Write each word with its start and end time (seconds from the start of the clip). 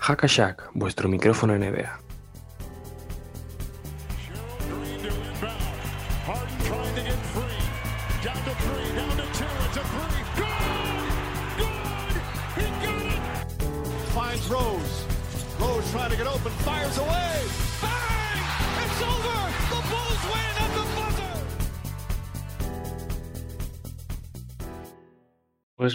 Hackashack, 0.00 0.70
vuestro 0.74 1.08
micrófono 1.08 1.54
NBA. 1.56 2.09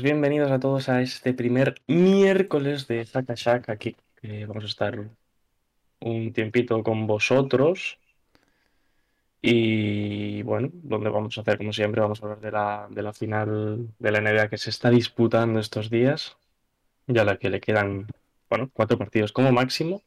Bienvenidos 0.05 0.52
a 0.52 0.59
todos 0.59 0.88
a 0.88 1.02
este 1.02 1.34
primer 1.34 1.82
miércoles 1.88 2.88
de 2.88 3.08
Hackashack. 3.08 3.70
Aquí 3.70 3.96
vamos 4.48 4.63
a 4.63 4.68
estar 4.68 5.00
un 6.00 6.32
tiempito 6.32 6.84
con 6.84 7.08
vosotros. 7.08 7.98
Y 9.41 10.44
bueno, 10.44 10.70
donde 10.74 11.10
vamos 11.10 11.35
a 11.35 11.41
hacer, 11.41 11.57
como 11.57 11.74
siempre, 11.74 12.02
vamos 12.02 12.21
a 12.21 12.26
hablar 12.26 12.40
de 12.40 12.52
la, 12.52 12.88
de 12.91 13.02
la 13.02 13.13
final 13.13 13.88
de 13.98 14.12
la 14.12 14.21
NBA 14.21 14.48
que 14.48 14.60
se 14.60 14.70
está 14.70 14.91
disputando 14.91 15.60
estos 15.60 15.90
días, 15.90 16.38
ya 17.07 17.24
la 17.24 17.38
que 17.38 17.49
le 17.49 17.60
quedan, 17.60 18.05
bueno, 18.48 18.70
cuatro 18.74 18.99
partidos 18.99 19.32
como 19.32 19.51
máximo, 19.51 20.04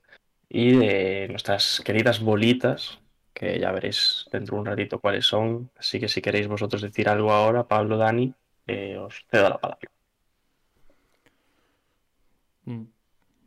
y 0.48 0.76
de 0.76 1.26
nuestras 1.28 1.82
queridas 1.84 2.20
bolitas, 2.20 3.00
que 3.34 3.58
ya 3.58 3.72
veréis 3.72 4.26
dentro 4.30 4.54
de 4.54 4.60
un 4.60 4.66
ratito 4.66 5.00
cuáles 5.00 5.26
son. 5.26 5.70
Así 5.76 5.98
que 5.98 6.06
si 6.06 6.22
queréis 6.22 6.46
vosotros 6.46 6.82
decir 6.82 7.08
algo 7.08 7.32
ahora, 7.32 7.66
Pablo, 7.66 7.96
Dani, 7.96 8.32
eh, 8.68 8.98
os 8.98 9.24
cedo 9.30 9.48
la 9.48 9.58
palabra. 9.58 9.97
Mm, 12.68 12.84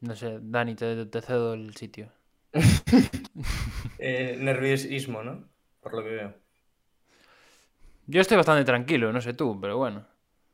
no 0.02 0.16
sé, 0.22 0.32
Dani, 0.42 0.76
te, 0.76 1.06
te 1.08 1.22
cedo 1.22 1.54
el 1.56 1.76
sitio. 1.78 2.12
Eh, 3.98 4.36
nerviosismo, 4.38 5.24
¿no? 5.24 5.50
Por 5.80 5.94
lo 5.94 6.04
que 6.04 6.10
veo. 6.10 6.36
Yo 8.06 8.22
estoy 8.22 8.38
bastante 8.38 8.64
tranquilo, 8.64 9.12
no 9.12 9.22
sé 9.22 9.34
tú, 9.34 9.60
pero 9.60 9.78
bueno. 9.78 10.06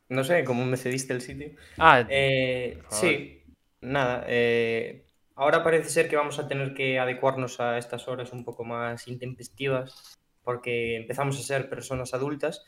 No 0.09 0.23
sé, 0.23 0.43
¿cómo 0.45 0.65
me 0.65 0.77
cediste 0.77 1.13
el 1.13 1.21
sitio? 1.21 1.51
Ah, 1.77 2.07
Eh, 2.07 2.81
sí, 2.89 3.43
nada. 3.81 4.23
eh, 4.27 5.05
ahora 5.35 5.63
parece 5.63 5.89
ser 5.89 6.09
que 6.09 6.15
vamos 6.15 6.39
a 6.39 6.47
tener 6.47 6.73
que 6.73 6.97
adecuarnos 6.99 7.59
a 7.59 7.77
estas 7.77 8.07
horas 8.07 8.31
un 8.31 8.45
poco 8.45 8.63
más 8.63 9.07
intempestivas, 9.07 10.17
porque 10.43 10.95
empezamos 10.95 11.37
a 11.39 11.43
ser 11.43 11.69
personas 11.69 12.13
adultas, 12.13 12.63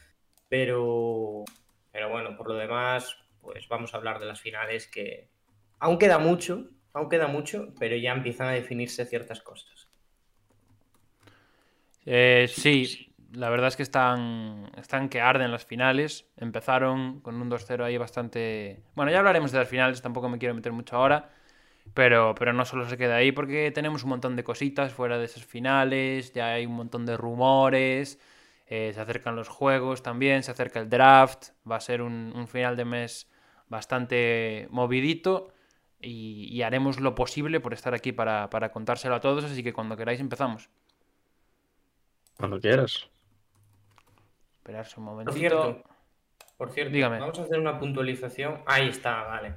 pero, 0.50 1.45
pero 1.91 2.09
bueno, 2.09 2.36
por 2.36 2.50
lo 2.50 2.56
demás, 2.56 3.16
pues 3.41 3.67
vamos 3.69 3.94
a 3.94 3.97
hablar 3.97 4.19
de 4.19 4.25
las 4.25 4.41
finales 4.41 4.88
que 4.88 5.30
aún 5.80 5.97
queda 5.97 6.19
mucho, 6.19 6.69
aún 6.94 7.09
queda 7.09 7.27
mucho, 7.27 7.73
pero 7.80 7.95
ya 7.95 8.11
empiezan 8.11 8.47
a 8.47 8.52
definirse 8.52 9.05
ciertas 9.05 9.41
cosas. 9.41 9.88
Eh, 12.05 12.47
sí, 12.49 13.13
la 13.33 13.49
verdad 13.49 13.67
es 13.67 13.75
que 13.75 13.83
están, 13.83 14.72
están 14.77 15.09
que 15.09 15.22
arden 15.22 15.52
las 15.52 15.66
finales. 15.66 16.30
Empezaron 16.38 17.19
con 17.22 17.41
un 17.41 17.50
2-0 17.50 17.84
ahí 17.84 17.97
bastante... 17.97 18.81
Bueno, 18.95 19.12
ya 19.12 19.19
hablaremos 19.19 19.51
de 19.51 19.59
las 19.59 19.69
finales, 19.69 20.01
tampoco 20.01 20.29
me 20.29 20.38
quiero 20.38 20.56
meter 20.56 20.72
mucho 20.72 20.95
ahora. 20.95 21.29
Pero, 21.94 22.35
pero 22.35 22.53
no 22.53 22.66
solo 22.66 22.88
se 22.88 22.97
queda 22.97 23.16
ahí 23.16 23.31
porque 23.31 23.72
tenemos 23.72 24.03
un 24.03 24.09
montón 24.09 24.35
de 24.35 24.44
cositas 24.44 24.94
fuera 24.94 25.18
de 25.18 25.25
esas 25.25 25.44
finales, 25.44 26.34
ya 26.34 26.53
hay 26.53 26.68
un 26.68 26.73
montón 26.73 27.03
de 27.06 27.18
rumores, 27.18 28.19
eh, 28.68 28.91
se 28.94 29.01
acercan 29.01 29.35
los 29.35 29.47
juegos 29.47 30.03
también, 30.03 30.44
se 30.44 30.51
acerca 30.51 30.79
el 30.79 30.88
draft, 30.88 31.47
va 31.69 31.78
a 31.78 31.79
ser 31.79 32.03
un, 32.03 32.31
un 32.35 32.47
final 32.47 32.75
de 32.78 32.85
mes 32.85 33.28
bastante 33.69 34.68
movidito 34.69 35.51
y, 36.02 36.48
y 36.56 36.62
haremos 36.64 37.00
lo 37.00 37.16
posible 37.16 37.60
por 37.60 37.74
estar 37.74 37.94
aquí 37.94 38.12
para, 38.12 38.50
para 38.50 38.72
contárselo 38.72 39.16
a 39.16 39.20
todos, 39.20 39.44
así 39.44 39.64
que 39.64 39.74
cuando 39.74 39.98
queráis 39.98 40.20
empezamos. 40.20 40.70
Cuando 42.38 42.60
quieras. 42.60 43.10
Esperarse 44.58 45.00
un 45.00 45.06
Por 45.06 45.16
momentito. 45.16 45.38
cierto, 45.40 45.84
por 46.58 46.72
cierto, 46.72 46.94
Dígame. 46.94 47.20
vamos 47.20 47.40
a 47.40 47.44
hacer 47.44 47.60
una 47.60 47.80
puntualización. 47.80 48.62
Ahí 48.66 48.90
está, 48.90 49.24
vale. 49.24 49.56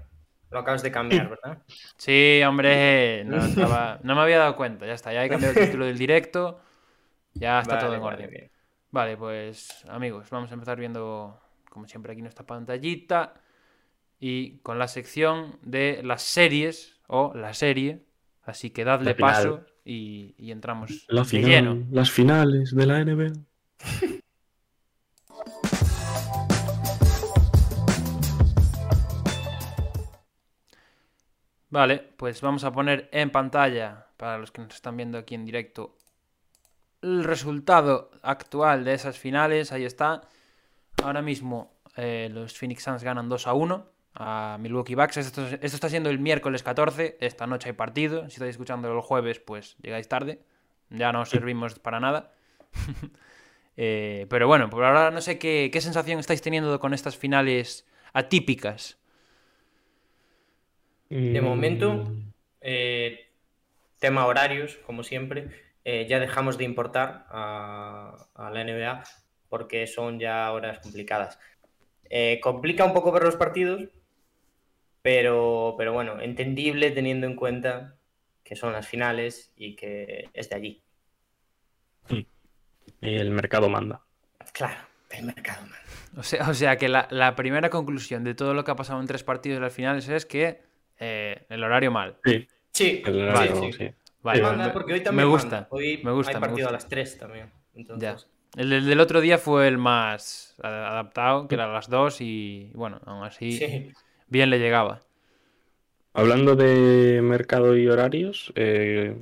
Lo 0.51 0.59
acabas 0.59 0.83
de 0.83 0.93
cambiar, 0.93 1.31
¿verdad? 1.31 1.63
Sí, 1.97 2.43
hombre, 2.47 3.25
no, 3.25 3.39
estaba- 3.45 3.99
no 4.03 4.15
me 4.15 4.21
había 4.21 4.39
dado 4.39 4.55
cuenta, 4.57 4.85
ya 4.87 4.93
está, 4.95 5.13
ya 5.13 5.25
he 5.25 5.29
cambiado 5.29 5.59
el 5.59 5.67
título 5.71 5.87
del 5.87 5.97
directo, 5.97 6.61
ya 7.35 7.61
está 7.61 7.77
Vale, 7.77 7.87
todo 7.87 7.95
en 7.97 8.03
vale, 8.03 8.17
orden. 8.17 8.31
bien. 8.31 8.51
Vale, 8.91 9.17
pues 9.17 9.85
amigos, 9.89 10.29
vamos 10.29 10.51
a 10.51 10.55
empezar 10.55 10.79
viendo, 10.79 11.41
como 11.71 11.87
siempre, 11.87 12.13
aquí 12.13 12.21
nuestra 12.21 12.45
pantallita 12.45 13.33
y 14.25 14.59
con 14.59 14.79
la 14.79 14.87
sección 14.87 15.59
de 15.63 16.01
las 16.05 16.23
series 16.23 16.95
o 17.09 17.35
la 17.35 17.55
serie. 17.55 18.05
Así 18.45 18.71
que 18.71 18.85
dadle 18.85 19.17
paso 19.17 19.67
y, 19.85 20.37
y 20.39 20.53
entramos 20.53 21.05
La 21.09 21.23
de 21.23 21.29
final, 21.29 21.51
lleno. 21.51 21.85
las 21.91 22.13
finales 22.13 22.73
de 22.73 22.87
la 22.87 23.05
NBA. 23.05 23.33
Vale, 31.71 31.99
pues 32.17 32.41
vamos 32.43 32.63
a 32.63 32.71
poner 32.71 33.09
en 33.11 33.31
pantalla, 33.31 34.07
para 34.17 34.39
los 34.39 34.53
que 34.53 34.63
nos 34.63 34.73
están 34.73 34.97
viendo 34.97 35.19
aquí 35.19 35.35
en 35.35 35.45
directo, 35.45 35.97
el 37.01 37.25
resultado 37.25 38.13
actual 38.23 38.85
de 38.85 38.95
esas 38.95 39.19
finales. 39.19 39.73
Ahí 39.73 39.85
está. 39.85 40.21
Ahora 41.03 41.23
mismo 41.23 41.73
eh, 41.97 42.29
los 42.33 42.57
Phoenix 42.57 42.85
Suns 42.85 43.03
ganan 43.03 43.29
2 43.29 43.49
a 43.49 43.55
1 43.55 43.92
a 44.15 44.57
Milwaukee 44.61 44.95
Bucks. 44.95 45.17
Esto, 45.17 45.47
esto 45.47 45.67
está 45.67 45.89
siendo 45.89 46.11
el 46.11 46.19
miércoles 46.19 46.63
14. 46.63 47.19
Esta 47.21 47.47
noche 47.47 47.71
hay 47.71 47.75
partido. 47.75 48.29
Si 48.29 48.35
estáis 48.35 48.53
escuchando 48.53 48.93
el 48.93 49.01
jueves, 49.01 49.41
pues 49.41 49.77
llegáis 49.83 50.09
tarde. 50.09 50.41
Ya 50.91 51.13
no 51.13 51.23
os 51.23 51.31
servimos 51.31 51.79
para 51.79 52.01
nada. 52.01 52.33
Eh, 53.79 54.27
pero 54.29 54.47
bueno, 54.47 54.69
por 54.69 54.85
ahora 54.85 55.11
no 55.11 55.23
sé 55.23 55.39
qué, 55.39 55.71
qué 55.73 55.81
sensación 55.81 56.21
estáis 56.21 56.43
teniendo 56.43 56.79
con 56.79 56.93
estas 56.93 57.17
finales 57.17 57.89
atípicas. 58.13 58.99
De 61.09 61.41
momento, 61.41 62.13
eh, 62.61 63.31
tema 63.99 64.27
horarios, 64.27 64.77
como 64.85 65.03
siempre, 65.03 65.49
eh, 65.87 66.07
ya 66.07 66.21
dejamos 66.21 66.59
de 66.59 66.65
importar 66.65 67.25
a, 67.31 68.29
a 68.35 68.51
la 68.51 68.63
NBA 68.63 69.05
porque 69.49 69.87
son 69.87 70.19
ya 70.19 70.51
horas 70.53 70.79
complicadas. 70.79 71.39
Eh, 72.09 72.41
complica 72.43 72.85
un 72.85 72.93
poco 72.95 73.13
ver 73.13 73.23
los 73.23 73.37
partidos, 73.37 73.89
pero, 75.03 75.75
pero 75.77 75.93
bueno, 75.93 76.21
entendible 76.21 76.91
teniendo 76.93 77.27
en 77.27 77.37
cuenta 77.37 77.97
que 78.45 78.57
son 78.57 78.73
las 78.73 78.87
finales 78.89 79.53
y 79.57 79.77
que 79.77 80.29
es 80.33 80.49
de 80.49 80.57
allí. 80.57 80.83
Y 83.01 83.15
el 83.17 83.31
mercado 83.31 83.69
manda. 83.69 84.03
Claro, 84.53 84.81
el 85.11 85.25
mercado, 85.27 85.63
man. 85.63 85.79
O 86.17 86.23
sea, 86.23 86.49
o 86.49 86.55
sea 86.55 86.77
que 86.77 86.89
la, 86.89 87.09
la 87.11 87.35
primera 87.35 87.71
conclusión 87.71 88.23
de 88.25 88.35
todo 88.35 88.55
lo 88.55 88.65
que 88.65 88.71
ha 88.71 88.77
pasado 88.77 89.01
en 89.01 89.07
tres 89.07 89.25
partidos 89.25 89.57
de 89.57 89.61
las 89.63 89.73
finales 89.73 90.09
es 90.09 90.27
que 90.27 90.63
eh, 90.99 91.47
el 91.49 91.65
horario 91.65 91.91
mal. 91.91 92.19
Sí, 92.25 92.47
Sí, 92.73 93.03
el 93.05 93.29
horario, 93.29 93.57
sí. 93.57 93.73
sí. 93.73 93.91
Vale, 94.23 94.39
Sí, 94.41 94.47
Manda, 94.47 94.67
me- 94.67 94.73
porque 94.73 94.93
hoy 94.95 94.99
me 95.01 95.05
también 95.05 95.29
gusta. 95.29 95.49
manda. 95.51 95.69
Hoy 95.71 96.01
me 96.03 96.13
gusta, 96.13 96.31
hay 96.31 96.35
me 96.37 96.41
partido 96.41 96.57
gusta. 96.57 96.69
a 96.69 96.73
las 96.73 96.89
3 96.89 97.19
también. 97.19 97.53
Entonces, 97.75 98.29
El 98.57 98.71
del, 98.71 98.87
del 98.87 99.01
otro 99.01 99.21
día 99.21 99.39
fue 99.39 99.67
el 99.69 99.79
más 99.79 100.55
adaptado, 100.63 101.49
que 101.49 101.55
era 101.57 101.65
a 101.65 101.69
las 101.73 101.89
dos 101.89 102.21
y 102.21 102.71
bueno, 102.75 103.01
aún 103.05 103.25
así 103.25 103.59
sí. 103.59 103.93
Bien 104.33 104.51
le 104.51 104.59
llegaba. 104.59 105.01
Hablando 106.15 106.57
de 106.57 107.21
mercado 107.23 107.77
y 107.77 107.89
horarios, 107.89 108.53
eh, 108.55 109.17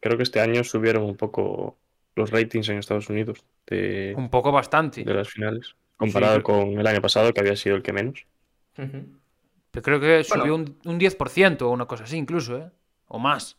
creo 0.00 0.16
que 0.16 0.22
este 0.24 0.40
año 0.40 0.62
subieron 0.64 1.04
un 1.04 1.16
poco 1.16 1.78
los 2.16 2.30
ratings 2.30 2.68
en 2.68 2.78
Estados 2.78 3.08
Unidos 3.08 3.44
de, 3.66 4.14
Un 4.16 4.28
poco 4.28 4.52
bastante. 4.52 5.04
de 5.04 5.14
las 5.14 5.28
finales, 5.28 5.74
comparado 5.96 6.36
Sí, 6.36 6.42
con 6.42 6.78
el 6.78 6.86
año 6.86 7.00
pasado, 7.00 7.32
que 7.32 7.40
había 7.40 7.56
sido 7.56 7.76
el 7.76 7.82
que 7.82 7.92
menos. 7.92 8.26
Pero 8.74 9.82
creo 9.82 10.00
que 10.00 10.22
subió 10.24 10.56
Bueno. 10.56 10.76
un, 10.84 10.92
un 10.92 10.98
10% 10.98 11.62
o 11.68 11.70
una 11.70 11.86
cosa 11.86 12.04
así 12.04 12.16
incluso, 12.16 12.58
¿eh? 12.58 12.70
O 13.08 13.18
más. 13.18 13.58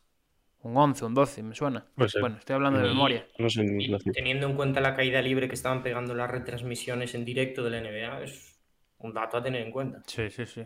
Un 0.62 0.78
11, 0.78 1.06
un 1.06 1.14
12, 1.14 1.44
me 1.44 1.54
suena. 1.56 1.86
Bueno, 1.96 2.38
estoy 2.38 2.56
hablando 2.56 2.80
de 2.80 2.86
Y- 2.86 2.90
memoria. 2.90 3.28
No 3.38 3.50
sé. 3.50 3.66
Teniendo 4.14 4.48
en 4.48 4.56
cuenta 4.56 4.80
la 4.82 4.96
caída 4.96 5.22
libre 5.22 5.48
que 5.48 5.56
estaban 5.56 5.84
pegando 5.84 6.16
las 6.16 6.30
retransmisiones 6.32 7.14
en 7.16 7.26
directo 7.26 7.64
de 7.64 7.70
la 7.72 7.78
NBA, 7.80 8.24
es 8.24 8.60
un 9.00 9.14
dato 9.14 9.38
a 9.38 9.44
tener 9.44 9.62
en 9.62 9.72
cuenta. 9.72 10.02
Sí, 10.08 10.30
sí, 10.30 10.46
sí. 10.46 10.64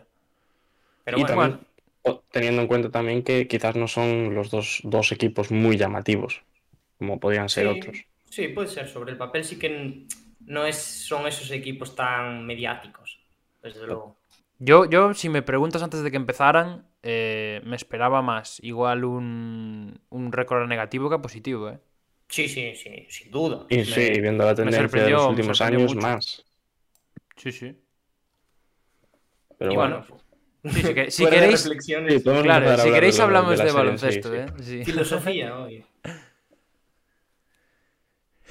Pero 1.09 1.19
Y 1.19 1.23
bueno, 1.23 1.25
también, 1.25 1.67
teniendo 2.31 2.61
en 2.61 2.67
cuenta 2.67 2.89
también 2.91 3.23
que 3.23 3.47
quizás 3.47 3.75
no 3.75 3.87
son 3.87 4.33
los 4.35 4.49
dos, 4.49 4.79
dos 4.83 5.11
equipos 5.11 5.51
muy 5.51 5.77
llamativos, 5.77 6.43
como 6.97 7.19
podrían 7.19 7.49
ser 7.49 7.67
sí, 7.67 7.67
otros. 7.67 8.07
sí, 8.29 8.47
puede 8.49 8.67
ser. 8.67 8.87
Sobre 8.87 9.11
el 9.11 9.17
papel 9.17 9.43
sí 9.43 9.57
que 9.59 10.05
no 10.45 10.65
es, 10.65 10.77
son 10.77 11.27
esos 11.27 11.51
equipos 11.51 11.95
tan 11.95 12.45
mediáticos, 12.45 13.19
desde 13.61 13.85
luego. 13.85 14.17
Yo, 14.59 14.85
yo, 14.89 15.13
si 15.13 15.29
me 15.29 15.41
preguntas 15.41 15.81
antes 15.83 16.03
de 16.03 16.11
que 16.11 16.17
empezaran, 16.17 16.85
eh, 17.03 17.61
me 17.65 17.75
esperaba 17.77 18.21
más. 18.21 18.59
Igual 18.61 19.05
un, 19.05 20.01
un 20.09 20.31
récord 20.33 20.67
negativo 20.67 21.09
que 21.09 21.19
positivo, 21.19 21.69
¿eh? 21.69 21.79
Sí, 22.27 22.47
sí, 22.47 22.75
sí, 22.75 23.05
sin 23.09 23.29
duda. 23.31 23.67
Y 23.69 23.85
sí, 23.85 24.19
viendo 24.19 24.43
la 24.45 24.53
tendencia 24.53 25.01
de 25.01 25.09
los 25.11 25.27
últimos 25.27 25.61
años, 25.61 25.95
mucho. 25.95 25.95
más. 25.95 26.45
Sí, 27.35 27.51
sí. 27.51 27.75
Pero 29.57 29.73
Y 29.73 29.77
bueno, 29.77 30.01
bueno, 30.01 30.05
Sí, 30.63 30.81
si, 30.81 30.93
que- 30.93 31.09
queréis, 31.29 31.63
reflexiones, 31.63 32.21
Sí, 32.23 32.41
claro, 32.41 32.65
si 32.77 32.81
hablar 32.81 32.93
queréis 32.93 33.15
de 33.15 33.21
hablamos 33.23 33.51
de 33.51 33.57
de, 33.57 33.63
la 33.63 33.69
serie, 33.69 33.81
baloncesto, 33.83 34.29
sí, 34.29 34.35
¿eh? 34.35 34.47
Sí. 34.61 34.83
filosofía 34.83 35.57
hoy. 35.57 35.85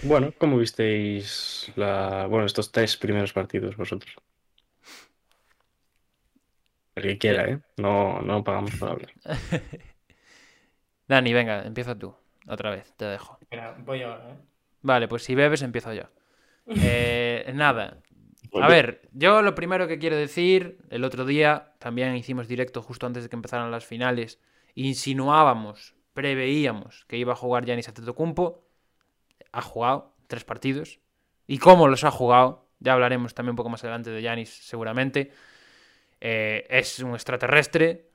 Bueno, 0.03 0.33
¿cómo 0.39 0.59
visteis 0.59 1.71
la... 1.77 2.27
bueno, 2.29 2.47
estos 2.47 2.71
tres 2.73 2.97
primeros 2.97 3.33
partidos 3.33 3.77
vosotros? 3.77 4.15
El 6.95 7.03
que 7.05 7.19
quiera, 7.19 7.49
¿eh? 7.49 7.61
No, 7.79 8.21
no 8.21 8.45
pagamos 8.45 8.73
por 8.77 8.89
hablar. 8.91 9.13
Dani, 11.09 11.33
venga, 11.33 11.63
empieza 11.65 11.99
tú. 11.99 12.15
Otra 12.47 12.71
vez, 12.71 12.93
te 12.97 13.05
dejo. 13.07 13.39
Espera, 13.41 13.77
voy 13.79 14.03
ahora, 14.03 14.31
¿eh? 14.31 14.37
Vale, 14.83 15.09
pues 15.09 15.23
si 15.25 15.35
bebes, 15.35 15.63
empiezo 15.63 15.93
yo. 15.93 16.05
Eh, 16.67 17.51
nada. 17.55 17.97
A 18.63 18.69
ver, 18.69 19.09
yo 19.13 19.43
lo 19.43 19.55
primero 19.55 19.87
que 19.89 19.99
quiero 19.99 20.17
decir, 20.17 20.79
el 20.91 21.05
otro 21.05 21.25
día 21.25 21.75
también 21.79 22.15
hicimos 22.17 22.49
directo 22.49 22.83
justo 22.83 23.07
antes 23.07 23.23
de 23.23 23.29
que 23.29 23.37
empezaran 23.37 23.71
las 23.71 23.85
finales, 23.85 24.39
insinuábamos, 24.75 25.95
preveíamos 26.15 27.05
que 27.07 27.17
iba 27.17 27.33
a 27.33 27.37
jugar 27.37 27.65
Giannis 27.65 27.89
Antetokounmpo, 27.89 28.65
ha 29.53 29.63
jugado 29.63 30.15
tres 30.27 30.45
partidos, 30.45 31.01
y 31.47 31.59
cómo 31.59 31.89
los 31.89 32.05
ha 32.05 32.11
jugado, 32.11 32.67
ya 32.81 32.93
hablaremos 32.93 33.35
también 33.35 33.53
un 33.53 33.57
poco 33.57 33.71
más 33.71 33.83
adelante 33.85 34.11
de 34.11 34.21
Giannis 34.21 34.51
seguramente, 34.51 35.33
Eh, 36.21 36.67
es 36.69 36.99
un 36.99 37.13
extraterrestre, 37.13 38.11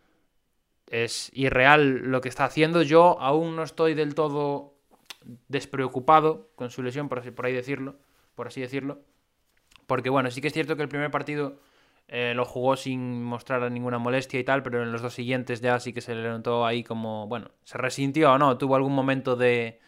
es 0.89 1.31
irreal 1.33 2.11
lo 2.11 2.19
que 2.19 2.27
está 2.27 2.43
haciendo, 2.43 2.81
yo 2.81 3.17
aún 3.21 3.55
no 3.55 3.63
estoy 3.63 3.93
del 3.93 4.13
todo 4.13 4.75
despreocupado 5.47 6.49
con 6.55 6.69
su 6.69 6.83
lesión, 6.83 7.07
por 7.07 7.19
así, 7.19 7.31
por 7.31 7.45
ahí 7.45 7.53
decirlo, 7.53 7.95
por 8.35 8.47
así 8.47 8.59
decirlo. 8.59 8.99
Porque 9.93 10.09
bueno, 10.09 10.31
sí 10.31 10.41
que 10.41 10.47
es 10.47 10.53
cierto 10.53 10.75
que 10.75 10.81
el 10.81 10.89
primer 10.89 11.11
partido 11.11 11.59
eh, 12.07 12.33
lo 12.35 12.45
jugó 12.45 12.75
sin 12.75 13.23
mostrar 13.23 13.71
ninguna 13.71 13.99
molestia 13.99 14.39
y 14.39 14.43
tal, 14.43 14.63
pero 14.63 14.81
en 14.81 14.91
los 14.91 15.03
dos 15.03 15.13
siguientes 15.13 15.61
ya 15.61 15.79
sí 15.79 15.93
que 15.93 16.01
se 16.01 16.15
le 16.15 16.27
notó 16.27 16.65
ahí 16.65 16.83
como, 16.83 17.27
bueno, 17.27 17.51
se 17.63 17.77
resintió 17.77 18.31
o 18.31 18.39
no, 18.39 18.57
tuvo 18.57 18.75
algún 18.75 18.95
momento 18.95 19.35
de, 19.35 19.79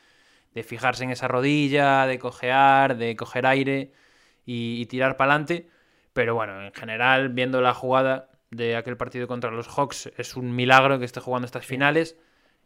de 0.54 0.62
fijarse 0.62 1.06
en 1.06 1.10
esa 1.10 1.28
rodilla, 1.28 2.06
de 2.06 2.20
cojear, 2.20 2.98
de 2.98 3.16
coger 3.16 3.48
aire 3.48 3.94
y, 4.46 4.80
y 4.80 4.86
tirar 4.86 5.18
para 5.18 5.32
adelante. 5.32 5.70
Pero 6.14 6.36
bueno, 6.36 6.62
en 6.64 6.74
general, 6.76 7.30
viendo 7.30 7.60
la 7.62 7.74
jugada 7.74 8.30
de 8.52 8.76
aquel 8.76 8.98
partido 8.98 9.28
contra 9.28 9.50
los 9.50 9.68
Hawks, 9.68 10.12
es 10.18 10.36
un 10.36 10.56
milagro 10.56 11.00
que 11.00 11.06
esté 11.06 11.20
jugando 11.20 11.48
estas 11.48 11.66
finales 11.66 12.16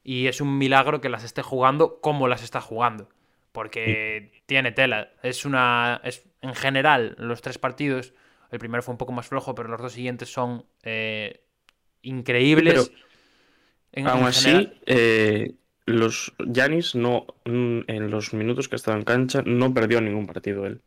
y 0.04 0.28
es 0.28 0.42
un 0.42 0.58
milagro 0.58 1.00
que 1.00 1.08
las 1.08 1.24
esté 1.24 1.42
jugando 1.42 2.02
como 2.02 2.28
las 2.28 2.44
está 2.44 2.60
jugando. 2.60 3.08
Porque 3.52 4.44
tiene 4.46 4.72
tela. 4.72 5.12
Es 5.24 5.46
una. 5.46 6.02
Es, 6.04 6.24
en 6.42 6.56
general, 6.56 7.16
los 7.18 7.42
tres 7.42 7.58
partidos. 7.58 8.14
El 8.52 8.60
primero 8.60 8.82
fue 8.84 8.94
un 8.94 8.98
poco 8.98 9.12
más 9.12 9.28
flojo, 9.28 9.54
pero 9.56 9.70
los 9.70 9.82
dos 9.82 9.94
siguientes 9.94 10.32
son 10.32 10.66
eh, 10.84 11.42
increíbles. 12.02 12.92
En- 13.92 14.08
Aún 14.08 14.22
en 14.22 14.26
así, 14.28 14.72
eh, 14.86 15.54
los 15.86 16.34
Yanis 16.46 16.96
no, 16.96 17.26
mm, 17.46 17.80
en 17.88 18.12
los 18.12 18.34
minutos 18.34 18.68
que 18.70 18.76
estaba 18.76 18.98
en 18.98 19.04
cancha, 19.04 19.42
no 19.46 19.74
perdió 19.74 20.00
ningún 20.02 20.28
partido 20.28 20.66
él. 20.66 20.82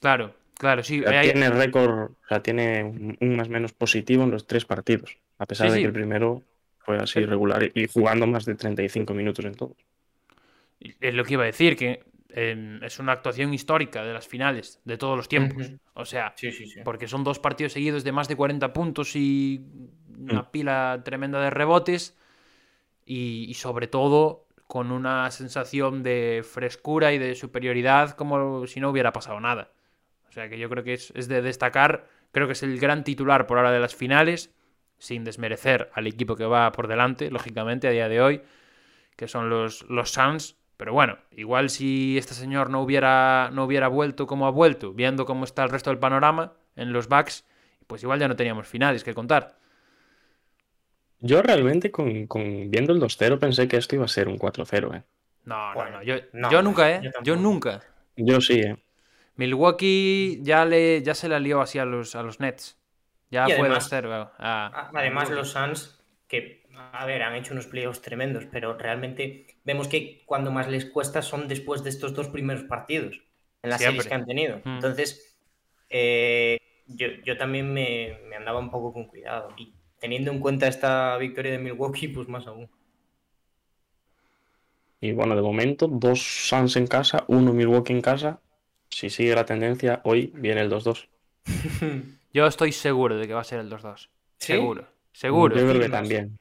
Claro, 0.00 0.34
claro, 0.58 0.82
sí. 0.82 1.00
O 1.00 1.08
sea, 1.08 1.20
hay- 1.20 1.30
tiene 1.32 1.48
récord, 1.50 2.10
o 2.12 2.26
sea, 2.28 2.42
tiene 2.42 2.84
un, 2.84 3.36
más 3.36 3.48
menos 3.48 3.72
positivo 3.72 4.24
en 4.24 4.30
los 4.30 4.46
tres 4.46 4.64
partidos, 4.64 5.16
a 5.38 5.46
pesar 5.46 5.68
Sí, 5.68 5.72
de 5.72 5.76
sí. 5.78 5.82
que 5.82 5.86
el 5.88 5.92
primero 5.94 6.42
fue 6.78 6.98
así 6.98 7.24
regular 7.24 7.70
y 7.74 7.86
jugando 7.86 8.26
más 8.26 8.44
de 8.44 8.54
35 8.56 9.14
minutos 9.14 9.44
en 9.44 9.54
todo. 9.54 9.76
Es 11.00 11.14
lo 11.14 11.24
que 11.24 11.34
iba 11.34 11.42
a 11.42 11.46
decir, 11.46 11.76
que 11.76 12.04
eh, 12.30 12.78
es 12.82 12.98
una 12.98 13.12
actuación 13.12 13.52
histórica 13.52 14.04
de 14.04 14.12
las 14.12 14.26
finales 14.26 14.80
de 14.84 14.96
todos 14.96 15.16
los 15.16 15.28
tiempos. 15.28 15.72
O 15.94 16.04
sea, 16.04 16.32
Sí, 16.36 16.50
sí, 16.52 16.66
sí. 16.66 16.80
porque 16.84 17.08
son 17.08 17.24
dos 17.24 17.38
partidos 17.38 17.72
seguidos 17.72 18.04
de 18.04 18.12
más 18.12 18.28
de 18.28 18.36
40 18.36 18.72
puntos 18.72 19.14
y 19.16 19.60
una 20.18 20.50
pila 20.50 21.02
tremenda 21.04 21.40
de 21.40 21.50
rebotes 21.50 22.16
y, 23.04 23.46
y 23.48 23.54
sobre 23.54 23.86
todo 23.86 24.46
con 24.66 24.90
una 24.92 25.30
sensación 25.30 26.02
de 26.02 26.44
frescura 26.50 27.12
y 27.12 27.18
de 27.18 27.34
superioridad 27.34 28.12
como 28.12 28.66
si 28.66 28.80
no 28.80 28.88
hubiera 28.90 29.12
pasado 29.12 29.38
nada. 29.40 29.72
O 30.28 30.32
sea 30.32 30.48
que 30.48 30.58
yo 30.58 30.70
creo 30.70 30.82
que 30.82 30.94
es, 30.94 31.12
es 31.14 31.28
de 31.28 31.42
destacar, 31.42 32.08
creo 32.32 32.46
que 32.46 32.54
es 32.54 32.62
el 32.62 32.78
gran 32.80 33.04
titular 33.04 33.46
por 33.46 33.58
ahora 33.58 33.70
de 33.70 33.80
las 33.80 33.94
finales, 33.94 34.54
sin 34.96 35.24
desmerecer 35.24 35.90
al 35.92 36.06
equipo 36.06 36.36
que 36.36 36.46
va 36.46 36.72
por 36.72 36.88
delante, 36.88 37.30
lógicamente, 37.30 37.86
a 37.88 37.90
día 37.90 38.08
de 38.08 38.22
hoy, 38.22 38.42
que 39.16 39.28
son 39.28 39.50
los, 39.50 39.82
los 39.90 40.10
Suns. 40.10 40.56
Pero 40.82 40.94
bueno, 40.94 41.16
igual 41.30 41.70
si 41.70 42.18
este 42.18 42.34
señor 42.34 42.68
no 42.68 42.82
hubiera, 42.82 43.50
no 43.52 43.62
hubiera 43.66 43.86
vuelto 43.86 44.26
como 44.26 44.48
ha 44.48 44.50
vuelto, 44.50 44.92
viendo 44.92 45.24
cómo 45.26 45.44
está 45.44 45.62
el 45.62 45.70
resto 45.70 45.90
del 45.90 46.00
panorama 46.00 46.54
en 46.74 46.92
los 46.92 47.06
Bucks, 47.06 47.44
pues 47.86 48.02
igual 48.02 48.18
ya 48.18 48.26
no 48.26 48.34
teníamos 48.34 48.66
finales 48.66 49.04
que 49.04 49.14
contar. 49.14 49.54
Yo 51.20 51.40
realmente, 51.40 51.92
con, 51.92 52.26
con- 52.26 52.68
viendo 52.68 52.92
el 52.92 53.00
2-0, 53.00 53.38
pensé 53.38 53.68
que 53.68 53.76
esto 53.76 53.94
iba 53.94 54.06
a 54.06 54.08
ser 54.08 54.26
un 54.26 54.38
4-0, 54.40 54.96
¿eh? 54.96 55.04
No, 55.44 55.68
no, 55.68 55.74
Bueno, 55.74 55.98
no. 55.98 56.02
Yo, 56.02 56.16
no, 56.32 56.50
yo 56.50 56.62
nunca, 56.62 56.90
¿eh? 56.90 57.12
yo 57.22 57.36
nunca. 57.36 57.80
Yo 58.16 58.40
sí, 58.40 58.58
¿eh? 58.58 58.76
Milwaukee 59.36 60.40
ya, 60.42 60.64
le, 60.64 61.00
ya 61.02 61.14
se 61.14 61.28
la 61.28 61.38
lió 61.38 61.60
así 61.60 61.78
a 61.78 61.84
los, 61.84 62.16
a 62.16 62.24
los 62.24 62.40
Nets. 62.40 62.76
Ya 63.30 63.44
Y 63.44 63.52
puede 63.52 63.60
además- 63.60 63.88
ser. 63.88 64.08
bueno, 64.08 64.32
a- 64.36 64.66
A- 64.66 64.90
Además, 64.98 65.30
los 65.30 65.50
Suns, 65.52 66.02
que, 66.26 66.64
a 66.74 67.06
ver, 67.06 67.22
han 67.22 67.36
hecho 67.36 67.52
unos 67.52 67.66
playoffs 67.68 68.02
tremendos, 68.02 68.46
pero 68.50 68.76
realmente 68.76 69.46
vemos 69.64 69.88
que 69.88 70.22
cuando 70.26 70.50
más 70.50 70.68
les 70.68 70.84
cuesta 70.84 71.22
son 71.22 71.48
después 71.48 71.82
de 71.84 71.90
estos 71.90 72.14
dos 72.14 72.28
primeros 72.28 72.64
partidos, 72.64 73.22
en 73.62 73.70
las 73.70 73.80
Siempre. 73.80 74.02
series 74.02 74.08
que 74.08 74.14
han 74.14 74.26
tenido. 74.26 74.56
Mm. 74.64 74.74
Entonces, 74.74 75.36
eh, 75.88 76.58
yo, 76.86 77.08
yo 77.24 77.36
también 77.36 77.72
me, 77.72 78.18
me 78.28 78.36
andaba 78.36 78.58
un 78.58 78.70
poco 78.70 78.92
con 78.92 79.06
cuidado. 79.06 79.50
Y 79.56 79.72
teniendo 79.98 80.32
en 80.32 80.40
cuenta 80.40 80.66
esta 80.66 81.16
victoria 81.16 81.52
de 81.52 81.58
Milwaukee, 81.58 82.08
pues 82.08 82.28
más 82.28 82.46
aún. 82.46 82.68
Y 85.00 85.12
bueno, 85.12 85.34
de 85.34 85.42
momento, 85.42 85.88
dos 85.88 86.20
Suns 86.48 86.76
en 86.76 86.86
casa, 86.86 87.24
uno 87.26 87.52
Milwaukee 87.52 87.92
en 87.92 88.00
casa. 88.00 88.40
Si 88.88 89.10
sigue 89.10 89.34
la 89.34 89.44
tendencia, 89.44 90.00
hoy 90.04 90.32
viene 90.34 90.60
el 90.60 90.70
2-2. 90.70 91.08
Yo 92.32 92.46
estoy 92.46 92.72
seguro 92.72 93.16
de 93.16 93.26
que 93.26 93.34
va 93.34 93.40
a 93.40 93.44
ser 93.44 93.60
el 93.60 93.70
2-2. 93.70 94.08
¿Sí? 94.38 94.52
Seguro. 94.52 94.86
Seguro. 95.12 95.56
Yo 95.56 95.68
creo 95.68 95.80
que 95.82 95.88
también. 95.88 96.38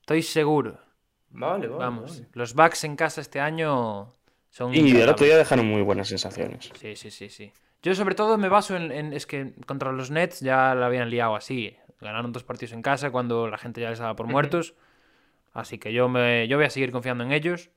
Estoy 0.00 0.22
seguro. 0.22 0.78
Vale, 1.30 1.66
vale. 1.68 1.78
Vamos. 1.78 2.10
vale. 2.18 2.28
Los 2.34 2.54
Bucks 2.54 2.84
en 2.84 2.96
casa 2.96 3.20
este 3.20 3.40
año 3.40 4.12
son. 4.50 4.74
Y 4.74 4.96
el 5.00 5.08
otro 5.08 5.24
día 5.26 5.36
dejaron 5.36 5.66
muy 5.66 5.82
buenas 5.82 6.08
sensaciones. 6.08 6.70
Sí, 6.78 6.96
sí, 6.96 7.10
sí, 7.10 7.28
sí. 7.28 7.52
Yo 7.82 7.94
sobre 7.94 8.14
todo 8.14 8.36
me 8.36 8.48
baso 8.48 8.76
en, 8.76 8.92
en- 8.92 9.12
es 9.12 9.26
que 9.26 9.54
contra 9.66 9.92
los 9.92 10.10
Nets 10.10 10.40
ya 10.40 10.74
la 10.74 10.86
habían 10.86 11.08
liado 11.10 11.34
así. 11.36 11.76
Ganaron 12.00 12.32
dos 12.32 12.44
partidos 12.44 12.72
en 12.72 12.82
casa 12.82 13.10
cuando 13.10 13.48
la 13.48 13.58
gente 13.58 13.80
ya 13.80 13.90
les 13.90 13.98
daba 13.98 14.16
por 14.16 14.26
muertos. 14.26 14.74
Así 15.52 15.78
que 15.78 15.92
yo 15.92 16.08
me 16.08 16.46
yo 16.48 16.56
voy 16.56 16.66
a 16.66 16.70
seguir 16.70 16.92
confiando 16.92 17.24
en 17.24 17.32
ellos. 17.32 17.70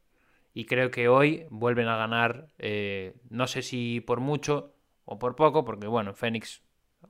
Y 0.54 0.66
creo 0.66 0.92
que 0.92 1.08
hoy 1.08 1.46
vuelven 1.50 1.88
a 1.88 1.98
ganar. 1.98 2.48
eh, 2.60 3.14
no 3.30 3.48
sé 3.48 3.62
si 3.62 4.02
por 4.02 4.20
mucho 4.20 4.74
o 5.06 5.18
por 5.20 5.36
poco, 5.36 5.66
porque 5.66 5.88
bueno, 5.88 6.14
Fénix, 6.14 6.62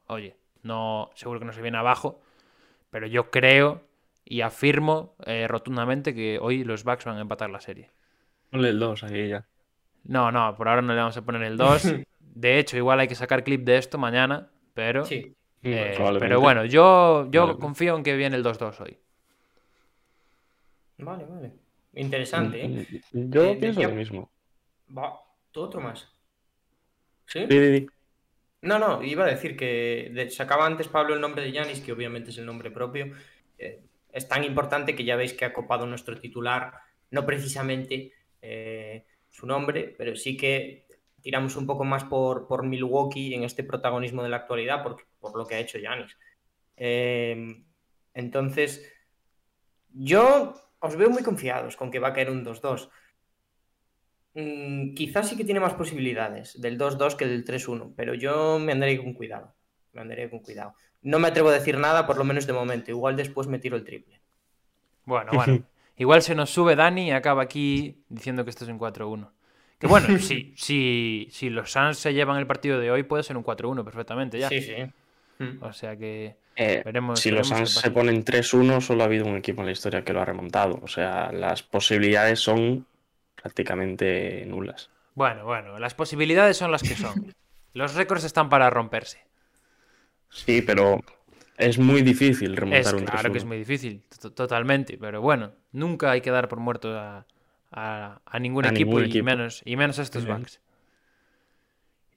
oye, 0.08 0.38
no, 0.62 1.10
seguro 1.16 1.40
que 1.40 1.46
no 1.46 1.54
se 1.54 1.62
viene 1.62 1.78
abajo. 1.78 2.22
Pero 2.90 3.08
yo 3.08 3.30
creo 3.32 3.82
y 4.26 4.42
afirmo 4.42 5.16
eh, 5.26 5.48
rotundamente 5.48 6.14
que 6.16 6.40
hoy 6.42 6.64
los 6.64 6.84
Bucks 6.84 7.06
van 7.06 7.18
a 7.18 7.22
empatar 7.22 7.50
la 7.50 7.60
serie. 7.62 7.92
Ponle 8.50 8.70
el 8.70 8.80
2 8.80 9.04
ahí 9.04 9.30
ya. 9.30 9.46
No, 10.06 10.32
no, 10.32 10.56
por 10.56 10.68
ahora 10.68 10.82
no 10.82 10.94
le 10.94 11.00
vamos 11.00 11.18
a 11.18 11.22
poner 11.26 11.44
el 11.44 11.58
2. 11.58 11.84
De 12.20 12.58
hecho, 12.60 12.78
igual 12.78 13.00
hay 13.00 13.08
que 13.08 13.16
sacar 13.16 13.44
clip 13.44 13.64
de 13.64 13.78
esto 13.78 13.98
mañana, 13.98 14.50
pero, 14.74 15.06
Sí. 15.06 15.36
eh, 15.62 15.96
pero 16.20 16.40
bueno, 16.42 16.66
yo, 16.66 17.28
yo 17.30 17.58
confío 17.60 17.96
en 17.96 18.04
que 18.04 18.16
viene 18.16 18.36
el 18.36 18.44
2-2 18.44 18.80
hoy. 18.82 18.98
Vale, 20.98 21.26
vale. 21.26 21.54
Interesante, 21.96 22.66
¿eh? 22.66 22.88
Yo 23.12 23.44
Eh, 23.44 23.56
pienso 23.60 23.80
decía- 23.82 23.88
lo 23.90 23.96
mismo. 23.96 24.32
Va, 24.98 25.14
todo 25.52 25.66
otro 25.66 25.82
más. 25.82 26.08
¿Sí? 27.26 27.46
Sí, 27.50 27.58
sí, 27.60 27.78
sí. 27.80 27.88
No, 28.62 28.80
no, 28.80 29.04
iba 29.04 29.26
a 29.26 29.28
decir 29.28 29.56
que 29.58 30.10
de- 30.14 30.30
sacaba 30.30 30.66
antes 30.66 30.88
Pablo 30.88 31.14
el 31.14 31.22
nombre 31.22 31.44
de 31.44 31.52
Yanis, 31.52 31.82
que 31.82 31.92
obviamente 31.92 32.30
es 32.32 32.38
el 32.38 32.46
nombre 32.46 32.72
propio. 32.72 33.14
Eh, 33.58 33.82
es 34.14 34.28
tan 34.28 34.44
importante 34.44 34.96
que 34.96 35.04
ya 35.04 35.16
veis 35.16 35.34
que 35.34 35.44
ha 35.44 35.54
copado 35.54 35.86
nuestro 35.86 36.20
titular, 36.20 36.74
no 37.12 37.26
precisamente 37.26 38.14
eh, 38.42 39.06
su 39.30 39.48
nombre, 39.48 39.94
pero 39.98 40.16
sí 40.16 40.38
que 40.38 40.86
tiramos 41.22 41.56
un 41.56 41.66
poco 41.66 41.84
más 41.84 42.04
por, 42.04 42.48
por 42.48 42.64
Milwaukee 42.64 43.34
en 43.34 43.44
este 43.44 43.64
protagonismo 43.64 44.22
de 44.24 44.30
la 44.30 44.38
actualidad, 44.38 44.84
por, 44.84 45.38
lo 45.38 45.46
que 45.46 45.56
ha 45.56 45.60
hecho 45.60 45.80
Yanis. 45.80 46.16
Eh, 46.78 47.64
entonces, 48.14 48.88
yo 49.90 50.54
os 50.80 50.96
veo 50.96 51.10
muy 51.10 51.24
confiados 51.24 51.76
con 51.76 51.90
que 51.90 52.00
va 52.00 52.10
a 52.10 52.14
caer 52.14 52.30
un 52.30 52.46
2-2. 52.46 52.90
Mm, 54.36 54.94
quizás 54.94 55.30
sí 55.30 55.38
que 55.38 55.46
tiene 55.46 55.60
más 55.60 55.74
posibilidades 55.74 56.60
del 56.60 56.78
2-2 56.78 57.16
que 57.16 57.26
del 57.26 57.46
3-1, 57.46 57.94
pero 57.96 58.14
yo 58.14 58.60
me 58.60 58.74
andaré 58.74 58.98
con 58.98 59.14
cuidado. 59.14 59.56
Me 59.94 60.02
andaré 60.02 60.30
con 60.30 60.40
cuidado. 60.40 60.76
No 61.04 61.20
me 61.20 61.28
atrevo 61.28 61.50
a 61.50 61.54
decir 61.54 61.78
nada, 61.78 62.06
por 62.08 62.18
lo 62.18 62.24
menos 62.24 62.48
de 62.48 62.54
momento. 62.54 62.92
Igual 62.92 63.16
después 63.16 63.48
me 63.48 63.60
tiro 63.60 63.78
el 63.78 63.84
triple. 63.84 64.20
Bueno, 65.06 65.32
bueno. 65.34 65.64
Igual 65.98 66.24
se 66.24 66.34
nos 66.34 66.50
sube 66.50 66.76
Dani 66.76 67.10
y 67.10 67.12
acaba 67.12 67.44
aquí 67.44 68.04
diciendo 68.10 68.44
que 68.44 68.50
esto 68.50 68.64
es 68.66 68.70
un 68.72 68.80
4-1. 68.80 69.30
Que 69.78 69.86
bueno, 69.88 70.18
si, 70.20 70.54
si, 70.58 71.28
si 71.32 71.50
los 71.52 71.72
Suns 71.72 72.00
se 72.00 72.14
llevan 72.14 72.38
el 72.38 72.48
partido 72.48 72.80
de 72.80 72.90
hoy, 72.90 73.04
puede 73.04 73.22
ser 73.24 73.38
un 73.38 73.44
4-1 73.44 73.84
perfectamente 73.84 74.40
ya. 74.40 74.50
Sí, 74.50 74.62
sí. 74.62 74.74
O 75.62 75.74
sea 75.74 75.96
que 75.98 76.36
Eh, 76.56 76.82
veremos. 76.86 77.20
si 77.20 77.30
los 77.32 77.48
Suns 77.50 77.70
se 77.72 77.92
ponen 77.92 78.24
3-1, 78.24 78.82
solo 78.82 79.04
ha 79.04 79.06
habido 79.06 79.26
un 79.26 79.36
equipo 79.36 79.62
en 79.62 79.66
la 79.68 79.72
historia 79.74 80.04
que 80.04 80.14
lo 80.14 80.22
ha 80.22 80.26
remontado. 80.26 80.80
O 80.82 80.88
sea, 80.88 81.32
las 81.32 81.62
posibilidades 81.64 82.40
son 82.40 82.88
prácticamente 83.36 84.46
nulas. 84.48 84.90
Bueno, 85.16 85.46
bueno, 85.46 85.78
las 85.80 85.94
posibilidades 85.94 86.58
son 86.58 86.72
las 86.72 86.82
que 86.82 86.96
son. 86.96 87.36
Los 87.74 87.96
récords 87.96 88.24
están 88.24 88.50
para 88.50 88.70
romperse. 88.70 89.26
Sí, 90.34 90.62
pero 90.62 91.00
es 91.58 91.78
muy 91.80 92.02
difícil 92.02 92.56
remontar 92.58 92.94
Es 92.94 92.94
un 92.94 93.06
3-1. 93.06 93.12
claro 93.12 93.32
que 93.32 93.38
es 93.38 93.46
muy 93.46 93.58
difícil, 93.58 94.04
to- 94.22 94.34
totalmente, 94.34 94.98
pero 94.98 95.22
bueno, 95.22 95.54
nunca 95.72 96.12
hay 96.12 96.22
que 96.22 96.32
dar 96.32 96.48
por 96.50 96.60
muerto 96.60 96.98
a, 96.98 97.26
a- 97.72 98.22
a 98.26 98.40
ningún 98.40 98.66
A 98.66 98.72
equipo, 98.72 98.96
ningún 98.96 99.04
y, 99.04 99.10
equipo. 99.10 99.30
menos 99.30 99.62
y 99.66 99.76
menos 99.78 100.00
a 100.00 100.02
estos 100.04 100.26
Ujú. 100.26 100.32
Bucks. 100.32 100.60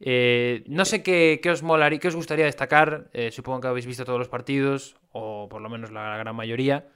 Eh, 0.01 0.63
no 0.67 0.85
sé 0.85 1.03
qué, 1.03 1.41
qué 1.43 1.51
os 1.51 1.63
molaría, 1.63 1.99
qué 1.99 2.09
os 2.09 2.17
gustaría 2.17 2.45
destacar. 2.45 3.09
eh, 3.13 3.31
supongo 3.33 3.61
que 3.63 3.69
habéis 3.69 3.87
visto 3.87 4.05
todos 4.05 4.19
los 4.19 4.29
partidos, 4.29 4.97
o 5.13 5.49
por 5.49 5.63
lo 5.63 5.69
menos 5.71 5.91
la 5.91 6.17
gran 6.19 6.37
mayoría. 6.37 6.87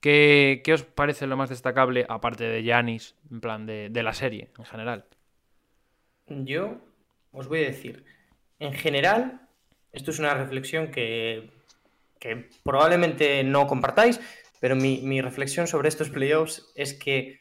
¿Qué, 0.00 0.62
qué 0.64 0.74
os 0.74 0.84
parece 0.84 1.26
lo 1.28 1.36
más 1.36 1.50
destacable, 1.50 2.06
aparte 2.08 2.44
de 2.44 2.64
Yanis, 2.64 3.16
en 3.32 3.40
plan 3.42 3.66
de, 3.66 3.90
de 3.90 4.02
la 4.04 4.14
serie 4.14 4.50
en 4.58 4.64
general? 4.66 5.06
Yo 6.50 6.80
os 7.32 7.48
voy 7.48 7.60
a 7.64 7.66
decir, 7.68 8.04
en 8.60 8.72
general, 8.72 9.47
esto 9.92 10.10
es 10.10 10.18
una 10.18 10.34
reflexión 10.34 10.90
que, 10.90 11.50
probablemente 12.64 13.42
no 13.44 13.66
compartáis, 13.66 14.20
pero 14.60 14.76
mi, 14.76 15.20
reflexión 15.20 15.66
sobre 15.66 15.88
estos 15.88 16.10
playoffs 16.10 16.70
es 16.74 16.94
que 16.94 17.40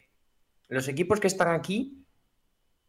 los 0.67 0.87
equipos 0.87 1.19
que 1.19 1.27
están 1.27 1.49
aquí 1.49 2.05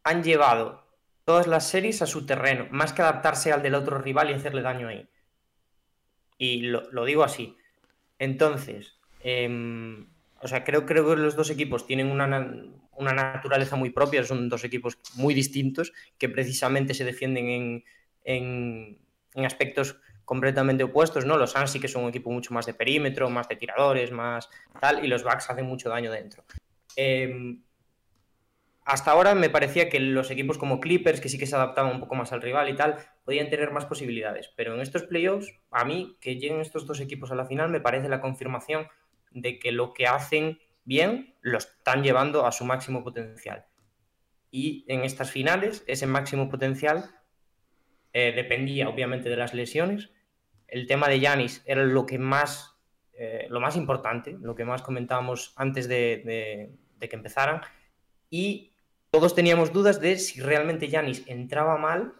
han 0.03 0.23
llevado 0.23 0.87
todas 1.25 1.47
las 1.47 1.67
series 1.67 2.01
a 2.01 2.07
su 2.07 2.25
terreno, 2.25 2.67
más 2.71 2.93
que 2.93 3.01
adaptarse 3.01 3.51
al 3.51 3.61
del 3.61 3.75
otro 3.75 3.99
rival 3.99 4.29
y 4.29 4.33
hacerle 4.33 4.61
daño 4.61 4.87
ahí. 4.87 5.07
Y 6.37 6.61
lo, 6.61 7.05
digo 7.05 7.23
así. 7.23 7.55
Entonces, 8.17 8.97
em, 9.21 10.07
o 10.41 10.47
sea, 10.47 10.63
creo, 10.63 10.85
que 10.85 10.93
los 10.95 11.35
dos 11.35 11.49
equipos 11.49 11.85
tienen 11.85 12.07
una, 12.07 12.27
na- 12.27 12.63
una 12.93 13.13
naturaleza 13.13 13.75
muy 13.75 13.89
propia, 13.91 14.23
son 14.23 14.49
dos 14.49 14.63
equipos 14.63 14.97
muy 15.15 15.33
distintos 15.33 15.93
que 16.17 16.29
precisamente 16.29 16.93
se 16.93 17.05
defienden 17.05 17.49
en, 17.49 17.83
en- 18.23 19.08
en 19.35 19.45
aspectos 19.45 19.99
completamente 20.25 20.83
opuestos, 20.83 21.25
¿no? 21.25 21.37
Los 21.37 21.51
Suns 21.51 21.71
sí 21.71 21.79
que 21.79 21.87
son 21.87 22.03
un 22.03 22.09
equipo 22.09 22.29
mucho 22.29 22.53
más 22.53 22.65
de 22.65 22.73
perímetro, 22.73 23.29
más 23.29 23.47
de 23.49 23.55
tiradores, 23.55 24.11
más 24.11 24.49
tal, 24.79 25.03
y 25.03 25.07
los 25.07 25.23
Bucks 25.23 25.49
hacen 25.49 25.65
mucho 25.65 25.89
daño 25.89 26.11
dentro. 26.11 26.43
Em, 26.95 27.63
hasta 28.85 29.11
ahora 29.11 29.35
me 29.35 29.49
parecía 29.49 29.89
que 29.89 29.99
los 29.99 30.31
equipos 30.31 30.57
como 30.57 30.79
Clippers, 30.79 31.21
que 31.21 31.29
sí 31.29 31.37
que 31.37 31.45
se 31.45 31.55
adaptaban 31.55 31.93
un 31.93 31.99
poco 31.99 32.15
más 32.15 32.31
al 32.31 32.41
rival 32.41 32.69
y 32.69 32.75
tal, 32.75 32.97
podían 33.23 33.49
tener 33.49 33.71
más 33.71 33.85
posibilidades. 33.85 34.51
Pero 34.55 34.73
en 34.73 34.81
estos 34.81 35.03
playoffs, 35.03 35.51
a 35.71 35.85
mí, 35.85 36.17
que 36.21 36.35
lleguen 36.35 36.59
estos 36.59 36.85
dos 36.85 36.99
equipos 36.99 37.31
a 37.31 37.35
la 37.35 37.45
final, 37.45 37.69
me 37.69 37.81
parece 37.81 38.09
la 38.09 38.21
confirmación 38.21 38.87
de 39.31 39.59
que 39.59 39.71
lo 39.71 39.93
que 39.93 40.07
hacen 40.07 40.59
bien 40.85 41.35
lo 41.41 41.59
están 41.59 42.03
llevando 42.03 42.45
a 42.45 42.51
su 42.51 42.65
máximo 42.65 43.03
potencial. 43.03 43.65
Y 44.51 44.85
en 44.87 45.03
estas 45.03 45.31
finales, 45.31 45.83
ese 45.85 46.07
máximo 46.07 46.49
potencial 46.49 47.11
eh, 48.13 48.31
dependía 48.35 48.89
obviamente 48.89 49.29
de 49.29 49.37
las 49.37 49.53
lesiones. 49.53 50.09
El 50.67 50.87
tema 50.87 51.07
de 51.07 51.19
Yanis 51.19 51.61
era 51.65 51.83
lo 51.83 52.05
que 52.05 52.19
más, 52.19 52.75
eh, 53.13 53.47
lo 53.49 53.59
más 53.59 53.75
importante, 53.75 54.37
lo 54.41 54.55
que 54.55 54.65
más 54.65 54.81
comentábamos 54.81 55.53
antes 55.55 55.87
de, 55.87 56.21
de- 56.25 56.71
de 56.99 57.09
que 57.09 57.15
empezaran. 57.15 57.61
Y 58.29 58.71
todos 59.11 59.33
teníamos 59.33 59.71
dudas 59.73 59.99
de 60.01 60.17
si 60.17 60.41
realmente 60.41 60.87
Yanis 60.89 61.23
entraba 61.27 61.77
mal, 61.77 62.13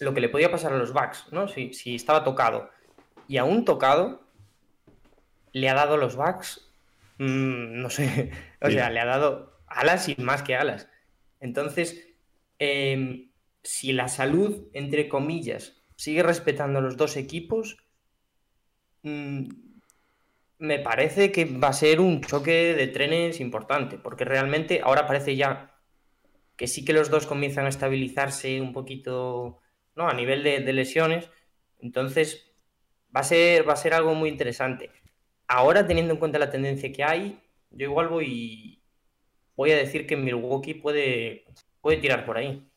lo 0.00 0.14
que 0.14 0.20
le 0.20 0.28
podía 0.30 0.50
pasar 0.50 0.72
a 0.72 0.78
los 0.78 0.92
Bucks, 0.92 1.26
¿no? 1.32 1.48
Si, 1.48 1.74
si 1.74 1.94
estaba 1.94 2.24
tocado. 2.24 2.70
Y 3.28 3.36
aún 3.36 3.64
tocado, 3.64 4.22
le 5.52 5.68
ha 5.68 5.74
dado 5.74 5.94
a 5.94 5.98
los 5.98 6.16
Bucks, 6.16 6.70
mm, 7.18 7.80
no 7.82 7.90
sé, 7.90 8.30
o 8.62 8.66
Sí. 8.68 8.72
sea, 8.74 8.88
le 8.90 9.00
ha 9.00 9.04
dado 9.04 9.60
alas 9.66 10.08
y 10.08 10.16
más 10.16 10.42
que 10.42 10.56
alas. 10.56 10.88
Entonces, 11.40 12.08
em, 12.58 13.30
si 13.62 13.92
la 13.92 14.08
salud, 14.08 14.68
entre 14.72 15.08
comillas, 15.08 15.82
sigue 15.96 16.22
respetando 16.22 16.78
a 16.78 16.82
los 16.82 16.96
dos 16.96 17.16
equipos, 17.16 17.78
mm, 19.02 19.48
me 20.58 20.78
parece 20.78 21.32
que 21.32 21.44
va 21.44 21.68
a 21.68 21.72
ser 21.72 22.00
un 22.00 22.20
choque 22.20 22.74
de 22.74 22.86
trenes 22.88 23.40
importante, 23.40 23.98
porque 23.98 24.24
realmente 24.24 24.80
ahora 24.82 25.06
parece 25.06 25.36
ya 25.36 25.74
que 26.56 26.66
sí 26.68 26.84
que 26.84 26.92
los 26.92 27.10
dos 27.10 27.26
comienzan 27.26 27.66
a 27.66 27.70
estabilizarse 27.70 28.60
un 28.60 28.72
poquito, 28.72 29.60
¿no? 29.96 30.08
A 30.08 30.14
nivel 30.14 30.42
de, 30.44 30.60
de 30.60 30.72
lesiones. 30.72 31.30
Entonces, 31.80 32.52
va 33.14 33.20
a 33.20 33.24
ser, 33.24 33.68
va 33.68 33.74
a 33.74 33.76
ser 33.76 33.94
algo 33.94 34.14
muy 34.14 34.28
interesante. 34.30 34.90
Ahora, 35.48 35.86
teniendo 35.86 36.14
en 36.14 36.20
cuenta 36.20 36.38
la 36.38 36.50
tendencia 36.50 36.92
que 36.92 37.04
hay, 37.04 37.40
yo 37.70 37.86
igual 37.86 38.08
voy, 38.08 38.82
voy 39.56 39.72
a 39.72 39.76
decir 39.76 40.06
que 40.06 40.16
Milwaukee 40.16 40.74
puede, 40.74 41.44
puede 41.80 41.98
tirar 41.98 42.24
por 42.26 42.38
ahí. 42.38 42.71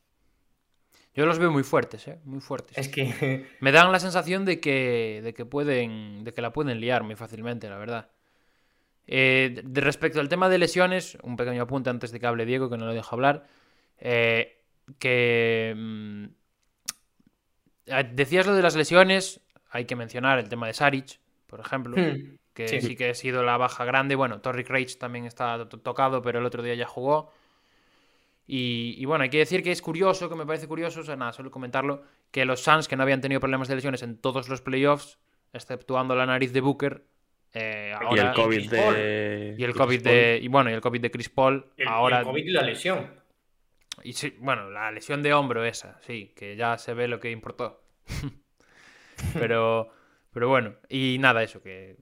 Yo 1.16 1.26
los 1.26 1.40
veo 1.40 1.50
muy 1.52 1.64
fuertes, 1.64 2.08
¿eh? 2.08 2.20
Muy 2.26 2.42
fuertes. 2.42 2.78
Es 2.78 2.90
que 2.90 3.48
Me 3.62 3.72
dan 3.72 3.92
la 3.92 4.00
sensación 4.00 4.44
de 4.46 4.60
que, 4.60 5.22
de 5.24 5.34
que 5.34 5.46
pueden, 5.46 6.24
de 6.24 6.34
que 6.34 6.42
la 6.42 6.52
pueden 6.54 6.80
liar 6.82 7.04
muy 7.04 7.16
fácilmente, 7.16 7.70
la 7.70 7.78
verdad. 7.78 8.10
Eh, 9.08 9.62
de 9.64 9.82
respecto 9.82 10.20
al 10.20 10.30
tema 10.30 10.50
de 10.50 10.58
lesiones, 10.58 11.18
un 11.24 11.38
pequeño 11.38 11.62
apunte 11.64 11.90
antes 11.90 12.12
de 12.12 12.20
que 12.20 12.26
hable 12.28 12.46
Diego, 12.46 12.70
que 12.70 12.78
no 12.78 12.86
lo 12.86 12.94
dejo 12.94 13.16
hablar. 13.16 13.48
eh, 14.00 14.52
que 15.00 15.74
mm, 15.76 16.26
eh, 17.88 18.10
decías 18.14 18.46
lo 18.46 18.56
de 18.56 18.62
las 18.62 18.76
lesiones, 18.76 19.42
hay 19.70 19.86
que 19.86 19.96
mencionar 19.96 20.40
el 20.40 20.50
tema 20.50 20.68
de 20.68 20.74
Saric, 20.74 21.20
por 21.48 21.60
ejemplo, 21.60 21.96
Hmm, 21.98 22.38
que 22.54 22.68
sí. 22.68 22.82
sí. 22.82 22.96
que 22.96 23.10
ha 23.10 23.14
sido 23.14 23.44
la 23.44 23.58
baja 23.58 23.86
grande. 23.86 24.16
Bueno, 24.16 24.42
Torrey 24.42 24.64
Craig 24.64 24.88
también 25.00 25.26
está 25.26 25.68
to- 25.70 25.80
tocado, 25.80 26.22
pero 26.22 26.40
el 26.40 26.46
otro 26.46 26.64
día 26.64 26.76
ya 26.76 26.88
jugó. 26.88 27.32
Y, 28.48 28.96
y 28.98 29.06
bueno, 29.06 29.24
hay 29.24 29.30
que 29.30 29.40
decir 29.40 29.64
que 29.64 29.72
es 29.72 29.82
curioso, 29.82 30.30
que 30.30 30.36
me 30.36 30.46
parece 30.46 30.68
curioso, 30.68 31.02
o 31.02 31.04
sea, 31.04 31.16
nada, 31.16 31.34
solo 31.34 31.50
comentarlo, 31.50 32.04
que 32.32 32.46
los 32.46 32.62
Suns, 32.62 32.88
que 32.88 32.96
no 32.96 33.04
habían 33.04 33.22
tenido 33.22 33.40
problemas 33.40 33.68
de 33.68 33.76
lesiones 33.76 34.04
en 34.04 34.18
todos 34.18 34.50
los 34.50 34.62
playoffs, 34.62 35.20
exceptuando 35.52 36.16
la 36.16 36.26
nariz 36.26 36.54
de 36.54 36.62
Booker, 36.62 37.06
eh, 37.54 37.92
y 37.92 38.04
ahora... 38.04 38.30
el 38.30 38.36
COVID 38.36 38.70
de. 38.70 39.56
y 39.58 39.64
el 39.64 39.74
COVID 39.74 40.02
de... 40.02 40.40
Y 40.42 40.48
bueno, 40.50 40.70
y 40.70 40.74
el 40.74 40.82
COVID 40.82 41.02
de 41.02 41.10
Chris 41.10 41.30
Paul, 41.30 41.72
el, 41.78 41.88
ahora... 41.88 42.20
el 42.20 42.26
COVID 42.26 42.46
y 42.46 42.52
la 42.52 42.62
lesión. 42.62 43.10
Y 44.04 44.14
sí, 44.14 44.36
bueno, 44.40 44.70
la 44.70 44.92
lesión 44.92 45.24
de 45.24 45.34
hombro 45.34 45.64
esa, 45.64 45.98
sí, 46.02 46.34
que 46.36 46.58
ya 46.58 46.78
se 46.78 46.94
ve 46.94 47.08
lo 47.08 47.20
que 47.22 47.32
importó. 47.32 47.82
pero, 49.34 49.90
pero 50.34 50.50
bueno, 50.50 50.76
y 50.90 51.18
nada, 51.20 51.44
eso, 51.44 51.62
que, 51.62 51.96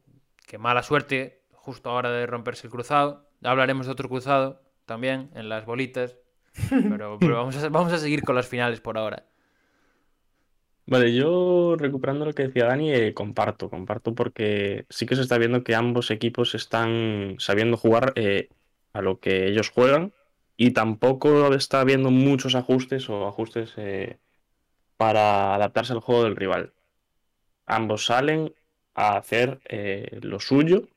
que 0.47 0.57
mala 0.57 0.81
suerte 0.81 1.43
justo 1.51 1.91
ahora 1.91 2.11
de 2.11 2.25
romperse 2.25 2.67
el 2.67 2.71
cruzado. 2.71 3.29
Hablaremos 3.43 3.85
de 3.85 3.91
otro 3.91 4.09
cruzado 4.09 4.61
también 4.85 5.29
en 5.35 5.49
las 5.49 5.65
bolitas, 5.65 6.17
pero, 6.87 7.17
pero 7.19 7.35
vamos, 7.35 7.55
a, 7.57 7.69
vamos 7.69 7.93
a 7.93 7.97
seguir 7.97 8.23
con 8.23 8.35
las 8.35 8.47
finales 8.47 8.79
por 8.81 8.97
ahora. 8.97 9.23
Vale, 10.85 11.15
yo 11.15 11.75
recuperando 11.77 12.25
lo 12.25 12.33
que 12.33 12.43
decía 12.47 12.65
Dani, 12.65 12.91
eh, 12.91 13.13
comparto, 13.13 13.69
comparto 13.69 14.13
porque 14.15 14.85
sí 14.89 15.05
que 15.05 15.15
se 15.15 15.21
está 15.21 15.37
viendo 15.37 15.63
que 15.63 15.75
ambos 15.75 16.11
equipos 16.11 16.55
están 16.55 17.35
sabiendo 17.39 17.77
jugar 17.77 18.11
eh, 18.15 18.49
a 18.91 19.01
lo 19.01 19.19
que 19.19 19.47
ellos 19.47 19.69
juegan 19.69 20.11
y 20.57 20.71
tampoco 20.71 21.53
está 21.53 21.79
habiendo 21.79 22.11
muchos 22.11 22.55
ajustes 22.55 23.09
o 23.09 23.27
ajustes 23.27 23.73
eh, 23.77 24.19
para 24.97 25.55
adaptarse 25.55 25.93
al 25.93 26.01
juego 26.01 26.23
del 26.25 26.35
rival. 26.35 26.73
Ambos 27.65 28.05
salen 28.05 28.53
a 28.95 29.17
hacer 29.17 29.61
lo 30.21 30.39
suyo 30.39 30.87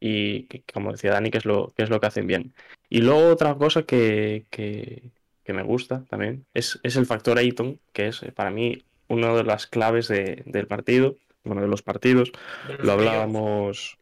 y, 0.00 0.44
que- 0.44 0.64
como 0.72 0.92
decía 0.92 1.12
Dani, 1.12 1.30
que 1.30 1.38
es 1.38 1.44
lo, 1.44 1.72
que 1.76 1.82
es 1.84 1.90
lo 1.90 2.00
que 2.00 2.06
hacen 2.06 2.26
bien. 2.26 2.54
Y 2.96 3.00
luego 3.00 3.30
otra 3.32 3.54
cosa 3.56 3.84
que, 3.84 4.46
que- 4.50 5.10
que 5.44 5.52
me 5.54 5.62
gusta 5.62 6.04
también 6.10 6.46
es, 6.54 6.78
es 6.84 6.96
el 6.96 7.06
factor 7.06 7.38
Ayton, 7.38 7.80
que 7.92 8.08
es 8.08 8.22
eh, 8.22 8.32
para 8.32 8.50
mí 8.50 8.84
una 9.08 9.34
de 9.34 9.44
las 9.44 9.66
claves 9.66 10.08
de- 10.08 10.42
del 10.46 10.66
partido, 10.68 11.16
bueno, 11.44 11.62
de 11.62 11.68
los 11.68 11.82
partidos. 11.82 12.32
de 12.62 12.76
los 12.76 12.80
Lo 12.86 12.92
playoffs. 12.92 12.98
hablábamos, 13.00 13.98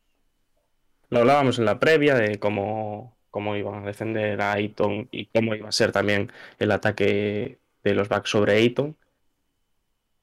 lo 1.10 1.18
hablábamos 1.20 1.58
en 1.58 1.64
la 1.64 1.78
previa 1.80 2.14
de 2.14 2.38
cómo, 2.38 3.16
cómo 3.30 3.56
iban 3.56 3.82
a 3.82 3.86
defender 3.86 4.40
a 4.40 4.52
Ayton 4.52 5.08
y 5.10 5.26
cómo 5.26 5.54
iba 5.54 5.68
a 5.68 5.72
ser 5.72 5.92
también 5.92 6.30
el 6.58 6.70
ataque 6.72 7.58
de 7.82 7.94
los 7.94 8.08
backs 8.08 8.30
sobre 8.30 8.54
Ayton. 8.56 8.96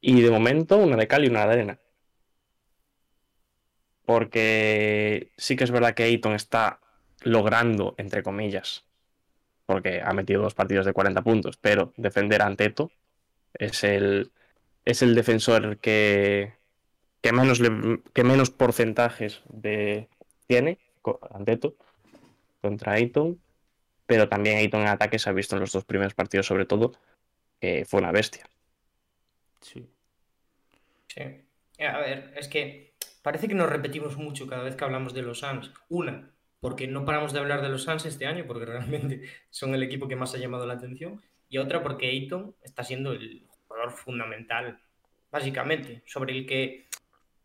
Y 0.01 0.21
de 0.21 0.31
momento, 0.31 0.77
una 0.77 0.95
de 0.97 1.07
cal 1.07 1.24
y 1.24 1.27
una 1.27 1.45
de 1.45 1.53
arena. 1.53 1.79
Porque 4.05 5.31
sí 5.38 5.55
que 5.55 5.63
es 5.65 5.71
verdad 5.71 5.93
que 5.93 6.03
Ayton 6.03 6.33
está 6.33 6.79
logrando, 7.24 7.95
entre 7.97 8.24
comillas, 8.24 8.86
porque 9.65 10.01
ha 10.01 10.13
metido 10.13 10.41
dos 10.43 10.55
partidos 10.55 10.86
de 10.86 10.93
40 10.93 11.21
puntos, 11.24 11.57
pero 11.57 11.93
defender 11.97 12.41
a 12.41 12.47
Anteto 12.47 12.91
es 13.53 13.83
el, 13.83 14.31
es 14.86 15.01
el 15.01 15.15
defensor 15.15 15.77
que, 15.79 16.53
que 17.21 17.33
menos, 17.33 17.59
le- 17.59 18.01
que 18.13 18.24
menos 18.24 18.51
porcentajes 18.51 19.41
de, 19.50 20.09
tiene, 20.47 20.79
Anteto, 21.31 21.75
contra 22.62 22.93
Ayton, 22.93 23.39
pero 24.05 24.29
también 24.29 24.57
Ayton 24.57 24.81
en 24.81 24.88
ataque 24.88 25.19
se 25.19 25.29
ha 25.29 25.33
visto 25.33 25.55
en 25.55 25.62
los 25.62 25.71
dos 25.71 25.86
primeros 25.86 26.13
partidos, 26.13 26.47
sobre 26.47 26.65
todo, 26.65 26.93
que 27.59 27.86
fue 27.86 28.00
una 28.01 28.12
bestia. 28.12 28.45
Sí. 29.62 29.88
Sí. 31.07 31.21
A 31.83 31.97
ver, 32.00 32.33
es 32.36 32.47
que 32.47 32.93
parece 33.21 33.47
que 33.47 33.53
nos 33.55 33.69
repetimos 33.69 34.17
mucho 34.17 34.47
cada 34.47 34.63
vez 34.63 34.75
que 34.75 34.83
hablamos 34.83 35.13
de 35.13 35.21
los 35.21 35.39
Suns. 35.39 35.71
Una, 35.89 36.31
porque 36.60 36.88
no 36.88 37.06
paramos 37.06 37.34
de 37.34 37.40
hablar 37.40 37.62
de 37.62 37.70
los 37.70 37.84
Suns 37.84 38.06
este 38.06 38.26
año, 38.26 38.46
porque 38.48 38.66
realmente 38.66 39.22
son 39.50 39.74
el 39.76 39.84
equipo 39.84 40.08
que 40.08 40.16
más 40.16 40.34
ha 40.34 40.38
llamado 40.38 40.66
la 40.66 40.74
atención. 40.74 41.22
Y 41.50 41.58
otra, 41.60 41.82
porque 41.84 42.08
Ayton 42.10 42.56
está 42.64 42.84
siendo 42.84 43.14
el 43.14 43.48
jugador 43.68 43.92
fundamental, 43.92 44.80
básicamente, 45.32 46.04
sobre 46.06 46.34
el 46.34 46.46
que. 46.46 46.88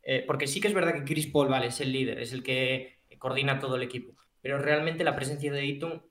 eh, 0.02 0.24
porque 0.26 0.46
sí 0.46 0.60
que 0.60 0.68
es 0.68 0.74
verdad 0.74 0.94
que 0.94 1.04
Chris 1.04 1.26
Paul, 1.28 1.48
vale, 1.48 1.66
es 1.68 1.80
el 1.80 1.92
líder, 1.92 2.18
es 2.18 2.32
el 2.32 2.42
que 2.42 2.98
coordina 3.18 3.58
todo 3.60 3.76
el 3.76 3.82
equipo. 3.82 4.14
Pero 4.40 4.58
realmente 4.58 5.04
la 5.04 5.14
presencia 5.14 5.52
de 5.52 5.60
Ayton 5.60 6.04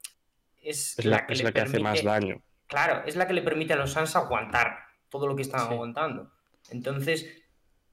es, 0.62 0.98
Es 0.98 1.03
la, 1.05 1.25
es 1.27 1.39
le 1.39 1.43
la 1.46 1.51
que 1.51 1.62
hace 1.62 1.79
más 1.79 2.00
permite- 2.01 2.08
daño. 2.10 2.41
Claro, 2.67 3.03
es 3.05 3.17
la 3.17 3.27
que 3.27 3.34
le 3.34 3.41
permite 3.41 3.74
a 3.74 3.75
los 3.75 3.91
Suns 3.91 4.15
aguantar 4.15 4.77
todo 5.10 5.27
lo 5.27 5.36
que 5.36 5.41
están 5.41 5.67
Sí. 5.67 5.74
aguantando. 5.74 6.31
Entonces, 6.70 7.43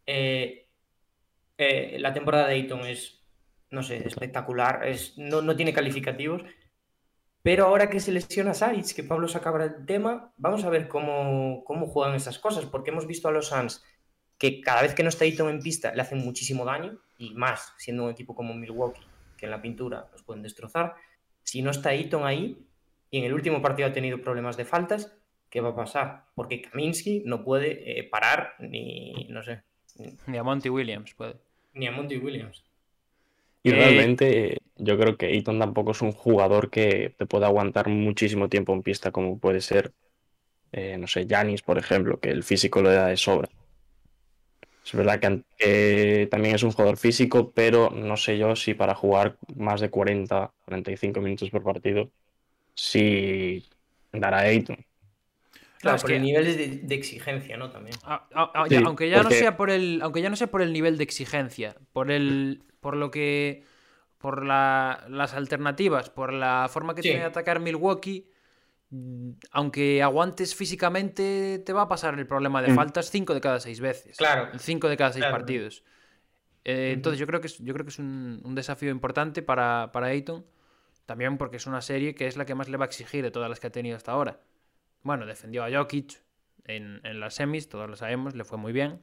eh, 0.07 0.69
eh, 1.57 1.97
la 1.99 2.13
temporada 2.13 2.47
de 2.47 2.55
Ayton 2.55 2.81
es, 2.87 3.18
no 3.71 3.83
sé, 3.83 4.07
espectacular. 4.07 4.87
Es, 4.87 5.17
no, 5.19 5.43
no 5.43 5.57
tiene 5.57 5.73
calificativos. 5.73 6.43
Pero 7.43 7.67
ahora 7.67 7.89
que 7.89 8.01
se 8.01 8.13
lesiona 8.13 8.53
Saric, 8.53 8.95
que 8.95 9.05
Pablo 9.05 9.29
sacaba 9.29 9.65
el 9.65 9.87
tema, 9.87 10.33
vamos 10.37 10.65
a 10.65 10.71
ver 10.71 10.89
cómo, 10.89 11.63
cómo 11.65 11.87
juegan 11.87 12.15
esas 12.15 12.39
cosas. 12.39 12.67
Porque 12.67 12.91
hemos 12.91 13.07
visto 13.07 13.29
a 13.29 13.33
los 13.33 13.49
Suns 13.49 13.85
que 14.39 14.61
cada 14.61 14.83
vez 14.83 14.95
que 14.95 15.03
no 15.03 15.09
está 15.09 15.25
Ayton 15.25 15.51
en 15.51 15.61
pista 15.61 15.95
le 15.95 16.03
hacen 16.03 16.19
muchísimo 16.19 16.65
daño. 16.65 16.99
Y 17.17 17.35
más, 17.35 17.75
siendo 17.79 18.05
un 18.05 18.11
equipo 18.11 18.35
como 18.35 18.55
Milwaukee, 18.55 19.03
que 19.37 19.47
en 19.47 19.51
la 19.51 19.63
pintura 19.63 20.09
los 20.13 20.23
pueden 20.23 20.43
destrozar. 20.43 20.95
Si 21.43 21.63
no 21.63 21.71
está 21.71 21.91
Ayton 21.91 22.25
ahí, 22.27 22.65
y 23.11 23.19
en 23.19 23.25
el 23.25 23.33
último 23.35 23.63
partido 23.63 23.89
ha 23.89 23.93
tenido 23.93 24.21
problemas 24.21 24.57
de 24.57 24.65
faltas, 24.65 25.17
¿qué 25.49 25.61
va 25.61 25.71
a 25.71 25.77
pasar? 25.77 26.27
Porque 26.35 26.61
Kaminsky 26.63 27.23
no 27.25 27.43
puede 27.43 27.99
eh, 27.99 28.05
parar 28.05 28.55
ni, 28.59 29.27
no 29.31 29.43
sé, 29.43 29.63
Ni 30.27 30.37
a 30.39 30.43
Monty 30.43 30.69
Williams 30.69 31.15
puede. 31.15 31.37
ni 31.73 31.87
a 31.87 31.93
Monty 31.93 32.19
Williams. 32.19 32.65
Y 33.69 33.73
Eh, 33.73 33.77
realmente 33.77 34.53
eh, 34.55 34.59
yo 34.77 34.99
creo 34.99 35.17
que 35.17 35.27
Ayton 35.27 35.59
tampoco 35.59 35.91
es 35.93 36.03
un 36.03 36.13
jugador 36.13 36.71
que 36.71 37.15
te 37.17 37.27
pueda 37.27 37.47
aguantar 37.47 37.89
muchísimo 37.89 38.49
tiempo 38.49 38.73
en 38.73 38.83
pista 38.83 39.11
como 39.11 39.39
puede 39.39 39.61
ser, 39.61 39.93
eh, 40.73 40.97
no 40.99 41.07
sé, 41.07 41.27
Giannis, 41.27 41.63
por 41.63 41.79
ejemplo, 41.79 42.19
que 42.21 42.31
el 42.31 42.43
físico 42.43 42.83
le 42.83 42.91
da 42.93 43.07
de 43.09 43.17
sobra. 43.17 43.49
Es 44.85 44.95
verdad 44.95 45.21
que, 45.59 46.29
también 46.31 46.55
es 46.55 46.63
un 46.63 46.71
jugador 46.73 46.97
físico, 46.97 47.53
pero 47.53 47.91
no 47.91 48.17
sé 48.17 48.39
yo 48.39 48.57
si 48.57 48.73
para 48.73 48.95
jugar 48.95 49.37
más 49.55 49.83
de 49.83 49.91
40, 49.91 50.51
45 50.65 51.21
minutos 51.21 51.51
por 51.51 51.63
partido, 51.63 52.11
si 52.75 53.67
dará 54.13 54.39
Ayton. 54.39 54.79
Claro, 55.81 55.97
es 55.97 56.03
por 56.03 56.11
que- 56.11 56.17
el 56.17 56.23
nivel 56.23 56.45
de, 56.57 56.69
de 56.83 56.95
exigencia, 56.95 57.57
¿no? 57.59 57.71
También. 57.71 57.97
A- 58.05 58.27
a- 58.35 58.63
a- 58.63 58.69
Sí, 58.69 58.75
ya- 58.77 58.81
aunque 58.87 59.11
ya 59.11 59.19
porque- 59.23 59.35
no 59.35 59.39
sea 59.41 59.57
por 59.57 59.71
el 59.71 60.01
aunque 60.03 60.23
ya 60.23 60.31
no 60.31 60.37
sea 60.37 60.47
por 60.47 60.63
el 60.63 60.73
nivel 60.73 60.97
de 60.97 61.05
exigencia 61.05 61.77
por 61.93 62.11
el 62.11 62.63
por 62.81 62.97
lo 62.97 63.11
que 63.11 63.65
por 64.19 64.45
la- 64.45 65.05
las 65.09 65.35
alternativas 65.35 66.11
por 66.11 66.33
la 66.33 66.69
forma 66.71 66.95
que 66.95 67.03
Sí. 67.03 67.09
tiene 67.09 67.21
de 67.23 67.29
atacar 67.29 67.61
Milwaukee 67.61 68.31
mm, 68.91 69.31
aunque 69.53 70.03
aguantes 70.03 70.55
físicamente 70.55 71.59
te 71.65 71.73
va 71.73 71.83
a 71.83 71.89
pasar 71.89 72.19
el 72.19 72.27
problema 72.27 72.63
de 72.63 72.73
Mm. 72.73 72.75
faltas 72.75 73.11
5 73.11 73.35
de 73.35 73.41
cada 73.41 73.61
6 73.61 73.81
veces 73.81 74.17
Claro. 74.17 74.49
5 74.59 74.89
de 74.89 74.97
cada 74.97 75.13
6 75.13 75.23
Claro. 75.25 75.37
partidos 75.37 75.85
Eh, 76.65 76.91
entonces 76.93 77.19
yo 77.19 77.27
creo 77.27 77.41
que 77.41 77.47
es, 77.47 77.59
yo 77.59 77.73
creo 77.73 77.85
que 77.87 77.91
es 77.91 77.99
un, 77.99 78.43
un 78.45 78.55
desafío 78.55 78.91
importante 78.91 79.43
para, 79.43 79.91
para 79.93 80.09
Ayton 80.09 80.45
también 81.07 81.39
porque 81.39 81.57
es 81.59 81.67
una 81.67 81.81
serie 81.81 82.15
que 82.15 82.27
es 82.27 82.37
la 82.37 82.45
que 82.45 82.55
más 82.55 82.69
le 82.69 82.77
va 82.77 82.85
a 82.85 82.89
exigir 82.89 83.23
de 83.23 83.31
todas 83.31 83.49
las 83.49 83.59
que 83.61 83.69
ha 83.69 83.71
tenido 83.71 83.97
hasta 83.97 84.13
ahora 84.13 84.41
bueno, 85.03 85.25
defendió 85.27 85.65
a 85.65 85.71
Jokic 85.71 86.21
en, 86.65 87.01
en 87.05 87.21
las 87.21 87.35
semis, 87.35 87.69
todos 87.69 87.89
lo 87.89 87.97
sabemos, 87.97 88.35
le 88.35 88.45
fue 88.45 88.59
muy 88.59 88.73
bien. 88.73 89.01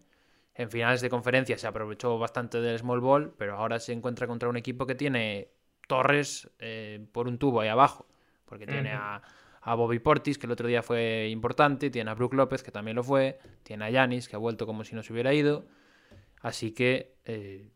En 0.55 0.71
finales 0.71 1.01
de 1.01 1.09
conferencia 1.09 1.57
se 1.57 1.67
aprovechó 1.67 2.17
bastante 2.17 2.61
del 2.61 2.79
small 2.79 3.01
ball, 3.01 3.33
pero 3.37 3.57
ahora 3.57 3.79
se 3.79 3.91
encuentra 3.91 4.25
contra 4.25 4.47
un 4.49 4.55
equipo 4.55 4.85
que 4.87 4.95
tiene 4.95 5.49
torres 5.87 6.49
eh, 6.59 7.05
por 7.11 7.27
un 7.27 7.37
tubo 7.37 7.59
ahí 7.59 7.67
abajo, 7.67 8.07
porque 8.45 8.65
tiene 8.65 8.93
a, 8.93 9.21
a 9.61 9.75
Bobby 9.75 9.99
Portis, 9.99 10.37
que 10.37 10.45
el 10.45 10.51
otro 10.51 10.67
día 10.67 10.81
fue 10.81 11.27
importante, 11.29 11.89
tiene 11.89 12.09
a 12.09 12.13
Brook 12.13 12.33
López, 12.33 12.63
que 12.63 12.71
también 12.71 12.95
lo 12.95 13.03
fue, 13.03 13.37
tiene 13.63 13.85
a 13.85 13.89
Yanis, 13.89 14.29
que 14.29 14.35
ha 14.35 14.39
vuelto 14.39 14.65
como 14.65 14.83
si 14.83 14.95
no 14.95 15.03
se 15.03 15.11
hubiera 15.11 15.33
ido. 15.33 15.65
Así 16.41 16.71
que 16.71 17.17
eh, 17.25 17.69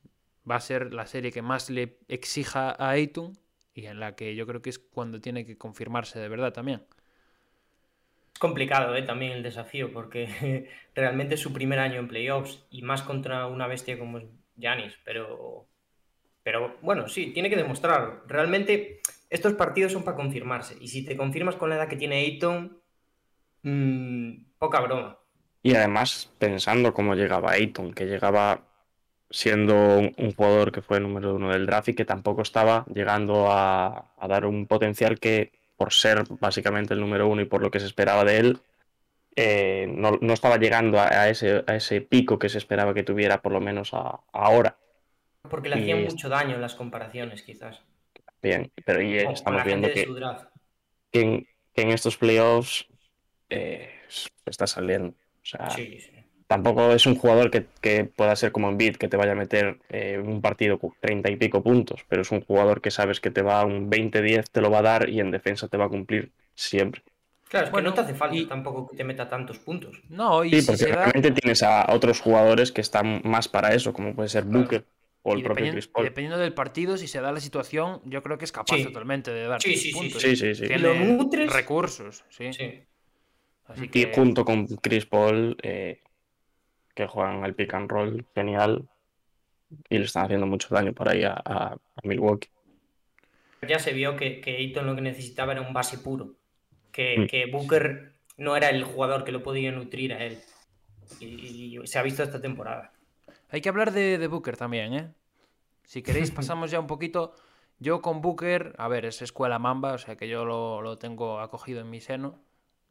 va 0.50 0.56
a 0.56 0.62
ser 0.62 0.94
la 0.94 1.06
serie 1.08 1.32
que 1.32 1.42
más 1.42 1.70
le 1.70 1.98
exija 2.08 2.70
a 2.70 2.90
Ayton 2.92 3.38
y 3.74 3.88
en 3.88 4.00
la 4.00 4.16
que 4.16 4.36
yo 4.36 4.46
creo 4.48 4.62
que 4.62 4.70
es 4.70 4.80
cuando 4.80 5.20
tiene 5.20 5.46
que 5.46 5.58
confirmarse 5.58 6.20
de 6.20 6.30
verdad 6.30 6.54
también. 6.54 6.86
Complicado 8.40 8.96
¿eh? 8.96 9.02
también 9.02 9.34
el 9.34 9.44
desafío, 9.44 9.92
porque 9.92 10.70
realmente 10.96 11.36
es 11.36 11.42
su 11.42 11.52
primer 11.52 11.78
año 11.78 12.00
en 12.00 12.08
playoffs 12.08 12.66
y 12.72 12.82
más 12.82 13.02
contra 13.02 13.48
una 13.48 13.68
bestia 13.68 14.00
como 14.00 14.22
Giannis, 14.56 14.98
pero, 15.04 15.68
pero 16.42 16.78
bueno, 16.82 17.10
sí, 17.10 17.32
tiene 17.34 17.50
que 17.50 17.58
demostrarlo. 17.58 18.24
Realmente 18.28 19.02
estos 19.30 19.54
partidos 19.56 19.92
son 19.92 20.04
para 20.04 20.16
confirmarse 20.16 20.78
y 20.80 20.88
si 20.88 21.04
te 21.04 21.18
confirmas 21.18 21.58
con 21.58 21.68
la 21.68 21.76
edad 21.76 21.90
que 21.90 21.98
tiene 21.98 22.20
Ayton, 22.20 22.82
mm, 23.64 24.54
poca 24.58 24.80
broma. 24.80 25.20
Y 25.62 25.76
además, 25.76 26.32
pensando 26.40 26.94
cómo 26.94 27.16
llegaba 27.16 27.52
Ayton, 27.52 27.94
que 27.94 28.06
llegaba 28.06 28.64
siendo 29.30 29.76
un, 29.98 30.34
jugador 30.34 30.72
que 30.72 30.82
fue 30.82 31.02
número 31.02 31.36
uno 31.36 31.50
del 31.52 31.66
draft 31.66 31.90
y 31.90 31.94
que 31.94 32.06
tampoco 32.06 32.42
estaba 32.42 32.86
llegando 32.86 33.52
a 33.52 34.14
dar 34.30 34.46
un 34.46 34.66
potencial 34.66 35.20
que, 35.20 35.59
por 35.80 35.94
ser 35.94 36.26
básicamente 36.42 36.94
el 36.96 37.02
número 37.02 37.30
uno 37.30 37.42
y 37.44 37.48
por 37.48 37.64
lo 37.64 37.72
que 37.72 37.82
se 37.82 37.88
esperaba 37.88 38.26
de 38.26 38.40
él, 38.40 38.60
eh, 39.36 39.88
no, 39.90 40.20
no 40.22 40.34
estaba 40.34 40.58
llegando 40.58 41.00
a, 41.00 41.08
a 41.10 41.30
ese, 41.30 41.64
a 41.68 41.76
ese 41.76 42.02
pico 42.02 42.40
que 42.40 42.50
se 42.50 42.60
esperaba 42.60 42.94
que 42.96 43.04
tuviera, 43.04 43.42
por 43.42 43.54
lo 43.54 43.62
menos 43.62 43.94
a- 43.94 44.22
ahora. 44.34 44.78
Porque 45.52 45.68
le 45.70 45.76
Y 45.76 45.82
hacían 45.82 46.04
mucho 46.06 46.30
daño 46.30 46.58
las 46.60 46.76
comparaciones, 46.76 47.42
quizás. 47.44 47.82
Bien, 48.42 48.72
pero 48.86 49.02
y, 49.02 49.16
eh, 49.18 49.30
estamos 49.34 49.64
viendo 49.64 49.90
que, 49.92 50.06
que 51.12 51.22
en, 51.22 51.48
que 51.74 51.82
en 51.84 51.90
estos 51.92 52.18
playoffs 52.18 52.88
eh, 53.50 53.92
está 54.46 54.68
saliendo. 54.68 55.10
O 55.12 55.46
sea, 55.46 55.76
Sí, 55.76 56.00
sí. 56.02 56.19
Tampoco 56.50 56.92
es 56.94 57.06
un 57.08 57.16
jugador 57.16 57.52
que, 57.52 57.68
que 57.82 58.06
pueda 58.06 58.36
ser 58.36 58.52
como 58.52 58.70
Embiid, 58.70 58.98
que 58.98 59.08
te 59.10 59.18
vaya 59.18 59.34
a 59.34 59.36
meter 59.36 59.80
eh, 59.90 60.20
un 60.20 60.42
partido 60.42 60.80
con 60.80 60.92
30 61.02 61.32
y 61.32 61.38
pico 61.38 61.64
puntos, 61.64 62.06
pero 62.10 62.24
es 62.24 62.32
un 62.32 62.42
jugador 62.44 62.82
que 62.82 62.92
sabes 62.92 63.22
que 63.22 63.32
te 63.32 63.44
va 63.44 63.62
a 63.62 63.66
un 63.66 63.90
20-10, 63.90 64.52
te 64.52 64.62
lo 64.62 64.72
va 64.72 64.80
a 64.80 64.84
dar 64.84 65.10
y 65.10 65.22
en 65.22 65.32
defensa 65.32 65.70
te 65.70 65.78
va 65.78 65.86
a 65.86 65.90
cumplir 65.90 66.34
siempre. 66.56 67.04
Claro, 67.50 67.66
es 67.66 67.70
que 67.70 67.72
Bueno, 67.74 67.90
no 67.90 67.96
te 67.96 68.02
hace 68.02 68.16
falta 68.16 68.36
y- 68.36 68.48
tampoco 68.48 68.88
que 68.88 68.96
te 68.98 69.04
meta 69.04 69.28
tantos 69.28 69.60
puntos. 69.60 70.02
No, 70.10 70.44
y 70.46 70.52
Sí, 70.52 70.62
si 70.62 70.68
porque 70.68 70.86
da- 70.86 71.04
realmente 71.04 71.32
tienes 71.32 71.64
a 71.64 71.86
otros 71.94 72.22
jugadores 72.22 72.72
que 72.72 72.82
están 72.82 73.22
más 73.24 73.48
para 73.48 73.74
eso, 73.76 73.94
como 73.94 74.16
puede 74.16 74.30
ser 74.30 74.44
Claro. 74.44 74.64
Booker 74.64 74.86
o 75.24 75.34
el 75.34 75.40
y 75.40 75.44
propio 75.44 75.70
Chris 75.70 75.86
y 75.86 75.90
Paul. 75.92 76.06
dependiendo 76.06 76.38
del 76.38 76.54
partido, 76.54 76.98
si 76.98 77.08
se 77.08 77.22
da 77.22 77.32
la 77.32 77.40
situación, 77.40 78.02
yo 78.06 78.24
creo 78.24 78.38
que 78.38 78.46
es 78.46 78.52
capaz 78.52 78.78
Sí. 78.78 78.84
totalmente 78.84 79.32
de 79.32 79.48
dar 79.48 79.62
Sí, 79.62 79.76
sí, 79.76 79.92
sí, 79.92 79.94
puntos. 79.94 80.22
Sí, 80.22 80.36
sí, 80.36 80.56
sí. 80.56 80.68
Tiene 80.68 80.84
Lo 80.84 80.96
nutres. 80.96 81.54
recursos, 81.54 82.24
sí. 82.30 82.50
Sí. 82.52 82.84
Así 83.66 83.86
Y 83.86 83.90
que 83.90 84.12
junto 84.16 84.46
con 84.46 84.66
Chris 84.68 85.06
Paul, 85.06 85.56
eh, 85.62 86.00
que 87.00 87.08
juegan 87.08 87.46
al 87.46 87.56
pick 87.56 87.74
and 87.74 87.90
roll 87.90 88.26
genial 88.36 88.90
y 89.90 89.98
le 90.00 90.04
están 90.04 90.26
haciendo 90.26 90.46
mucho 90.46 90.68
daño 90.76 90.92
por 90.94 91.08
ahí 91.08 91.24
a, 91.24 91.32
a- 91.34 91.74
a 91.74 92.02
Milwaukee. 92.04 92.50
Ya 93.68 93.80
se 93.80 93.94
vio 93.94 94.18
que, 94.18 94.42
que 94.42 94.58
Ayton 94.58 94.86
lo 94.86 94.96
que 94.96 95.02
necesitaba 95.02 95.54
era 95.54 95.62
un 95.62 95.74
base 95.74 95.98
puro. 95.98 96.36
Que, 96.92 97.20
Mm. 97.20 97.28
que 97.28 97.46
Booker 97.46 98.14
no 98.38 98.56
era 98.58 98.70
el 98.70 98.84
jugador 98.84 99.24
que 99.24 99.32
lo 99.32 99.44
podía 99.44 99.72
nutrir 99.72 100.12
a 100.14 100.24
él. 100.26 100.40
Y, 101.22 101.78
y 101.80 101.88
se 101.88 102.00
ha 102.00 102.04
visto 102.04 102.22
esta 102.24 102.42
temporada. 102.42 102.92
hay 103.50 103.62
que 103.62 103.70
hablar 103.70 103.92
de, 103.92 104.18
de 104.18 104.28
Booker 104.28 104.58
también, 104.58 104.94
¿eh? 104.94 105.14
Si 105.86 106.02
queréis, 106.02 106.32
pasamos 106.32 106.70
ya 106.72 106.80
un 106.82 106.88
poquito. 106.88 107.34
Yo 107.80 108.02
con 108.02 108.22
Booker, 108.22 108.76
a 108.78 108.90
ver, 108.90 109.06
es 109.06 109.22
escuela 109.22 109.58
Mamba, 109.58 109.94
o 109.94 109.98
sea 109.98 110.18
que 110.18 110.28
yo 110.28 110.44
lo, 110.44 110.82
lo 110.82 110.98
tengo 110.98 111.40
acogido 111.40 111.80
en 111.80 111.90
mi 111.90 112.02
seno, 112.02 112.42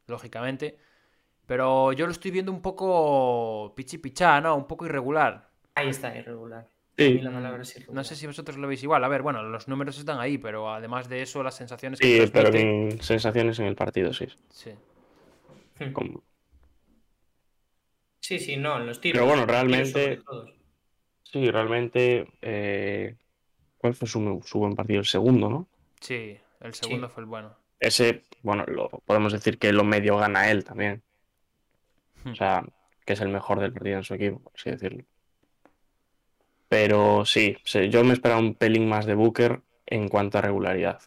lógicamente. 0.07 0.79
Pero 1.49 1.93
yo 1.93 2.05
lo 2.05 2.11
estoy 2.11 2.29
viendo 2.29 2.51
un 2.51 2.61
poco 2.61 3.73
pichipichá, 3.75 4.39
¿no? 4.39 4.55
Un 4.55 4.67
poco 4.67 4.85
irregular. 4.85 5.49
Ahí 5.73 5.89
está, 5.89 6.15
irregular. 6.15 6.67
Sí. 6.95 7.05
A 7.07 7.09
mí 7.09 7.21
la 7.23 7.31
palabra 7.31 7.63
es 7.63 7.75
irregular. 7.75 7.95
No 7.95 8.03
sé 8.03 8.15
si 8.15 8.27
vosotros 8.27 8.55
lo 8.57 8.67
veis 8.67 8.83
igual. 8.83 9.03
A 9.03 9.07
ver, 9.07 9.23
bueno, 9.23 9.41
los 9.41 9.67
números 9.67 9.97
están 9.97 10.19
ahí, 10.19 10.37
pero 10.37 10.71
además 10.71 11.09
de 11.09 11.23
eso, 11.23 11.41
las 11.41 11.55
sensaciones 11.55 11.99
que 11.99 12.05
Sí, 12.05 12.31
pero 12.31 12.51
transmite- 12.51 12.91
en 12.91 13.01
sensaciones 13.01 13.57
en 13.57 13.65
el 13.65 13.75
partido, 13.75 14.13
sí. 14.13 14.27
Sí. 14.49 14.69
Hmm. 15.79 15.91
Como- 15.91 16.21
Sí, 18.19 18.37
sí, 18.37 18.55
no, 18.55 18.77
en 18.77 18.85
los 18.85 19.01
tiros. 19.01 19.17
Pero 19.19 19.25
bueno, 19.27 19.47
realmente-. 19.47 20.21
Sí, 21.23 21.49
realmente. 21.49 22.27
eh, 22.43 23.15
¿Cuál 23.79 23.95
fue 23.95 24.07
su, 24.07 24.39
su 24.45 24.59
buen 24.59 24.75
partido? 24.75 24.99
El 24.99 25.05
segundo, 25.07 25.49
¿no? 25.49 25.67
Sí, 25.99 26.37
el 26.61 26.73
segundo 26.75 27.09
fue 27.09 27.21
el 27.21 27.27
bueno. 27.27 27.55
Ese, 27.79 28.25
bueno, 28.43 28.65
lo, 28.67 28.87
podemos 28.89 29.33
decir 29.33 29.57
que 29.57 29.73
lo 29.73 29.83
medio 29.83 30.15
gana 30.17 30.51
él 30.51 30.63
también. 30.63 31.01
Hmm. 32.23 32.31
O 32.31 32.35
sea, 32.35 32.63
que 33.05 33.13
es 33.13 33.21
el 33.21 33.29
mejor 33.29 33.59
del 33.59 33.73
partido 33.73 33.97
en 33.97 34.03
su 34.03 34.13
equipo, 34.13 34.39
por 34.39 34.53
así 34.55 34.69
decirlo. 34.71 35.03
Pero 36.67 37.25
sí, 37.25 37.57
yo 37.89 38.03
me 38.03 38.13
esperaba 38.13 38.39
un 38.39 38.53
pelín 38.53 38.87
más 38.87 39.05
de 39.05 39.15
Booker 39.15 39.61
en 39.87 40.07
cuanto 40.07 40.37
a 40.37 40.41
regularidad. 40.41 41.01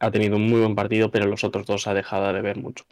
Ha 0.00 0.10
tenido 0.10 0.36
un 0.36 0.48
muy 0.48 0.60
buen 0.60 0.74
partido, 0.74 1.10
pero 1.10 1.26
los 1.26 1.44
otros 1.44 1.66
dos 1.66 1.86
ha 1.86 1.92
dejado 1.94 2.32
de 2.32 2.40
ver 2.40 2.56
mucho. 2.56 2.84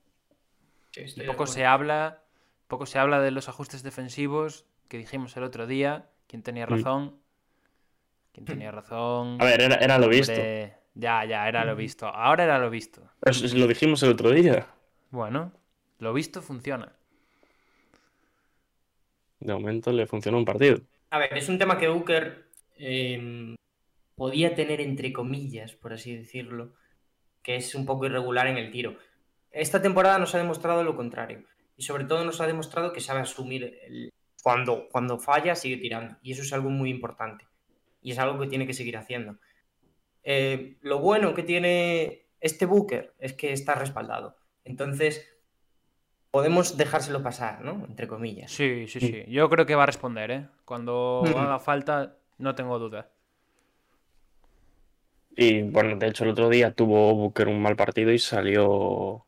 Sí, 0.91 1.05
Y 1.17 1.21
poco 1.23 1.47
se 1.47 1.65
habla, 1.65 2.23
poco 2.69 2.85
se 2.85 2.99
habla 2.99 3.21
de 3.21 3.31
los 3.31 3.49
ajustes 3.49 3.83
defensivos 3.83 4.67
que 4.89 4.99
dijimos 4.99 5.37
el 5.37 5.45
otro 5.45 5.67
día. 5.67 6.11
¿Quién 6.27 6.43
tenía 6.43 6.67
Mm. 6.67 6.71
razón? 6.71 7.17
¿Quién 8.33 8.45
tenía 8.45 8.71
razón? 8.71 9.39
A 9.41 9.45
ver, 9.45 9.61
era, 9.63 9.77
era 9.77 9.99
lo 9.99 10.09
visto. 10.09 10.33
Ya, 10.95 11.25
ya, 11.25 11.49
era 11.49 11.65
lo 11.65 11.77
visto. 11.77 12.07
Ahora 12.07 12.45
era 12.45 12.59
lo 12.59 12.69
visto. 12.71 13.03
Pues 13.21 13.55
lo 13.55 13.67
dijimos 13.67 14.03
el 14.03 14.11
otro 14.11 14.31
día. 14.31 14.67
Bueno, 15.11 15.53
lo 15.99 16.13
visto 16.13 16.43
funciona. 16.43 16.93
De 19.41 19.53
momento 19.53 19.93
le 19.93 20.07
funcionó 20.07 20.39
un 20.39 20.45
partido. 20.45 20.81
A 21.11 21.19
ver, 21.19 21.37
es 21.37 21.49
un 21.49 21.59
tema 21.59 21.79
que 21.79 21.89
Booker 21.89 22.47
eh, 22.79 23.55
podía 24.15 24.55
tener 24.55 24.81
entre 24.81 25.13
comillas, 25.13 25.73
por 25.75 25.93
así 25.93 26.17
decirlo, 26.17 26.73
que 27.43 27.57
es 27.57 27.75
un 27.75 27.87
poco 27.87 28.07
irregular 28.07 28.47
en 28.47 28.57
el 28.57 28.71
tiro. 28.71 28.97
Esta 29.51 29.81
temporada 29.81 30.19
nos 30.19 30.35
ha 30.35 30.39
demostrado 30.39 30.83
lo 30.83 30.97
contrario. 30.97 31.45
Y 31.77 31.83
sobre 31.83 32.05
todo 32.05 32.25
nos 32.25 32.41
ha 32.41 32.47
demostrado 32.47 32.93
que 32.93 33.01
sabe 33.01 33.21
asumir 33.21 33.79
el- 33.85 34.13
cuando, 34.43 34.89
cuando 34.91 35.19
falla, 35.19 35.55
sigue 35.55 35.77
tirando. 35.77 36.17
Y 36.23 36.33
eso 36.33 36.43
es 36.43 36.53
algo 36.53 36.71
muy 36.71 36.91
importante. 36.91 37.47
Y 38.01 38.13
es 38.13 38.19
algo 38.19 38.39
que 38.41 38.47
tiene 38.47 38.67
que 38.67 38.75
seguir 38.75 38.97
haciendo. 38.97 39.37
Eh, 40.23 40.77
lo 40.81 40.99
bueno 41.01 41.35
que 41.35 41.43
tiene 41.43 42.27
este 42.41 42.65
Booker 42.67 43.13
es 43.19 43.33
que 43.35 43.53
está 43.53 43.75
respaldado. 43.75 44.37
Entonces, 44.65 45.36
podemos 46.37 46.77
dejárselo 46.77 47.23
pasar, 47.23 47.65
¿no? 47.65 47.87
Entre 47.89 48.07
comillas. 48.07 48.51
Sí, 48.53 48.87
sí, 48.89 49.01
sí. 49.01 49.25
Yo 49.29 49.49
creo 49.49 49.65
que 49.65 49.75
va 49.75 49.85
a 49.85 49.87
responder, 49.87 50.31
¿eh? 50.31 50.47
Cuando 50.67 51.23
Mm. 51.25 51.39
haga 51.39 51.59
falta, 51.59 52.19
no 52.37 52.55
tengo 52.55 52.79
duda. 52.79 53.09
Y 55.35 55.63
bueno, 55.63 55.97
de 55.97 56.09
hecho 56.09 56.25
el 56.25 56.31
otro 56.31 56.51
día 56.51 56.73
tuvo 56.75 57.15
Booker 57.15 57.49
un 57.49 57.63
mal 57.63 57.75
partido 57.75 58.13
y 58.13 58.19
salió 58.19 59.25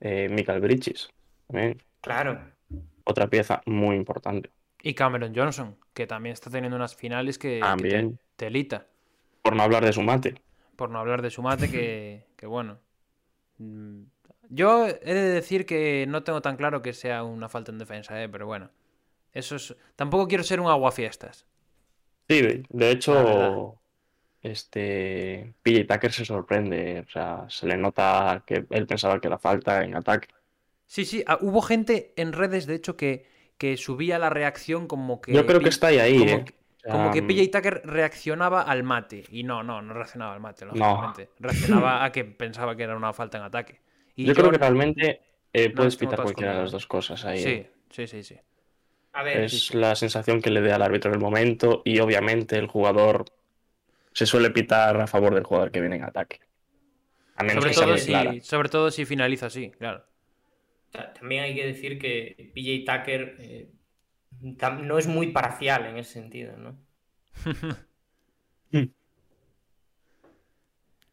eh, 0.00 0.28
Michael 0.28 0.60
Bridges. 0.60 1.10
También 1.46 1.80
Claro. 2.00 2.40
otra 3.04 3.28
pieza 3.28 3.62
muy 3.66 3.94
importante. 3.94 4.50
Y 4.82 4.94
Cameron 4.94 5.32
Johnson, 5.32 5.76
que 5.94 6.08
también 6.08 6.32
está 6.32 6.50
teniendo 6.50 6.74
unas 6.76 6.96
finales 6.96 7.38
que, 7.38 7.50
que 7.50 7.58
te- 7.60 7.66
También. 7.66 8.18
telita. 8.34 8.88
Por 9.42 9.54
no 9.54 9.62
hablar 9.62 9.84
de 9.84 9.92
su 9.92 10.02
mate. 10.02 10.34
Por 10.74 10.90
no 10.90 10.98
hablar 10.98 11.22
de 11.22 11.30
su 11.30 11.40
mate, 11.40 11.70
que, 11.70 12.26
que 12.36 12.46
bueno. 12.46 12.78
Mm, 14.50 14.54
Yo 14.56 14.86
he 14.86 15.14
de 15.14 15.30
decir 15.30 15.66
que 15.66 16.06
no 16.08 16.22
tengo 16.24 16.42
tan 16.42 16.56
claro 16.56 16.82
que 16.82 16.92
sea 16.92 17.22
una 17.24 17.48
falta 17.48 17.70
en 17.72 17.78
defensa, 17.78 18.22
¿eh? 18.22 18.28
pero 18.28 18.46
bueno. 18.46 18.70
Eso 19.32 19.56
es. 19.56 19.76
Tampoco 19.96 20.28
quiero 20.28 20.44
ser 20.44 20.60
un 20.60 20.68
aguafiestas. 20.68 21.46
Sí, 22.28 22.64
de, 22.68 22.90
hecho, 22.90 23.80
este 24.42 25.54
PJ 25.62 25.86
Tucker 25.86 26.12
se 26.12 26.24
sorprende. 26.24 27.04
O 27.06 27.10
sea, 27.10 27.46
se 27.48 27.66
le 27.66 27.76
nota 27.76 28.44
que 28.46 28.66
él 28.70 28.86
pensaba 28.86 29.20
que 29.20 29.28
era 29.28 29.38
falta 29.38 29.84
en 29.84 29.96
ataque. 29.96 30.28
Sí, 30.86 31.04
sí, 31.04 31.22
ah, 31.26 31.38
hubo 31.40 31.62
gente 31.62 32.12
en 32.16 32.32
redes, 32.32 32.66
de 32.66 32.74
hecho, 32.74 32.96
que, 32.96 33.26
que 33.58 33.76
subía 33.76 34.18
la 34.18 34.30
reacción 34.30 34.86
como 34.88 35.20
que. 35.20 35.32
Yo 35.32 35.46
creo 35.46 35.60
que 35.60 35.68
está 35.68 35.88
ahí, 35.88 35.98
ahí, 35.98 36.18
como 36.18 36.36
¿eh? 36.40 36.44
que- 36.44 36.54
Como 36.90 37.10
que 37.10 37.22
PJ 37.22 37.50
Tucker 37.58 37.82
reaccionaba 37.84 38.62
al 38.62 38.82
mate. 38.82 39.24
Y 39.30 39.44
no, 39.44 39.62
no, 39.62 39.82
no 39.82 39.94
reaccionaba 39.94 40.34
al 40.34 40.40
mate, 40.40 40.64
lógicamente. 40.64 41.28
Reaccionaba 41.38 42.04
a 42.04 42.10
que 42.12 42.24
pensaba 42.24 42.74
que 42.76 42.82
era 42.84 42.96
una 42.96 43.12
falta 43.12 43.38
en 43.38 43.44
ataque. 43.44 43.80
Y 44.16 44.26
Yo 44.28 44.34
creo 44.34 44.50
que 44.50 44.58
realmente 44.58 45.20
eh, 45.52 45.70
puedes 45.70 45.96
pitar 45.96 46.20
cualquiera 46.20 46.54
de 46.54 46.60
las 46.62 46.70
dos 46.72 46.86
cosas 46.86 47.24
ahí. 47.24 47.42
Sí, 47.42 47.50
¿eh? 47.50 47.70
sí, 47.90 48.06
sí, 48.06 48.22
sí. 48.22 48.36
A 49.12 49.22
ver, 49.22 49.42
Es 49.42 49.74
la 49.74 49.96
sensación 49.96 50.40
que 50.42 50.50
le 50.50 50.60
dé 50.60 50.72
al 50.72 50.82
árbitro 50.82 51.10
en 51.10 51.14
el 51.16 51.20
momento 51.20 51.82
y 51.84 51.98
obviamente 52.00 52.56
el 52.56 52.66
jugador 52.68 53.24
se 54.12 54.26
suele 54.26 54.50
pitar 54.50 55.00
a 55.00 55.06
favor 55.08 55.34
del 55.34 55.44
jugador 55.44 55.70
que 55.72 55.80
viene 55.80 55.96
en 55.96 56.04
ataque. 56.04 56.40
A 57.36 57.44
menos 57.44 57.64
Sobre 57.64 57.66
que 57.66 57.74
todo, 57.74 57.96
clara. 58.06 58.36
si, 58.36 58.40
sobre 58.42 58.68
todo 58.68 58.90
si 58.90 59.04
finaliza 59.04 59.46
así, 59.46 59.70
claro. 59.72 60.04
Ta- 60.92 61.12
También 61.14 61.44
hay 61.44 61.54
que 61.56 61.66
decir 61.66 61.98
que 61.98 62.52
PJ 62.54 62.84
Tucker 62.86 63.36
eh, 63.40 63.72
no 64.82 64.98
es 64.98 65.06
muy 65.06 65.32
parcial 65.32 65.86
en 65.86 65.98
ese 65.98 66.14
sentido, 66.14 66.56
¿no? 66.56 66.78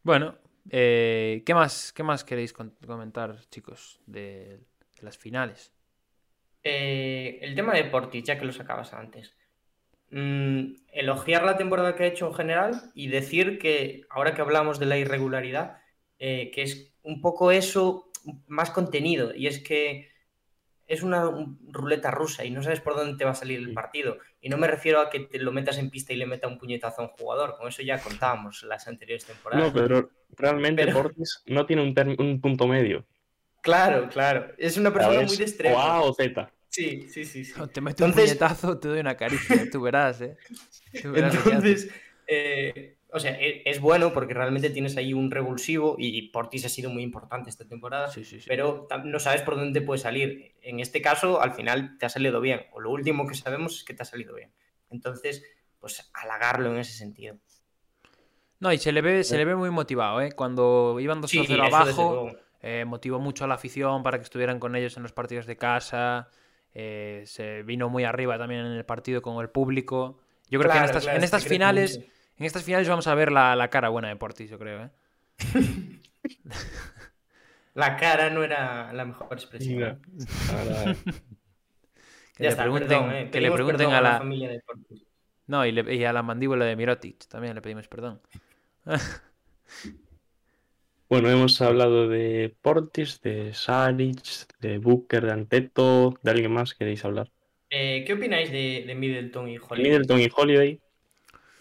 Bueno, 0.02 0.38
eh, 0.70 1.42
¿qué, 1.44 1.54
más, 1.54 1.92
¿qué 1.92 2.02
más 2.02 2.24
queréis 2.24 2.52
comentar, 2.52 3.38
chicos, 3.50 4.00
de, 4.06 4.60
de 4.96 5.02
las 5.02 5.18
finales? 5.18 5.72
Eh, 6.62 7.38
el 7.42 7.54
tema 7.54 7.74
de 7.74 7.84
Portis, 7.84 8.24
ya 8.24 8.38
que 8.38 8.44
lo 8.44 8.52
sacabas 8.52 8.92
antes. 8.92 9.34
Mm, 10.10 10.74
elogiar 10.92 11.44
la 11.44 11.56
temporada 11.56 11.94
que 11.94 12.04
ha 12.04 12.06
hecho 12.06 12.28
en 12.28 12.34
general 12.34 12.90
y 12.94 13.08
decir 13.08 13.58
que, 13.58 14.02
ahora 14.10 14.34
que 14.34 14.40
hablamos 14.40 14.78
de 14.78 14.86
la 14.86 14.98
irregularidad, 14.98 15.78
eh, 16.18 16.50
que 16.52 16.62
es 16.62 16.94
un 17.02 17.20
poco 17.20 17.52
eso 17.52 18.10
más 18.46 18.70
contenido. 18.70 19.34
Y 19.34 19.46
es 19.46 19.60
que 19.60 20.07
es 20.88 21.02
una 21.02 21.28
un- 21.28 21.58
ruleta 21.70 22.10
rusa 22.10 22.44
y 22.44 22.50
no 22.50 22.62
sabes 22.62 22.80
por 22.80 22.96
dónde 22.96 23.16
te 23.16 23.24
va 23.24 23.30
a 23.30 23.34
salir 23.34 23.60
el 23.60 23.72
partido. 23.72 24.18
Y 24.40 24.48
no 24.48 24.56
me 24.56 24.66
refiero 24.66 25.00
a 25.00 25.10
que 25.10 25.20
te 25.20 25.38
lo 25.38 25.52
metas 25.52 25.78
en 25.78 25.90
pista 25.90 26.12
y 26.12 26.16
le 26.16 26.26
meta 26.26 26.48
un 26.48 26.58
puñetazo 26.58 27.02
a 27.02 27.04
un 27.04 27.10
jugador. 27.10 27.56
Con 27.56 27.68
eso 27.68 27.82
ya 27.82 28.00
contábamos 28.00 28.62
las 28.64 28.88
anteriores 28.88 29.24
temporadas. 29.26 29.66
No, 29.66 29.72
pero 29.72 30.10
realmente 30.36 30.84
Pero- 30.84 31.02
Portis 31.02 31.42
no 31.46 31.66
tiene 31.66 31.82
un, 32.18 32.40
punto 32.40 32.66
medio. 32.66 33.06
Claro, 33.60 34.08
claro. 34.08 34.52
Es 34.56 34.76
una 34.76 34.92
persona 34.92 35.20
muy 35.20 35.36
de 35.36 35.42
O 35.42 35.46
extremo. 35.46 35.78
A 35.78 36.00
o 36.02 36.14
Z. 36.14 36.50
Sí, 36.70 37.08
sí, 37.08 37.24
sí. 37.24 37.44
sí. 37.44 37.54
Te 37.72 37.80
meto 37.80 38.04
un 38.04 38.12
puñetazo, 38.12 38.78
te 38.78 38.88
doy 38.88 39.00
una 39.00 39.16
caricia, 39.16 39.68
tú 39.70 39.80
verás, 39.82 40.20
¿eh? 40.20 40.36
Tú 41.02 41.12
verás. 41.12 41.34
Entonces, 41.34 41.90
eh, 42.26 42.97
o 43.10 43.18
sea, 43.20 43.32
e- 43.40 43.62
es 43.64 43.80
bueno 43.80 44.12
porque 44.12 44.34
realmente 44.34 44.70
tienes 44.70 44.96
ahí 44.96 45.12
un 45.14 45.30
revulsivo 45.30 45.96
y 45.98 46.28
Portis 46.30 46.64
ha 46.66 46.68
sido 46.68 46.90
muy 46.90 47.02
importante 47.02 47.50
esta 47.50 47.66
temporada, 47.66 48.08
Sí, 48.10 48.24
sí, 48.24 48.40
sí. 48.40 48.46
pero 48.48 48.86
no 49.04 49.18
sabes 49.18 49.42
por 49.42 49.56
dónde 49.56 49.80
puede 49.80 49.98
salir. 50.00 50.54
En 50.62 50.80
este 50.80 51.00
caso, 51.00 51.40
al 51.40 51.52
final 51.54 51.96
te 51.98 52.06
ha 52.06 52.08
salido 52.08 52.40
bien, 52.40 52.62
o 52.72 52.80
lo 52.80 52.90
último 52.90 53.26
que 53.26 53.34
sabemos 53.34 53.78
es 53.78 53.84
que 53.84 53.94
te 53.94 54.02
ha 54.02 54.06
salido 54.06 54.34
bien. 54.34 54.52
Entonces, 54.90 55.42
pues 55.80 56.10
halagarlo 56.14 56.72
en 56.72 56.78
ese 56.78 56.92
sentido. 56.92 57.36
No, 58.60 58.72
y 58.72 58.78
se 58.78 58.90
le 58.90 59.00
ve, 59.02 59.22
se 59.22 59.36
le 59.36 59.44
ve 59.44 59.54
muy 59.54 59.70
motivado, 59.70 60.20
¿eh? 60.20 60.32
Cuando 60.32 60.98
iban 61.00 61.20
2-0 61.20 61.28
Sí, 61.46 61.52
eso 61.54 61.84
desde 61.84 62.02
abajo, 62.02 62.32
eh, 62.60 62.84
motivó 62.84 63.20
mucho 63.20 63.44
a 63.44 63.46
la 63.46 63.54
afición 63.54 64.02
para 64.02 64.18
que 64.18 64.24
estuvieran 64.24 64.58
con 64.58 64.74
ellos 64.74 64.96
en 64.96 65.04
los 65.04 65.12
partidos 65.12 65.46
de 65.46 65.56
casa. 65.56 66.28
eh, 66.74 67.22
se 67.26 67.62
vino 67.62 67.88
muy 67.88 68.04
arriba 68.04 68.36
también 68.38 68.60
en 68.66 68.72
el 68.72 68.84
partido 68.84 69.22
con 69.22 69.40
el 69.40 69.48
público. 69.48 70.18
Yo 70.50 70.58
creo 70.60 70.70
que 70.72 70.78
en 70.78 70.84
estas, 70.84 71.04
claro, 71.04 71.16
en 71.16 71.20
se 71.22 71.24
estas 71.24 71.42
crece 71.42 71.54
finales. 71.54 72.00
En 72.38 72.44
estas 72.46 72.62
finales 72.64 72.88
vamos 72.88 73.06
a 73.06 73.14
ver 73.14 73.32
la, 73.32 73.56
la 73.56 73.68
cara 73.70 73.88
buena 73.88 74.08
de 74.08 74.16
Portis, 74.16 74.50
yo 74.50 74.58
creo, 74.58 74.84
¿eh? 74.84 74.90
La 77.74 77.96
cara 77.96 78.30
no 78.30 78.42
era 78.42 78.92
la 78.92 79.04
mejor 79.04 79.28
expresión. 79.32 80.00
Ahora- 80.52 80.96
Que 82.36 82.44
Ya 82.44 82.50
le 82.50 82.52
está, 82.52 82.62
pregunten, 82.62 82.88
perdón, 82.88 83.14
eh, 83.14 83.30
que 83.32 83.40
le 83.40 83.50
pregunten 83.50 83.90
a 83.90 84.00
la, 84.00 84.18
familia 84.18 84.48
de 84.48 84.60
Portis. 84.60 85.02
no, 85.48 85.66
y, 85.66 85.72
le- 85.72 85.92
y 85.92 86.04
a 86.04 86.12
la 86.12 86.22
mandíbula 86.22 86.64
de 86.66 86.76
Mirotic 86.76 87.26
también 87.26 87.54
le 87.56 87.62
pedimos 87.62 87.88
perdón. 87.88 88.20
Bueno, 91.10 91.30
hemos 91.30 91.60
hablado 91.62 92.06
de 92.06 92.54
Portis, 92.60 93.22
de 93.22 93.54
Saric, 93.54 94.20
de 94.60 94.76
Booker, 94.76 95.24
de 95.24 95.32
Anteto, 95.32 96.14
de 96.22 96.30
alguien 96.30 96.52
más 96.52 96.74
queréis 96.74 97.02
hablar. 97.04 97.30
Eh, 97.70 98.04
¿Qué 98.06 98.12
opináis 98.12 98.52
de, 98.52 98.84
de 98.86 98.94
Middleton 98.94 99.48
y 99.48 99.56
Holiday? 99.56 99.90
Middleton 99.90 100.20
y 100.20 100.28
Holiday. 100.34 100.80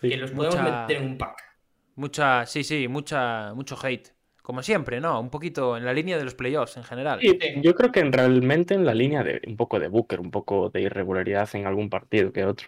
Sí. 0.01 0.09
Que 0.09 0.17
los 0.17 0.31
podemos 0.31 0.55
Mucha- 0.59 0.81
meter 0.81 0.97
en 0.97 1.05
un 1.05 1.17
pack. 1.17 1.37
Mucha, 1.95 2.45
sí, 2.45 2.63
sí, 2.63 2.87
mucha, 2.87 3.53
mucho 3.55 3.77
hate. 3.81 4.09
Como 4.43 4.63
siempre, 4.63 5.01
¿no? 5.01 5.19
Un 5.19 5.29
poquito 5.29 5.75
en 5.75 5.83
la 5.83 5.91
línea 5.93 6.17
de 6.17 6.23
los 6.23 6.35
playoffs 6.35 6.77
en 6.77 6.83
general. 6.83 7.19
Sí, 7.19 7.37
yo 7.61 7.75
creo 7.75 7.91
que 7.91 7.99
en- 7.99 8.13
realmente 8.13 8.75
en 8.75 8.85
la 8.85 8.93
línea 8.93 9.23
de 9.23 9.41
un 9.45 9.57
poco 9.57 9.79
de 9.79 9.87
Booker, 9.89 10.19
un 10.21 10.31
poco 10.31 10.69
de 10.69 10.81
irregularidad 10.81 11.49
en 11.53 11.65
algún 11.65 11.89
partido 11.89 12.31
que 12.31 12.45
otro. 12.45 12.67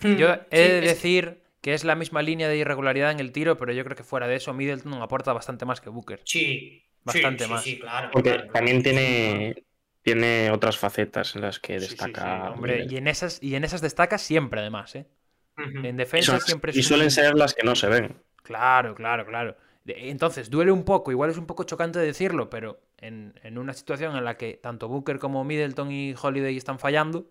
Yo 0.00 0.32
he 0.32 0.38
Sí, 0.50 0.72
de 0.72 0.78
es- 0.80 0.84
decir 0.84 1.42
que 1.60 1.74
es 1.74 1.84
la 1.84 1.94
misma 1.94 2.22
línea 2.22 2.48
de 2.48 2.56
irregularidad 2.56 3.12
en 3.12 3.20
el 3.20 3.30
tiro, 3.32 3.56
pero 3.56 3.72
yo 3.72 3.84
creo 3.84 3.96
que 3.96 4.02
fuera 4.02 4.26
de 4.26 4.34
eso 4.36 4.52
Middleton 4.52 4.94
aporta 4.94 5.32
bastante 5.32 5.64
más 5.64 5.80
que 5.80 5.90
Booker. 5.90 6.20
Sí, 6.24 6.82
Bastante 7.04 7.44
sí, 7.44 7.50
más. 7.50 7.62
Sí, 7.62 7.70
sí, 7.72 7.78
claro. 7.80 8.10
Porque 8.12 8.30
claro. 8.34 8.50
también 8.52 8.82
tiene, 8.82 9.64
tiene 10.02 10.50
otras 10.52 10.76
facetas 10.76 11.34
en 11.36 11.42
las 11.42 11.58
que 11.58 11.74
Sí, 11.80 11.86
sí, 11.86 11.96
sí, 11.96 12.04
destaca. 12.04 12.50
hombre, 12.50 12.86
y 12.88 12.96
en 12.96 13.06
esas 13.08 13.42
y 13.42 13.54
en 13.54 13.64
esas 13.64 13.80
destacas 13.80 14.20
siempre 14.22 14.60
además, 14.60 14.94
¿eh? 14.96 15.06
En 15.56 15.84
Y, 15.84 15.92
defensa 15.92 16.32
son- 16.32 16.40
siempre 16.40 16.72
y 16.74 16.82
suelen 16.82 17.10
ser 17.10 17.34
las 17.34 17.54
que 17.54 17.62
no 17.64 17.74
se 17.76 17.88
ven. 17.88 18.16
Claro, 18.42 18.94
claro, 18.94 19.24
claro. 19.26 19.56
Entonces, 19.84 20.48
duele 20.48 20.70
un 20.72 20.84
poco, 20.84 21.10
igual 21.10 21.30
es 21.30 21.38
un 21.38 21.46
poco 21.46 21.64
chocante 21.64 21.98
decirlo, 21.98 22.48
pero 22.48 22.80
en, 22.98 23.34
en 23.42 23.58
una 23.58 23.72
situación 23.72 24.16
en 24.16 24.24
la 24.24 24.36
que 24.36 24.54
tanto 24.54 24.88
Booker 24.88 25.18
como 25.18 25.44
Middleton 25.44 25.90
y 25.90 26.14
Holiday 26.20 26.56
están 26.56 26.78
fallando, 26.78 27.30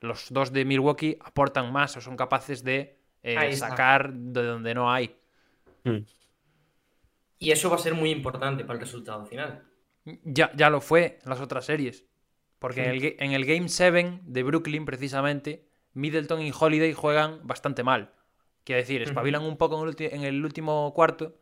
los 0.00 0.26
dos 0.30 0.52
de 0.52 0.64
Milwaukee 0.64 1.16
aportan 1.24 1.72
más 1.72 1.96
o 1.96 2.00
son 2.00 2.16
capaces 2.16 2.64
de 2.64 2.98
eh, 3.22 3.52
sacar 3.56 4.12
de 4.12 4.42
donde 4.42 4.74
no 4.74 4.92
hay. 4.92 5.16
Mm. 5.84 5.98
Y 7.38 7.50
eso 7.50 7.70
va 7.70 7.76
a 7.76 7.78
ser 7.78 7.94
muy 7.94 8.10
importante 8.10 8.64
para 8.64 8.74
el 8.78 8.80
resultado 8.84 9.24
final. 9.26 9.64
Ya, 10.24 10.50
ya 10.54 10.70
lo 10.70 10.80
fue 10.80 11.18
en 11.22 11.30
las 11.30 11.40
otras 11.40 11.64
series. 11.64 12.04
Porque 12.58 12.84
en, 12.84 12.90
el, 12.90 13.16
en 13.18 13.32
el 13.32 13.44
Game 13.44 13.68
7 13.68 14.20
de 14.22 14.42
Brooklyn, 14.44 14.84
precisamente, 14.84 15.66
Middleton 15.94 16.42
y 16.42 16.52
Holiday 16.58 16.92
juegan 16.92 17.40
bastante 17.42 17.82
mal. 17.82 18.10
Quiero 18.64 18.80
decir, 18.80 19.02
espabilan 19.02 19.42
un 19.42 19.56
poco 19.56 19.84
en 19.98 20.24
el, 20.24 20.44
último 20.44 20.92
cuarto, 20.94 21.34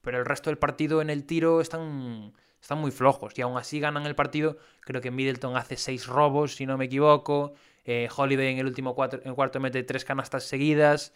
pero 0.00 0.18
el 0.18 0.24
resto 0.24 0.48
del 0.48 0.58
partido 0.58 1.02
en 1.02 1.10
el 1.10 1.24
tiro 1.24 1.60
están, 1.60 2.32
están 2.60 2.78
muy 2.78 2.92
flojos. 2.92 3.36
Y 3.36 3.42
aún 3.42 3.58
así 3.58 3.80
ganan 3.80 4.06
el 4.06 4.14
partido. 4.14 4.58
Creo 4.80 5.00
que 5.00 5.10
Middleton 5.10 5.56
hace 5.56 5.76
seis 5.76 6.06
robos, 6.06 6.54
si 6.54 6.66
no 6.66 6.78
me 6.78 6.84
equivoco. 6.84 7.54
Eh, 7.84 8.08
Holiday 8.14 8.52
en 8.52 8.58
el 8.58 8.66
último 8.66 8.94
cuarto, 8.94 9.20
en 9.24 9.34
cuarto 9.34 9.60
mete 9.60 9.82
tres 9.82 10.04
canastas 10.04 10.44
seguidas. 10.44 11.12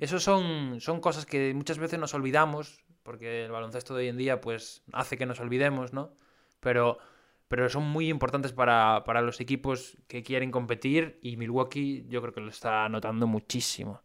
Eso 0.00 0.18
son, 0.18 0.80
son 0.80 1.00
cosas 1.00 1.26
que 1.26 1.54
muchas 1.54 1.78
veces 1.78 1.98
nos 1.98 2.14
olvidamos, 2.14 2.82
porque 3.04 3.44
el 3.44 3.52
baloncesto 3.52 3.94
de 3.94 4.02
hoy 4.02 4.08
en 4.08 4.16
día 4.16 4.40
pues 4.40 4.82
hace 4.92 5.16
que 5.16 5.26
nos 5.26 5.38
olvidemos, 5.38 5.92
¿no? 5.92 6.12
Pero, 6.60 6.98
pero 7.48 7.68
son 7.68 7.84
muy 7.84 8.08
importantes 8.08 8.52
para, 8.52 9.02
para 9.04 9.22
los 9.22 9.40
equipos 9.40 9.96
que 10.06 10.22
quieren 10.22 10.50
competir 10.50 11.18
y 11.22 11.36
Milwaukee 11.36 12.06
yo 12.08 12.20
creo 12.20 12.32
que 12.32 12.40
lo 12.40 12.50
está 12.50 12.88
notando 12.88 13.26
muchísimo. 13.26 14.00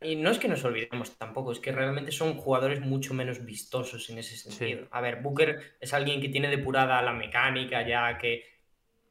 Y 0.00 0.14
no 0.14 0.30
es 0.30 0.38
que 0.38 0.46
nos 0.46 0.64
olvidemos 0.64 1.16
tampoco, 1.16 1.50
es 1.50 1.58
que 1.58 1.72
realmente 1.72 2.12
son 2.12 2.34
jugadores 2.34 2.80
mucho 2.80 3.14
menos 3.14 3.44
vistosos 3.44 4.08
en 4.10 4.18
ese 4.18 4.36
sentido. 4.36 4.86
A 4.92 5.00
ver, 5.00 5.22
Booker 5.22 5.60
es 5.80 5.92
alguien 5.92 6.20
que 6.20 6.28
tiene 6.28 6.48
depurada 6.48 7.02
la 7.02 7.12
mecánica 7.12 7.86
ya, 7.86 8.16
que 8.16 8.44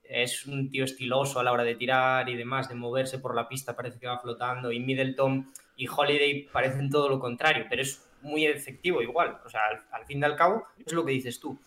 es 0.03 0.45
un 0.45 0.69
tío 0.69 0.85
estiloso 0.85 1.41
a 1.41 1.43
la 1.43 1.51
hora 1.51 1.65
de 1.65 1.75
tirar 1.75 2.29
y 2.29 2.37
demás, 2.37 2.69
de 2.69 2.75
moverse 2.75 3.19
por 3.19 3.35
la 3.35 3.49
pista, 3.49 3.75
parece 3.75 3.99
que 3.99 4.07
va 4.07 4.19
flotando. 4.19 4.71
Y 4.71 4.79
Middleton 4.79 5.51
y 5.75 5.87
Holiday 5.89 6.47
parecen 6.53 6.89
todo 6.89 7.09
lo 7.09 7.19
contrario, 7.19 7.65
pero 7.69 7.81
es 7.81 8.07
muy 8.21 8.45
efectivo 8.45 9.01
igual. 9.01 9.39
O 9.45 9.49
sea, 9.49 9.61
al, 9.91 10.05
fin 10.05 10.19
y 10.19 10.23
al 10.23 10.37
cabo, 10.37 10.65
es 10.85 10.93
lo 10.93 11.03
que 11.03 11.11
dices 11.11 11.39
tú. 11.39 11.59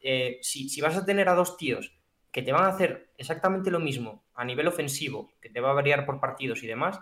Eh, 0.00 0.38
si, 0.42 0.68
si 0.68 0.80
vas 0.80 0.96
a 0.96 1.04
tener 1.04 1.28
a 1.28 1.34
dos 1.34 1.56
tíos 1.56 1.92
que 2.32 2.42
te 2.42 2.52
van 2.52 2.64
a 2.64 2.68
hacer 2.68 3.12
exactamente 3.18 3.70
lo 3.70 3.80
mismo 3.80 4.24
a 4.34 4.44
nivel 4.44 4.68
ofensivo, 4.68 5.32
que 5.40 5.50
te 5.50 5.60
va 5.60 5.70
a 5.70 5.74
variar 5.74 6.06
por 6.06 6.20
partidos 6.20 6.62
y 6.62 6.66
demás, 6.66 7.00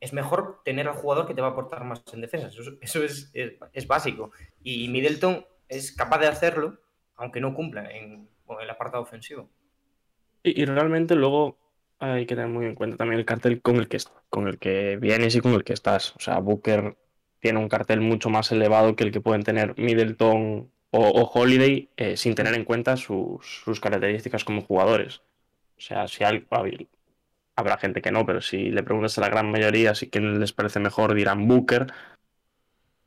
es 0.00 0.12
mejor 0.12 0.60
tener 0.64 0.88
al 0.88 0.94
jugador 0.94 1.26
que 1.26 1.34
te 1.34 1.40
va 1.40 1.48
a 1.48 1.50
aportar 1.52 1.84
más 1.84 2.02
en 2.12 2.20
defensa. 2.20 2.48
Eso, 2.80 3.02
es, 3.04 3.86
básico. 3.86 4.30
Y 4.62 4.88
Middleton 4.88 5.44
es 5.68 5.92
capaz 5.92 6.18
de 6.18 6.28
hacerlo, 6.28 6.78
aunque 7.16 7.40
no 7.40 7.54
cumpla 7.54 7.90
en, 7.90 8.28
el 8.60 8.70
apartado 8.70 9.02
ofensivo. 9.02 9.48
Y, 10.42 10.64
realmente 10.64 11.16
luego 11.16 11.58
hay 11.98 12.26
que 12.26 12.36
tener 12.36 12.50
muy 12.50 12.66
en 12.66 12.74
cuenta 12.74 12.98
también 12.98 13.18
el 13.18 13.24
cartel 13.24 13.62
con 13.62 13.76
el 13.76 13.88
que 13.88 13.98
con 14.28 14.48
el 14.48 14.58
que 14.58 14.98
vienes 14.98 15.34
y 15.34 15.40
con 15.40 15.54
el 15.54 15.64
que 15.64 15.72
estás. 15.72 16.14
O 16.14 16.20
sea, 16.20 16.38
Booker 16.38 16.96
tiene 17.40 17.58
un 17.58 17.68
cartel 17.68 18.00
mucho 18.00 18.28
más 18.28 18.52
elevado 18.52 18.94
que 18.94 19.04
el 19.04 19.12
que 19.12 19.20
pueden 19.20 19.42
tener 19.42 19.74
Middleton 19.78 20.70
o, 20.90 21.30
Holiday 21.34 21.90
eh, 21.96 22.16
sin 22.16 22.34
tener 22.34 22.54
en 22.54 22.64
cuenta 22.64 22.96
sus, 22.96 23.62
sus, 23.64 23.80
características 23.80 24.44
como 24.44 24.62
jugadores. 24.62 25.20
O 25.76 25.80
sea, 25.80 26.08
si 26.08 26.24
algo, 26.24 26.46
habrá 27.56 27.78
gente 27.78 28.02
que 28.02 28.12
no, 28.12 28.24
pero 28.24 28.40
si 28.40 28.70
le 28.70 28.82
preguntas 28.82 29.18
a 29.18 29.22
la 29.22 29.28
gran 29.28 29.50
mayoría 29.50 29.94
si 29.94 30.08
quién 30.08 30.38
les 30.38 30.52
parece 30.52 30.78
mejor, 30.78 31.14
dirán 31.14 31.48
Booker 31.48 31.86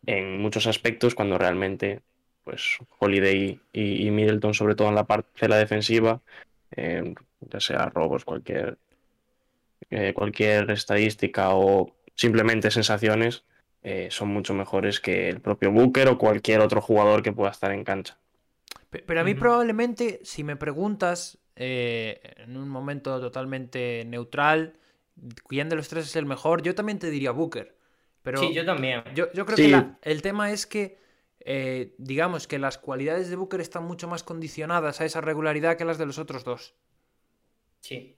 en 0.05 0.41
muchos 0.41 0.67
aspectos, 0.67 1.13
cuando 1.15 1.37
realmente, 1.37 2.01
pues, 2.43 2.77
Holiday 2.99 3.59
y, 3.73 4.11
Middleton, 4.11 4.53
sobre 4.53 4.75
todo 4.75 4.89
en 4.89 4.95
la 4.95 5.05
parte 5.05 5.29
de 5.41 5.49
la 5.49 5.57
defensiva, 5.57 6.21
eh, 6.75 7.13
ya 7.41 7.59
sea 7.59 7.89
robos, 7.89 8.25
cualquier, 8.25 8.77
eh, 9.89 10.13
cualquier 10.13 10.71
estadística 10.71 11.53
o 11.53 11.95
simplemente 12.15 12.71
sensaciones, 12.71 13.43
eh, 13.91 14.12
son 14.12 14.28
mucho 14.28 14.54
mejores 14.54 14.99
que 14.99 15.30
el 15.30 15.41
propio 15.41 15.71
Booker 15.71 16.10
o 16.10 16.19
cualquier 16.19 16.60
otro 16.60 16.80
jugador 16.80 17.23
que 17.23 17.32
pueda 17.32 17.49
estar 17.49 17.71
en 17.71 17.84
cancha. 17.84 18.19
Pero 18.91 19.19
a 19.19 19.23
mí 19.23 19.34
probablemente, 19.34 20.19
si 20.23 20.43
me 20.43 20.56
preguntas, 20.56 21.39
eh, 21.56 22.21
en 22.38 22.56
un 22.56 22.69
momento 22.69 23.19
totalmente 23.19 24.04
neutral, 24.06 24.75
quién 25.47 25.69
de 25.69 25.75
los 25.75 25.89
tres 25.89 26.06
es 26.06 26.15
el 26.15 26.28
mejor, 26.28 26.62
yo 26.62 26.75
también 26.75 26.99
te 26.99 27.10
diría 27.10 27.32
Booker. 27.32 27.75
Pero 28.21 28.38
sí, 28.38 28.54
yo 28.54 28.63
también. 28.63 29.02
Yo, 29.15 29.32
creo 29.32 29.56
que 29.56 29.86
el 30.04 30.21
tema 30.21 30.52
es 30.52 30.67
que, 30.67 30.99
eh, 31.39 31.95
digamos 31.97 32.47
que 32.47 32.60
las 32.60 32.78
cualidades 32.78 33.32
de 33.32 33.38
Booker 33.38 33.60
están 33.60 33.86
mucho 33.86 34.08
más 34.08 34.21
condicionadas 34.21 35.02
a 35.02 35.06
esa 35.06 35.19
regularidad 35.19 35.78
que 35.78 35.86
las 35.86 35.97
de 35.97 36.06
los 36.06 36.19
otros 36.19 36.43
dos. 36.43 36.75
Sí. 37.82 38.15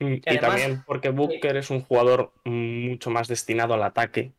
Mm, 0.00 0.14
y, 0.14 0.38
también 0.38 0.82
porque 0.84 1.10
Booker 1.10 1.56
es 1.58 1.70
un 1.70 1.82
jugador 1.82 2.32
mucho 2.44 3.10
más 3.10 3.28
destinado 3.28 3.74
al 3.74 3.84
ataque. 3.84 4.32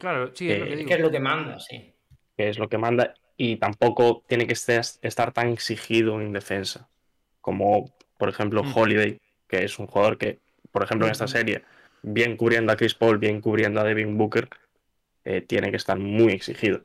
Claro, 0.00 0.34
sí, 0.34 0.50
es 0.50 0.58
lo 0.58 0.64
que 0.64 0.76
digo. 0.76 0.88
Que 0.88 0.94
es 0.94 1.00
lo 1.00 1.10
que 1.12 1.20
manda, 1.20 1.60
sí. 1.60 1.92
Que 2.36 2.48
es 2.48 2.58
lo 2.58 2.68
que 2.68 2.78
manda 2.78 3.14
y 3.36 3.56
tampoco 3.56 4.24
tiene 4.26 4.46
que 4.46 4.54
estar 4.54 5.32
tan 5.32 5.48
exigido 5.50 6.20
en 6.20 6.32
defensa 6.32 6.88
como 7.40 7.94
por 8.18 8.28
ejemplo 8.28 8.62
mm. 8.62 8.76
Holiday, 8.76 9.20
que 9.48 9.64
es 9.64 9.78
un 9.78 9.86
jugador 9.86 10.18
que, 10.18 10.38
por 10.70 10.82
ejemplo, 10.82 11.06
en 11.06 11.12
esta 11.12 11.26
serie, 11.26 11.62
bien 12.02 12.36
cubriendo 12.36 12.72
a 12.72 12.76
Chris 12.76 12.94
Paul, 12.94 13.18
bien 13.18 13.40
cubriendo 13.40 13.80
a 13.80 13.84
Devin 13.84 14.16
Booker, 14.16 14.48
eh, 15.24 15.40
tiene 15.40 15.70
que 15.70 15.76
estar 15.76 15.98
muy 15.98 16.32
exigido. 16.32 16.82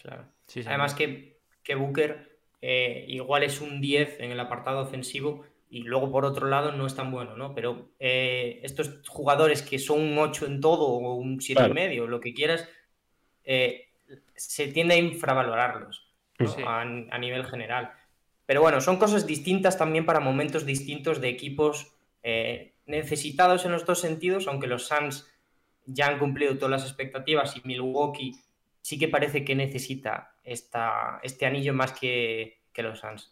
Claro. 0.00 0.24
Además 0.66 0.94
que, 0.94 1.38
que 1.62 1.74
Booker 1.74 2.38
eh, 2.60 3.04
igual 3.08 3.42
es 3.42 3.60
un 3.60 3.80
10 3.80 4.20
en 4.20 4.30
el 4.30 4.40
apartado 4.40 4.80
ofensivo 4.80 5.44
y 5.72 5.82
luego 5.84 6.12
por 6.12 6.24
otro 6.24 6.46
lado 6.46 6.72
no 6.72 6.86
es 6.86 6.94
tan 6.94 7.10
bueno, 7.10 7.36
¿no? 7.36 7.54
Pero 7.54 7.90
eh, 7.98 8.60
estos 8.62 9.00
jugadores 9.08 9.62
que 9.62 9.78
son 9.78 10.00
un 10.00 10.18
8 10.18 10.46
en 10.46 10.60
todo 10.60 10.86
o 10.86 11.14
un 11.14 11.40
7 11.40 11.66
y 11.68 11.72
medio, 11.72 12.06
lo 12.06 12.20
que 12.20 12.34
quieras, 12.34 12.68
se 14.34 14.68
tiende 14.68 14.94
a 14.94 14.98
infravalorarlos 14.98 16.12
a, 16.64 16.80
a 16.82 17.18
nivel 17.18 17.44
general. 17.46 17.92
Pero 18.46 18.60
bueno, 18.60 18.80
son 18.80 18.98
cosas 18.98 19.26
distintas 19.26 19.78
también 19.78 20.04
para 20.04 20.20
momentos 20.20 20.66
distintos 20.66 21.20
de 21.20 21.28
equipos 21.28 21.94
eh, 22.22 22.74
necesitados 22.86 23.64
en 23.64 23.72
los 23.72 23.86
dos 23.86 24.00
sentidos, 24.00 24.46
aunque 24.48 24.66
los 24.66 24.86
Suns 24.86 25.28
ya 25.86 26.08
han 26.08 26.18
cumplido 26.18 26.56
todas 26.56 26.70
las 26.70 26.84
expectativas 26.84 27.56
y 27.56 27.66
Milwaukee 27.66 28.32
sí 28.80 28.98
que 28.98 29.08
parece 29.08 29.44
que 29.44 29.54
necesita 29.54 30.34
esta, 30.44 31.20
este 31.22 31.46
anillo 31.46 31.72
más 31.74 31.92
que, 31.92 32.60
los 32.76 33.00
Suns. 33.00 33.31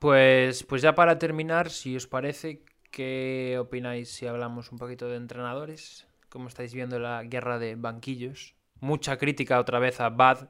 Pues, 0.00 0.64
pues 0.64 0.80
ya 0.80 0.94
para 0.94 1.18
terminar, 1.18 1.68
si 1.68 1.94
os 1.94 2.06
parece, 2.06 2.64
¿qué 2.90 3.58
opináis 3.60 4.08
si 4.08 4.26
hablamos 4.26 4.72
un 4.72 4.78
poquito 4.78 5.10
de 5.10 5.16
entrenadores? 5.16 6.08
¿Cómo 6.30 6.48
estáis 6.48 6.72
viendo 6.72 6.98
la 6.98 7.22
guerra 7.22 7.58
de 7.58 7.74
banquillos? 7.76 8.54
Mucha 8.80 9.18
crítica 9.18 9.60
otra 9.60 9.78
vez 9.78 10.00
a 10.00 10.08
Bad 10.08 10.48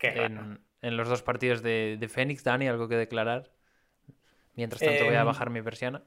en, 0.00 0.58
en 0.82 0.96
los 0.96 1.08
dos 1.08 1.22
partidos 1.22 1.62
de, 1.62 1.96
de 2.00 2.08
Fénix. 2.08 2.42
Dani, 2.42 2.66
¿algo 2.66 2.88
que 2.88 2.96
declarar? 2.96 3.52
Mientras 4.56 4.82
tanto 4.82 5.04
voy 5.04 5.14
a 5.14 5.20
em, 5.20 5.26
bajar 5.26 5.48
mi 5.50 5.62
persiana. 5.62 6.02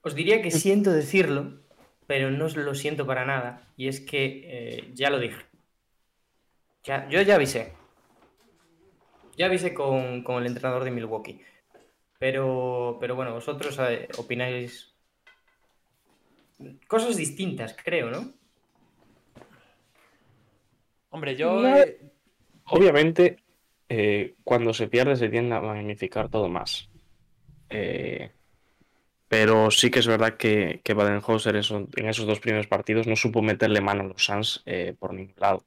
Os 0.00 0.14
diría 0.14 0.40
que 0.40 0.50
siento 0.50 0.90
decirlo, 0.90 1.60
pero 2.06 2.30
no 2.30 2.48
lo 2.48 2.74
siento 2.74 3.06
para 3.06 3.26
nada. 3.26 3.68
Y 3.76 3.88
es 3.88 4.00
que 4.00 4.44
eh, 4.46 4.90
ya 4.94 5.10
lo 5.10 5.18
dije. 5.18 5.44
Ya, 6.84 7.06
yo 7.10 7.20
ya 7.20 7.34
avisé. 7.34 7.74
Ya 9.36 9.46
avisé 9.46 9.72
con, 9.74 10.24
el 10.26 10.46
entrenador 10.46 10.84
de 10.84 10.90
Milwaukee. 10.90 11.40
Pero, 12.18 12.98
pero 13.00 13.16
bueno, 13.16 13.32
vosotros 13.32 13.78
eh, 13.80 14.08
opináis 14.18 14.94
cosas 16.86 17.16
distintas, 17.16 17.74
creo, 17.82 18.10
¿no? 18.10 18.32
Hombre, 21.10 21.36
yo... 21.36 21.62
Obviamente, 22.66 23.38
eh, 23.88 24.34
cuando 24.44 24.72
se 24.72 24.86
pierde 24.86 25.16
se 25.16 25.28
tiende 25.28 25.56
a 25.56 25.60
magnificar 25.60 26.28
todo 26.28 26.48
más. 26.48 26.88
Eh, 27.68 28.30
pero 29.26 29.70
sí 29.70 29.90
que 29.90 30.00
es 30.00 30.06
verdad 30.06 30.36
que, 30.36 30.80
que 30.84 30.94
Baden-Hauser 30.94 31.54
en 31.56 32.08
esos 32.08 32.26
dos 32.26 32.40
primeros 32.40 32.66
partidos 32.66 33.06
no 33.06 33.16
supo 33.16 33.42
meterle 33.42 33.80
mano 33.80 34.02
a 34.02 34.06
los 34.06 34.24
Suns 34.24 34.62
eh, 34.66 34.94
por 34.98 35.14
ningún 35.14 35.34
lado. 35.36 35.64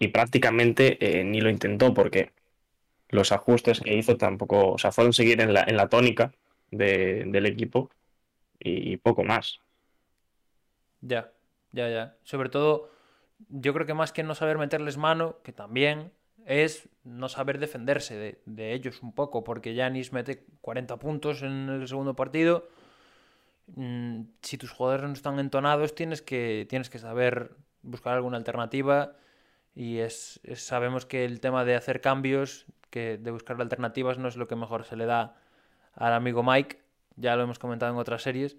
Y 0.00 0.08
prácticamente 0.08 1.22
ni 1.24 1.40
lo 1.40 1.48
intentó 1.48 1.94
porque 1.94 2.32
los 3.10 3.30
ajustes 3.30 3.80
que 3.80 3.94
hizo 3.94 4.16
tampoco, 4.16 4.72
o 4.72 4.78
sea, 4.78 4.90
fueron 4.90 5.12
seguir 5.12 5.40
en 5.40 5.54
la, 5.54 5.62
en 5.62 5.76
la 5.76 5.88
tónica 5.88 6.32
del 6.72 7.46
equipo 7.46 7.90
y, 8.58 8.92
y 8.92 8.96
poco 8.96 9.22
más. 9.22 9.60
Ya, 11.00 11.32
ya, 11.70 11.88
ya. 11.88 12.16
Sobre 12.24 12.48
todo, 12.48 12.90
yo 13.48 13.72
creo 13.72 13.86
que 13.86 13.94
más 13.94 14.12
que 14.12 14.22
no 14.22 14.34
saber 14.34 14.58
meterles 14.58 14.96
mano, 14.96 15.36
que 15.42 15.52
también, 15.52 16.12
es 16.46 16.88
no 17.04 17.28
saber 17.28 17.58
defenderse 17.58 18.40
de, 18.44 18.72
ellos 18.72 19.02
un 19.02 19.12
poco, 19.12 19.44
porque 19.44 19.74
Yanis 19.74 20.12
mete 20.12 20.44
40 20.60 20.98
puntos 20.98 21.42
en 21.42 21.68
el 21.68 21.88
segundo 21.88 22.16
partido. 22.16 22.68
Mm, 23.76 24.22
si 24.42 24.58
tus 24.58 24.70
jugadores 24.70 25.06
no 25.06 25.12
están 25.12 25.38
entonados, 25.38 25.94
tienes 25.94 26.22
que, 26.22 26.66
tienes 26.68 26.90
que 26.90 26.98
saber 26.98 27.56
buscar 27.82 28.14
alguna 28.14 28.36
alternativa. 28.36 29.16
Y 29.74 29.98
es, 29.98 30.40
sabemos 30.54 31.06
que 31.06 31.24
el 31.24 31.40
tema 31.40 31.64
de 31.64 31.76
hacer 31.76 32.00
cambios, 32.00 32.66
que 32.90 33.18
de 33.18 33.30
buscar 33.30 33.60
alternativas, 33.60 34.18
no 34.18 34.28
es 34.28 34.36
lo 34.36 34.48
que 34.48 34.56
mejor 34.56 34.84
se 34.84 34.96
le 34.96 35.06
da 35.06 35.36
al 35.94 36.12
amigo 36.12 36.42
Mike. 36.42 36.80
Ya 37.16 37.36
lo 37.36 37.42
hemos 37.42 37.58
comentado 37.58 37.92
en 37.92 37.98
otras 37.98 38.22
series. 38.22 38.56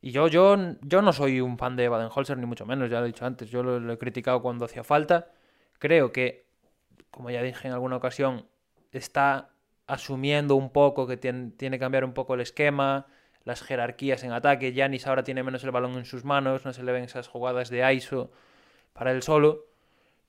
Y 0.00 0.10
yo, 0.10 0.28
yo, 0.28 0.56
yo 0.82 1.02
no 1.02 1.12
soy 1.12 1.40
un 1.40 1.58
fan 1.58 1.76
de 1.76 1.88
Baden-Holzer, 1.88 2.38
ni 2.38 2.46
mucho 2.46 2.66
menos, 2.66 2.90
ya 2.90 2.98
lo 2.98 3.04
he 3.04 3.08
dicho 3.08 3.24
antes. 3.24 3.50
Yo 3.50 3.62
lo 3.62 3.92
he 3.92 3.98
criticado 3.98 4.42
cuando 4.42 4.64
hacía 4.64 4.84
falta. 4.84 5.30
Creo 5.78 6.12
que 6.12 6.46
como 7.12 7.30
ya 7.30 7.42
dije 7.42 7.68
en 7.68 7.74
alguna 7.74 7.96
ocasión, 7.96 8.46
está 8.90 9.50
asumiendo 9.86 10.56
un 10.56 10.70
poco 10.72 11.06
que 11.06 11.16
tiene, 11.16 11.50
tiene 11.52 11.76
que 11.76 11.80
cambiar 11.80 12.04
un 12.04 12.14
poco 12.14 12.34
el 12.34 12.40
esquema, 12.40 13.06
las 13.44 13.62
jerarquías 13.62 14.24
en 14.24 14.32
ataque. 14.32 14.72
Yanis 14.72 15.06
ahora 15.06 15.22
tiene 15.22 15.42
menos 15.44 15.62
el 15.62 15.70
balón 15.70 15.92
en 15.98 16.06
sus 16.06 16.24
manos, 16.24 16.64
no 16.64 16.72
se 16.72 16.82
le 16.82 16.90
ven 16.90 17.04
esas 17.04 17.28
jugadas 17.28 17.68
de 17.68 17.94
ISO 17.94 18.32
para 18.94 19.12
él 19.12 19.22
solo. 19.22 19.66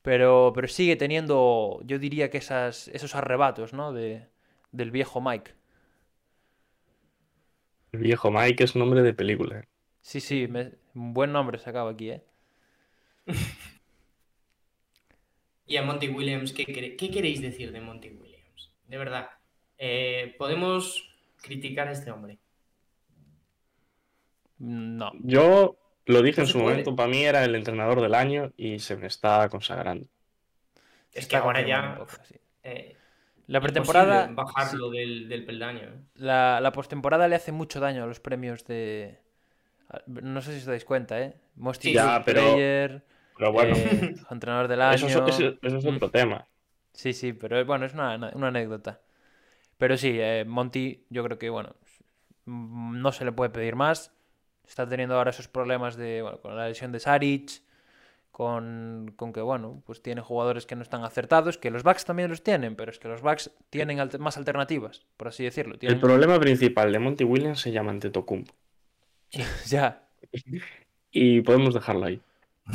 Pero, 0.03 0.51
pero 0.55 0.67
sigue 0.67 0.95
teniendo, 0.97 1.79
yo 1.85 1.97
diría 1.99 2.29
que 2.29 2.37
esas, 2.39 2.89
esos 2.89 3.15
arrebatos, 3.15 3.73
¿no? 3.73 3.93
De, 3.93 4.27
del 4.71 4.91
viejo 4.91 5.21
Mike. 5.21 5.53
El 7.93 8.01
viejo 8.01 8.29
Mike 8.29 8.65
es 8.65 8.75
nombre 8.75 9.01
de 9.03 9.13
película. 9.13 9.59
¿eh? 9.59 9.63
Sí, 10.01 10.19
sí, 10.21 10.47
me- 10.47 10.75
un 10.93 11.13
buen 11.15 11.31
nombre 11.31 11.57
sacaba 11.57 11.89
aquí, 11.91 12.11
¿eh? 12.11 12.23
Y 15.65 15.77
a 15.77 15.83
Monty 15.83 16.07
Williams, 16.09 16.53
¿qué, 16.53 16.65
qué 16.65 17.11
queréis 17.11 17.41
decir 17.41 17.71
de 17.71 17.81
Monty 17.81 18.09
Williams? 18.09 18.71
De 18.87 18.97
verdad, 18.97 19.29
eh, 19.77 20.35
podemos 20.37 21.09
criticar 21.41 21.87
a 21.87 21.91
este 21.91 22.11
hombre. 22.11 22.39
No. 24.59 25.11
Yo 25.23 25.77
lo 26.05 26.21
dije 26.21 26.41
No 26.41 26.43
en 26.43 26.47
su 26.51 26.59
puede. 26.59 26.69
momento, 26.71 26.95
para 26.95 27.09
mí 27.09 27.23
era 27.23 27.43
el 27.43 27.55
entrenador 27.55 28.01
del 28.01 28.13
año 28.15 28.51
y 28.57 28.79
se 28.79 28.95
me 28.97 29.07
está 29.07 29.47
consagrando. 29.49 30.07
Es 31.13 31.27
que 31.27 31.35
ahora 31.35 31.61
ya 31.65 31.99
sí. 32.27 32.35
eh, 32.63 32.97
La 33.47 33.61
pretemporada. 33.61 34.27
bajarlo 34.31 34.89
del, 34.89 35.29
del 35.29 35.45
peldaño. 35.45 35.81
¿eh? 35.81 35.99
La, 36.15 36.59
la 36.61 36.71
postemporada 36.71 37.27
le 37.27 37.35
hace 37.35 37.51
mucho 37.51 37.79
daño 37.79 38.03
a 38.03 38.07
los 38.07 38.19
premios 38.19 38.65
de. 38.65 39.19
No 40.07 40.41
sé 40.41 40.53
si 40.53 40.59
os 40.59 40.65
dais 40.65 40.85
cuenta, 40.85 41.21
¿eh? 41.21 41.35
Most 41.55 41.81
Sí, 41.83 41.93
ya, 41.93 42.23
pero- 42.25 42.41
Player, 42.41 43.03
Pero 43.37 43.51
bueno, 43.51 43.75
eh, 43.75 44.15
entrenador 44.31 44.67
del 44.67 44.81
año. 44.81 44.95
eso, 44.95 45.25
es- 45.27 45.35
eso- 45.39 45.57
es 45.61 45.85
Mm. 45.85 45.95
otro 45.95 46.09
tema. 46.09 46.47
Sí, 46.93 47.13
sí, 47.13 47.33
pero 47.33 47.63
bueno, 47.65 47.85
es 47.85 47.93
una, 47.93 48.15
una 48.33 48.47
anécdota. 48.47 49.01
Pero 49.77 49.97
sí, 49.97 50.17
eh, 50.19 50.45
Monty, 50.47 51.05
yo 51.09 51.23
creo 51.23 51.37
que, 51.37 51.49
bueno, 51.49 51.75
mm, 52.45 53.01
no 53.01 53.11
se 53.11 53.25
le 53.25 53.31
puede 53.31 53.49
pedir 53.51 53.75
más. 53.75 54.13
Está 54.67 54.87
teniendo 54.87 55.15
ahora 55.15 55.31
esos 55.31 55.47
problemas 55.47 55.95
de, 55.95 56.21
bueno, 56.21 56.39
con 56.41 56.55
la 56.55 56.67
lesión 56.67 56.91
de 56.91 56.99
Saric, 56.99 57.61
con, 58.31 59.13
con 59.15 59.31
que, 59.31 59.41
bueno, 59.41 59.83
pues 59.85 60.01
tiene 60.01 60.21
jugadores 60.21 60.65
que 60.65 60.75
no 60.75 60.81
están 60.81 61.03
acertados, 61.03 61.57
que 61.57 61.69
los 61.69 61.83
backs 61.83 62.05
también 62.05 62.29
los 62.29 62.41
tienen, 62.43 62.75
pero 62.75 62.89
es 62.89 62.97
que 62.97 63.07
los 63.07 63.21
backs 63.21 63.51
tienen 63.69 63.99
alter- 63.99 64.19
más 64.19 64.37
alternativas, 64.37 65.05
por 65.17 65.27
así 65.27 65.43
decirlo. 65.43 65.75
El 65.81 65.99
problema 65.99 66.39
principal 66.39 66.91
de 66.91 66.99
Monty 66.99 67.23
Williams 67.23 67.61
se 67.61 67.71
llama 67.71 67.91
Antetokounmpo. 67.91 68.53
Ya, 69.67 70.03
Y 71.11 71.41
podemos 71.41 71.73
dejarlo 71.73 72.05
ahí. 72.05 72.21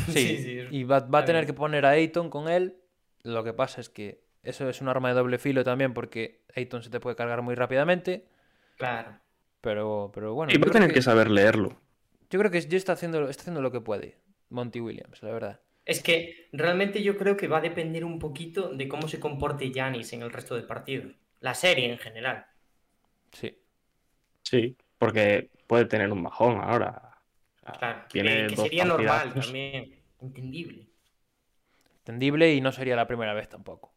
sí. 0.07 0.13
sí, 0.39 0.59
es- 0.61 0.73
Y 0.73 0.85
va, 0.85 1.01
va 1.01 1.21
a 1.21 1.25
tener 1.25 1.47
que 1.47 1.53
poner 1.55 1.87
a 1.87 1.91
Ayton 1.91 2.31
con 2.31 2.49
él. 2.49 2.77
Lo 3.23 3.43
que 3.43 3.53
pasa 3.53 3.81
es 3.81 3.89
que 3.89 4.21
eso 4.43 4.69
es 4.69 4.81
un 4.81 4.89
arma 4.89 5.09
de 5.09 5.15
doble 5.15 5.39
filo 5.39 5.65
también, 5.65 5.93
porque 5.93 6.43
Ayton 6.55 6.83
se 6.83 6.91
te 6.91 7.01
puede 7.01 7.17
cargar 7.17 7.43
muy 7.43 7.55
rápidamente. 7.55 8.27
Claro. 8.77 9.19
Pero, 9.69 10.11
pero 10.15 10.35
bueno, 10.35 10.53
Y 10.53 10.59
yo 10.59 10.61
va 10.61 10.69
a 10.69 10.71
tener 10.71 10.93
que, 10.93 10.95
que 10.95 11.03
saber 11.03 11.31
leerlo. 11.31 11.81
yo 12.31 12.39
creo 12.39 12.51
que 12.51 12.61
ya 12.61 12.77
está 12.79 12.93
haciendo, 12.95 13.29
está 13.29 13.43
haciendo 13.43 13.61
lo 13.63 13.71
que 13.73 13.81
puede, 13.83 14.19
Monty 14.51 14.81
Williams, 14.81 15.23
la 15.23 15.31
verdad. 15.33 15.61
Es 15.85 16.01
que 16.03 16.49
realmente 16.53 17.03
yo 17.03 17.17
creo 17.19 17.37
que 17.37 17.49
va 17.49 17.59
a 17.59 17.61
depender 17.61 18.05
un 18.05 18.19
poquito 18.21 18.73
de 18.73 18.87
cómo 18.89 19.09
se 19.09 19.19
comporte 19.19 19.73
Yanis 19.73 20.13
en 20.13 20.23
el 20.23 20.31
resto 20.33 20.55
del 20.55 20.67
partido. 20.67 21.11
La 21.41 21.55
serie 21.55 21.91
en 21.91 21.99
general. 21.99 22.47
Sí. 23.33 23.59
Sí, 24.43 24.77
porque 24.99 25.51
puede 25.67 25.85
tener 25.87 26.11
un 26.13 26.23
bajón 26.23 26.61
ahora. 26.61 27.21
Claro. 27.79 28.05
tiene 28.11 28.47
que, 28.47 28.57
sería 28.57 28.85
normal 28.85 29.35
también. 29.35 29.95
Entendible. 30.21 30.89
Entendible 32.01 32.55
y 32.55 32.61
no 32.61 32.73
sería 32.73 32.97
la 32.97 33.07
primera 33.07 33.35
vez 33.35 33.49
tampoco. 33.49 33.95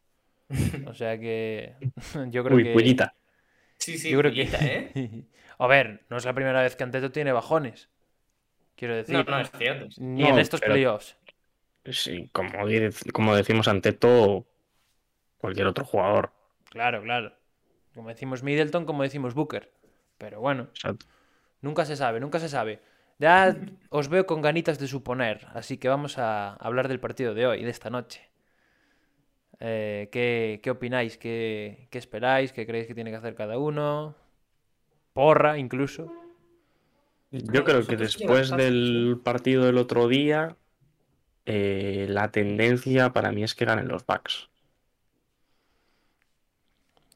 O 0.86 0.94
sea 0.94 1.20
que 1.20 1.78
yo 2.32 2.44
creo 2.44 2.58
Uy, 2.58 2.64
que... 2.64 2.74
pullita. 2.74 3.16
Sí, 3.78 3.98
sí, 3.98 4.12
Yo 4.12 4.20
creo 4.20 4.34
que... 4.34 4.46
pullita, 4.46 4.68
¿eh? 4.68 4.92
A 5.62 5.68
ver, 5.68 6.04
no 6.10 6.18
es 6.18 6.26
la 6.26 6.34
primera 6.34 6.62
vez 6.64 6.76
que 6.76 6.84
Anteto 6.84 7.12
tiene 7.12 7.32
bajones. 7.32 7.88
Quiero 8.76 8.96
decir, 8.96 9.16
No, 9.16 9.24
no, 9.24 9.40
es 9.42 9.52
cierto. 9.52 9.88
ni 9.98 10.24
No, 10.24 10.30
en 10.30 10.40
estos 10.40 10.60
pero- 10.60 10.74
playoffs. 10.74 11.18
Sí, 11.86 12.30
como, 12.32 12.50
como 13.14 13.36
decimos 13.36 13.68
ante 13.68 13.92
todo, 13.94 14.46
cualquier 15.38 15.68
otro 15.68 15.86
jugador. 15.86 16.32
Claro, 16.70 17.02
claro. 17.04 17.34
Como 17.94 18.10
decimos 18.10 18.42
Middleton, 18.44 18.86
como 18.86 19.04
decimos 19.04 19.34
Booker. 19.36 19.72
Pero 20.18 20.40
bueno, 20.40 20.70
nunca 21.62 21.86
se 21.86 21.96
sabe, 21.96 22.20
nunca 22.20 22.40
se 22.40 22.50
sabe. 22.50 22.82
Ya 23.20 23.56
os 23.90 24.10
veo 24.10 24.26
con 24.26 24.42
ganitas 24.42 24.80
de 24.80 24.88
suponer, 24.88 25.48
así 25.54 25.78
que 25.78 25.90
vamos 25.90 26.18
a 26.18 26.54
hablar 26.56 26.88
del 26.88 27.00
partido 27.00 27.34
de 27.36 27.46
hoy, 27.46 27.64
de 27.64 27.70
esta 27.70 27.90
noche. 27.92 28.30
Eh, 29.60 30.10
¿qué, 30.12 30.60
qué 30.64 30.72
opináis? 30.72 31.18
¿Qué, 31.20 31.88
qué 31.92 31.98
esperáis? 32.00 32.52
¿Qué 32.52 32.66
creéis 32.66 32.88
que 32.88 32.96
tiene 32.96 33.12
que 33.12 33.18
hacer 33.18 33.36
cada 33.36 33.60
uno? 33.60 34.16
Porra, 35.14 35.58
incluso. 35.58 36.12
yo 37.32 37.64
creo 37.64 37.86
que 37.88 37.98
después 37.98 38.56
del 38.56 39.20
partido 39.24 39.66
del 39.66 39.78
otro 39.78 40.08
día, 40.08 40.58
eh, 41.46 42.08
la 42.10 42.32
tendencia 42.32 43.14
para 43.14 43.32
mí 43.34 43.44
es 43.44 43.56
que 43.56 43.66
ganen 43.66 43.88
los 43.90 44.06
Bucks. 44.06 44.50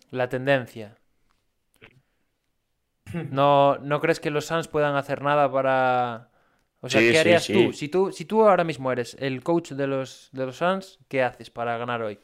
La 0.10 0.27
tendencia. 0.27 0.97
No, 3.29 3.77
¿no 3.79 3.99
crees 4.01 4.19
que 4.19 4.31
los 4.31 4.45
Suns 4.47 4.67
puedan 4.67 4.95
hacer 4.95 5.21
nada 5.21 5.51
para... 5.51 6.31
O 6.81 6.89
sea, 6.89 7.03
Sí, 7.03 7.08
¿qué 7.08 7.19
sí, 7.19 7.19
harías 7.19 7.49
sí. 7.49 7.51
tú? 7.51 7.73
Si 7.73 7.89
tú? 7.89 8.12
Si 8.12 8.25
tú 8.25 8.43
ahora 8.47 8.63
mismo 8.63 8.91
eres 8.91 9.15
el 9.19 9.43
coach 9.43 9.71
de 9.71 9.88
los, 9.88 10.29
de 10.34 10.45
los 10.45 10.58
Suns, 10.58 10.99
¿qué 11.08 11.23
haces 11.23 11.49
para 11.49 11.77
ganar 11.77 12.01
hoy? 12.03 12.19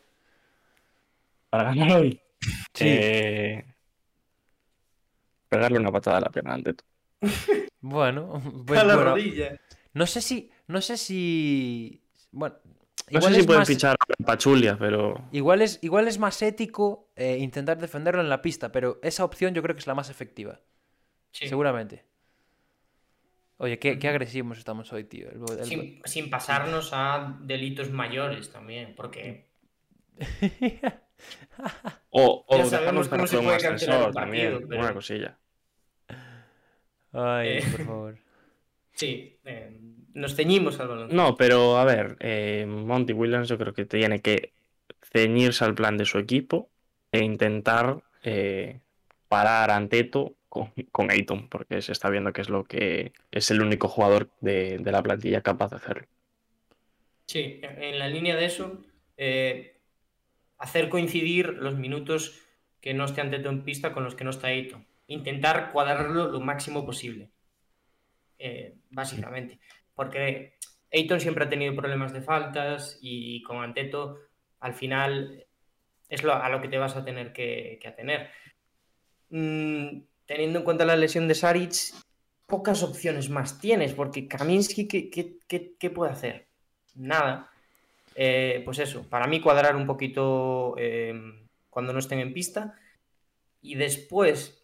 Para 1.49 1.63
ganar 1.65 1.91
hoy. 1.99 2.21
Sí. 2.73 3.05
Eh, 3.05 3.70
pegarle 5.51 5.79
una 5.79 5.91
patada 5.91 6.17
a 6.17 6.21
la 6.21 6.29
pierna 6.29 6.53
ante 6.53 6.73
todo. 6.73 6.87
Bueno, 7.81 8.41
pues 8.65 8.79
a 8.79 8.83
la 8.85 8.95
bueno, 8.95 9.11
rodilla. 9.11 9.59
no 9.93 10.07
sé 10.07 10.21
si, 10.21 10.49
no 10.67 10.81
sé 10.81 10.97
si, 10.97 12.01
bueno, 12.31 12.55
No 12.65 13.17
igual 13.19 13.23
sé 13.23 13.33
si 13.35 13.39
es 13.41 13.45
pueden 13.45 13.59
más, 13.59 13.67
fichar 13.67 13.95
a 13.99 14.23
Pachulia, 14.23 14.77
pero 14.79 15.27
igual 15.31 15.61
es, 15.61 15.77
igual 15.81 16.07
es 16.07 16.17
más 16.17 16.41
ético 16.41 17.09
eh, 17.15 17.37
intentar 17.39 17.77
defenderlo 17.79 18.21
en 18.21 18.29
la 18.29 18.41
pista, 18.41 18.71
pero 18.71 18.99
esa 19.03 19.25
opción 19.25 19.53
yo 19.53 19.61
creo 19.61 19.75
que 19.75 19.81
es 19.81 19.87
la 19.87 19.95
más 19.95 20.09
efectiva, 20.09 20.59
Sí. 21.31 21.47
seguramente. 21.49 22.05
Oye, 23.57 23.77
qué, 23.77 23.99
qué 23.99 24.07
agresivos 24.07 24.57
estamos 24.57 24.91
hoy, 24.91 25.03
tío. 25.03 25.29
El- 25.29 25.59
el- 25.59 25.65
Sin, 25.65 26.01
sin 26.05 26.29
pasarnos 26.31 26.89
a 26.93 27.37
delitos 27.41 27.91
mayores 27.91 28.49
también, 28.51 28.93
porque 28.95 29.49
O, 32.09 32.43
o 32.47 32.57
Ya 32.57 32.65
sabemos 32.65 33.07
cómo 33.07 33.27
se 33.27 33.37
un 33.37 33.45
puede 33.45 33.59
cancelar 33.59 33.95
ascensor 33.97 34.07
un 34.07 34.13
partido, 34.13 34.51
también, 34.51 34.67
pero- 34.67 34.81
una 34.81 34.93
cosilla. 34.93 35.37
Ay, 37.13 37.59
Eh. 37.59 37.63
por 37.69 37.81
favor. 37.81 38.17
sí, 38.93 39.39
eh, 39.45 39.79
nos 40.13 40.35
ceñimos 40.35 40.79
al 40.79 40.87
balón. 40.89 41.17
No, 41.17 41.35
pero 41.35 41.77
a 41.77 41.85
ver, 41.85 42.15
eh, 42.19 42.65
Monty 42.67 43.13
Williams 43.13 43.49
yo 43.49 43.57
creo 43.57 43.73
que 43.73 43.85
tiene 43.85 44.21
que 44.21 44.53
ceñirse 45.01 45.65
al 45.65 45.75
plan 45.75 45.97
de 45.97 46.05
su 46.05 46.17
equipo 46.19 46.69
e 47.11 47.23
intentar 47.23 48.01
eh, 48.23 48.79
parar 49.27 49.71
a 49.71 49.75
Anteto 49.75 50.35
con, 50.49 50.71
con 50.91 51.11
Ayton, 51.11 51.49
porque 51.49 51.81
se 51.81 51.91
está 51.91 52.09
viendo 52.09 52.31
que 52.33 52.41
es 52.41 52.49
lo 52.49 52.63
que 52.63 53.13
es 53.31 53.51
el 53.51 53.61
único 53.61 53.87
jugador 53.89 54.29
de, 54.41 54.77
de 54.79 54.91
la 54.91 55.03
plantilla 55.03 55.41
capaz 55.41 55.71
de 55.71 55.77
hacerlo. 55.77 56.07
Sí, 57.27 57.59
en 57.63 57.97
la 57.99 58.07
línea 58.09 58.35
de 58.35 58.45
eso, 58.45 58.81
eh, 59.17 59.79
hacer 60.57 60.89
coincidir 60.89 61.49
los 61.49 61.75
minutos 61.77 62.41
que 62.81 62.93
no 62.93 63.05
esté 63.05 63.21
Anteto 63.21 63.49
en 63.49 63.63
pista 63.65 63.93
con 63.93 64.03
los 64.05 64.15
que 64.15 64.23
no 64.25 64.31
está 64.31 64.51
Eito. 64.51 64.85
Intentar 65.11 65.71
cuadrarlo 65.71 66.29
lo 66.31 66.39
máximo 66.39 66.85
posible. 66.85 67.29
eh, 68.39 68.75
básicamente. 68.89 69.59
Porque 69.93 70.55
Ayton 70.91 71.19
siempre 71.19 71.45
ha 71.45 71.49
tenido 71.49 71.75
problemas 71.75 72.11
de 72.13 72.21
faltas 72.21 72.97
y 73.01 73.41
con 73.43 73.57
Anteto, 73.63 74.17
al 74.59 74.73
final, 74.73 75.45
es 76.09 76.23
lo, 76.23 76.33
a 76.33 76.49
lo 76.49 76.61
que 76.61 76.67
te 76.67 76.77
vas 76.79 76.95
a 76.95 77.05
tener 77.05 77.33
que, 77.33 77.79
atener. 77.85 78.29
Mm, 79.29 80.01
teniendo 80.25 80.59
en 80.59 80.65
cuenta 80.65 80.85
la 80.85 80.95
lesión 80.95 81.27
de 81.27 81.35
Saric, 81.35 81.73
pocas 82.47 82.83
opciones 82.83 83.29
más 83.29 83.59
tienes, 83.59 83.93
porque 83.93 84.27
Kaminsky, 84.27 84.87
¿qué, 84.87 85.09
qué- 85.09 85.37
qué- 85.47 85.73
qué 85.79 85.89
puede 85.89 86.11
hacer? 86.11 86.47
Nada. 86.95 87.49
Eh, 88.15 88.61
pues 88.65 88.79
eso, 88.79 89.07
para 89.09 89.27
mí 89.27 89.39
cuadrar 89.39 89.75
un 89.75 89.85
poquito 89.87 90.75
eh, 90.77 91.13
cuando 91.69 91.93
no 91.93 91.99
estén 91.99 92.19
en 92.19 92.33
pista. 92.33 92.75
Y 93.61 93.75
después, 93.75 94.60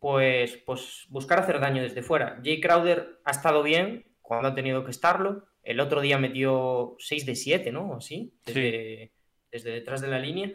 pues, 0.00 0.56
pues 0.56 1.06
buscar 1.10 1.38
hacer 1.38 1.60
daño 1.60 1.82
desde 1.82 2.02
fuera. 2.02 2.40
Jay 2.42 2.60
Crowder 2.60 3.20
ha 3.24 3.30
estado 3.30 3.62
bien 3.62 4.06
cuando 4.22 4.48
ha 4.48 4.54
tenido 4.54 4.82
que 4.82 4.90
estarlo. 4.90 5.44
El 5.62 5.78
otro 5.78 6.00
día 6.00 6.18
metió 6.18 6.96
6 6.98 7.26
de 7.26 7.34
7, 7.34 7.70
¿no? 7.70 7.94
Así, 7.94 8.32
desde, 8.46 9.12
desde 9.52 9.70
detrás 9.70 10.00
de 10.00 10.08
la 10.08 10.18
línea. 10.18 10.52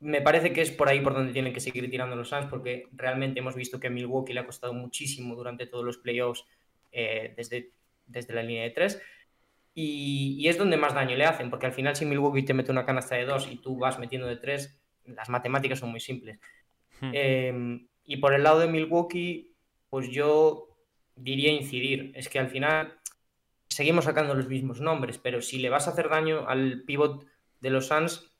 Me 0.00 0.22
parece 0.22 0.52
que 0.52 0.62
es 0.62 0.70
por 0.70 0.88
ahí 0.88 1.00
por 1.00 1.12
donde 1.12 1.32
tienen 1.32 1.52
que 1.52 1.60
seguir 1.60 1.88
tirando 1.90 2.16
los 2.16 2.30
Suns, 2.30 2.46
porque 2.46 2.88
realmente 2.92 3.40
hemos 3.40 3.54
visto 3.54 3.78
que 3.78 3.88
a 3.88 3.90
Milwaukee 3.90 4.32
le 4.32 4.40
ha 4.40 4.46
costado 4.46 4.72
muchísimo 4.72 5.36
durante 5.36 5.66
todos 5.66 5.84
los 5.84 5.98
playoffs 5.98 6.46
eh, 6.90 7.34
desde, 7.36 7.70
desde 8.06 8.32
la 8.32 8.42
línea 8.42 8.64
de 8.64 8.70
3. 8.70 9.02
Y, 9.74 10.36
y 10.38 10.48
es 10.48 10.56
donde 10.56 10.78
más 10.78 10.94
daño 10.94 11.16
le 11.16 11.26
hacen, 11.26 11.50
porque 11.50 11.66
al 11.66 11.72
final 11.72 11.96
si 11.96 12.06
Milwaukee 12.06 12.44
te 12.44 12.54
mete 12.54 12.72
una 12.72 12.86
canasta 12.86 13.16
de 13.16 13.26
2 13.26 13.48
y 13.52 13.56
tú 13.56 13.76
vas 13.76 13.98
metiendo 13.98 14.26
de 14.26 14.36
3, 14.36 14.80
las 15.06 15.28
matemáticas 15.28 15.80
son 15.80 15.90
muy 15.90 16.00
simples. 16.00 16.38
Hmm. 17.00 17.10
Eh, 17.12 17.86
y 18.04 18.18
por 18.18 18.34
el 18.34 18.42
lado 18.42 18.60
de 18.60 18.68
Milwaukee, 18.68 19.54
pues 19.90 20.10
yo 20.10 20.68
diría 21.16 21.52
incidir. 21.52 22.12
Es 22.14 22.28
que 22.28 22.38
al 22.38 22.48
final 22.48 22.98
seguimos 23.68 24.04
sacando 24.04 24.34
los 24.34 24.48
mismos 24.48 24.80
nombres, 24.80 25.18
pero 25.18 25.40
si 25.42 25.58
le 25.58 25.70
vas 25.70 25.86
a 25.86 25.90
hacer 25.90 26.08
daño 26.08 26.48
al 26.48 26.82
pivot 26.84 27.26
de 27.60 27.70
los 27.70 27.86
Suns, 27.88 28.30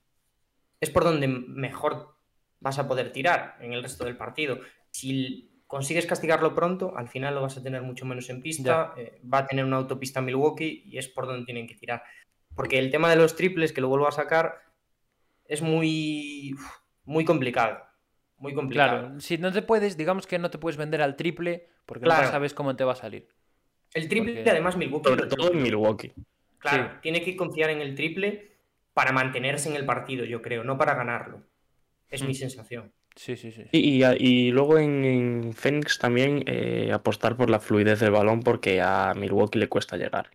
es 0.80 0.90
por 0.90 1.04
donde 1.04 1.28
mejor 1.28 2.16
vas 2.60 2.78
a 2.78 2.88
poder 2.88 3.12
tirar 3.12 3.56
en 3.60 3.72
el 3.72 3.82
resto 3.82 4.04
del 4.04 4.16
partido. 4.16 4.60
Si 4.90 5.62
consigues 5.66 6.06
castigarlo 6.06 6.54
pronto, 6.54 6.96
al 6.96 7.08
final 7.08 7.34
lo 7.34 7.42
vas 7.42 7.56
a 7.56 7.62
tener 7.62 7.82
mucho 7.82 8.06
menos 8.06 8.28
en 8.30 8.42
pista, 8.42 8.94
eh, 8.96 9.20
va 9.32 9.38
a 9.38 9.46
tener 9.46 9.64
una 9.64 9.76
autopista 9.76 10.20
Milwaukee 10.20 10.82
y 10.86 10.98
es 10.98 11.08
por 11.08 11.26
donde 11.26 11.44
tienen 11.44 11.66
que 11.66 11.74
tirar. 11.74 12.02
Porque 12.54 12.78
el 12.78 12.90
tema 12.90 13.10
de 13.10 13.16
los 13.16 13.34
triples, 13.34 13.72
que 13.72 13.80
lo 13.80 13.88
vuelvo 13.88 14.06
a 14.06 14.12
sacar, 14.12 14.62
es 15.46 15.62
muy, 15.62 16.54
muy 17.04 17.24
complicado. 17.24 17.82
Muy 18.38 18.54
complicado. 18.54 18.98
Claro, 19.00 19.20
si 19.20 19.38
no 19.38 19.52
te 19.52 19.62
puedes, 19.62 19.96
digamos 19.96 20.26
que 20.26 20.38
no 20.38 20.50
te 20.50 20.58
puedes 20.58 20.76
vender 20.76 21.00
al 21.02 21.16
triple 21.16 21.68
porque 21.86 22.04
Claro. 22.04 22.24
no 22.26 22.30
sabes 22.30 22.52
cómo 22.54 22.74
te 22.76 22.84
va 22.84 22.92
a 22.92 22.96
salir. 22.96 23.28
El 23.94 24.08
triple, 24.08 24.34
Porque- 24.34 24.50
además, 24.50 24.76
Milwaukee. 24.76 25.08
Sobre 25.08 25.26
todo 25.26 25.52
en 25.52 25.62
Milwaukee. 25.62 26.12
Claro, 26.58 26.84
Sí. 26.84 26.98
tiene 27.02 27.22
que 27.22 27.36
confiar 27.36 27.70
en 27.70 27.80
el 27.80 27.94
triple 27.94 28.52
para 28.92 29.12
mantenerse 29.12 29.68
en 29.68 29.76
el 29.76 29.84
partido, 29.86 30.24
yo 30.24 30.42
creo, 30.42 30.64
no 30.64 30.76
para 30.78 30.94
ganarlo. 30.94 31.42
Es 32.10 32.22
mi 32.22 32.32
Mm. 32.32 32.34
sensación. 32.36 32.92
Sí, 33.16 33.36
sí, 33.36 33.52
sí. 33.52 33.64
Y, 33.70 34.02
y- 34.04 34.16
y 34.18 34.50
luego 34.50 34.78
en, 34.78 35.04
en 35.04 35.52
Phoenix 35.52 35.98
también 35.98 36.42
eh, 36.46 36.90
apostar 36.92 37.36
por 37.36 37.48
la 37.50 37.60
fluidez 37.60 38.00
del 38.00 38.10
balón 38.10 38.40
porque 38.42 38.80
a 38.82 39.14
Milwaukee 39.14 39.58
le 39.60 39.68
cuesta 39.68 39.96
llegar. 39.96 40.30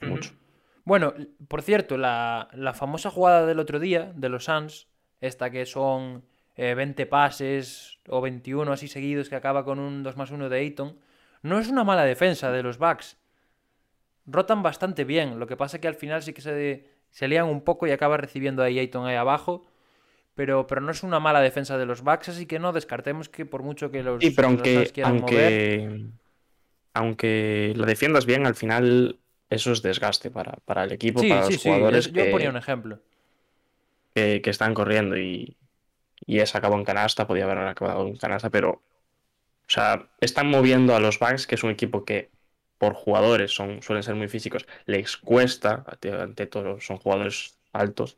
Mucho. 0.00 0.32
Bueno, 0.84 1.14
por 1.46 1.62
cierto, 1.62 1.96
la, 1.96 2.48
la 2.54 2.74
famosa 2.74 3.10
jugada 3.10 3.46
del 3.46 3.60
otro 3.60 3.78
día 3.78 4.12
de 4.16 4.28
los 4.28 4.46
Suns, 4.46 4.88
esta 5.20 5.50
que 5.50 5.66
son 5.66 6.24
eh, 6.62 6.74
20 6.74 7.06
pases 7.16 7.98
o 8.08 8.20
21 8.20 8.72
así 8.72 8.86
seguidos 8.88 9.28
que 9.30 9.36
acaba 9.40 9.64
con 9.64 9.78
un 9.78 10.02
2 10.06 10.16
más 10.20 10.30
1 10.30 10.48
de 10.50 10.58
Ayton, 10.58 10.90
no 11.42 11.58
es 11.58 11.68
una 11.68 11.84
mala 11.84 12.04
defensa 12.04 12.50
de 12.52 12.62
los 12.62 12.76
Bucks. 12.78 13.16
Rotan 14.26 14.62
bastante 14.62 15.04
bien, 15.04 15.38
lo 15.40 15.46
que 15.46 15.56
pasa 15.56 15.76
es 15.76 15.80
que 15.80 15.88
al 15.88 15.94
final 16.02 16.22
sí 16.22 16.32
que 16.32 16.42
se, 16.42 16.84
se 17.10 17.28
lían 17.28 17.46
un 17.46 17.62
poco 17.62 17.86
y 17.86 17.90
acaba 17.92 18.16
recibiendo 18.16 18.62
ahí 18.62 18.78
Ayton 18.78 19.06
ahí 19.06 19.16
abajo. 19.16 19.64
Pero, 20.36 20.66
pero 20.66 20.80
no 20.80 20.90
es 20.92 21.02
una 21.02 21.20
mala 21.20 21.40
defensa 21.40 21.76
de 21.76 21.86
los 21.86 22.02
Bucks, 22.02 22.28
así 22.30 22.46
que 22.46 22.58
no 22.58 22.72
descartemos 22.72 23.28
que 23.28 23.44
por 23.44 23.62
mucho 23.62 23.90
que 23.90 24.02
los, 24.02 24.22
Sí, 24.22 24.30
pero 24.30 24.48
aunque, 24.48 24.90
quieran 24.94 25.20
mover, 25.20 25.52
aunque, 25.52 26.06
aunque 26.94 27.72
la 27.76 27.86
defiendas 27.86 28.26
bien, 28.26 28.46
al 28.46 28.54
final 28.54 29.18
eso 29.50 29.72
es 29.72 29.82
desgaste 29.82 30.30
para, 30.30 30.52
para 30.64 30.84
el 30.84 30.92
equipo, 30.92 31.20
Sí, 31.22 31.28
para 31.30 31.42
sí, 31.46 31.52
los 31.52 31.62
jugadores 31.62 32.06
es- 32.06 32.12
yo 32.12 32.24
que, 32.24 32.30
ponía 32.30 32.48
un 32.50 32.56
ejemplo. 32.56 33.00
que- 34.14 34.40
que 34.42 34.50
están 34.50 34.74
corriendo 34.74 35.16
y, 35.16 35.56
y 36.30 36.38
esa 36.40 36.58
acabó 36.58 36.76
en 36.76 36.84
canasta, 36.84 37.26
podía 37.26 37.44
haber 37.44 37.58
acabado 37.58 38.06
en 38.06 38.16
canasta, 38.16 38.50
pero 38.50 38.70
o 38.70 39.72
sea, 39.72 40.08
están 40.20 40.48
moviendo 40.48 40.94
a 40.94 41.00
los 41.00 41.18
Bucks, 41.18 41.46
que 41.46 41.54
es 41.56 41.62
un 41.64 41.70
equipo 41.70 42.04
que 42.04 42.30
por 42.78 42.94
jugadores 42.94 43.52
son, 43.52 43.82
suelen 43.82 44.02
ser 44.02 44.14
muy 44.14 44.28
físicos, 44.28 44.66
les 44.86 45.16
cuesta, 45.16 45.84
ante, 46.20 46.46
todo 46.46 46.80
son 46.80 46.98
jugadores 46.98 47.58
altos, 47.72 48.16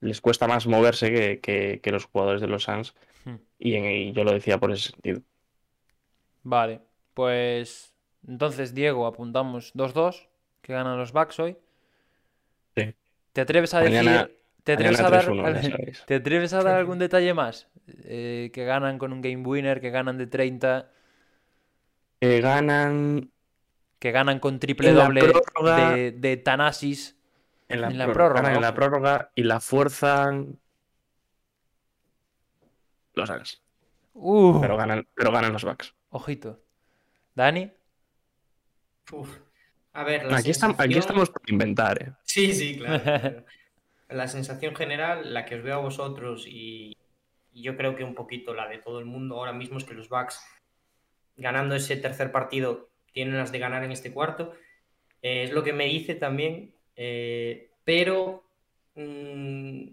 les 0.00 0.20
cuesta 0.20 0.46
más 0.46 0.66
moverse 0.66 1.10
que, 1.12 1.40
que- 1.40 1.80
que 1.82 1.90
los 1.92 2.04
jugadores 2.04 2.40
de 2.40 2.46
los 2.48 2.64
Suns 2.64 2.94
Hmm. 3.24 3.36
y 3.58 4.12
yo 4.12 4.24
lo 4.24 4.32
decía 4.32 4.58
por 4.58 4.70
ese 4.72 4.90
sentido. 4.92 5.20
Vale, 6.42 6.80
pues 7.14 7.92
entonces 8.26 8.74
Diego 8.74 9.06
apuntamos 9.06 9.72
2-2, 9.74 10.28
que 10.62 10.72
ganan 10.74 10.98
los 10.98 11.12
Bucks 11.12 11.38
hoy. 11.40 11.56
Sí. 12.76 12.94
¿Te 13.32 13.40
atreves 13.40 13.74
a 13.74 13.80
Mañana- 13.82 14.22
decir, 14.22 14.37
te 14.76 14.84
atreves 14.84 15.00
a 15.00 15.10
dar, 15.10 15.24
3-1, 15.24 15.52
ya 15.54 15.62
sabéis. 15.70 16.04
¿te 16.06 16.14
atreves 16.16 16.52
a 16.52 16.62
dar 16.62 16.76
algún 16.76 16.98
detalle 16.98 17.32
más? 17.34 17.68
Eh, 18.04 18.50
que 18.52 18.64
ganan 18.64 18.98
con 18.98 19.12
un 19.12 19.20
game 19.22 19.42
winner, 19.46 19.80
que 19.80 19.90
ganan 19.90 20.18
de 20.18 20.26
30, 20.26 20.90
Que 22.20 22.40
ganan 22.40 23.30
que 23.98 24.12
ganan 24.12 24.38
con 24.38 24.60
triple 24.60 24.92
doble 24.92 25.20
prórroga- 25.22 25.94
de, 25.94 26.12
de 26.12 26.36
Thanasis. 26.36 27.16
en 27.68 27.80
la, 27.80 27.88
En 27.88 27.98
la 27.98 28.12
prórroga, 28.12 28.54
en 28.54 28.60
la 28.60 28.74
prórroga 28.74 29.30
y 29.34 29.42
la 29.42 29.60
fuerzan 29.60 30.58
los 33.14 33.28
Suns, 33.28 33.62
Uh, 34.14 34.60
pero 34.60 34.76
ganan, 34.76 35.06
pero 35.14 35.30
ganan 35.32 35.52
los 35.52 35.64
Bucks. 35.64 35.94
ojito. 36.10 36.60
Dani, 37.34 37.70
Uf. 39.12 39.38
A 39.94 40.04
ver, 40.04 40.24
la 40.26 40.36
Aquí, 40.38 40.50
estamos, 40.50 40.78
aquí 40.78 40.98
estamos 40.98 41.30
por 41.30 41.42
inventar, 41.50 42.02
¿eh? 42.02 42.12
Sí, 42.22 42.52
sí, 42.52 42.76
claro. 42.78 43.44
la 44.08 44.28
sensación 44.28 44.74
general, 44.74 45.34
la 45.34 45.44
que 45.44 45.56
os 45.56 45.62
veo 45.62 45.74
a 45.74 45.82
vosotros 45.82 46.46
y, 46.46 46.96
y 47.52 47.62
yo 47.62 47.76
creo 47.76 47.96
que 47.96 48.04
un 48.04 48.14
poquito 48.14 48.54
la 48.54 48.68
de 48.68 48.78
todo 48.78 49.00
el 49.00 49.04
mundo 49.04 49.36
ahora 49.36 49.52
mismo 49.52 49.78
es 49.78 49.84
que 49.84 49.94
los 49.94 50.08
Bucks, 50.08 50.40
ganando 51.36 51.74
ese 51.74 51.96
tercer 51.96 52.32
partido, 52.32 52.88
tienen 53.12 53.36
las 53.36 53.52
de 53.52 53.58
ganar 53.58 53.84
en 53.84 53.92
este 53.92 54.12
cuarto. 54.12 54.54
Eh, 55.22 55.44
es 55.44 55.52
lo 55.52 55.62
que 55.62 55.72
me 55.72 55.86
dice 55.86 56.14
también, 56.14 56.74
eh, 56.94 57.72
pero 57.84 58.44
mm, 58.94 59.88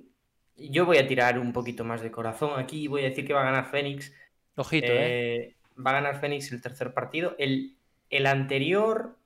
yo 0.58 0.86
voy 0.86 0.98
a 0.98 1.08
tirar 1.08 1.40
un 1.40 1.52
poquito 1.52 1.84
más 1.84 2.02
de 2.02 2.12
corazón 2.12 2.60
aquí 2.60 2.84
y 2.84 2.88
voy 2.88 3.02
a 3.02 3.10
decir 3.10 3.26
que 3.26 3.34
va 3.34 3.42
a 3.42 3.52
ganar 3.52 3.70
Fénix. 3.72 4.14
ojito, 4.56 4.88
¿eh? 4.92 5.38
Eh, 5.38 5.56
va 5.84 5.92
a 5.92 6.02
ganar 6.02 6.20
Fénix 6.20 6.52
el 6.52 6.62
tercer 6.62 6.94
partido. 6.94 7.36
El, 7.40 7.76
el 8.10 8.28
anterior, 8.28 9.18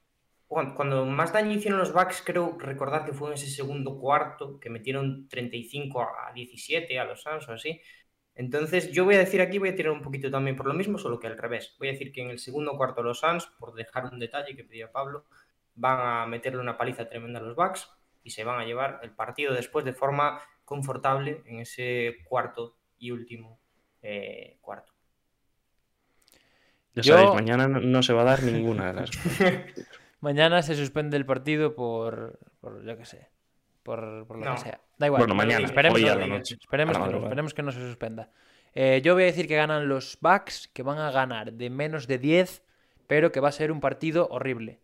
cuando 0.49 1.05
más 1.05 1.31
daño 1.31 1.51
hicieron 1.51 1.79
los 1.79 1.93
Bucks, 1.93 2.23
creo 2.25 2.57
recordar 2.57 3.05
que 3.05 3.13
fue 3.13 3.29
en 3.29 3.35
ese 3.35 3.47
segundo 3.47 3.99
cuarto, 3.99 4.59
que 4.59 4.69
metieron 4.69 5.27
35 5.29 6.01
a 6.01 6.33
17 6.33 6.99
a 6.99 7.05
los 7.05 7.21
Suns 7.21 7.47
o 7.47 7.53
así. 7.53 7.79
Entonces, 8.33 8.91
yo 8.91 9.05
voy 9.05 9.15
a 9.15 9.19
decir 9.19 9.41
aquí, 9.41 9.59
voy 9.59 9.69
a 9.69 9.75
tirar 9.75 9.91
un 9.91 10.01
poquito 10.01 10.31
también 10.31 10.55
por 10.55 10.65
lo 10.65 10.73
mismo, 10.73 10.97
solo 10.97 11.19
que 11.19 11.27
al 11.27 11.37
revés. 11.37 11.75
Voy 11.77 11.89
a 11.89 11.91
decir 11.91 12.11
que 12.11 12.21
en 12.21 12.31
el 12.31 12.39
segundo 12.39 12.75
cuarto 12.77 13.03
los 13.03 13.19
Suns, 13.19 13.45
por 13.59 13.73
dejar 13.75 14.05
un 14.05 14.17
detalle 14.17 14.55
que 14.55 14.63
pedía 14.63 14.91
Pablo, 14.91 15.25
van 15.75 16.23
a 16.23 16.25
meterle 16.25 16.59
una 16.59 16.77
paliza 16.77 17.07
tremenda 17.07 17.39
a 17.39 17.43
los 17.43 17.55
Bucks 17.55 17.89
y 18.23 18.31
se 18.31 18.43
van 18.43 18.59
a 18.59 18.65
llevar 18.65 18.99
el 19.03 19.11
partido 19.11 19.53
después 19.53 19.85
de 19.85 19.93
forma 19.93 20.41
confortable 20.65 21.43
en 21.45 21.59
ese 21.59 22.17
cuarto 22.25 22.75
y 22.97 23.11
último 23.11 23.59
eh, 24.01 24.57
cuarto. 24.61 24.93
Ya 26.95 27.03
Yo- 27.03 27.13
sabéis, 27.13 27.33
mañana 27.35 27.67
no, 27.67 27.79
no 27.81 28.01
se 28.01 28.13
va 28.13 28.21
a 28.21 28.25
dar 28.25 28.43
ninguna 28.43 28.87
de 28.87 28.93
las. 28.93 29.09
Mañana 30.21 30.61
se 30.61 30.75
suspende 30.75 31.17
el 31.17 31.25
partido 31.25 31.75
por, 31.75 32.39
por 32.59 32.83
yo 32.85 32.97
qué 32.97 33.05
sé, 33.05 33.29
por, 33.83 34.25
por 34.27 34.37
lo 34.37 34.45
No. 34.45 34.55
que 34.55 34.61
sea. 34.61 34.81
Da 34.97 35.05
igual. 35.07 35.21
Bueno, 35.21 35.35
mañana, 35.35 35.65
Esperemos, 35.65 35.97
hoy 35.99 36.07
a 36.09 36.13
no, 36.15 36.19
la 36.21 36.27
noche. 36.27 36.55
esperemos 36.59 36.95
a 36.95 36.99
la 36.99 36.99
que 36.99 36.99
no, 36.99 37.05
madrugada. 37.05 37.27
esperemos 37.29 37.53
que 37.53 37.63
no 37.63 37.71
se 37.71 37.79
suspenda. 37.79 38.29
Eh, 38.73 39.01
yo 39.03 39.13
voy 39.13 39.23
a 39.23 39.27
decir 39.27 39.47
que 39.47 39.55
ganan 39.55 39.87
los 39.87 40.17
Bucks, 40.21 40.69
que 40.73 40.83
van 40.83 40.97
a 40.99 41.09
ganar 41.11 41.53
de 41.53 41.69
menos 41.69 42.05
de 42.07 42.17
10, 42.19 42.63
pero 43.07 43.31
que 43.31 43.39
va 43.39 43.49
a 43.49 43.53
ser 43.53 43.71
un 43.71 43.79
partido 43.79 44.27
horrible. 44.29 44.79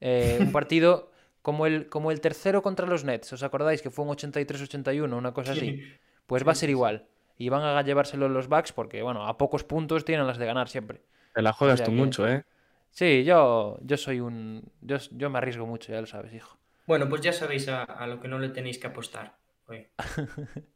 Eh, 0.00 0.36
un 0.40 0.52
partido 0.52 1.10
como 1.42 1.66
el, 1.66 1.88
como 1.88 2.10
el 2.10 2.20
tercero 2.20 2.60
contra 2.62 2.86
los 2.86 3.04
Nets. 3.04 3.32
¿Os 3.32 3.42
acordáis 3.42 3.80
que 3.82 3.90
fue 3.90 4.04
un 4.04 4.10
83-81, 4.10 5.16
una 5.16 5.32
cosa 5.32 5.52
así? 5.52 5.82
Pues 6.26 6.46
va 6.46 6.52
a 6.52 6.56
ser 6.56 6.70
igual. 6.70 7.06
Y 7.38 7.48
van 7.48 7.62
a 7.62 7.80
llevárselo 7.82 8.28
los 8.28 8.48
Bucks 8.48 8.72
porque, 8.72 9.02
bueno, 9.02 9.26
a 9.26 9.38
pocos 9.38 9.64
puntos 9.64 10.04
tienen 10.04 10.26
las 10.26 10.38
de 10.38 10.46
ganar 10.46 10.68
siempre. 10.68 11.02
Te 11.34 11.42
la 11.42 11.52
juegas 11.52 11.74
O 11.74 11.76
sea 11.78 11.86
tú 11.86 11.92
que- 11.92 11.96
mucho, 11.96 12.28
¿eh? 12.28 12.44
Sí, 12.96 13.24
yo, 13.24 13.76
yo 13.82 13.98
soy 13.98 14.20
un. 14.20 14.62
Yo, 14.80 14.96
yo 15.10 15.28
me 15.28 15.36
arriesgo 15.36 15.66
mucho, 15.66 15.92
ya 15.92 16.00
lo 16.00 16.06
sabes, 16.06 16.32
hijo. 16.32 16.56
Bueno, 16.86 17.06
pues 17.10 17.20
ya 17.20 17.30
sabéis 17.34 17.68
a, 17.68 17.82
a 17.84 18.06
lo 18.06 18.20
que 18.20 18.28
no 18.28 18.38
le 18.38 18.48
tenéis 18.48 18.78
que 18.78 18.86
apostar. 18.86 19.36
hoy. 19.68 19.86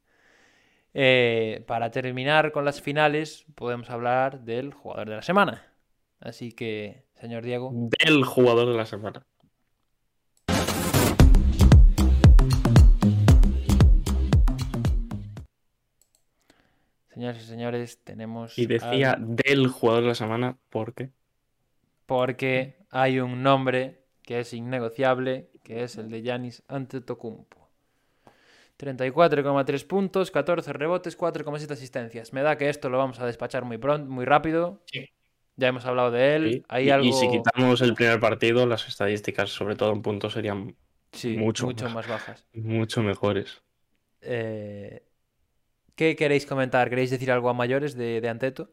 Eh, 0.92 1.62
para 1.68 1.92
terminar 1.92 2.50
con 2.50 2.64
las 2.64 2.82
finales, 2.82 3.44
podemos 3.54 3.88
hablar 3.90 4.40
del 4.40 4.74
jugador 4.74 5.08
de 5.08 5.14
la 5.14 5.22
semana. 5.22 5.72
Así 6.18 6.50
que, 6.50 7.04
señor 7.14 7.44
Diego, 7.44 7.70
Del 7.72 8.24
jugador 8.24 8.66
de 8.68 8.74
la 8.76 8.86
semana. 8.86 9.24
señores 17.12 17.42
y 17.42 17.46
señores, 17.46 18.00
tenemos. 18.04 18.56
Y 18.58 18.66
decía 18.66 19.12
al- 19.12 19.36
del 19.36 19.68
jugador 19.68 20.02
de 20.02 20.08
la 20.08 20.14
semana 20.14 20.58
porque. 20.70 21.10
Porque 22.10 22.76
hay 22.90 23.20
un 23.20 23.42
nombre 23.42 24.04
que 24.22 24.40
es 24.40 24.52
innegociable, 24.52 25.50
que 25.62 25.84
es 25.84 25.96
el 25.96 26.10
de 26.10 26.22
Yanis 26.22 26.62
Antetokounmpo. 26.68 27.68
34,3 28.76 29.84
puntos, 29.84 30.30
14 30.30 30.72
rebotes, 30.72 31.16
4,7 31.16 31.74
asistencias. 31.74 32.32
Me 32.32 32.42
da 32.42 32.56
que 32.58 32.68
esto 32.68 32.88
lo 32.88 32.98
vamos 32.98 33.20
a 33.20 33.26
despachar 33.26 33.64
muy 33.64 33.78
pronto, 33.78 34.10
muy 34.10 34.24
rápido. 34.24 34.80
Sí. 34.86 35.04
Ya 35.56 35.68
hemos 35.68 35.84
hablado 35.86 36.10
de 36.10 36.36
él. 36.36 36.50
Sí, 36.50 36.64
Hay 36.68 36.86
y, 36.86 36.90
algo. 36.90 37.06
y 37.08 37.12
si 37.12 37.28
quitamos 37.28 37.80
el 37.82 37.94
primer 37.94 38.18
partido, 38.20 38.66
las 38.66 38.88
estadísticas, 38.88 39.50
sobre 39.50 39.76
todo 39.76 39.92
en 39.92 40.02
puntos, 40.02 40.32
serían 40.32 40.76
Sí, 41.12 41.36
mucho 41.36 41.66
mucho 41.66 41.88
más. 41.88 41.94
más 41.94 42.06
bajas. 42.06 42.46
mucho 42.54 43.02
mejores. 43.02 43.62
Eh, 44.22 45.02
¿Qué 45.96 46.16
queréis 46.16 46.46
comentar? 46.46 46.90
¿Queréis 46.90 47.10
decir 47.10 47.30
algo 47.32 47.50
a 47.50 47.54
mayores 47.54 47.94
de, 47.96 48.20
de 48.20 48.28
Anteto? 48.28 48.70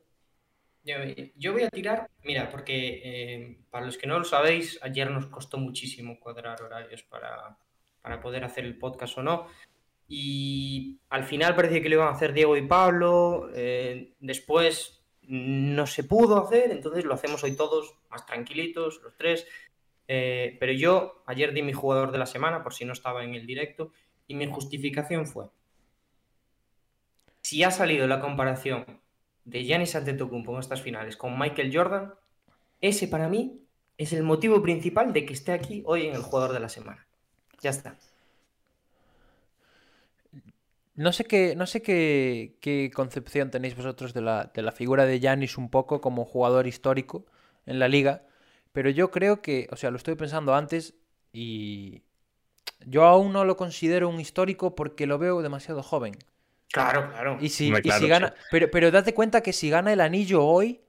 Yo, 1.35 1.51
voy 1.51 1.63
a 1.63 1.69
tirar, 1.69 2.09
mira, 2.23 2.49
porque 2.49 3.01
eh, 3.03 3.57
para 3.69 3.85
los 3.85 3.97
que 3.97 4.07
no 4.07 4.17
lo 4.19 4.23
sabéis, 4.23 4.79
ayer 4.81 5.11
nos 5.11 5.25
costó 5.25 5.57
muchísimo 5.57 6.17
cuadrar 6.17 6.61
horarios 6.61 7.03
para, 7.03 7.57
para 8.01 8.21
poder 8.21 8.45
hacer 8.45 8.63
el 8.63 8.77
podcast 8.77 9.17
o 9.17 9.23
no. 9.23 9.47
y 10.07 10.99
al 11.09 11.25
final 11.25 11.55
parecía 11.55 11.81
que 11.81 11.89
lo 11.89 11.95
iban 11.95 12.07
a 12.07 12.11
hacer 12.11 12.31
Diego 12.31 12.55
y 12.55 12.65
Pablo, 12.65 13.49
eh, 13.53 14.13
después 14.21 15.03
no 15.23 15.85
se 15.87 16.05
pudo 16.05 16.41
hacer, 16.41 16.71
entonces 16.71 17.03
lo 17.03 17.13
hacemos 17.13 17.43
hoy 17.43 17.57
todos 17.57 17.95
más 18.09 18.25
tranquilitos, 18.25 19.01
los 19.03 19.17
tres. 19.17 19.45
Eh, 20.07 20.55
pero 20.57 20.71
yo 20.71 21.21
ayer 21.25 21.53
di 21.53 21.63
mi 21.63 21.73
jugador 21.73 22.13
de 22.13 22.17
la 22.17 22.25
semana, 22.25 22.63
por 22.63 22.73
si 22.73 22.85
no 22.85 22.93
estaba 22.93 23.25
en 23.25 23.35
el 23.35 23.45
directo, 23.45 23.91
y 24.25 24.35
mi 24.35 24.45
justificación 24.47 25.27
fue, 25.27 25.47
si 27.41 27.63
ha 27.63 27.71
salido 27.71 28.07
la 28.07 28.21
comparación 28.21 29.01
de 29.47 29.63
Giannis 29.63 29.95
Antetokounmpo 29.95 30.53
en 30.53 30.59
estas 30.59 30.81
finales 30.81 31.15
con 31.15 31.39
Michael 31.39 31.71
Jordan, 31.73 32.13
ese 32.81 33.07
para 33.07 33.29
mí 33.29 33.61
es 33.97 34.11
el 34.11 34.23
motivo 34.23 34.61
principal 34.61 35.13
de 35.13 35.25
que 35.25 35.33
esté 35.33 35.53
aquí 35.53 35.83
hoy 35.85 36.05
en 36.05 36.15
el 36.15 36.21
jugador 36.21 36.53
de 36.53 36.59
la 36.59 36.69
semana. 36.69 37.07
Ya 37.61 37.69
está. 37.69 37.95
No 40.95 41.13
sé 41.13 41.23
qué, 41.25 41.55
no 41.55 41.65
sé 41.65 41.81
qué, 41.81 42.57
qué 42.59 42.91
concepción 42.93 43.49
tenéis 43.49 43.75
vosotros 43.75 44.13
de 44.13 44.21
la, 44.21 44.51
de 44.53 44.61
la 44.61 44.71
figura 44.71 45.05
de 45.05 45.19
Giannis 45.19 45.57
un 45.57 45.69
poco 45.69 46.01
como 46.01 46.25
jugador 46.25 46.67
histórico 46.67 47.25
en 47.65 47.79
la 47.79 47.87
liga, 47.87 48.23
pero 48.73 48.89
yo 48.89 49.11
creo 49.11 49.41
que, 49.41 49.67
o 49.71 49.77
sea, 49.77 49.91
lo 49.91 49.97
estoy 49.97 50.15
pensando 50.15 50.55
antes 50.55 50.95
y 51.31 52.01
yo 52.85 53.05
aún 53.05 53.31
no 53.31 53.45
lo 53.45 53.55
considero 53.55 54.09
un 54.09 54.19
histórico 54.19 54.75
porque 54.75 55.07
lo 55.07 55.17
veo 55.17 55.41
demasiado 55.41 55.83
joven. 55.83 56.17
Claro, 56.71 57.09
claro. 57.09 57.37
Y 57.41 57.49
si, 57.49 57.67
Hombre, 57.67 57.81
y 57.85 57.91
si 57.91 58.07
gana, 58.07 58.33
sí. 58.35 58.43
pero, 58.51 58.69
pero 58.71 58.91
date 58.91 59.13
cuenta 59.13 59.41
que 59.41 59.53
si 59.53 59.69
gana 59.69 59.93
el 59.93 60.01
anillo 60.01 60.43
hoy, 60.43 60.81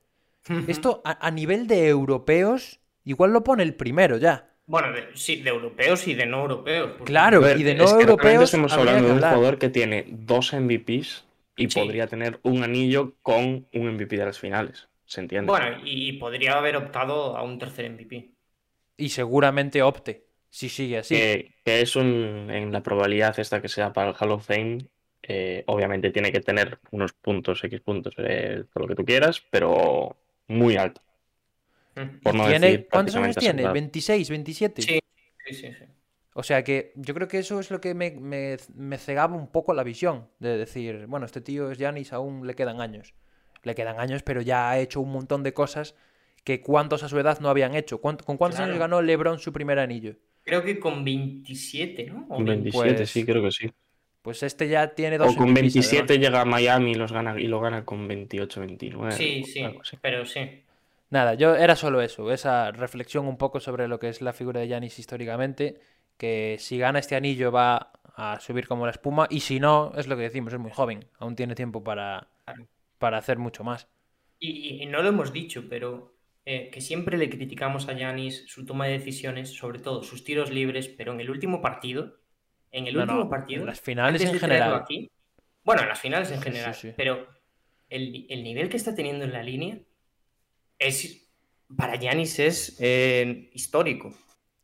esto 0.66 1.03
a, 1.05 1.26
a 1.26 1.31
nivel 1.31 1.66
de 1.66 1.89
europeos, 1.89 2.81
igual 3.05 3.33
lo 3.33 3.45
pone 3.45 3.62
el 3.62 3.74
primero 3.74 4.16
ya. 4.16 4.51
Bueno, 4.66 4.93
de- 4.93 5.09
sí, 5.14 5.43
de 5.43 5.51
europeos 5.51 6.07
y 6.09 6.14
de 6.14 6.26
no 6.26 6.41
europeos. 6.43 6.91
porque- 6.93 7.05
Claro, 7.12 7.41
ver, 7.41 7.59
y 7.59 7.62
de 7.62 7.72
es 7.72 7.79
no 7.79 7.85
que 7.85 7.91
realmente 7.91 8.11
europeos. 8.12 8.45
Estamos 8.45 8.72
hablando 8.72 9.01
que 9.03 9.07
de 9.07 9.12
un 9.12 9.18
jugador 9.20 9.59
que 9.59 9.68
tiene 9.70 10.05
dos 10.09 10.53
MVPs 10.53 11.24
y 11.57 11.70
Sí. 11.70 11.81
podría 11.81 12.07
tener 12.07 12.39
un 12.43 12.62
anillo 12.62 13.14
con 13.22 13.66
un 13.72 13.89
MVP 13.89 14.16
de 14.16 14.24
las 14.26 14.39
finales. 14.39 14.89
¿Se 15.07 15.20
entiende? 15.20 15.51
Bueno, 15.51 15.79
y 15.85 16.12
podría 16.14 16.59
haber 16.59 16.76
optado 16.76 17.37
a 17.37 17.43
un 17.43 17.59
tercer 17.59 17.87
MVP. 17.87 18.31
Y 18.99 19.09
seguramente 19.11 19.83
opte, 19.83 20.26
si 20.51 20.68
sigue 20.68 20.99
así. 20.99 21.14
que, 21.14 21.55
que 21.64 21.81
es 21.81 21.97
un, 21.97 22.49
en 22.51 22.72
la 22.72 22.83
probabilidad 22.83 23.39
esta 23.39 23.62
que 23.62 23.68
sea 23.68 23.93
para 23.93 24.11
el 24.11 24.16
Hall 24.20 24.33
of 24.33 24.47
Fame, 24.47 24.87
eh, 25.23 25.64
obviamente 25.66 26.11
tiene 26.11 26.33
que 26.33 26.41
tener 26.41 26.79
unos 26.91 27.12
puntos, 27.12 27.62
X 27.64 27.81
puntos, 27.81 28.14
eh, 28.19 28.64
todo 28.73 28.85
lo 28.85 28.89
que 28.89 28.95
tú 28.95 29.05
quieras, 29.05 29.43
pero 29.51 30.16
muy 30.47 30.77
alto. 30.77 31.01
Mm. 31.97 32.21
Por 32.23 32.35
no 32.35 32.47
¿Tiene, 32.47 32.66
decir 32.69 32.89
¿Cuántos 32.91 33.16
años 33.16 33.37
tiene? 33.37 33.62
asegurado. 33.66 33.75
¿26, 33.75 34.29
27? 34.31 34.83
Sí, 34.83 35.01
sí, 35.47 35.55
sí, 35.55 35.73
sí. 35.73 35.85
O 36.35 36.43
sea 36.45 36.62
que 36.62 36.93
yo 36.95 37.14
creo 37.14 37.27
que 37.27 37.39
eso 37.41 37.59
es 37.59 37.71
lo 37.71 37.81
que 37.81 37.95
me, 37.95 38.12
me- 38.12 38.57
me 38.77 38.97
cegaba 38.99 39.35
un 39.35 39.49
poco 39.51 39.75
la 39.75 39.83
visión. 39.83 40.29
De 40.39 40.57
decir, 40.57 41.07
bueno, 41.09 41.27
este 41.27 41.41
tío 41.41 41.71
es 41.73 41.79
Giannis, 41.79 42.12
aún 42.12 42.47
le 42.47 42.55
quedan 42.55 42.81
años. 42.81 43.14
Le 43.64 43.75
quedan 43.75 43.99
años, 43.99 44.23
pero 44.23 44.41
ya 44.41 44.71
ha 44.71 44.79
hecho 44.79 45.01
un 45.01 45.11
montón 45.11 45.43
de 45.43 45.53
cosas 45.53 45.97
que 46.45 46.61
cuantos 46.62 47.03
a 47.03 47.09
su 47.09 47.19
edad 47.19 47.41
no 47.41 47.49
habían 47.49 47.75
hecho. 47.75 48.01
¿Cuánt- 48.01 48.23
¿Con 48.23 48.37
cuántos 48.37 48.59
Claro. 48.59 48.71
años 48.71 48.79
ganó 48.79 49.03
LeBron 49.03 49.41
su 49.41 49.53
primer 49.53 49.81
anillo? 49.81 50.14
Creo 50.45 50.62
que 50.62 50.79
con 50.79 51.05
27, 51.05 52.07
¿no? 52.07 52.25
O 52.31 52.37
Con 52.37 52.45
20. 52.45 52.71
27, 52.71 52.95
pues, 52.99 53.11
sí, 53.11 53.25
creo 53.25 53.43
que 53.43 53.51
sí. 53.51 53.71
Pues 54.23 54.43
este 54.43 54.69
ya 54.69 54.95
tiene 54.95 55.19
dos 55.19 55.31
O 55.31 55.37
con 55.37 55.55
MVPs, 55.55 55.55
27 55.55 56.12
además. 56.12 56.19
llega 56.19 56.41
a 56.41 56.45
Miami 56.45 56.91
y, 56.93 56.95
los 56.95 57.12
gana, 57.12 57.39
y 57.41 57.47
lo 57.47 57.61
gana 57.61 57.85
con 57.85 58.09
28, 58.09 58.61
29. 58.61 59.16
Sí, 59.16 59.45
sí, 59.45 59.62
pero 60.01 60.25
sí. 60.25 60.64
Nada, 61.11 61.35
yo 61.35 61.55
era 61.57 61.75
solo 61.77 62.03
eso, 62.03 62.31
esa 62.33 62.71
reflexión 62.71 63.27
un 63.27 63.39
poco 63.39 63.61
sobre 63.61 63.89
lo 63.89 63.99
que 63.99 64.09
es 64.11 64.21
la 64.21 64.35
figura 64.35 64.61
de 64.61 64.69
Giannis 64.69 64.99
históricamente, 64.99 65.81
que 66.19 66.57
si 66.59 66.79
gana 66.79 66.99
este 66.99 67.16
anillo 67.16 67.51
va 67.51 67.93
a 68.14 68.39
subir 68.41 68.69
como 68.69 68.85
la 68.85 68.91
espuma 68.93 69.27
y 69.31 69.41
si 69.41 69.59
no, 69.59 69.93
es 69.97 70.07
lo 70.07 70.16
que 70.16 70.23
decimos, 70.25 70.53
es 70.53 70.59
muy 70.59 70.71
joven, 70.71 71.07
aún 71.19 71.35
tiene 71.37 71.55
tiempo 71.55 71.83
para, 71.83 72.29
para 72.99 73.19
hacer 73.19 73.39
mucho 73.39 73.64
más. 73.64 73.89
Y, 74.39 74.51
y- 74.79 74.83
y 74.83 74.87
no 74.87 75.03
lo 75.03 75.09
hemos 75.09 75.33
dicho, 75.33 75.69
pero 75.69 76.14
eh, 76.45 76.71
que 76.71 76.81
siempre 76.81 77.19
le 77.19 77.31
criticamos 77.31 77.89
a 77.89 77.93
Yanis 77.95 78.45
su 78.49 78.64
toma 78.66 78.87
de 78.87 78.93
decisiones, 78.99 79.51
sobre 79.55 79.81
todo 79.81 80.03
sus 80.03 80.25
tiros 80.25 80.51
libres, 80.51 80.89
pero 80.89 81.12
en 81.12 81.21
el 81.21 81.31
último 81.31 81.61
partido, 81.61 82.16
en 82.79 82.87
el 82.87 82.95
No, 82.95 83.01
último 83.03 83.24
no, 83.24 83.31
partido, 83.31 83.61
en 83.62 83.66
las 83.66 83.81
finales 83.81 84.22
en 84.22 84.39
general. 84.39 84.74
aquí- 84.76 85.11
bueno, 85.64 85.83
en 85.83 85.89
las 85.89 86.01
finales 86.01 86.31
en 86.31 86.39
sí, 86.39 86.45
general, 86.45 86.74
sí. 86.74 86.93
pero 86.97 87.29
el, 87.91 88.26
el 88.31 88.43
nivel 88.43 88.68
que 88.68 88.76
está 88.79 88.95
teniendo 88.95 89.24
en 89.24 89.33
la 89.33 89.43
línea 89.43 89.79
es, 90.79 91.29
para 91.76 91.97
Yanis 91.97 92.39
es 92.39 92.76
eh, 92.81 93.51
histórico, 93.53 94.11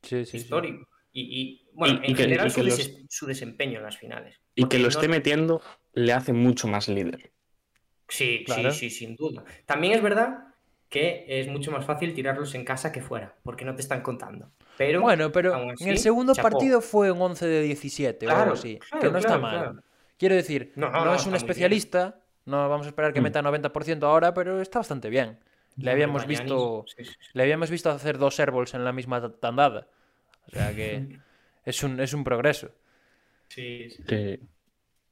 Sí, 0.03 0.25
sí, 0.25 0.27
sí. 0.27 0.37
histórico. 0.39 0.89
Y, 1.13 1.23
y, 1.23 1.69
bueno, 1.75 2.01
Y- 2.03 2.11
en 2.11 2.17
general 2.17 2.51
su, 2.51 2.57
que 2.61 2.63
los- 2.65 2.77
des- 2.79 3.05
su 3.09 3.27
desempeño 3.27 3.79
en 3.79 3.85
las 3.85 3.99
finales. 3.99 4.41
Y 4.55 4.67
que 4.69 4.79
lo 4.79 4.85
no- 4.85 4.89
esté 4.89 5.09
metiendo 5.09 5.61
le 5.93 6.13
hace 6.13 6.33
mucho 6.33 6.67
más 6.69 6.89
líder. 6.89 7.33
Sí, 8.09 8.43
Claro. 8.45 8.71
sí, 8.71 8.91
sí, 8.91 8.97
sin 8.99 9.17
duda. 9.17 9.45
También 9.67 9.95
es 9.95 10.03
verdad 10.03 10.49
que 10.89 11.25
es 11.29 11.49
mucho 11.49 11.71
más 11.73 11.85
fácil 11.85 12.15
tirarlos 12.15 12.55
en 12.55 12.65
casa 12.65 12.93
que 12.93 13.01
fuera, 13.01 13.37
porque 13.43 13.65
no 13.65 13.75
te 13.75 13.81
están 13.83 14.03
contando. 14.03 14.53
Pero 14.77 15.01
Bueno, 15.01 15.31
pero 15.31 15.71
en 15.79 15.89
el 15.89 15.99
segundo 15.99 16.35
chapó. 16.35 16.51
partido 16.51 16.81
fue 16.81 17.11
un 17.11 17.21
11 17.23 17.47
de 17.47 17.63
17 17.63 18.27
o 18.27 18.31
algo 18.31 18.41
Claro, 18.43 18.53
así, 18.55 18.75
que 18.79 18.89
claro, 18.91 19.11
no 19.13 19.19
está 19.19 19.29
claro, 19.29 19.43
mal. 19.43 19.59
claro. 19.59 19.83
Quiero 20.19 20.35
decir, 20.35 20.73
No, 20.77 20.91
no, 20.91 20.99
no, 20.99 21.05
no, 21.07 21.15
es 21.15 21.27
un 21.27 21.35
especialista, 21.35 22.21
no 22.47 22.69
vamos 22.69 22.87
a 22.87 22.91
esperar 22.91 23.13
que 23.13 23.21
Mm. 23.21 23.25
meta 23.25 23.43
90% 23.43 24.07
ahora, 24.07 24.33
pero 24.35 24.61
está 24.61 24.81
bastante 24.81 25.11
bien. 25.11 25.39
Le 25.77 25.91
habíamos 25.91 26.27
visto 26.27 26.85
sí, 26.87 27.05
sí, 27.05 27.11
sí. 27.13 27.29
Le 27.33 27.43
habíamos 27.43 27.69
visto 27.71 27.91
hacer 27.91 28.17
dos 28.19 28.39
airballs 28.39 28.75
en 28.75 28.85
la 28.85 28.93
misma 28.93 29.29
tandada. 29.41 29.89
O 30.47 30.51
sea 30.51 30.75
que 30.75 31.19
es 31.65 31.83
un, 31.83 32.01
es 32.01 32.13
un 32.15 32.23
progreso. 32.25 32.71
Sí, 33.49 33.89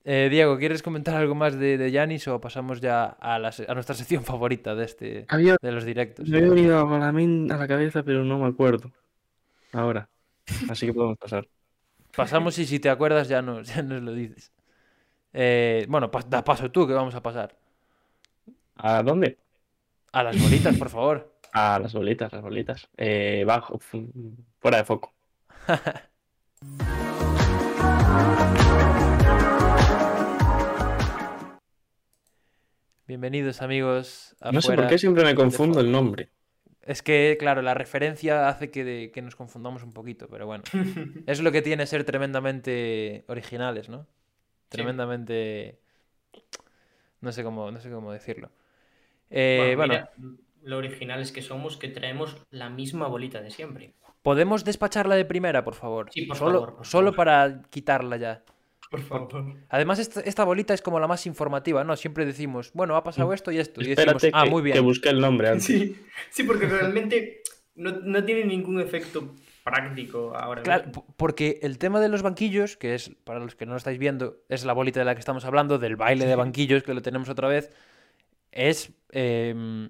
Eh, 0.04 0.28
Diego, 0.30 0.58
¿quieres 0.58 0.82
comentar 0.82 1.14
algo 1.14 1.34
más 1.36 1.56
de, 1.56 1.78
de 1.78 1.90
Giannis 1.92 2.26
o 2.26 2.40
pasamos 2.40 2.80
ya 2.80 3.04
a, 3.04 3.38
la 3.38 3.52
a 3.68 3.74
nuestra 3.74 3.94
sección 3.94 4.24
favorita 4.24 4.74
de, 4.74 4.84
este, 4.84 5.26
Había, 5.28 5.56
de 5.62 5.70
los 5.72 5.84
directos? 5.84 6.28
me 6.28 6.38
había 6.38 6.50
venido 6.50 6.80
a 6.80 6.98
la, 6.98 7.08
a 7.08 7.58
la 7.58 7.68
cabeza, 7.68 8.02
pero 8.02 8.24
no 8.24 8.38
me 8.38 8.48
acuerdo. 8.48 8.90
Ahora. 9.72 10.08
Así 10.70 10.86
que 10.86 10.92
podemos 10.92 11.18
pasar. 11.18 11.48
Pasamos 12.14 12.58
y 12.58 12.66
si 12.66 12.78
te 12.78 12.90
acuerdas 12.90 13.28
ya 13.28 13.42
nos, 13.42 13.68
ya 13.74 13.82
nos 13.82 14.02
lo 14.02 14.12
dices. 14.12 14.52
Eh, 15.32 15.86
bueno, 15.88 16.10
pas- 16.10 16.28
da 16.28 16.44
paso 16.44 16.70
tú 16.70 16.86
que 16.86 16.92
vamos 16.92 17.14
a 17.14 17.22
pasar. 17.22 17.56
¿A 18.76 19.02
dónde? 19.02 19.38
A 20.12 20.22
las 20.22 20.40
bolitas, 20.40 20.76
por 20.76 20.90
favor. 20.90 21.32
A 21.52 21.78
las 21.82 21.92
bolitas, 21.94 22.32
las 22.32 22.42
bolitas. 22.42 22.88
Eh, 22.96 23.44
bajo, 23.46 23.78
fu- 23.78 24.10
fuera 24.60 24.78
de 24.78 24.84
foco. 24.84 25.12
Bienvenidos 33.06 33.62
amigos. 33.62 34.34
No 34.52 34.60
sé 34.62 34.74
por 34.74 34.86
qué 34.88 34.98
siempre 34.98 35.24
me 35.24 35.34
confundo 35.34 35.80
el 35.80 35.90
nombre. 35.90 36.30
Es 36.84 37.02
que, 37.02 37.36
claro, 37.38 37.62
la 37.62 37.74
referencia 37.74 38.48
hace 38.48 38.70
que, 38.70 38.84
de- 38.84 39.10
que 39.12 39.22
nos 39.22 39.36
confundamos 39.36 39.82
un 39.82 39.92
poquito, 39.92 40.28
pero 40.28 40.46
bueno. 40.46 40.64
Es 41.26 41.40
lo 41.40 41.52
que 41.52 41.62
tiene 41.62 41.86
ser 41.86 42.04
tremendamente 42.04 43.24
originales, 43.28 43.88
¿no? 43.88 44.06
Tremendamente. 44.68 45.78
No 47.20 47.32
sé 47.32 47.44
cómo, 47.44 47.70
no 47.70 47.80
sé 47.80 47.90
cómo 47.90 48.12
decirlo. 48.12 48.50
Eh, 49.30 49.74
bueno, 49.76 49.94
mira, 49.94 50.10
lo 50.62 50.78
original 50.78 51.20
es 51.20 51.32
que 51.32 51.42
somos 51.42 51.76
que 51.76 51.88
traemos 51.88 52.36
la 52.50 52.68
misma 52.70 53.06
bolita 53.08 53.40
de 53.40 53.50
siempre. 53.50 53.94
¿podemos 54.22 54.64
despacharla 54.64 55.16
de 55.16 55.24
primera, 55.24 55.64
por 55.64 55.74
favor? 55.74 56.10
Sí, 56.12 56.22
por 56.26 56.36
solo, 56.36 56.60
favor, 56.60 56.76
por 56.76 56.86
solo 56.86 57.12
favor. 57.12 57.16
para 57.16 57.62
quitarla 57.70 58.16
ya. 58.16 58.42
Por 58.92 59.00
favor. 59.02 59.54
Además, 59.70 59.98
esta, 59.98 60.20
esta 60.20 60.44
bolita 60.44 60.72
es 60.74 60.82
como 60.82 61.00
la 61.00 61.08
más 61.08 61.26
informativa, 61.26 61.82
¿no? 61.82 61.96
Siempre 61.96 62.24
decimos, 62.26 62.70
bueno, 62.74 62.94
ha 62.94 63.02
pasado 63.02 63.32
esto 63.32 63.50
y 63.50 63.58
esto. 63.58 63.80
Y 63.82 63.86
decimos, 63.94 64.22
Mm. 64.22 64.26
Ah, 64.34 64.44
que, 64.44 64.50
muy 64.50 64.62
que 64.62 64.72
bien. 64.72 64.84
busqué 64.84 65.08
el 65.08 65.18
nombre 65.20 65.48
antes. 65.48 65.64
Sí, 65.64 65.96
sí, 66.30 66.44
porque 66.44 66.66
realmente 66.66 67.42
no, 67.74 67.90
no 67.90 68.22
tiene 68.22 68.44
ningún 68.44 68.80
efecto 68.80 69.34
práctico 69.64 70.36
ahora 70.36 70.62
Claro, 70.62 70.86
mismo. 70.88 71.06
porque 71.16 71.58
el 71.62 71.78
tema 71.78 72.00
de 72.00 72.08
los 72.10 72.20
banquillos, 72.22 72.76
que 72.76 72.94
es, 72.94 73.10
para 73.24 73.38
los 73.40 73.54
que 73.54 73.64
no 73.64 73.72
lo 73.72 73.78
estáis 73.78 73.98
viendo, 73.98 74.36
es 74.50 74.64
la 74.66 74.72
bolita 74.74 75.00
de 75.00 75.06
la 75.06 75.14
que 75.14 75.20
estamos 75.20 75.44
hablando, 75.46 75.78
del 75.78 75.96
baile 75.96 76.26
de 76.26 76.36
banquillos, 76.36 76.82
que 76.82 76.92
lo 76.94 77.00
tenemos 77.00 77.28
otra 77.30 77.48
vez, 77.48 77.70
es, 78.50 78.90
eh, 79.10 79.88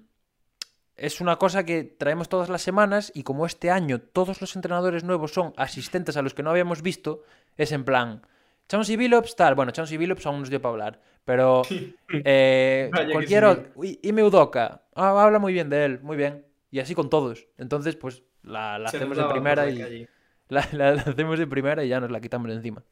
es 0.95 1.19
una 1.19 1.35
cosa 1.37 1.65
que 1.65 1.83
traemos 1.83 2.29
todas 2.29 2.49
las 2.49 2.61
semanas 2.61 3.11
y 3.13 3.23
como 3.23 3.45
este 3.45 3.69
año 3.69 3.99
todos 3.99 4.39
los 4.41 4.55
entrenadores 4.55 5.03
nuevos 5.03 5.33
son 5.33 5.53
asistentes 5.57 6.15
a 6.15 6.21
los 6.21 6.33
que 6.33 6.43
no 6.43 6.51
habíamos 6.51 6.81
visto, 6.81 7.23
es 7.57 7.71
en 7.73 7.83
plan, 7.83 8.21
Chauncey 8.67 8.95
Billups, 8.97 9.35
tal, 9.35 9.55
bueno, 9.55 9.71
Chauncey 9.71 9.97
Billups 9.97 10.25
aún 10.25 10.39
nos 10.39 10.49
dio 10.49 10.61
para 10.61 10.71
hablar, 10.71 11.01
pero 11.25 11.61
eh, 12.09 12.89
cualquier 13.11 13.43
sí. 13.43 13.49
otro, 13.49 13.83
y, 13.83 13.99
y 14.01 14.21
Udoka, 14.21 14.83
ah, 14.95 15.23
habla 15.23 15.39
muy 15.39 15.53
bien 15.53 15.69
de 15.69 15.85
él, 15.85 15.99
muy 16.01 16.17
bien, 16.17 16.45
y 16.71 16.79
así 16.79 16.95
con 16.95 17.09
todos, 17.09 17.47
entonces 17.57 17.95
pues 17.95 18.23
la, 18.41 18.75
hacemos 18.75 19.17
de 19.17 19.25
primera 19.25 19.69
y... 19.69 20.07
La, 20.49 20.67
la- 20.73 20.93
la 20.95 21.01
hacemos 21.01 21.39
de 21.39 21.47
primera 21.47 21.83
y 21.83 21.89
ya 21.89 21.99
nos 21.99 22.11
la 22.11 22.19
quitamos 22.19 22.49
de 22.49 22.55
encima. 22.55 22.83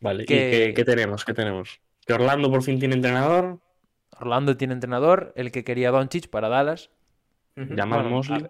Vale, 0.00 0.24
Que- 0.26 0.34
¿y 0.34 0.50
qué, 0.50 0.74
qué 0.74 0.84
tenemos? 0.84 1.24
¿Qué 1.24 1.32
tenemos? 1.34 1.80
Que 2.06 2.12
Orlando 2.12 2.50
por 2.50 2.62
fin 2.62 2.78
tiene 2.78 2.94
entrenador. 2.94 3.60
Orlando 4.20 4.56
tiene 4.56 4.74
entrenador, 4.74 5.32
el 5.36 5.50
que 5.50 5.64
quería 5.64 5.90
Doncic 5.90 6.28
para 6.28 6.48
Dallas. 6.48 6.90
Bueno, 7.56 8.10
Mosley. 8.10 8.46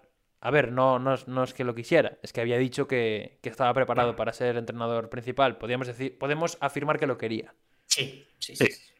A, 0.47 0.51
ver, 0.51 0.71
no, 0.71 0.99
no, 0.99 1.13
es- 1.13 1.27
no 1.27 1.43
es 1.43 1.53
que 1.53 1.63
lo 1.63 1.73
quisiera, 1.75 2.17
es 2.23 2.31
que 2.33 2.41
había 2.41 2.57
dicho 2.57 2.87
que, 2.87 3.39
que 3.41 3.49
estaba 3.49 3.73
preparado 3.73 4.15
para 4.15 4.31
ser 4.33 4.57
entrenador 4.57 5.09
principal. 5.09 5.57
Podríamos 5.57 5.87
decir, 5.87 6.17
podemos 6.17 6.57
afirmar 6.61 6.99
que 6.99 7.07
lo 7.07 7.17
quería. 7.17 7.53
Sí, 7.87 8.25
sí, 8.39 8.55
Sí. 8.55 8.65
sí. 8.67 8.91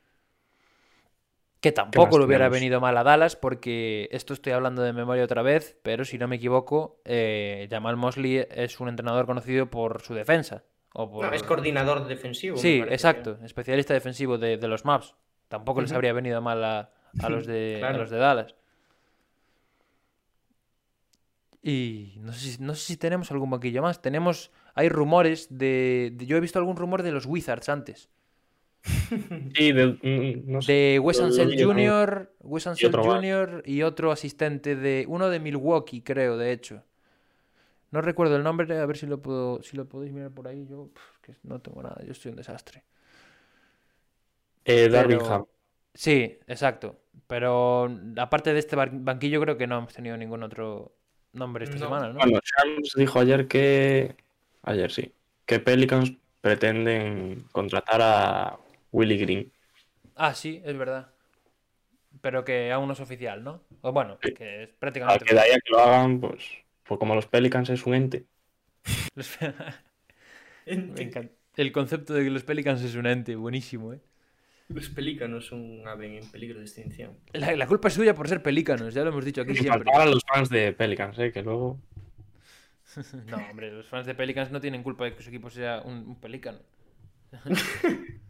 Que 1.62 1.72
tampoco 1.72 2.20
le 2.20 2.26
hubiera 2.26 2.46
tenemos? 2.46 2.58
venido 2.60 2.80
mal 2.80 2.96
a 2.98 3.04
Dallas, 3.04 3.36
porque 3.36 4.08
esto 4.12 4.34
estoy 4.34 4.54
hablando 4.54 4.84
de 4.84 4.94
memoria 4.94 5.24
otra 5.24 5.42
vez, 5.42 5.78
pero 5.82 6.06
si 6.06 6.20
no 6.20 6.28
me 6.28 6.36
equivoco, 6.36 7.02
eh, 7.06 7.68
Jamal 7.72 7.98
Mosley 7.98 8.46
es 8.52 8.80
un 8.80 8.88
entrenador 8.88 9.26
conocido 9.26 9.68
por 9.72 10.02
su 10.04 10.14
defensa. 10.14 10.64
O 10.94 11.10
por... 11.12 11.26
No, 11.26 11.34
es 11.34 11.42
coordinador 11.42 12.08
defensivo. 12.08 12.56
Sí, 12.58 12.84
exacto, 12.88 13.40
especialista 13.44 13.94
defensivo 13.96 14.38
de, 14.38 14.58
de 14.58 14.68
los 14.68 14.86
maps. 14.86 15.16
Tampoco 15.48 15.82
les 15.82 15.92
habría 15.92 16.14
venido 16.14 16.40
mal 16.42 16.64
a, 16.64 16.92
a 17.22 17.30
los 17.30 17.48
de, 17.48 17.76
a 17.78 17.80
Claro. 17.80 17.98
los 18.00 18.10
de 18.12 18.18
Dallas. 18.18 18.56
Y 21.68 22.14
no 22.22 22.32
sé, 22.32 22.52
si, 22.52 22.64
no 22.64 22.76
sé 22.76 22.82
si 22.86 22.98
tenemos 22.98 23.32
algún 23.32 23.50
banquillo 23.50 23.82
más. 23.82 24.00
Tenemos, 24.02 24.52
hay 24.76 24.88
rumores 24.90 25.48
de, 25.50 26.12
de- 26.16 26.26
Yo 26.28 26.38
he 26.38 26.40
visto 26.40 26.60
algún 26.60 26.76
rumor 26.78 27.02
de 27.02 27.12
los 27.12 27.26
Wizards 27.26 27.70
antes. 27.70 28.10
Sí, 29.56 29.72
de, 29.72 30.44
no 30.46 30.62
sé. 30.62 30.72
De 30.74 31.00
Wes 31.00 31.20
Ansel. 31.20 31.56
Jr., 31.62 32.32
Wes 32.42 32.68
Ansel. 32.68 32.92
Jr. 32.96 33.64
y 33.66 33.82
otro 33.82 34.12
asistente 34.12 34.76
de... 34.76 35.06
Uno 35.08 35.30
de 35.30 35.40
Milwaukee, 35.40 36.02
creo, 36.04 36.38
de 36.38 36.52
hecho. 36.52 36.84
No 37.92 38.02
recuerdo 38.02 38.36
el 38.36 38.44
nombre, 38.44 38.78
a 38.78 38.86
ver 38.86 38.98
si 38.98 39.08
lo 39.08 39.22
puedo, 39.22 39.64
si 39.64 39.76
lo 39.78 39.88
podéis 39.88 40.12
mirar 40.14 40.32
por 40.32 40.48
ahí. 40.48 40.68
Yo 40.70 40.90
que 41.22 41.36
no 41.44 41.60
tengo 41.62 41.82
nada, 41.82 42.04
yo 42.06 42.12
estoy 42.12 42.30
un 42.32 42.36
desastre. 42.38 42.84
Eh. 44.66 44.90
Sí, 45.94 46.38
exacto. 46.48 47.00
Pero 47.28 47.90
aparte 48.18 48.54
de 48.54 48.60
este 48.60 48.76
ban- 48.76 49.04
banquillo, 49.06 49.42
creo 49.42 49.58
que 49.58 49.68
no 49.68 49.78
hemos 49.78 49.94
tenido 49.94 50.18
ningún 50.18 50.44
otro 50.44 50.96
nombre 51.36 51.66
esta 51.66 51.78
No. 51.78 51.86
semana, 51.86 52.08
¿no? 52.10 52.16
Bueno, 52.20 52.40
Shams 52.44 52.94
dijo 52.96 53.20
ayer 53.20 53.48
que. 53.48 54.16
Ayer 54.64 54.92
sí. 54.92 55.14
Que 55.46 55.60
Pelicans 55.60 56.14
pretenden 56.42 57.46
contratar 57.52 58.02
a 58.02 58.58
Willie 58.92 59.18
Green. 59.18 59.52
Ah, 60.16 60.34
sí, 60.34 60.62
es 60.66 60.78
verdad. 60.78 61.10
Pero 62.22 62.44
que 62.46 62.72
aún 62.72 62.88
no 62.88 62.94
es 62.94 63.00
oficial, 63.00 63.44
¿no? 63.44 63.62
O 63.82 63.92
bueno, 63.92 64.18
Sí. 64.24 64.34
que 64.34 64.64
es 64.64 64.70
A 64.70 64.80
prácticamente 64.80 65.26
que 65.26 65.34
de 65.36 65.40
ahí 65.42 65.52
a 65.52 65.56
que 65.56 65.72
lo 65.72 65.80
hagan, 65.80 66.20
pues. 66.20 66.44
Pues 66.84 67.00
como 67.00 67.14
los 67.16 67.28
Pelicans 67.28 67.70
es 67.70 67.86
un 67.86 67.96
ente. 67.96 68.26
Me 70.66 71.02
encanta. 71.02 71.34
El 71.58 71.72
concepto 71.72 72.14
de 72.14 72.24
que 72.24 72.30
los 72.30 72.44
Pelicans 72.44 72.82
es 72.82 72.96
un 72.96 73.06
ente, 73.06 73.36
buenísimo, 73.36 73.94
¿eh? 73.94 74.00
Los 74.70 74.90
pelícanos 74.90 75.46
son 75.46 75.62
un 75.62 75.88
ave 75.88 76.18
en 76.18 76.30
peligro 76.32 76.58
de 76.60 76.66
extinción. 76.66 77.12
La, 77.34 77.56
la 77.56 77.68
culpa 77.68 77.88
es 77.88 77.94
suya 77.94 78.14
por 78.16 78.28
ser 78.28 78.42
pelícanos, 78.44 78.94
ya 78.94 79.04
lo 79.04 79.10
hemos 79.10 79.24
dicho 79.26 79.42
aquí 79.42 79.52
Y 79.52 79.56
siempre. 79.56 79.84
faltaban 79.84 80.12
los 80.12 80.24
fans 80.28 80.50
de 80.50 80.74
Pelicans, 80.74 81.18
¿eh? 81.20 81.32
Que 81.32 81.42
luego. 81.44 81.80
No, 83.28 83.38
hombre, 83.52 83.72
los 83.72 83.88
fans 83.88 84.06
de 84.08 84.16
Pelicans 84.16 84.52
no 84.52 84.60
tienen 84.62 84.82
culpa 84.84 85.04
de 85.06 85.16
que 85.16 85.22
su 85.22 85.30
equipo 85.30 85.50
sea 85.50 85.82
un, 85.82 85.98
un 86.08 86.20
pelícano. 86.20 86.60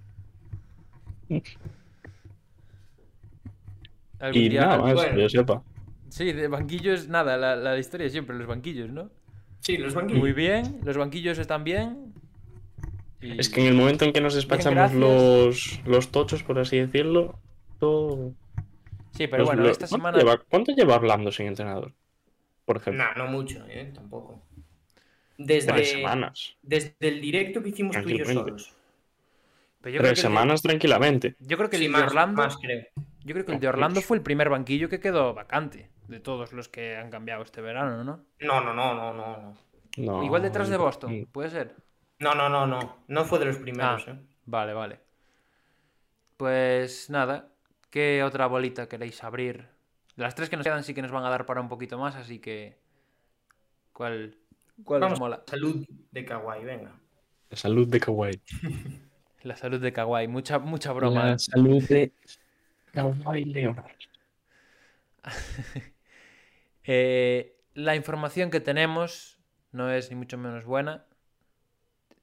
Algún 4.19 4.41
Y 4.41 4.49
día- 4.49 4.61
nada 4.61 4.77
más, 4.79 4.93
bueno. 4.93 5.19
yo 5.19 5.29
sepa. 5.29 5.63
Sí, 6.09 6.31
de 6.31 6.47
banquillos, 6.47 7.07
nada, 7.09 7.37
la, 7.37 7.55
la 7.55 7.77
historia 7.77 8.09
siempre, 8.09 8.35
los 8.37 8.47
banquillos, 8.47 8.89
¿no? 8.91 9.09
Sí, 9.59 9.77
los 9.77 9.93
banquillos. 9.93 10.21
Muy 10.21 10.33
bien, 10.33 10.79
los 10.83 10.97
banquillos 10.97 11.37
están 11.39 11.63
bien. 11.63 12.13
Y- 13.25 13.39
Es 13.39 13.49
que 13.49 13.61
en 13.61 13.67
el 13.67 13.73
momento 13.73 14.05
en 14.05 14.13
que 14.13 14.21
nos 14.21 14.33
despachamos 14.35 14.93
los, 14.93 15.79
los 15.85 16.09
tochos, 16.11 16.43
por 16.43 16.59
así 16.59 16.77
decirlo, 16.77 17.39
todo. 17.79 18.33
Sí, 19.11 19.27
pero 19.27 19.45
bueno, 19.45 19.63
lo- 19.63 19.69
esta 19.69 19.87
¿cuánto 19.87 19.97
semana... 19.97 20.17
lleva- 20.17 20.43
¿Cuánto 20.49 20.71
lleva 20.73 20.95
Orlando 20.95 21.31
sin 21.31 21.47
entrenador? 21.47 21.93
Por 22.65 22.77
ejemplo. 22.77 23.03
No, 23.03 23.25
no 23.25 23.31
mucho, 23.31 23.63
¿eh? 23.67 23.91
Tampoco. 23.93 24.41
Desde, 25.37 25.71
Tres 25.73 25.91
semanas. 25.91 26.55
desde 26.61 26.95
el 26.99 27.21
directo 27.21 27.61
que 27.61 27.69
hicimos 27.69 27.95
tú 28.01 28.09
y 28.09 28.17
yo 28.19 28.25
solos. 28.25 28.73
pero 29.81 29.93
yo 29.95 29.99
creo 29.99 30.09
Tres 30.11 30.19
que 30.21 30.27
de- 30.27 30.33
semanas 30.33 30.61
tranquilamente. 30.61 31.35
yo 31.39 31.57
creo 31.57 31.69
que 31.69 31.75
el 31.75 31.81
Sí, 31.83 31.87
de 31.87 31.91
más, 31.91 32.03
Orlando... 32.03 32.41
más, 32.41 32.57
creo. 32.57 32.85
Yo 33.23 33.33
creo 33.33 33.45
que 33.45 33.51
el 33.53 33.59
de 33.59 33.67
Orlando 33.67 34.01
fue 34.01 34.17
el 34.17 34.23
primer 34.23 34.49
banquillo 34.49 34.87
que 34.87 34.99
quedó 34.99 35.33
vacante 35.33 35.89
de 36.07 36.19
todos 36.19 36.53
los 36.53 36.69
que 36.69 36.95
han 36.95 37.09
cambiado 37.09 37.43
este 37.43 37.59
verano, 37.61 38.03
¿no? 38.03 38.23
No, 38.39 38.61
no, 38.61 38.73
no, 38.73 38.93
no, 38.93 39.13
no. 39.13 39.57
no. 39.97 40.23
Igual 40.23 40.41
detrás 40.43 40.69
de 40.69 40.77
Boston, 40.77 41.27
puede 41.31 41.49
ser. 41.49 41.75
No, 42.19 42.33
no, 42.35 42.49
no, 42.49 42.65
no. 42.65 43.03
No 43.07 43.25
fue 43.25 43.39
de 43.39 43.45
los 43.45 43.57
primeros, 43.57 44.05
Ah. 44.07 44.11
¿eh? 44.11 44.19
Vale, 44.45 44.73
vale. 44.73 44.99
Pues 46.37 47.09
nada, 47.09 47.49
¿qué 47.89 48.23
otra 48.23 48.47
bolita 48.47 48.87
queréis 48.87 49.23
abrir? 49.23 49.67
Las 50.15 50.35
tres 50.35 50.49
que 50.49 50.57
nos 50.57 50.65
quedan 50.65 50.83
sí 50.83 50.93
que 50.93 51.01
nos 51.01 51.11
van 51.11 51.25
a 51.25 51.29
dar 51.29 51.45
para 51.45 51.61
un 51.61 51.69
poquito 51.69 51.97
más, 51.97 52.15
así 52.15 52.39
que... 52.39 52.77
¿Cuál, 53.93 54.37
cuál 54.83 55.01
os 55.03 55.05
Vamos, 55.05 55.19
mola? 55.19 55.43
salud 55.47 55.85
de 56.11 56.25
Kawhi, 56.25 56.63
venga. 56.65 56.91
La 57.49 57.57
salud 57.57 57.87
de 57.87 57.99
Kawhi. 57.99 58.41
La 59.43 59.55
salud 59.55 59.79
de 59.79 59.93
Kawhi, 59.93 60.27
mucha, 60.27 60.57
mucha 60.59 60.91
broma. 60.91 61.25
La 61.25 61.33
¿eh? 61.33 61.39
salud 61.39 61.83
de 61.87 62.11
Kawhi 62.93 63.45
Leonard. 63.45 63.85
Eh, 66.87 67.57
la 67.73 67.95
información 67.95 68.51
que 68.51 68.59
tenemos 68.59 69.39
no 69.71 69.89
es 69.91 70.11
ni 70.11 70.15
mucho 70.15 70.37
menos 70.37 70.65
buena. 70.65 71.03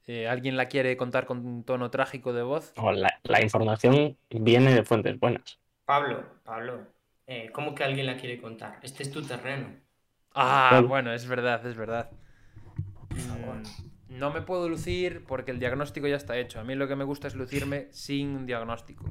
Eh, 0.06 0.26
¿Alguien 0.28 0.56
la 0.56 0.66
quiere 0.66 0.96
contar 0.96 1.26
con 1.26 1.44
un 1.46 1.64
tono 1.64 1.90
trágico 1.90 2.32
de 2.32 2.42
voz? 2.42 2.72
No, 2.76 2.92
la, 2.92 3.20
la 3.22 3.42
información 3.42 4.16
viene 4.30 4.74
de 4.74 4.84
fuentes 4.84 5.18
buenas. 5.18 5.58
Pablo, 5.84 6.24
Pablo, 6.44 6.86
eh, 7.26 7.50
¿cómo 7.52 7.74
que 7.74 7.84
alguien 7.84 8.06
la 8.06 8.16
quiere 8.16 8.40
contar? 8.40 8.78
Este 8.82 9.02
es 9.04 9.10
tu 9.12 9.22
terreno. 9.22 9.68
Ah, 10.34 10.82
bueno, 10.86 11.12
es 11.12 11.26
verdad, 11.26 11.64
es 11.66 11.76
verdad. 11.76 12.10
Mm, 13.10 14.18
No 14.18 14.30
me 14.30 14.42
puedo 14.42 14.68
lucir 14.68 15.24
porque 15.26 15.50
el 15.50 15.58
diagnóstico 15.58 16.06
ya 16.06 16.16
está 16.16 16.36
hecho. 16.38 16.60
A 16.60 16.64
mí 16.64 16.74
lo 16.74 16.88
que 16.88 16.96
me 16.96 17.04
gusta 17.04 17.28
es 17.28 17.34
lucirme 17.34 17.88
sin 17.90 18.34
un 18.36 18.46
diagnóstico. 18.46 19.04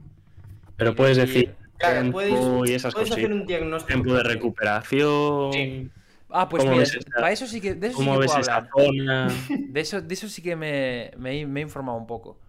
Pero 0.75 0.91
Y 0.91 0.95
puedes 0.95 1.17
decir- 1.17 1.49
decir 1.49 1.55
Claro, 1.77 1.95
tiempo 2.01 2.11
puedes, 2.13 2.69
y 2.69 2.73
esas 2.75 2.93
puedes 2.93 3.11
hacer 3.11 3.31
un 3.33 3.45
diagnóstico. 3.45 3.87
Tiempo 4.01 4.13
de 4.13 4.23
recuperación. 4.23 5.53
Sí. 5.53 5.89
Ah, 6.33 6.47
pues 6.49 6.63
¿Cómo 6.63 6.73
mira, 6.73 6.83
esta- 6.83 7.11
para 7.11 7.31
eso 7.31 7.45
sí 7.47 7.59
que, 7.61 7.75
de 7.75 7.87
eso 7.87 7.97
sí 7.97 8.05
¿Cómo 8.05 8.13
que 8.13 8.19
ves 8.19 8.27
puedo 8.31 8.41
esa 8.41 8.55
hablar. 8.55 8.71
zona? 8.77 9.33
De 9.47 9.79
eso, 9.81 10.01
de 10.01 10.13
eso 10.13 10.27
sí 10.29 10.41
que 10.41 10.55
me, 10.55 11.11
me 11.17 11.39
he- 11.41 11.45
me 11.47 11.59
he 11.61 11.63
informado 11.63 11.97
un 11.97 12.07
poco. 12.07 12.39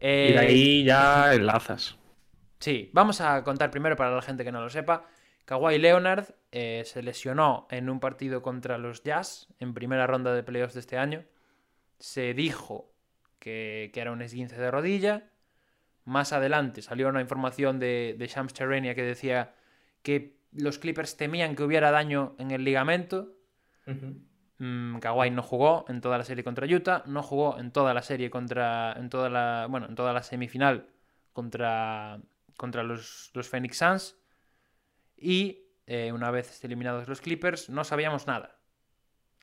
Y 0.00 0.32
de 0.32 0.34
Eh, 0.34 0.38
ahí 0.38 0.84
ya 0.84 1.34
enlazas. 1.34 1.96
Sí, 2.60 2.90
vamos 2.92 3.20
a 3.20 3.42
contar 3.44 3.70
primero 3.70 3.96
para 3.96 4.14
la 4.14 4.22
gente 4.22 4.44
que 4.44 4.52
no 4.52 4.60
lo 4.60 4.68
sepa. 4.70 5.04
Kawhi 5.44 5.78
Leonard 5.78 6.26
eh, 6.52 6.82
se 6.84 7.02
lesionó 7.02 7.66
en 7.70 7.88
un 7.88 8.00
partido 8.00 8.42
contra 8.42 8.78
los 8.78 9.02
Jazz 9.02 9.48
en 9.60 9.74
primera 9.74 10.06
ronda 10.06 10.34
de 10.34 10.42
playoffs 10.42 10.74
de 10.74 10.80
este 10.80 10.98
año. 10.98 11.24
Se 11.98 12.34
dijo 12.34 12.92
que, 13.38 13.90
que 13.94 14.00
era 14.00 14.12
un 14.12 14.22
esguince 14.22 14.56
de 14.56 14.70
rodilla. 14.70 15.30
Más 16.04 16.32
adelante 16.32 16.82
salió 16.82 17.08
una 17.08 17.20
información 17.20 17.78
de, 17.78 18.14
de 18.18 18.26
Shams 18.26 18.54
Charania 18.54 18.94
que 18.94 19.02
decía 19.02 19.54
que 20.02 20.37
los 20.58 20.78
Clippers 20.78 21.16
temían 21.16 21.56
que 21.56 21.62
hubiera 21.62 21.90
daño 21.90 22.34
en 22.38 22.50
el 22.50 22.64
ligamento. 22.64 23.34
Mm, 24.58 24.98
Kawhi 24.98 25.30
no 25.30 25.42
jugó 25.42 25.84
en 25.88 26.00
toda 26.00 26.18
la 26.18 26.24
serie 26.24 26.44
contra 26.44 26.66
Utah, 26.66 27.02
no 27.06 27.22
jugó 27.22 27.58
en 27.58 27.70
toda 27.72 27.94
la 27.94 28.02
serie 28.02 28.30
contra. 28.30 28.92
en 28.92 29.08
toda 29.08 29.30
la. 29.30 29.66
bueno, 29.68 29.86
en 29.86 29.94
toda 29.94 30.12
la 30.12 30.22
semifinal 30.22 30.88
contra. 31.32 32.20
contra 32.56 32.82
los, 32.82 33.30
los 33.34 33.48
Phoenix 33.48 33.78
Suns. 33.78 34.16
Y 35.16 35.68
eh, 35.86 36.12
una 36.12 36.30
vez 36.30 36.62
eliminados 36.64 37.08
los 37.08 37.20
Clippers, 37.20 37.70
no 37.70 37.82
sabíamos 37.82 38.26
nada. 38.26 38.58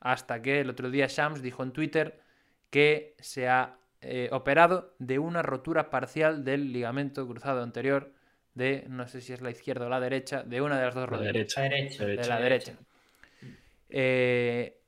Hasta 0.00 0.42
que 0.42 0.60
el 0.60 0.70
otro 0.70 0.90
día 0.90 1.06
Shams 1.08 1.42
dijo 1.42 1.62
en 1.62 1.72
Twitter 1.72 2.22
que 2.70 3.16
se 3.18 3.48
ha 3.48 3.78
eh, 4.00 4.28
operado 4.30 4.94
de 4.98 5.18
una 5.18 5.42
rotura 5.42 5.90
parcial 5.90 6.44
del 6.44 6.72
ligamento 6.72 7.26
cruzado 7.26 7.62
anterior 7.62 8.12
de, 8.56 8.86
no 8.88 9.06
sé 9.06 9.20
si 9.20 9.32
es 9.32 9.42
la 9.42 9.50
izquierda 9.50 9.86
o 9.86 9.88
la 9.88 10.00
derecha, 10.00 10.42
de 10.42 10.60
una 10.60 10.78
de 10.78 10.86
las 10.86 10.94
dos 10.94 11.02
La 11.10 11.18
rodillas 11.18 11.32
derecha. 11.32 11.60
La 11.60 11.68
derecha. 11.68 12.04
Derecha. 12.04 12.22
de 12.22 12.28
la 12.28 12.40
derecha. 12.40 12.72
Eh, 13.90 14.80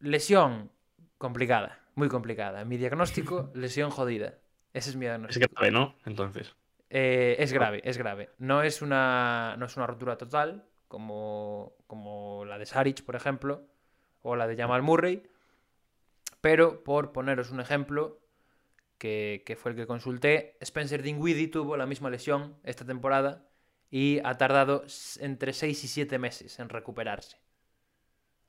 lesión 0.00 0.70
complicada, 1.18 1.78
muy 1.94 2.08
complicada. 2.08 2.64
Mi 2.64 2.76
diagnóstico, 2.76 3.50
lesión 3.54 3.90
jodida. 3.90 4.34
Ese 4.72 4.90
es 4.90 4.96
mi 4.96 5.06
Es 5.06 5.10
diagnóstico. 5.12 5.46
grave, 5.54 5.70
¿no? 5.70 5.94
Entonces. 6.04 6.54
Eh, 6.90 7.36
es 7.38 7.52
grave, 7.52 7.80
es 7.84 7.96
grave. 7.96 8.30
No 8.38 8.62
es 8.62 8.82
una, 8.82 9.54
no 9.56 9.66
es 9.66 9.76
una 9.76 9.86
rotura 9.86 10.18
total, 10.18 10.64
como, 10.88 11.74
como 11.86 12.44
la 12.44 12.58
de 12.58 12.66
Saric, 12.66 13.04
por 13.04 13.14
ejemplo, 13.14 13.62
o 14.22 14.34
la 14.34 14.48
de 14.48 14.56
Jamal 14.56 14.82
Murray. 14.82 15.22
Pero, 16.40 16.82
por 16.82 17.12
poneros 17.12 17.50
un 17.50 17.60
ejemplo, 17.60 18.19
que, 19.00 19.42
que 19.46 19.56
fue 19.56 19.72
el 19.72 19.76
que 19.78 19.88
consulté, 19.88 20.56
Spencer 20.60 21.02
Dinwiddie 21.02 21.48
tuvo 21.48 21.76
la 21.76 21.86
misma 21.86 22.10
lesión 22.10 22.56
esta 22.62 22.84
temporada 22.86 23.48
y 23.90 24.20
ha 24.24 24.36
tardado 24.38 24.84
entre 25.20 25.52
6 25.52 25.84
y 25.84 25.88
7 25.88 26.18
meses 26.20 26.60
en 26.60 26.68
recuperarse. 26.68 27.38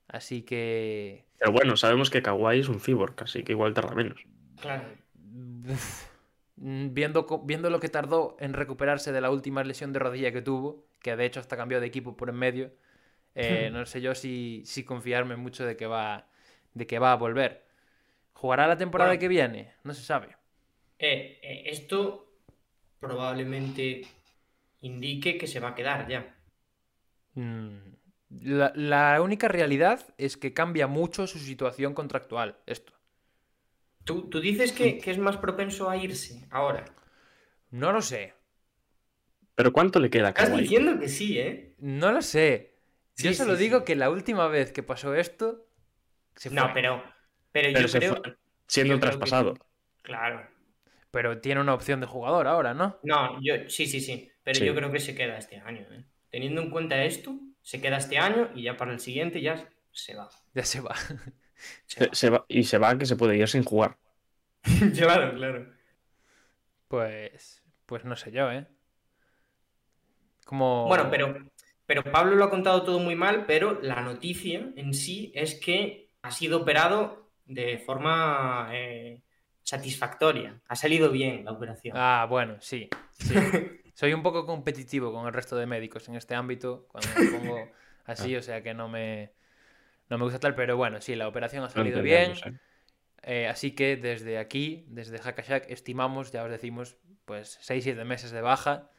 Así 0.08 0.44
que... 0.44 1.26
Pero 1.40 1.54
bueno, 1.54 1.78
sabemos 1.78 2.10
que 2.10 2.22
Kawhi 2.22 2.60
es 2.60 2.70
un 2.70 2.80
cyborg, 2.80 3.16
así 3.24 3.44
que 3.44 3.54
igual 3.54 3.74
tarda 3.74 3.96
menos. 3.96 4.22
Claro. 4.60 4.84
Viendo, 6.58 7.26
viendo 7.46 7.70
lo 7.70 7.80
que 7.80 7.90
tardó 7.90 8.36
en 8.40 8.54
recuperarse 8.54 9.12
de 9.12 9.22
la 9.22 9.32
última 9.32 9.64
lesión 9.64 9.94
de 9.94 10.00
rodilla 10.00 10.32
que 10.32 10.42
tuvo, 10.42 10.86
que 11.02 11.16
de 11.16 11.26
hecho 11.26 11.40
hasta 11.40 11.58
cambió 11.58 11.80
de 11.80 11.88
equipo 11.88 12.16
por 12.16 12.30
en 12.30 12.36
medio, 12.36 12.72
eh, 13.36 13.70
no 13.74 13.86
sé 13.86 14.02
yo 14.02 14.16
si, 14.16 14.64
si 14.66 14.84
confiarme 14.84 15.38
mucho 15.38 15.66
de 15.66 15.78
que 15.78 15.88
va 15.88 16.28
de 16.74 16.88
que 16.88 17.00
va 17.00 17.14
a 17.14 17.16
volver. 17.18 17.66
¿Jugará 18.34 18.68
la 18.68 18.78
temporada 18.78 19.12
Bueno. 19.12 19.20
que 19.20 19.28
viene? 19.30 19.74
No 19.84 19.94
se 19.94 20.04
sabe. 20.04 20.38
Eh, 21.08 21.40
eh, 21.50 21.64
esto 21.76 22.00
probablemente 23.00 23.84
indique 24.90 25.38
que 25.40 25.48
se 25.54 25.62
va 25.64 25.70
a 25.72 25.76
quedar 25.78 26.00
ya. 26.14 26.22
Mm, 27.36 27.98
La, 28.30 28.72
la 28.76 29.22
única 29.22 29.48
realidad 29.50 30.14
es 30.18 30.38
que 30.38 30.54
cambia 30.54 30.88
mucho 30.88 31.28
su 31.28 31.40
situación 31.40 31.94
contractual. 31.94 32.58
Esto. 32.66 32.94
¿Tú, 34.04 34.30
tú 34.30 34.40
dices 34.40 34.74
que, 34.74 35.00
que 35.00 35.10
es 35.12 35.18
más 35.18 35.38
propenso 35.38 35.90
a 35.90 35.98
irse 35.98 36.46
ahora? 36.52 36.86
No 37.72 37.92
lo 37.92 38.02
sé. 38.04 38.34
Pero 39.56 39.72
¿cuánto 39.74 40.00
le 40.00 40.10
queda 40.10 40.30
a 40.30 40.34
Estás 40.34 40.52
diciendo 40.54 41.00
que 41.00 41.08
sí, 41.08 41.38
¿eh? 41.40 41.76
No 41.78 42.12
lo 42.12 42.22
sé. 42.22 42.80
Yo 43.18 43.34
solo 43.34 43.56
sí, 43.56 43.58
digo 43.58 43.84
sí. 43.84 43.86
que 43.86 43.96
la 43.96 44.10
última 44.10 44.48
vez 44.48 44.72
que 44.72 44.84
pasó 44.84 45.16
esto 45.16 45.68
se 46.36 46.52
fue. 46.52 46.56
No, 46.56 46.74
pero, 46.74 47.04
pero, 47.52 47.70
Pero 47.72 47.82
yo 47.82 47.88
se 47.88 48.00
creo... 48.00 48.16
fue 48.24 48.38
siendo 48.68 48.94
yo 48.94 49.00
creo 49.00 49.20
que 49.20 49.20
traspasado. 49.20 49.56
Claro. 50.04 50.48
Pero 51.12 51.40
tiene 51.42 51.62
una 51.62 51.74
opción 51.74 52.00
de 52.00 52.08
jugador 52.08 52.48
ahora, 52.48 52.74
¿no? 52.74 52.98
No, 53.04 53.38
yo 53.42 53.56
sí, 53.70 53.86
sí, 53.86 54.00
sí. 54.00 54.32
Pero 54.44 54.60
Sí. 54.60 54.66
yo 54.66 54.74
creo 54.74 54.92
que 54.92 55.00
se 55.00 55.14
queda 55.16 55.38
este 55.38 55.58
año. 55.58 55.86
¿eh? 55.92 56.06
Teniendo 56.30 56.62
en 56.62 56.72
cuenta 56.72 57.04
esto, 57.04 57.38
se 57.62 57.82
queda 57.82 57.98
este 57.98 58.18
año 58.18 58.50
y 58.56 58.64
ya 58.64 58.78
para 58.78 58.94
el 58.94 59.00
siguiente 59.00 59.42
ya 59.42 59.70
se 59.92 60.16
va. 60.16 60.30
Ya 60.54 60.64
se 60.64 60.82
va. 60.82 60.96
Se 62.12 62.32
va- 62.32 62.44
y 62.48 62.64
se 62.64 62.80
va 62.80 62.98
que 62.98 63.06
se 63.06 63.16
puede 63.16 63.38
ir 63.38 63.48
sin 63.48 63.64
jugar. 63.64 63.96
claro, 64.98 65.36
claro. 65.36 65.72
Pues. 66.88 67.64
Pues 67.86 68.04
no 68.06 68.16
sé 68.16 68.32
yo, 68.32 68.52
¿eh? 68.52 68.66
Como. 70.46 70.88
Bueno, 70.88 71.08
pero, 71.12 71.38
pero 71.86 72.04
Pablo 72.04 72.36
lo 72.36 72.46
ha 72.46 72.50
contado 72.50 72.84
todo 72.84 73.00
muy 73.00 73.16
mal, 73.16 73.46
pero 73.46 73.80
la 73.82 74.02
noticia 74.02 74.72
en 74.76 74.94
sí 74.94 75.32
es 75.36 75.56
que 75.60 76.10
ha 76.22 76.32
sido 76.32 76.62
operado 76.62 77.30
de 77.46 77.78
forma 77.80 78.70
eh, 78.72 79.22
satisfactoria. 79.64 80.60
Ha 80.68 80.76
salido 80.76 81.12
bien 81.12 81.46
la 81.46 81.52
operación. 81.52 81.96
Ah, 81.98 82.26
bueno, 82.30 82.58
sí. 82.60 82.90
sí. 83.12 83.34
Soy 83.94 84.14
un 84.14 84.24
poco 84.24 84.46
competitivo 84.46 85.12
con 85.14 85.28
el 85.28 85.34
resto 85.34 85.56
de 85.56 85.66
médicos 85.66 86.08
en 86.10 86.16
este 86.16 86.36
ámbito 86.36 86.88
cuando 86.90 87.10
me 87.18 87.38
pongo 87.38 87.70
así, 88.06 88.36
o 88.36 88.42
sea 88.42 88.62
que 88.64 88.74
no 88.74 88.90
me. 88.90 89.32
No 90.10 90.18
me 90.18 90.26
gusta 90.26 90.40
tal, 90.40 90.56
pero 90.56 90.76
bueno, 90.76 91.00
sí, 91.00 91.16
la 91.16 91.28
operación 91.28 91.64
ha 91.64 91.70
salido 91.70 92.02
bien. 92.02 92.32
¿eh? 92.32 92.54
Eh, 93.24 93.48
así 93.48 93.72
que 93.72 93.96
desde 93.96 94.40
aquí, 94.40 94.86
desde 94.90 95.20
Hackashack, 95.20 95.70
estimamos, 95.70 96.32
ya 96.32 96.44
os 96.44 96.52
decimos, 96.52 96.98
pues 97.24 97.60
6-7 97.62 98.04
meses 98.04 98.32
de 98.32 98.42
baja. 98.42 98.90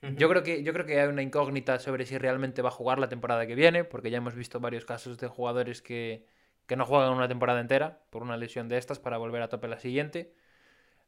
Yo 0.00 0.28
creo, 0.28 0.44
que, 0.44 0.62
yo 0.62 0.72
creo 0.72 0.86
que 0.86 1.00
hay 1.00 1.08
una 1.08 1.22
incógnita 1.22 1.80
sobre 1.80 2.06
si 2.06 2.18
realmente 2.18 2.62
va 2.62 2.68
a 2.68 2.72
jugar 2.72 3.00
la 3.00 3.08
temporada 3.08 3.46
que 3.46 3.56
viene, 3.56 3.82
porque 3.82 4.10
ya 4.10 4.18
hemos 4.18 4.34
visto 4.34 4.60
varios 4.60 4.84
casos 4.84 5.18
de 5.18 5.26
jugadores 5.26 5.82
que, 5.82 6.26
que 6.68 6.76
no 6.76 6.84
juegan 6.86 7.12
una 7.12 7.26
temporada 7.26 7.60
entera 7.60 7.98
por 8.10 8.22
una 8.22 8.36
lesión 8.36 8.68
de 8.68 8.78
estas 8.78 9.00
para 9.00 9.16
volver 9.18 9.42
a 9.42 9.48
tope 9.48 9.66
la 9.66 9.80
siguiente. 9.80 10.34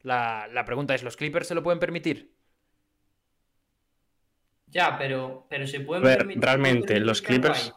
La, 0.03 0.49
la 0.51 0.65
pregunta 0.65 0.95
es, 0.95 1.03
¿los 1.05 1.17
Clippers 1.17 1.47
se 1.47 1.55
lo 1.55 1.63
pueden 1.63 1.79
permitir? 1.79 2.35
Ya, 4.67 4.97
pero, 4.99 5.47
pero 5.49 5.67
se 5.67 5.81
puede 5.81 6.01
A 6.01 6.05
ver, 6.05 6.19
permitir- 6.19 6.43
realmente, 6.43 6.87
permitir 6.87 7.07
los 7.07 7.23
Clippers- 7.23 7.75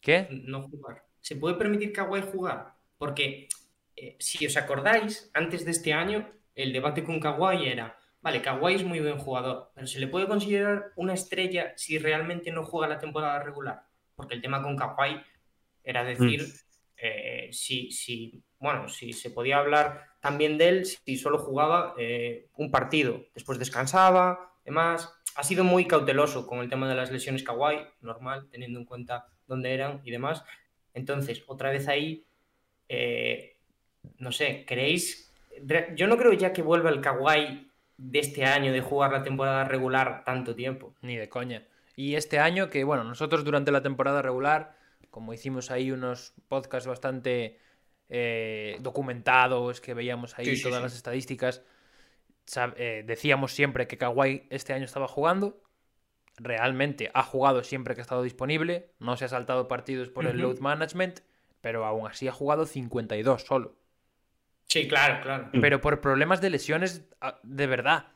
¿Qué? 0.00 0.28
no 0.30 0.62
jugar. 0.68 1.04
¿Se 1.20 1.36
puede 1.36 1.54
permitir 1.54 1.92
Kawhi 1.92 2.20
jugar? 2.22 2.74
Porque 2.98 3.48
eh, 3.96 4.16
si 4.18 4.44
os 4.46 4.56
acordáis, 4.56 5.30
antes 5.32 5.64
de 5.64 5.70
este 5.70 5.92
año, 5.94 6.28
el 6.54 6.72
debate 6.72 7.04
con 7.04 7.20
Kawhi 7.20 7.68
era, 7.68 7.96
vale, 8.20 8.42
Kawhi 8.42 8.74
es 8.74 8.84
muy 8.84 9.00
buen 9.00 9.18
jugador, 9.18 9.70
pero 9.74 9.86
¿se 9.86 10.00
le 10.00 10.08
puede 10.08 10.26
considerar 10.26 10.92
una 10.96 11.14
estrella 11.14 11.72
si 11.76 11.98
realmente 11.98 12.50
no 12.50 12.64
juega 12.64 12.88
la 12.88 12.98
temporada 12.98 13.42
regular? 13.42 13.86
Porque 14.14 14.34
el 14.34 14.42
tema 14.42 14.62
con 14.62 14.76
Kawhi 14.76 15.22
era 15.82 16.04
decir 16.04 16.42
eh, 17.06 17.48
si, 17.52 17.90
si, 17.90 18.42
bueno, 18.58 18.88
si 18.88 19.12
se 19.12 19.30
podía 19.30 19.58
hablar 19.58 20.04
también 20.20 20.56
de 20.56 20.68
él 20.68 20.86
si 20.86 21.16
solo 21.16 21.38
jugaba 21.38 21.94
eh, 21.98 22.46
un 22.56 22.70
partido, 22.70 23.26
después 23.34 23.58
descansaba, 23.58 24.54
demás. 24.64 25.12
Ha 25.36 25.42
sido 25.42 25.64
muy 25.64 25.86
cauteloso 25.86 26.46
con 26.46 26.60
el 26.60 26.70
tema 26.70 26.88
de 26.88 26.94
las 26.94 27.10
lesiones 27.10 27.42
Kawhi, 27.42 27.80
normal, 28.00 28.46
teniendo 28.50 28.78
en 28.78 28.86
cuenta 28.86 29.26
dónde 29.46 29.74
eran 29.74 30.00
y 30.04 30.10
demás. 30.12 30.44
Entonces, 30.94 31.42
otra 31.48 31.70
vez 31.70 31.88
ahí, 31.88 32.24
eh, 32.88 33.56
no 34.18 34.30
sé, 34.32 34.64
¿creéis? 34.66 35.32
Re- 35.66 35.92
Yo 35.96 36.06
no 36.06 36.16
creo 36.16 36.32
ya 36.32 36.52
que 36.52 36.62
vuelva 36.62 36.88
el 36.90 37.00
Kawhi 37.00 37.68
de 37.98 38.18
este 38.18 38.44
año 38.44 38.72
de 38.72 38.80
jugar 38.80 39.12
la 39.12 39.22
temporada 39.24 39.64
regular 39.64 40.22
tanto 40.24 40.54
tiempo. 40.54 40.94
Ni 41.02 41.16
de 41.16 41.28
coña. 41.28 41.64
Y 41.96 42.14
este 42.14 42.38
año 42.38 42.70
que, 42.70 42.84
bueno, 42.84 43.04
nosotros 43.04 43.44
durante 43.44 43.72
la 43.72 43.82
temporada 43.82 44.22
regular, 44.22 44.76
como 45.14 45.32
hicimos 45.32 45.70
ahí 45.70 45.92
unos 45.92 46.34
podcasts 46.48 46.88
bastante 46.88 47.60
eh, 48.08 48.78
documentados, 48.80 49.80
que 49.80 49.94
veíamos 49.94 50.36
ahí 50.36 50.56
Sí, 50.56 50.60
todas 50.64 50.78
sí. 50.78 50.82
las 50.82 50.96
estadísticas, 50.96 51.62
sab- 52.48 52.74
eh, 52.78 53.04
decíamos 53.06 53.52
siempre 53.54 53.86
que 53.86 53.96
Kawhi 53.96 54.48
este 54.50 54.72
año 54.72 54.84
estaba 54.86 55.06
jugando. 55.06 55.62
Realmente 56.36 57.12
ha 57.14 57.22
jugado 57.22 57.62
siempre 57.62 57.94
que 57.94 58.00
ha 58.00 58.02
estado 58.02 58.24
disponible. 58.24 58.90
No 58.98 59.16
se 59.16 59.26
ha 59.26 59.28
saltado 59.28 59.68
partidos 59.68 60.08
por 60.08 60.26
el 60.26 60.38
load 60.38 60.58
management, 60.58 61.20
pero 61.60 61.84
aún 61.86 62.08
así 62.08 62.26
ha 62.26 62.32
jugado 62.32 62.66
52 62.66 63.42
solo. 63.42 63.76
Sí, 64.66 64.88
claro, 64.88 65.22
claro. 65.22 65.48
Mm. 65.52 65.60
Pero 65.60 65.80
por 65.80 66.00
problemas 66.00 66.40
de 66.40 66.50
lesiones 66.50 67.04
ah, 67.20 67.38
de 67.44 67.68
verdad. 67.68 68.08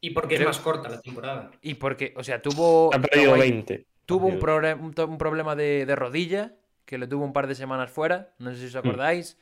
Y 0.00 0.10
porque 0.10 0.34
Creo- 0.34 0.50
es 0.50 0.56
más 0.56 0.64
corta 0.64 0.88
la 0.88 1.00
temporada. 1.00 1.52
Y 1.62 1.74
porque, 1.74 2.12
o 2.16 2.24
sea, 2.24 2.42
tuvo. 2.42 2.92
Ha 2.92 2.98
perdido 2.98 3.36
Kawhi- 3.36 3.38
20. 3.38 3.86
Tuvo 4.10 4.26
un, 4.26 4.94
un 5.10 5.18
problema 5.18 5.56
de, 5.56 5.86
de 5.86 5.96
rodilla, 5.96 6.54
que 6.84 6.98
le 6.98 7.06
tuvo 7.06 7.24
un 7.24 7.32
par 7.32 7.46
de 7.46 7.54
semanas 7.54 7.90
fuera, 7.90 8.34
no 8.38 8.50
sé 8.52 8.58
si 8.60 8.66
os 8.66 8.76
acordáis. 8.76 9.38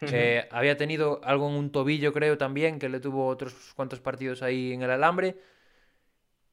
Eh, 0.00 0.46
había 0.52 0.76
tenido 0.76 1.20
algo 1.24 1.48
en 1.48 1.56
un 1.56 1.72
tobillo, 1.72 2.12
creo, 2.12 2.38
también, 2.38 2.78
que 2.78 2.88
le 2.88 3.00
tuvo 3.00 3.26
otros 3.26 3.72
cuantos 3.74 4.00
partidos 4.00 4.42
ahí 4.42 4.72
en 4.72 4.82
el 4.82 4.90
alambre. 4.90 5.38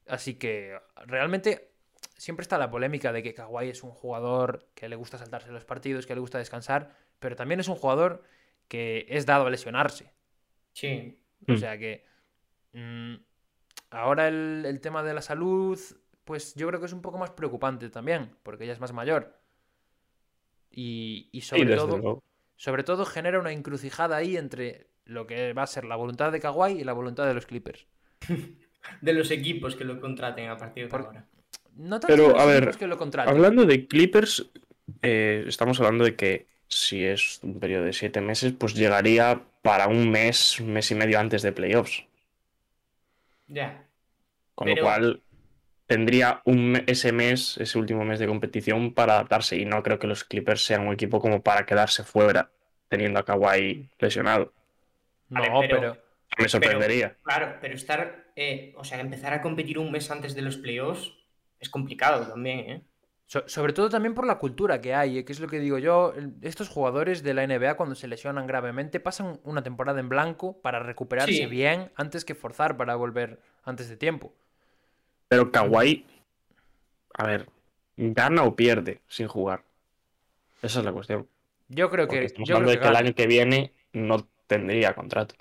Así 0.08 0.36
que 0.36 0.78
realmente 1.06 1.72
siempre 2.18 2.44
está 2.44 2.58
la 2.58 2.70
polémica 2.72 3.12
de 3.12 3.24
que 3.24 3.34
Kawhi 3.34 3.70
es 3.70 3.84
un 3.84 3.92
jugador 3.92 4.68
que 4.76 4.88
le 4.90 4.96
gusta 4.96 5.18
saltarse 5.18 5.52
los 5.52 5.66
partidos, 5.66 6.06
que 6.06 6.14
le 6.16 6.22
gusta 6.22 6.38
descansar, 6.38 6.96
pero 7.20 7.36
también 7.36 7.60
es 7.60 7.68
un 7.68 7.76
jugador 7.76 8.24
que 8.68 9.06
es 9.10 9.26
dado 9.26 9.46
a 9.46 9.50
lesionarse. 9.50 10.14
Sí. 10.74 11.20
O 11.48 11.54
Mm. 11.54 11.58
sea 11.58 11.78
que 11.78 12.04
mm, 12.74 13.16
ahora 13.92 14.28
el, 14.28 14.64
el 14.66 14.80
tema 14.82 15.04
de 15.04 15.14
la 15.14 15.22
salud, 15.22 15.80
pues 16.26 16.54
yo 16.56 16.68
creo 16.68 16.80
que 16.80 16.88
es 16.88 16.94
un 16.94 17.02
poco 17.02 17.18
más 17.18 17.30
preocupante 17.32 17.90
también, 17.90 18.32
porque 18.44 18.66
ya 18.68 18.74
es 18.74 18.80
más 18.80 18.92
mayor. 18.94 19.40
Y, 20.72 21.30
y 21.32 21.42
sobre 21.42 21.76
todo, 21.76 21.88
luego. 21.98 22.24
sobre 22.58 22.84
todo 22.84 23.06
genera 23.06 23.40
una 23.40 23.52
encrucijada 23.54 24.18
ahí 24.18 24.36
entre 24.36 24.88
lo 25.06 25.26
que 25.28 25.54
va 25.54 25.64
a 25.64 25.68
ser 25.68 25.86
la 25.86 25.96
voluntad 25.96 26.32
de 26.32 26.40
Kawhi 26.42 26.74
y 26.74 26.84
la 26.84 26.94
voluntad 26.94 27.26
de 27.28 27.34
los 27.34 27.46
Clippers. 27.46 27.86
De 29.02 29.14
los 29.14 29.32
equipos 29.32 29.76
que 29.76 29.84
lo 29.84 30.00
contraten 30.00 30.48
a 30.48 30.58
partir 30.58 30.84
de 30.84 30.90
Por- 30.92 31.02
ahora. 31.08 31.26
No 31.76 32.00
tanto 32.00 32.08
Pero, 32.08 32.28
de 32.28 32.34
los 32.34 32.42
a 32.42 32.46
ver, 32.46 32.78
que 32.78 32.86
lo 32.86 32.98
contraten. 33.00 33.34
Hablando 33.34 33.66
de 33.66 33.88
Clippers, 33.88 34.48
eh, 35.02 35.44
estamos 35.48 35.80
hablando 35.80 36.04
de 36.06 36.16
que 36.16 36.46
si 36.68 37.04
es 37.04 37.40
un 37.42 37.60
periodo 37.60 37.86
de 37.86 37.94
siete 37.94 38.22
meses, 38.22 38.54
pues 38.54 38.76
llegaría 38.76 39.42
para 39.64 39.88
un 39.88 40.12
mes, 40.12 40.60
un 40.60 40.72
mes 40.72 40.92
y 40.92 40.96
medio 40.96 41.20
antes 41.20 41.42
de 41.42 41.52
playoffs. 41.52 42.06
Ya. 43.48 43.88
Con 44.54 44.66
Pero- 44.66 44.78
lo 44.78 44.84
cual 44.88 45.22
tendría 45.88 46.42
un, 46.46 46.84
ese 46.88 47.12
mes, 47.12 47.58
ese 47.58 47.78
último 47.78 48.04
mes 48.06 48.20
de 48.20 48.28
competición 48.28 48.94
para 48.94 49.14
adaptarse. 49.14 49.58
Y 49.58 49.66
no 49.66 49.84
creo 49.84 50.00
que 50.00 50.08
los 50.08 50.24
Clippers 50.24 50.66
sean 50.66 50.88
un 50.88 50.94
equipo 50.94 51.20
como 51.20 51.42
para 51.42 51.66
quedarse 51.66 52.04
fuera 52.04 52.50
teniendo 52.90 53.20
a 53.20 53.26
Kawhi 53.26 53.90
lesionado. 54.00 54.54
no, 55.30 55.42
Vale, 55.42 55.68
pero, 55.68 55.80
pero- 55.80 55.98
Me 56.38 56.50
sorprendería. 56.50 57.16
Claro, 57.24 57.56
pero 57.62 57.74
estar, 57.76 58.26
eh, 58.36 58.74
o 58.78 58.84
sea, 58.84 59.00
empezar 59.00 59.34
a 59.34 59.42
competir 59.42 59.80
un 59.80 59.92
mes 59.92 60.10
antes 60.12 60.36
de 60.36 60.42
los 60.42 60.58
playoffs 60.58 61.14
es 61.60 61.70
complicado 61.70 62.28
también, 62.28 62.60
¿eh? 62.60 62.82
so- 63.26 63.48
sobre 63.48 63.74
todo 63.74 63.90
también 63.90 64.14
por 64.14 64.28
la 64.28 64.38
cultura 64.38 64.82
que 64.82 64.94
hay, 64.94 65.20
eh, 65.20 65.26
que 65.26 65.32
es 65.34 65.40
lo 65.40 65.48
que 65.48 65.60
digo 65.60 65.78
yo, 65.80 66.14
estos 66.42 66.68
jugadores 66.70 67.24
de 67.24 67.34
la 67.34 67.44
NBA 67.48 67.76
cuando 67.76 67.96
se 67.96 68.08
lesionan 68.08 68.46
gravemente 68.48 69.00
pasan 69.00 69.40
una 69.44 69.64
temporada 69.64 70.00
en 70.00 70.10
blanco 70.10 70.62
para 70.62 70.80
recuperarse 70.80 71.34
Sí. 71.34 71.46
bien 71.48 71.92
antes 71.96 72.24
que 72.26 72.36
forzar 72.36 72.76
para 72.78 72.96
volver 72.96 73.40
antes 73.64 73.88
de 73.90 73.98
tiempo. 73.98 74.34
Pero 75.30 75.52
Kawhi, 75.52 76.06
a 77.14 77.26
ver, 77.28 77.50
¿gana 77.98 78.44
o 78.44 78.56
pierde 78.56 79.02
sin 79.08 79.28
jugar? 79.28 79.64
Esa 80.62 80.80
es 80.80 80.86
la 80.86 80.94
cuestión. 80.94 81.30
Yo 81.68 81.90
creo 81.90 82.08
Porque 82.08 82.26
que, 82.26 82.26
estamos 82.28 82.50
yo 82.50 82.56
creo 82.56 82.68
hablando 82.68 82.72
de 82.72 82.80
que 82.80 82.88
que 82.88 82.88
el 82.88 82.96
año 82.96 83.16
que 83.16 83.28
viene 83.28 83.74
no 83.94 84.28
tendría 84.48 84.96
contrato. 84.96 85.36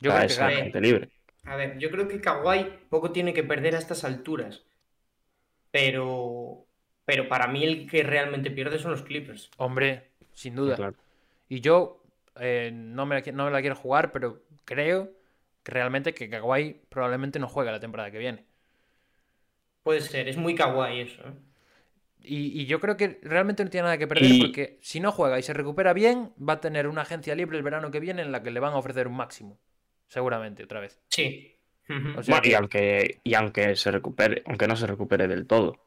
Yo 0.00 0.10
O 0.10 0.12
sea, 0.12 0.24
creo 0.24 0.28
que 0.28 0.34
gana. 0.36 0.58
agente 0.60 0.80
libre. 0.80 1.10
A 1.44 1.56
ver, 1.56 1.78
yo 1.78 1.90
creo 1.90 2.08
que 2.08 2.20
Kawhi 2.20 2.64
poco 2.90 3.12
tiene 3.12 3.34
que 3.34 3.44
perder 3.44 3.74
a 3.76 3.78
estas 3.78 4.04
alturas. 4.04 4.64
Pero, 5.70 6.66
pero 7.04 7.28
para 7.28 7.46
mí 7.48 7.64
el 7.64 7.88
que 7.90 8.02
realmente 8.02 8.50
pierde 8.50 8.78
son 8.78 8.92
los 8.92 9.02
Clippers. 9.02 9.50
Hombre, 9.58 10.10
sin 10.32 10.54
duda. 10.56 10.76
Claro. 10.76 10.96
Y 11.48 11.60
yo 11.60 12.02
eh, 12.36 12.70
no, 12.74 13.06
me 13.06 13.20
la, 13.22 13.32
no 13.32 13.46
me 13.46 13.50
la 13.52 13.60
quiero 13.60 13.76
jugar, 13.76 14.12
pero 14.12 14.42
creo 14.64 15.12
que 15.64 15.72
realmente 15.72 16.14
que 16.14 16.30
Kawhi 16.30 16.82
probablemente 16.90 17.38
no 17.38 17.48
juegue 17.48 17.72
la 17.72 17.80
temporada 17.80 18.10
que 18.10 18.18
viene. 18.18 18.46
Puede 19.86 20.00
ser, 20.00 20.26
es 20.26 20.36
muy 20.36 20.56
Kawhi 20.56 20.98
eso. 21.00 21.22
¿eh? 21.22 21.32
Y, 22.22 22.60
y 22.60 22.66
yo 22.66 22.80
creo 22.80 22.96
que 22.96 23.20
realmente 23.22 23.62
no 23.62 23.70
tiene 23.70 23.84
nada 23.84 23.98
que 23.98 24.08
perder 24.08 24.28
Y- 24.32 24.40
porque 24.40 24.78
si 24.82 24.98
no 24.98 25.12
juega 25.12 25.38
y 25.38 25.44
se 25.44 25.52
recupera 25.52 25.92
bien, 25.92 26.32
va 26.36 26.54
a 26.54 26.60
tener 26.60 26.88
una 26.88 27.02
agencia 27.02 27.36
libre 27.36 27.56
el 27.56 27.62
verano 27.62 27.92
que 27.92 28.00
viene 28.00 28.22
en 28.22 28.32
la 28.32 28.42
que 28.42 28.50
le 28.50 28.58
van 28.58 28.72
a 28.72 28.78
ofrecer 28.78 29.06
un 29.06 29.14
máximo. 29.14 29.60
Seguramente, 30.08 30.64
otra 30.64 30.80
vez. 30.80 30.98
Sí. 31.08 31.54
O 31.88 32.20
sea 32.24 32.34
Bueno, 32.34 32.40
y 32.42 32.48
que- 32.48 32.56
aunque, 32.56 33.20
y 33.22 33.34
aunque 33.34 33.76
se 33.76 33.92
recupere, 33.92 34.42
aunque 34.46 34.66
no 34.66 34.74
se 34.74 34.88
recupere 34.88 35.28
del 35.28 35.46
todo. 35.46 35.78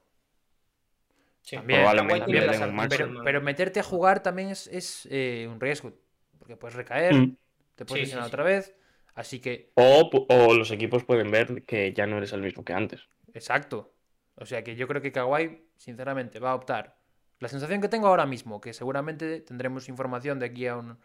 Sí. 1.42 1.58
También, 1.58 1.82
probablemente 1.82 2.26
pierden 2.26 2.60
las 2.62 2.70
un 2.70 2.76
máximo. 2.76 3.22
Pero, 3.26 3.42
meterte 3.42 3.82
a 3.82 3.84
jugar 3.84 4.24
también 4.24 4.48
es, 4.50 4.68
es, 4.68 5.10
eh, 5.12 5.46
un 5.52 5.60
riesgo. 5.60 5.92
Porque 6.38 6.56
puedes 6.56 6.76
recaer, 6.76 7.16
Mm. 7.16 7.36
te 7.76 7.84
puedes 7.84 8.00
Sí, 8.02 8.06
lesionar 8.06 8.30
sí. 8.30 8.34
otra 8.34 8.44
vez. 8.46 8.74
Así 9.14 9.42
que, 9.42 9.72
o 9.76 10.10
los 10.54 10.72
equipos 10.72 11.04
pueden 11.04 11.32
ver 11.32 11.64
que 11.66 11.92
ya 11.92 12.08
no 12.08 12.18
eres 12.18 12.32
el 12.32 12.42
mismo 12.42 12.64
que 12.64 12.72
antes. 12.72 13.02
Exacto. 13.34 13.94
O 14.36 14.46
sea 14.46 14.64
que 14.64 14.76
yo 14.76 14.88
creo 14.88 15.02
que 15.02 15.12
Kawhi, 15.12 15.66
sinceramente, 15.76 16.40
va 16.40 16.52
a 16.52 16.56
optar. 16.56 16.98
La 17.40 17.48
sensación 17.48 17.82
que 17.82 17.90
tengo 17.90 18.08
ahora 18.08 18.26
mismo, 18.26 18.62
que 18.62 18.74
seguramente 18.74 19.42
tendremos 19.42 19.90
información 19.90 20.40
de 20.40 20.46
aquí 20.46 20.68
a 20.68 20.78
un, 20.78 20.98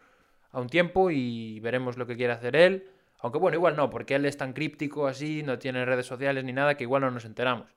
a 0.51 0.61
un 0.61 0.69
tiempo 0.69 1.11
y 1.11 1.61
veremos 1.61 1.97
lo 1.97 2.07
que 2.07 2.17
quiere 2.17 2.33
hacer 2.33 2.57
él. 2.57 2.89
Aunque 3.19 3.39
bueno, 3.39 3.57
igual 3.57 3.77
no, 3.77 3.91
porque 3.91 4.15
él 4.17 4.27
es 4.27 4.37
tan 4.37 4.53
críptico 4.53 5.07
así, 5.07 5.43
no 5.43 5.59
tiene 5.59 5.85
redes 5.85 6.07
sociales 6.07 6.45
ni 6.45 6.53
nada, 6.53 6.77
que 6.77 6.85
igual 6.85 7.03
no 7.03 7.11
nos 7.11 7.25
enteramos. 7.25 7.75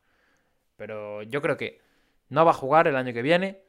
Pero 0.75 1.23
yo 1.23 1.41
creo 1.41 1.57
que 1.57 1.81
no 2.29 2.45
va 2.45 2.51
a 2.51 2.55
jugar 2.55 2.87
el 2.87 2.95
año 2.95 3.13
que 3.13 3.21
viene 3.21 3.61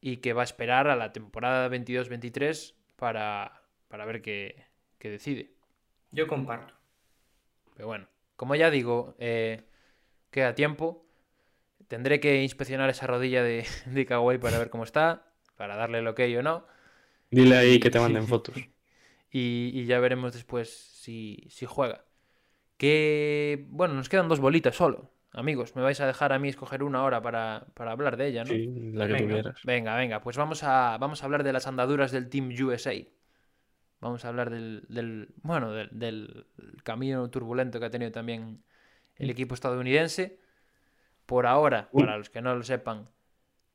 y 0.00 0.18
que 0.18 0.32
va 0.32 0.42
a 0.42 0.44
esperar 0.44 0.88
a 0.88 0.96
la 0.96 1.12
temporada 1.12 1.68
22-23 1.68 2.74
para, 2.96 3.62
para 3.88 4.04
ver 4.06 4.22
qué, 4.22 4.64
qué 4.98 5.10
decide. 5.10 5.50
Yo 6.12 6.26
comparto. 6.26 6.74
Pero 7.74 7.88
bueno, 7.88 8.08
como 8.36 8.54
ya 8.54 8.70
digo, 8.70 9.14
eh, 9.18 9.64
queda 10.30 10.54
tiempo. 10.54 11.04
Tendré 11.88 12.20
que 12.20 12.42
inspeccionar 12.42 12.90
esa 12.90 13.06
rodilla 13.06 13.42
de, 13.42 13.66
de 13.86 14.06
Kawhi 14.06 14.38
para 14.38 14.58
ver 14.58 14.70
cómo 14.70 14.84
está, 14.84 15.26
para 15.56 15.76
darle 15.76 15.98
el 15.98 16.08
ok 16.08 16.20
o 16.38 16.42
no. 16.42 16.66
Dile 17.30 17.56
ahí 17.56 17.80
que 17.80 17.90
te 17.90 18.00
manden 18.00 18.26
fotos. 18.28 18.56
Y, 19.30 19.70
y 19.74 19.84
ya 19.86 20.00
veremos 20.00 20.32
después 20.32 20.70
si, 20.70 21.46
si 21.50 21.66
juega. 21.66 22.04
Que, 22.76 23.66
bueno, 23.70 23.94
nos 23.94 24.08
quedan 24.08 24.28
dos 24.28 24.40
bolitas 24.40 24.76
solo. 24.76 25.10
Amigos, 25.32 25.76
me 25.76 25.82
vais 25.82 26.00
a 26.00 26.06
dejar 26.06 26.32
a 26.32 26.38
mí 26.38 26.48
escoger 26.48 26.82
una 26.82 27.02
hora 27.04 27.20
para, 27.20 27.66
para 27.74 27.90
hablar 27.92 28.16
de 28.16 28.28
ella, 28.28 28.44
¿no? 28.44 28.50
Sí, 28.50 28.66
la 28.94 29.06
que 29.06 29.12
Venga. 29.14 29.26
tuvieras. 29.28 29.60
Venga, 29.64 29.96
venga, 29.96 30.20
pues 30.22 30.36
vamos 30.36 30.62
a, 30.62 30.96
vamos 30.98 31.22
a 31.22 31.26
hablar 31.26 31.42
de 31.44 31.52
las 31.52 31.66
andaduras 31.66 32.12
del 32.12 32.28
Team 32.30 32.50
USA. 32.62 32.94
Vamos 34.00 34.24
a 34.24 34.28
hablar 34.28 34.50
del, 34.50 34.86
del- 34.88 35.34
bueno, 35.42 35.72
del, 35.72 35.88
del 35.92 36.46
camino 36.84 37.28
turbulento 37.30 37.78
que 37.80 37.86
ha 37.86 37.90
tenido 37.90 38.12
también 38.12 38.62
el 39.18 39.30
equipo 39.30 39.54
estadounidense. 39.54 40.38
Por 41.26 41.46
ahora, 41.46 41.90
para 41.92 42.16
los 42.16 42.30
que 42.30 42.40
no 42.40 42.54
lo 42.54 42.62
sepan, 42.62 43.10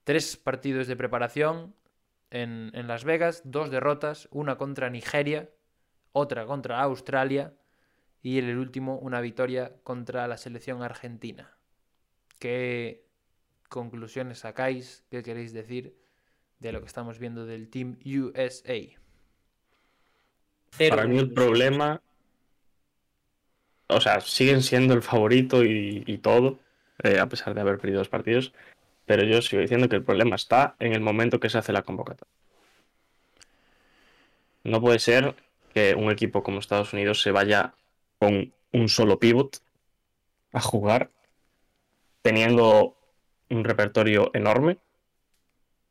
tres 0.04 0.38
partidos 0.38 0.88
de 0.88 0.96
preparación 0.96 1.76
en, 2.32 2.72
en 2.74 2.88
Las 2.88 3.04
Vegas, 3.04 3.44
dos 3.46 3.70
derrotas, 3.70 4.28
una 4.32 4.58
contra 4.58 4.89
Nigeria, 4.89 5.50
otra 6.12 6.46
contra 6.46 6.82
Australia 6.82 7.54
y 8.22 8.39
en 8.39 8.46
el 8.46 8.58
último 8.58 8.98
una 8.98 9.22
victoria 9.22 9.76
contra 9.84 10.28
la 10.28 10.38
selección 10.38 10.82
argentina. 10.82 11.58
¿Qué 12.39 13.06
conclusiones 13.70 14.39
sacáis? 14.39 15.06
¿Qué 15.12 15.22
queréis 15.22 15.54
decir 15.54 15.98
de 16.60 16.72
lo 16.72 16.80
que 16.80 16.88
estamos 16.88 17.20
viendo 17.20 17.46
del 17.46 17.70
Team 17.70 18.00
USA? 18.06 18.80
Para 20.89 21.06
mí 21.06 21.18
el 21.20 21.34
problema. 21.34 22.02
O 23.88 24.02
sea, 24.02 24.22
siguen 24.22 24.62
siendo 24.62 24.94
el 24.94 25.02
favorito 25.02 25.64
y, 25.64 26.20
todo, 26.22 26.60
eh, 27.04 27.20
a 27.20 27.28
pesar 27.28 27.54
de 27.54 27.62
haber 27.62 27.78
perdido 27.78 28.00
dos 28.00 28.10
partidos. 28.10 28.54
Pero 29.06 29.24
yo 29.24 29.42
sigo 29.42 29.62
diciendo 29.62 29.90
que 29.90 29.98
el 29.98 30.04
problema 30.04 30.36
está 30.36 30.76
en 30.80 30.94
el 30.94 31.02
momento 31.02 31.40
que 31.40 31.50
se 31.50 31.58
hace 31.58 31.74
la 31.74 31.84
convocatoria. 31.84 32.32
No 34.64 34.80
puede 34.80 35.00
ser 35.00 35.36
que 35.74 35.96
un 35.96 36.10
equipo 36.10 36.44
como 36.44 36.60
Estados 36.60 36.94
Unidos 36.94 37.22
se 37.22 37.32
vaya 37.32 37.74
con 38.20 38.54
un 38.72 38.90
solo 38.90 39.20
pivot 39.20 39.60
a 40.54 40.62
jugar, 40.62 41.10
teniendo 42.22 42.96
un 43.50 43.64
repertorio 43.64 44.32
enorme. 44.34 44.78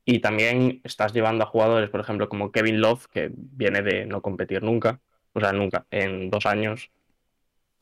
Y 0.04 0.20
también 0.20 0.80
estás 0.82 1.12
llevando 1.12 1.44
a 1.44 1.46
jugadores, 1.46 1.90
por 1.90 2.00
ejemplo, 2.00 2.28
como 2.28 2.50
Kevin 2.50 2.80
Love, 2.80 3.06
que 3.06 3.30
viene 3.32 3.82
de 3.82 4.04
no 4.06 4.20
competir 4.20 4.62
nunca, 4.62 5.00
o 5.32 5.40
sea, 5.40 5.52
nunca, 5.52 5.86
en 5.90 6.28
dos 6.30 6.46
años. 6.46 6.90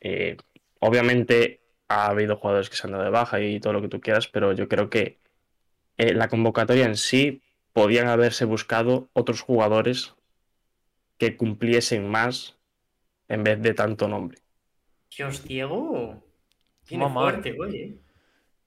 Eh, 0.01 0.37
obviamente 0.81 1.63
ha 1.89 2.07
habido 2.09 2.37
jugadores 2.37 2.71
que 2.71 2.77
se 2.77 2.87
han 2.87 2.93
dado 2.93 3.05
de 3.05 3.11
baja 3.11 3.41
y 3.41 3.61
todo 3.61 3.73
lo 3.75 3.83
que 3.83 3.89
tú 3.89 4.01
quieras, 4.01 4.29
pero 4.29 4.53
yo 4.53 4.69
creo 4.69 4.91
que 4.91 5.21
eh, 5.99 6.15
la 6.15 6.29
convocatoria 6.29 6.87
en 6.87 6.97
sí 6.97 7.43
podían 7.73 8.09
haberse 8.09 8.45
buscado 8.45 9.11
otros 9.15 9.43
jugadores 9.43 10.15
que 11.19 11.37
cumpliesen 11.37 12.09
más 12.09 12.59
en 13.29 13.45
vez 13.45 13.63
de 13.63 13.75
tanto 13.75 14.09
nombre. 14.09 14.39
Dios, 15.17 15.45
Diego. 15.45 16.23
Tiene 16.87 17.05
Mamá. 17.05 17.31
fuerte, 17.33 17.57
oye. 17.61 17.99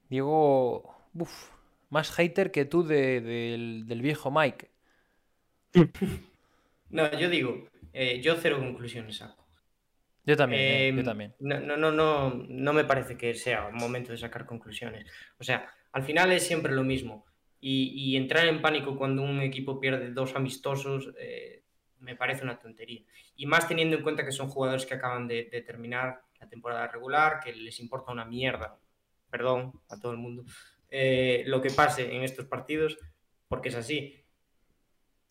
Diego, 0.10 0.96
uf, 1.14 1.50
más 1.90 2.12
hater 2.12 2.52
que 2.52 2.66
tú 2.66 2.84
de- 2.84 3.22
del, 3.22 3.86
del 3.88 4.02
viejo 4.02 4.32
Mike. 4.32 4.72
No, 6.90 7.12
yo 7.20 7.30
digo, 7.30 7.68
eh, 7.92 8.22
yo 8.22 8.36
cero 8.42 8.58
conclusiones 8.60 9.18
saco. 9.18 9.43
Yo 10.26 10.38
también, 10.38 10.61
eh, 10.61 10.91
yo 10.95 11.01
Eh, 11.01 11.03
también. 11.03 11.36
No, 11.39 11.59
no, 11.59 11.78
no, 11.78 11.91
no, 11.91 12.30
no 12.47 12.74
me 12.74 12.86
parece 12.86 13.17
que 13.17 13.34
sea 13.34 13.67
un 13.67 13.76
momento 13.76 14.11
de 14.11 14.17
sacar 14.17 14.45
conclusiones. 14.45 15.05
O 15.38 15.43
sea, 15.43 15.69
al 15.91 16.03
final 16.03 16.32
es 16.32 16.45
siempre 16.47 16.74
lo 16.74 16.84
mismo. 16.84 17.26
Y, 17.59 17.93
y 17.95 18.17
entrar 18.17 18.47
en 18.47 18.61
pánico 18.61 18.97
cuando 18.97 19.21
un 19.21 19.39
equipo 19.41 19.80
pierde 19.80 20.11
dos 20.11 20.36
amistosos 20.36 21.09
eh, 21.17 21.63
me 21.99 22.15
parece 22.15 22.43
una 22.43 22.59
tontería. 22.59 23.01
Y 23.36 23.45
más 23.45 23.67
teniendo 23.67 23.95
en 23.95 24.03
cuenta 24.03 24.26
que 24.26 24.32
son 24.32 24.49
jugadores 24.49 24.86
que 24.86 24.95
acaban 24.95 25.28
de, 25.28 25.45
de 25.45 25.61
terminar 25.61 26.21
la 26.39 26.49
temporada 26.49 26.88
regular, 26.88 27.39
que 27.41 27.53
les 27.53 27.80
importa 27.80 28.11
una 28.11 28.26
mierda, 28.26 28.78
perdón 29.30 29.80
a 29.89 29.97
todo 29.99 30.11
el 30.11 30.17
mundo, 30.17 30.43
eh, 30.89 31.43
lo 31.47 31.61
que 31.61 31.69
pase 31.71 32.13
en 32.13 32.24
estos 32.24 32.45
partidos, 32.45 32.97
porque 33.47 33.69
es 33.69 33.76
así. 33.76 34.21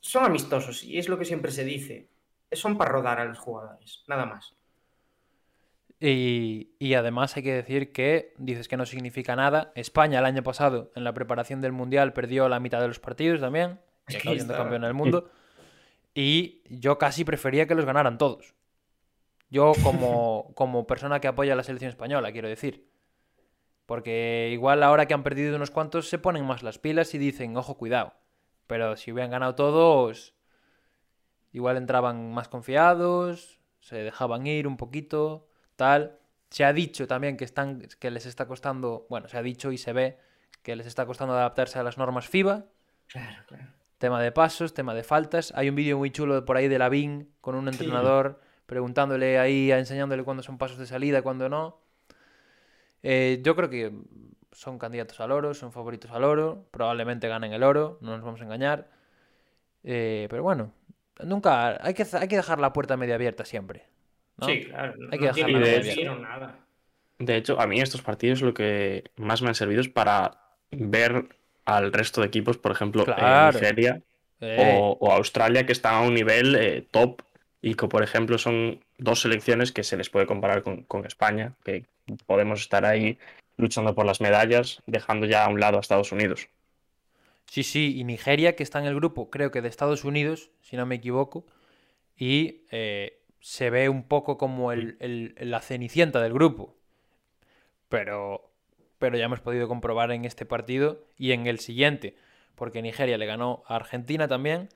Son 0.01 0.25
amistosos 0.25 0.83
y 0.83 0.99
es 0.99 1.09
lo 1.09 1.19
que 1.19 1.25
siempre 1.27 1.53
se 1.53 1.65
dice. 1.65 2.09
Son 2.51 2.77
para 2.77 2.93
rodar 2.93 3.21
a 3.21 3.25
los 3.27 3.39
jugadores, 3.39 4.05
nada 4.09 4.27
más. 4.27 4.57
Y, 6.05 6.75
y 6.81 6.95
además 6.95 7.37
hay 7.37 7.45
que 7.45 7.55
decir 7.55 7.93
que 7.93 8.35
dices 8.37 8.67
que 8.67 8.77
no 8.77 8.87
significa 8.87 9.37
nada. 9.37 9.71
España 9.77 10.19
el 10.19 10.25
año 10.25 10.43
pasado 10.43 10.91
en 10.97 11.05
la 11.05 11.15
preparación 11.15 11.61
del 11.61 11.71
Mundial 11.71 12.13
perdió 12.13 12.49
la 12.49 12.59
mitad 12.59 12.81
de 12.81 12.89
los 12.89 12.99
partidos 12.99 13.41
también. 13.41 13.79
Y 14.09 14.17
acabó 14.17 14.35
siendo 14.35 14.57
campeón 14.57 14.83
del 14.83 14.95
mundo. 14.95 15.31
Y 16.13 16.61
yo 16.69 16.99
casi 16.99 17.25
prefería 17.25 17.69
que 17.69 17.77
los 17.77 17.85
ganaran 17.85 18.19
todos. 18.19 18.57
Yo 19.49 19.75
como, 19.85 20.51
como 20.57 20.89
persona 20.89 21.21
que 21.21 21.29
apoya 21.29 21.53
a 21.53 21.57
la 21.57 21.63
selección 21.63 21.91
española, 21.91 22.33
quiero 22.33 22.49
decir. 22.49 22.91
Porque 23.87 24.51
igual 24.53 24.83
ahora 24.83 25.07
que 25.07 25.15
han 25.15 25.23
perdido 25.23 25.55
unos 25.55 25.71
cuantos 25.71 26.09
se 26.09 26.19
ponen 26.19 26.45
más 26.45 26.65
las 26.65 26.81
pilas 26.81 27.15
y 27.15 27.19
dicen, 27.19 27.57
ojo, 27.57 27.79
cuidado. 27.79 28.15
Pero 28.67 28.97
si 28.97 29.13
hubieran 29.13 29.31
ganado 29.31 29.55
todos, 29.55 30.35
igual 31.53 31.77
entraban 31.77 32.33
más 32.33 32.49
confiados, 32.49 33.61
se 33.79 33.97
dejaban 33.99 34.49
ir 34.49 34.67
un 34.67 34.77
poquito, 34.77 35.47
tal. 35.83 36.17
Se 36.51 36.65
ha 36.65 36.73
dicho 36.73 37.09
también 37.09 37.37
que, 37.37 37.45
están, 37.45 37.89
que 37.99 38.11
les 38.13 38.27
está 38.27 38.47
costando, 38.47 39.07
bueno, 39.11 39.27
se 39.27 39.37
ha 39.37 39.43
dicho 39.43 39.73
y 39.73 39.79
se 39.79 39.93
ve 39.93 40.19
que 40.63 40.77
les 40.77 40.87
está 40.87 41.07
costando 41.07 41.35
adaptarse 41.35 41.79
a 41.81 41.83
las 41.83 41.99
normas 41.99 42.29
FIBA. 42.29 42.67
Claro, 43.09 43.43
claro. 43.49 43.67
Tema 43.99 44.23
de 44.23 44.31
pasos, 44.31 44.75
tema 44.75 44.95
de 44.95 45.03
faltas. 45.03 45.53
Hay 45.57 45.69
un 45.69 45.75
vídeo 45.75 45.99
muy 45.99 46.11
chulo 46.13 46.45
por 46.45 46.57
ahí 46.57 46.69
de 46.69 46.79
Lavín 46.79 47.33
con 47.41 47.57
un 47.57 47.67
entrenador 47.69 48.41
preguntándole 48.67 49.39
ahí, 49.39 49.73
enseñándole 49.73 50.23
cuándo 50.23 50.43
son 50.43 50.57
pasos 50.57 50.79
de 50.79 50.87
salida, 50.87 51.23
cuándo 51.23 51.49
no. 51.49 51.81
Eh, 53.03 53.41
yo 53.43 53.57
creo 53.57 53.69
que 53.69 53.93
son 54.53 54.79
candidatos 54.79 55.19
al 55.21 55.33
oro, 55.33 55.55
son 55.55 55.73
favoritos 55.73 56.11
al 56.13 56.23
oro. 56.23 56.67
Probablemente 56.71 57.29
ganen 57.29 57.53
el 57.53 57.65
oro, 57.65 57.99
no 58.01 58.13
nos 58.13 58.25
vamos 58.25 58.41
a 58.41 58.45
engañar. 58.45 58.89
Eh, 59.83 60.27
pero 60.31 60.45
bueno, 60.45 60.73
nunca 61.25 61.85
hay 61.85 61.95
que, 61.95 62.07
hay 62.13 62.29
que 62.29 62.37
dejar 62.37 62.61
la 62.61 62.73
puerta 62.73 62.97
media 62.97 63.17
abierta 63.17 63.45
siempre. 63.45 63.92
¿No? 64.39 64.47
Sí, 64.47 64.65
claro. 64.65 64.95
No, 64.99 65.09
Hay 65.13 65.19
que 65.19 65.25
no 65.27 65.31
abierta. 65.33 65.69
decir 65.69 66.11
nada. 66.13 66.59
De 67.19 67.37
hecho, 67.37 67.61
a 67.61 67.67
mí 67.67 67.81
estos 67.81 68.03
partidos 68.03 68.43
lo 68.43 68.53
que 68.55 69.05
más 69.17 69.43
me 69.43 69.49
han 69.49 69.55
servido 69.55 69.81
es 69.81 69.89
para 69.89 70.39
ver 70.71 71.27
al 71.65 71.93
resto 71.93 72.21
de 72.21 72.27
equipos, 72.27 72.57
por 72.59 72.73
ejemplo, 72.73 73.05
eh. 73.07 73.51
Nigeria 73.53 74.03
Eh, 74.41 74.77
o, 74.81 74.97
o 75.01 75.13
Australia, 75.13 75.65
que 75.67 75.73
están 75.73 75.95
a 75.95 76.01
un 76.01 76.15
nivel 76.15 76.57
eh, 76.57 76.85
top 76.91 77.23
y 77.61 77.75
que, 77.77 77.87
por 77.87 78.03
ejemplo, 78.03 78.39
son 78.39 78.81
dos 78.99 79.21
selecciones 79.21 79.71
que 79.71 79.85
se 79.85 79.97
les 79.97 80.11
puede 80.11 80.27
comparar 80.27 80.65
con, 80.65 80.83
con 80.83 81.07
España, 81.07 81.55
que 81.65 81.85
podemos 82.27 82.61
estar 82.61 82.85
ahí 82.85 83.19
luchando 83.57 83.95
por 83.95 84.05
las 84.05 84.21
medallas, 84.21 84.83
dejando 84.87 85.27
ya 85.27 85.45
a 85.45 85.49
un 85.49 85.61
lado 85.61 85.77
a 85.77 85.81
Estados 85.81 86.11
Unidos. 86.11 86.49
Sí, 87.47 87.63
sí, 87.63 87.97
y 87.97 88.03
Nigeria, 88.03 88.57
que 88.57 88.65
está 88.65 88.81
en 88.81 88.87
el 88.87 88.97
grupo, 88.97 89.31
creo 89.31 89.53
que 89.53 89.61
de 89.63 89.69
Estados 89.69 90.03
Unidos, 90.03 90.51
si 90.61 90.77
no 90.77 90.87
me 90.87 90.97
equivoco, 90.97 91.47
y 92.17 92.63
eh, 92.73 93.21
se 93.43 93.71
ve 93.71 93.91
un 93.91 94.05
poco 94.05 94.39
como 94.39 94.73
el, 94.73 94.97
el- 95.01 95.37
la 95.41 95.61
cenicienta 95.63 96.23
del 96.23 96.35
grupo. 96.35 96.77
Pero, 97.89 98.51
pero 98.99 99.17
ya 99.17 99.25
hemos 99.27 99.41
podido 99.41 99.69
comprobar 99.69 100.11
en 100.13 100.25
este 100.25 100.47
partido 100.47 101.05
y 101.17 101.33
en 101.33 101.47
el 101.47 101.59
siguiente, 101.59 102.17
porque 102.55 102.83
Nigeria 102.83 103.19
le 103.19 103.27
ganó 103.27 103.63
a 103.67 103.77
Argentina 103.77 104.29
también, 104.29 104.69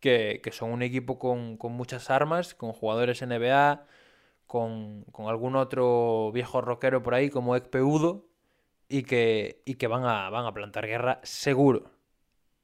que, 0.00 0.40
que 0.42 0.52
son 0.52 0.70
un 0.72 0.82
equipo 0.82 1.18
con, 1.18 1.56
con 1.56 1.72
muchas 1.72 2.10
armas, 2.10 2.54
con 2.54 2.72
jugadores 2.72 3.22
NBA, 3.22 3.86
con, 4.46 5.04
con 5.12 5.28
algún 5.28 5.56
otro 5.56 6.32
viejo 6.32 6.60
rockero 6.60 7.02
por 7.02 7.14
ahí 7.14 7.30
como 7.30 7.56
Ekpeudo, 7.56 8.26
y 8.88 9.04
que, 9.04 9.62
y 9.66 9.76
que 9.76 9.88
van, 9.88 10.04
a, 10.04 10.30
van 10.30 10.46
a 10.46 10.54
plantar 10.54 10.86
guerra 10.86 11.20
seguro. 11.24 11.90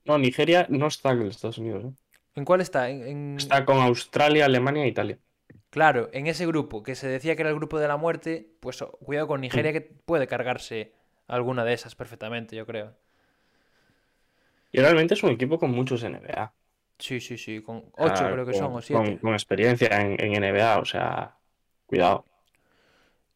No, 0.04 0.16
Nigeria 0.16 0.66
no 0.70 0.86
está 0.86 1.10
en 1.10 1.22
Estados 1.22 1.58
Unidos. 1.58 1.84
¿eh? 1.86 1.92
¿En 2.34 2.44
cuál 2.44 2.60
está? 2.60 2.88
En, 2.90 3.02
en- 3.06 3.38
Está 3.40 3.56
con 3.66 3.78
Australia, 3.88 4.46
Alemania 4.46 4.84
e 4.84 4.88
Italia. 4.94 5.16
Claro, 5.70 6.08
en 6.12 6.26
ese 6.28 6.46
grupo 6.46 6.82
que 6.84 6.94
se 6.94 7.08
decía 7.08 7.34
que 7.34 7.42
era 7.42 7.50
el 7.50 7.56
grupo 7.56 7.78
de 7.80 7.88
la 7.88 7.96
muerte, 7.96 8.54
pues 8.60 8.80
oh, 8.82 8.92
cuidado 9.04 9.26
con 9.26 9.40
Nigeria 9.40 9.72
que 9.72 9.80
puede 9.80 10.26
cargarse 10.28 10.92
alguna 11.26 11.64
de 11.64 11.72
esas 11.72 11.94
perfectamente, 11.96 12.54
yo 12.56 12.66
creo. 12.66 12.94
Y 14.72 14.80
realmente 14.80 15.14
es 15.14 15.22
un 15.22 15.30
equipo 15.30 15.58
con 15.58 15.70
muchos 15.70 16.02
NBA. 16.02 16.52
Sí, 16.98 17.20
sí, 17.20 17.36
sí, 17.36 17.60
con 17.62 17.90
ocho 17.98 18.24
Ah, 18.24 18.32
creo 18.32 18.46
que 18.46 18.52
con- 18.52 18.60
son 18.60 18.74
o 18.76 18.80
siete. 18.80 19.18
con 19.18 19.32
experiencia 19.34 19.88
en, 20.00 20.20
en 20.20 20.34
NBA, 20.42 20.78
o 20.78 20.84
sea, 20.84 21.38
cuidado. 21.86 22.24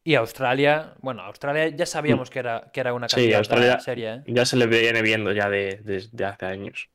Y 0.03 0.15
Australia, 0.15 0.95
bueno, 1.01 1.21
Australia 1.23 1.67
ya 1.69 1.85
sabíamos 1.85 2.29
que 2.31 2.39
era, 2.39 2.71
que 2.73 2.79
era 2.79 2.93
una 2.93 3.07
Sí, 3.07 3.33
candidata 3.33 3.37
Australia- 3.37 3.79
seria, 3.79 4.15
¿eh? 4.15 4.23
Ya 4.25 4.45
se 4.45 4.57
le 4.57 4.67
viene 4.67 5.01
viendo 5.01 5.31
ya 5.33 5.49
de- 5.49 5.79
desde 5.83 6.25
hace 6.25 6.45
años. 6.45 6.89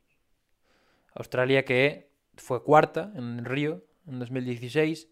Australia 1.14 1.64
que 1.64 2.10
fue 2.36 2.62
cuarta 2.62 3.12
en 3.14 3.44
Río 3.44 3.84
en 4.06 4.18
2016 4.18 5.08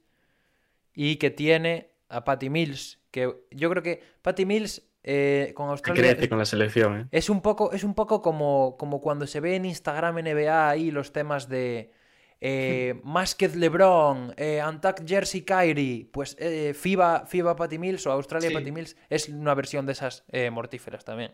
y 0.94 1.16
que 1.16 1.30
tiene 1.30 1.90
a 2.08 2.24
Patty 2.24 2.50
Mills, 2.50 3.00
que 3.10 3.32
yo 3.50 3.70
creo 3.70 3.82
que 3.82 4.02
Patty 4.22 4.44
Mills 4.44 4.82
eh, 5.02 5.52
con 5.54 5.68
Australia 5.68 6.02
crece 6.02 6.24
es, 6.24 6.28
con 6.28 6.38
la 6.38 6.44
selección, 6.44 7.00
¿eh? 7.00 7.06
es 7.10 7.30
un 7.30 7.40
poco, 7.40 7.72
es 7.72 7.84
un 7.84 7.94
poco 7.94 8.20
como, 8.20 8.76
como 8.78 9.00
cuando 9.00 9.26
se 9.26 9.40
ve 9.40 9.56
en 9.56 9.64
Instagram 9.64 10.16
NBA 10.16 10.68
ahí 10.68 10.90
los 10.90 11.12
temas 11.12 11.48
de 11.48 11.92
eh, 12.40 13.00
Masked 13.04 13.54
LeBron, 13.54 14.34
eh, 14.36 14.62
Untucked 14.66 15.06
Jersey 15.06 15.42
Kyrie, 15.42 16.08
pues 16.10 16.36
eh, 16.38 16.74
FIBA, 16.74 17.26
FIBA 17.26 17.56
Patty 17.56 17.78
Mills 17.78 18.06
o 18.06 18.12
Australia 18.12 18.48
Sí. 18.48 18.54
Patty 18.54 18.72
Mills 18.72 18.96
es 19.08 19.28
una 19.28 19.54
versión 19.54 19.86
de 19.86 19.92
esas 19.92 20.24
eh, 20.28 20.50
mortíferas 20.50 21.04
también. 21.04 21.32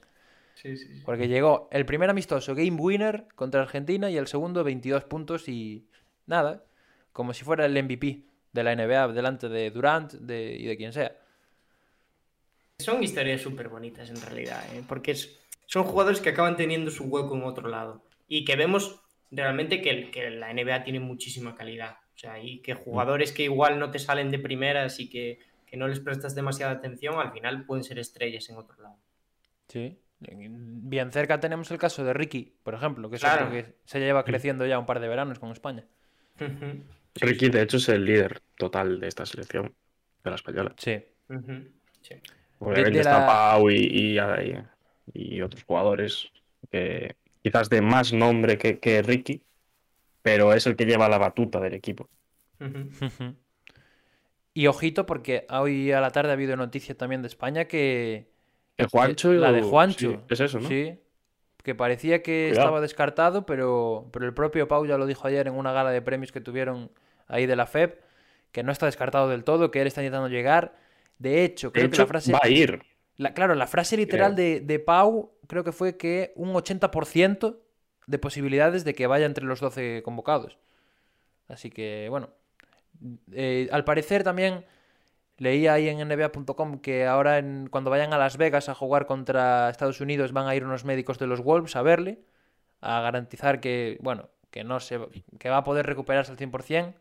Sí, 0.57 0.77
sí, 0.77 0.87
sí. 0.97 1.03
Porque 1.05 1.29
llegó 1.29 1.69
el 1.71 1.87
primer 1.87 2.11
amistoso 2.11 2.55
game 2.55 2.73
winner 2.81 3.29
contra 3.35 3.63
Argentina 3.63 4.11
y 4.11 4.17
el 4.17 4.27
segundo 4.27 4.65
22 4.65 5.05
puntos 5.05 5.49
y 5.49 5.87
nada, 6.27 6.65
como 7.13 7.33
si 7.35 7.45
fuera 7.45 7.67
el 7.67 7.77
MVP 7.77 8.25
de 8.53 8.65
la 8.65 8.73
NBA 8.75 9.09
delante 9.13 9.49
de 9.49 9.71
Durant 9.71 10.13
de- 10.15 10.57
y 10.59 10.65
de 10.65 10.77
quien 10.77 10.93
sea. 10.93 11.15
Son 12.79 13.03
historias 13.03 13.41
súper 13.41 13.69
bonitas 13.69 14.09
en 14.11 14.21
realidad, 14.21 14.63
¿eh? 14.75 14.83
porque 14.89 15.13
es- 15.13 15.39
son 15.67 15.85
jugadores 15.85 16.21
que 16.21 16.31
acaban 16.31 16.57
teniendo 16.57 16.91
su 16.91 17.05
hueco 17.05 17.35
en 17.37 17.43
otro 17.45 17.69
lado 17.69 18.03
y 18.29 18.45
que 18.45 18.57
vemos 18.57 19.01
realmente 19.31 19.81
que, 19.83 19.91
el- 19.91 20.11
que 20.11 20.31
la 20.31 20.51
NBA 20.51 20.85
tiene 20.85 21.01
muchísima 21.01 21.55
calidad. 21.55 21.97
O 22.15 22.19
sea, 22.19 22.39
y 22.43 22.61
que 22.61 22.75
jugadores 22.75 23.33
que 23.33 23.43
igual 23.45 23.79
no 23.79 23.91
te 23.91 23.99
salen 23.99 24.31
de 24.31 24.39
primeras 24.39 25.01
y 25.01 25.11
que, 25.11 25.39
que 25.67 25.77
no 25.77 25.87
les 25.89 26.01
prestas 26.01 26.35
demasiada 26.35 26.73
atención, 26.73 27.17
al 27.19 27.33
final 27.33 27.67
pueden 27.67 27.85
ser 27.85 27.99
estrellas 27.99 28.49
en 28.49 28.57
otro 28.57 28.81
lado. 28.81 28.97
Sí. 29.69 29.99
Bien 30.19 31.12
cerca 31.12 31.41
tenemos 31.41 31.71
el 31.71 31.79
caso 31.79 32.05
de 32.05 32.12
Ricky, 32.14 32.55
por 32.62 32.75
ejemplo, 32.75 33.11
que 33.11 33.17
es 33.17 33.23
Claro. 33.23 33.47
otro 33.47 33.57
que 33.57 33.75
se 33.85 34.01
lleva 34.01 34.25
creciendo 34.25 34.67
ya 34.67 34.79
un 34.79 34.87
par 34.87 35.01
de 35.01 35.09
veranos 35.09 35.39
con 35.39 35.51
España. 35.51 35.85
Ricky, 37.14 37.49
de 37.49 37.62
hecho, 37.62 37.77
es 37.77 37.89
el 37.89 38.05
líder 38.05 38.41
total 38.57 39.01
de 39.01 39.09
esta 39.09 39.27
selección, 39.27 39.75
de 40.25 40.31
la 40.31 40.37
española. 40.37 40.75
Sí. 40.79 41.03
De 41.29 42.99
está 42.99 43.21
la- 43.21 43.27
Pau 43.27 43.71
y, 43.71 43.77
y, 43.77 44.19
y- 44.19 45.37
y 45.37 45.43
otros 45.43 45.62
jugadores 45.64 46.31
que 46.71 47.17
quizás 47.43 47.69
de 47.69 47.81
más 47.83 48.12
nombre 48.12 48.59
que, 48.59 48.79
que 48.79 49.03
Ricky, 49.03 49.43
pero 50.23 50.53
es 50.53 50.67
el 50.67 50.77
que 50.77 50.87
lleva 50.87 51.09
la 51.09 51.19
batuta 51.19 51.61
del 51.61 51.75
equipo. 51.75 52.09
Y 54.55 54.67
ojito 54.67 55.05
porque 55.07 55.47
hoy 55.51 55.93
a 55.93 56.01
la 56.01 56.11
tarde 56.11 56.31
ha 56.31 56.33
habido 56.33 56.57
noticia 56.57 56.97
también 56.97 57.23
de 57.23 57.29
España 57.29 57.67
que... 57.67 58.35
El 58.79 58.87
Juancho 58.89 59.33
la 59.33 59.53
de 59.53 59.62
Juancho. 59.62 60.11
sí, 60.12 60.18
es 60.29 60.41
eso, 60.41 60.61
¿no? 60.61 60.68
Sí. 60.68 60.99
Que 61.62 61.74
parecía 61.74 62.22
que 62.22 62.49
Cuidado. 62.51 62.66
estaba 62.66 62.81
descartado, 62.81 63.47
pero, 63.47 64.09
pero 64.12 64.27
el 64.27 64.35
propio 64.35 64.68
Pau 64.68 64.87
ya 64.87 64.99
lo 64.99 65.07
dijo 65.07 65.27
ayer 65.27 65.47
en 65.49 65.55
una 65.55 65.72
gala 65.72 65.91
de 65.91 66.01
premios 66.03 66.31
que 66.33 66.41
tuvieron 66.41 66.91
ahí 67.27 67.47
de 67.47 67.57
la 67.57 67.66
FEP, 67.66 68.01
que 68.53 68.62
no 68.62 68.70
está 68.70 68.87
descartado 68.87 69.29
del 69.29 69.43
todo, 69.45 69.70
que 69.70 69.81
él 69.81 69.87
está 69.89 70.03
intentando 70.03 70.29
llegar. 70.29 70.77
De 71.18 71.43
hecho, 71.45 71.68
De 71.68 71.72
creo 71.72 71.91
que 71.91 71.99
la 71.99 72.07
frase... 72.07 72.33
va 72.33 72.41
a 72.43 72.49
ir. 72.49 72.83
la- 73.16 73.35
claro, 73.35 73.55
la 73.55 73.66
frase 73.66 73.97
literal 73.97 74.37
de, 74.37 74.61
de 74.61 74.79
Pau 74.79 75.33
creo 75.49 75.64
que 75.64 75.72
fue 75.72 75.97
que 75.97 76.33
un 76.37 76.53
80% 76.53 77.57
de 78.07 78.18
posibilidades 78.18 78.85
de 78.85 78.95
que 78.95 79.07
vaya 79.09 79.27
entre 79.27 79.45
los 79.45 79.59
12 79.61 80.03
convocados. 80.05 80.59
Así 81.49 81.70
que, 81.70 82.07
bueno. 82.11 82.29
Eh, 83.33 83.68
al 83.72 83.85
parecer 83.85 84.22
también 84.22 84.64
leí 85.39 85.66
ahí 85.66 85.89
en 85.89 86.01
NBA.com 86.01 86.80
que 86.80 87.07
ahora 87.07 87.39
en- 87.39 87.68
cuando 87.70 87.91
vayan 87.91 88.12
a 88.12 88.18
Las 88.18 88.37
Vegas 88.37 88.68
a 88.68 88.74
jugar 88.74 89.07
contra 89.07 89.68
Estados 89.70 90.01
Unidos 90.01 90.32
van 90.32 90.47
a 90.49 90.55
ir 90.55 90.64
unos 90.64 90.84
médicos 90.84 91.18
de 91.18 91.26
los 91.26 91.41
Wolves 91.43 91.76
a 91.76 91.82
verle, 91.82 92.20
a 92.80 93.01
garantizar 93.01 93.61
que, 93.61 93.99
bueno, 94.01 94.30
que 94.51 94.64
no 94.64 94.80
se 94.80 95.01
que 95.39 95.51
va 95.51 95.59
a 95.59 95.64
poder 95.64 95.87
recuperarse 95.87 96.30
al 96.32 96.39
100% 96.39 96.95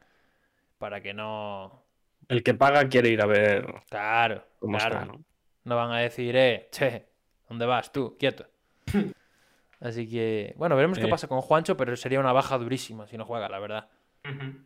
para 0.77 1.01
que 1.01 1.13
no... 1.13 1.83
El 2.27 2.43
que 2.43 2.53
paga 2.53 2.87
quiere 2.89 3.09
ir 3.09 3.21
a 3.21 3.27
ver 3.27 3.65
Claro, 3.89 4.43
cómo 4.59 4.77
claro. 4.77 4.95
está, 4.95 5.05
¿no? 5.05 5.23
No 5.63 5.75
van 5.75 5.91
a 5.91 5.99
decir, 5.99 6.35
eh, 6.35 6.67
che, 6.71 7.05
¿dónde 7.49 7.65
vas 7.65 7.91
tú? 7.91 8.17
Quieto. 8.19 8.47
Así 9.79 10.09
que, 10.09 10.53
bueno, 10.57 10.75
veremos 10.75 10.97
qué 10.99 11.05
Eh. 11.05 11.09
pasa 11.09 11.27
con 11.27 11.41
Juancho, 11.41 11.77
pero 11.77 11.95
sería 11.95 12.19
una 12.19 12.33
baja 12.33 12.57
durísima 12.57 13.07
si 13.07 13.17
no 13.17 13.25
juega, 13.25 13.49
la 13.49 13.59
verdad. 13.59 13.89
Mm, 14.23 14.65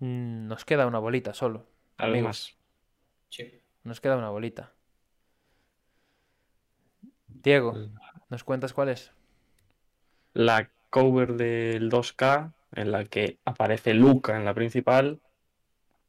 Nos 0.00 0.64
queda 0.64 0.86
una 0.86 0.98
bolita 0.98 1.34
solo. 1.34 1.66
Amigos. 1.98 2.24
más. 2.26 2.56
Sí. 3.28 3.60
Nos 3.84 4.00
queda 4.00 4.16
una 4.16 4.30
bolita. 4.30 4.72
Diego, 7.28 7.72
Mm. 7.72 7.94
¿nos 8.28 8.44
cuentas 8.44 8.72
cuál 8.72 8.88
es? 8.90 9.12
La 10.34 10.70
cover 10.90 11.34
del 11.34 11.88
2K, 11.90 12.52
en 12.74 12.90
la 12.92 13.04
que 13.04 13.38
aparece 13.44 13.94
Luca 13.94 14.36
en 14.36 14.44
la 14.44 14.54
principal. 14.54 15.20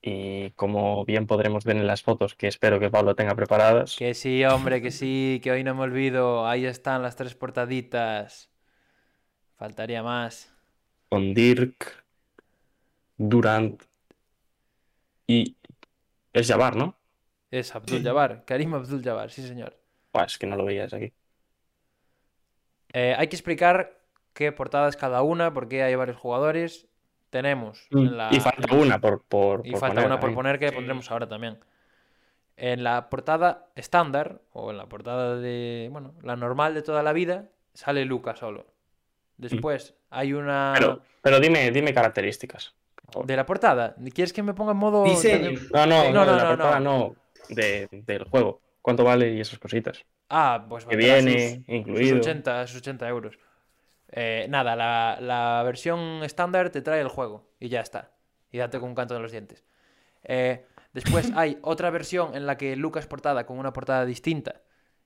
Y 0.01 0.49
como 0.51 1.05
bien 1.05 1.27
podremos 1.27 1.63
ver 1.63 1.77
en 1.77 1.85
las 1.85 2.01
fotos, 2.01 2.33
que 2.33 2.47
espero 2.47 2.79
que 2.79 2.89
Pablo 2.89 3.13
tenga 3.15 3.35
preparadas, 3.35 3.95
Que 3.97 4.15
sí, 4.15 4.43
hombre, 4.45 4.81
que 4.81 4.89
sí, 4.89 5.39
que 5.43 5.51
hoy 5.51 5.63
no 5.63 5.75
me 5.75 5.81
olvido. 5.81 6.47
Ahí 6.47 6.65
están 6.65 7.03
las 7.03 7.15
tres 7.15 7.35
portaditas. 7.35 8.49
Faltaría 9.57 10.01
más. 10.01 10.51
con 11.09 11.33
Dirk, 11.35 12.00
Durant 13.29 13.81
y 15.27 15.55
es 16.33 16.47
Jabbar, 16.47 16.75
¿no? 16.75 16.95
Es 17.51 17.75
Abdul 17.75 18.01
Jabbar, 18.03 18.43
Karim 18.45 18.73
Abdul 18.73 19.03
Jabbar, 19.03 19.29
sí 19.31 19.45
señor. 19.45 19.77
Buah, 20.13 20.25
es 20.25 20.37
que 20.37 20.47
no 20.47 20.55
lo 20.55 20.65
veías 20.65 20.93
aquí. 20.93 21.13
Eh, 22.93 23.15
hay 23.17 23.27
que 23.27 23.35
explicar 23.35 23.99
qué 24.33 24.51
portadas 24.51 24.97
cada 24.97 25.21
una, 25.21 25.53
porque 25.53 25.83
hay 25.83 25.95
varios 25.95 26.17
jugadores. 26.17 26.87
Tenemos 27.29 27.87
en 27.91 28.17
la, 28.17 28.29
Mm. 28.29 28.33
y 28.35 28.39
falta 28.41 28.75
una 28.75 28.99
por, 28.99 29.23
por, 29.23 29.65
y 29.65 29.71
por 29.71 29.79
falta 29.79 29.95
poner 29.95 30.07
una 30.07 30.19
por 30.19 30.29
ahí. 30.29 30.35
poner 30.35 30.59
que 30.59 30.69
Sí. 30.69 30.75
pondremos 30.75 31.09
ahora 31.11 31.29
también. 31.29 31.59
En 32.57 32.83
la 32.83 33.09
portada 33.09 33.67
estándar, 33.75 34.41
o 34.51 34.71
en 34.71 34.77
la 34.77 34.87
portada 34.87 35.37
de, 35.37 35.87
bueno, 35.91 36.13
la 36.23 36.35
normal 36.35 36.73
de 36.73 36.81
toda 36.81 37.03
la 37.03 37.13
vida, 37.13 37.49
sale 37.73 38.03
Luca 38.05 38.35
solo. 38.35 38.67
Después 39.37 39.95
hay 40.09 40.33
una... 40.33 40.71
Mm. 40.71 40.79
Pero, 40.79 41.01
pero 41.21 41.39
dime, 41.39 41.71
dime 41.71 41.93
características. 41.93 42.75
Favor. 43.11 43.27
De 43.27 43.35
la 43.35 43.45
portada, 43.45 43.95
¿quieres 44.13 44.33
que 44.33 44.43
me 44.43 44.53
ponga 44.53 44.71
en 44.71 44.77
modo... 44.77 45.03
Diseño. 45.03 45.51
No, 45.73 45.85
no, 45.85 46.11
no, 46.11 46.25
no, 46.25 46.31
de 46.31 46.37
la 46.37 46.43
no, 46.43 46.49
portada 46.49 46.79
no. 46.79 46.97
no, 46.99 47.15
de, 47.49 47.87
del 47.91 48.23
juego. 48.25 48.61
¿Cuánto 48.81 49.03
vale 49.03 49.33
y 49.33 49.39
esas 49.41 49.59
cositas? 49.59 50.03
Ah, 50.29 50.65
pues 50.67 50.85
Que 50.85 50.95
viene 50.95 51.55
sus- 51.57 51.69
incluido. 51.69 52.17
Sus 52.17 52.27
80, 52.27 52.67
sus 52.67 52.77
80 52.77 53.07
euros. 53.09 53.37
Eh, 54.09 54.47
nada, 54.49 54.75
la, 54.75 55.17
la 55.21 55.61
versión 55.63 56.23
estándar 56.23 56.69
te 56.69 56.81
trae 56.81 57.01
el 57.01 57.07
juego 57.07 57.49
y 57.59 57.69
ya 57.69 57.81
está. 57.81 58.11
Y 58.51 58.57
date 58.57 58.79
con 58.79 58.89
un 58.89 58.95
canto 58.95 59.15
en 59.15 59.21
los 59.21 59.31
dientes. 59.31 59.63
Eh, 60.23 60.65
después 60.93 61.31
hay 61.35 61.57
otra 61.61 61.89
versión 61.89 62.35
en 62.35 62.45
la 62.45 62.57
que 62.57 62.75
Luca 62.75 62.99
es 62.99 63.07
portada 63.07 63.45
con 63.45 63.57
una 63.59 63.71
portada 63.73 64.05
distinta, 64.05 64.61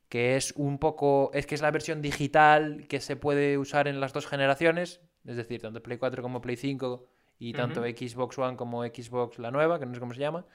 que 0.10 0.36
es 0.36 0.53
un 0.56 0.80
poco, 0.80 1.32
es 1.34 1.45
que 1.45 1.56
es 1.56 1.62
la 1.62 1.72
versión 1.72 2.01
digital 2.01 2.86
que 2.88 2.99
se 2.99 3.16
puede 3.16 3.58
usar 3.58 3.88
en 3.88 3.99
las 3.99 4.14
dos 4.14 4.28
generaciones, 4.28 5.01
es 5.26 5.36
decir, 5.36 5.62
tanto 5.62 5.82
Play 5.84 5.97
4 5.97 6.22
como 6.24 6.41
Play 6.41 6.56
5 6.56 7.06
y 7.40 7.54
tanto. 7.54 7.82
Xbox 7.82 8.38
One 8.38 8.56
como 8.58 8.84
Xbox 8.84 9.40
la 9.40 9.52
nueva, 9.52 9.80
que 9.80 9.86
no 9.86 9.94
sé 9.94 10.00
cómo 10.00 10.14
se 10.14 10.20
llama. 10.22 10.46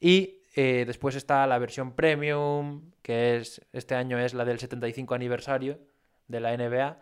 Y 0.00 0.42
eh, 0.54 0.84
después 0.86 1.14
está 1.16 1.46
la 1.46 1.58
versión 1.58 1.92
premium, 1.92 2.90
que 3.02 3.36
es 3.36 3.60
este 3.72 3.94
año 3.94 4.18
es 4.18 4.34
la 4.34 4.44
del 4.44 4.58
75 4.58 5.14
aniversario 5.14 5.78
de 6.28 6.40
la 6.40 6.56
NBA, 6.56 6.98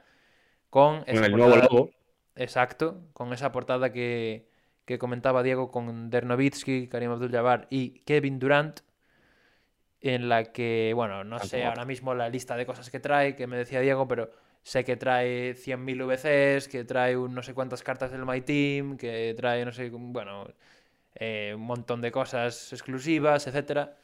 con 0.70 1.02
esa 1.06 1.26
el 1.26 1.32
nuevo 1.32 1.50
portada- 1.52 1.68
logo. 1.72 1.90
Exacto, 2.36 3.00
con 3.14 3.32
esa 3.32 3.50
portada 3.50 3.92
que, 3.92 4.48
que 4.84 4.98
comentaba 4.98 5.42
Diego 5.42 5.70
con 5.70 6.10
Dernovitsky, 6.10 6.86
Karim 6.88 7.10
Abdul-Jabbar 7.12 7.66
y 7.70 8.00
Kevin 8.00 8.38
Durant. 8.38 8.80
en 10.02 10.28
la 10.28 10.44
que, 10.52 10.92
bueno, 10.94 11.24
no 11.24 11.38
sé 11.40 11.64
ahora 11.64 11.84
mismo 11.86 12.14
la 12.14 12.28
lista 12.28 12.56
de 12.56 12.66
cosas 12.66 12.90
que 12.90 13.00
trae, 13.00 13.34
que 13.34 13.46
me 13.46 13.56
decía 13.56 13.80
Diego, 13.80 14.06
pero 14.06 14.30
sé 14.66 14.82
que 14.84 14.96
trae 14.96 15.54
100.000 15.54 16.02
VCs, 16.02 16.66
que 16.66 16.82
trae 16.84 17.16
un 17.16 17.34
no 17.34 17.42
sé 17.42 17.54
cuántas 17.54 17.84
cartas 17.84 18.10
del 18.10 18.26
My 18.26 18.40
Team, 18.40 18.96
que 18.96 19.32
trae 19.36 19.64
no 19.64 19.70
sé, 19.72 19.90
bueno, 19.90 20.48
eh, 21.14 21.52
un 21.54 21.62
montón 21.62 22.00
de 22.00 22.10
cosas 22.10 22.72
exclusivas, 22.72 23.46
etcétera. 23.46 23.96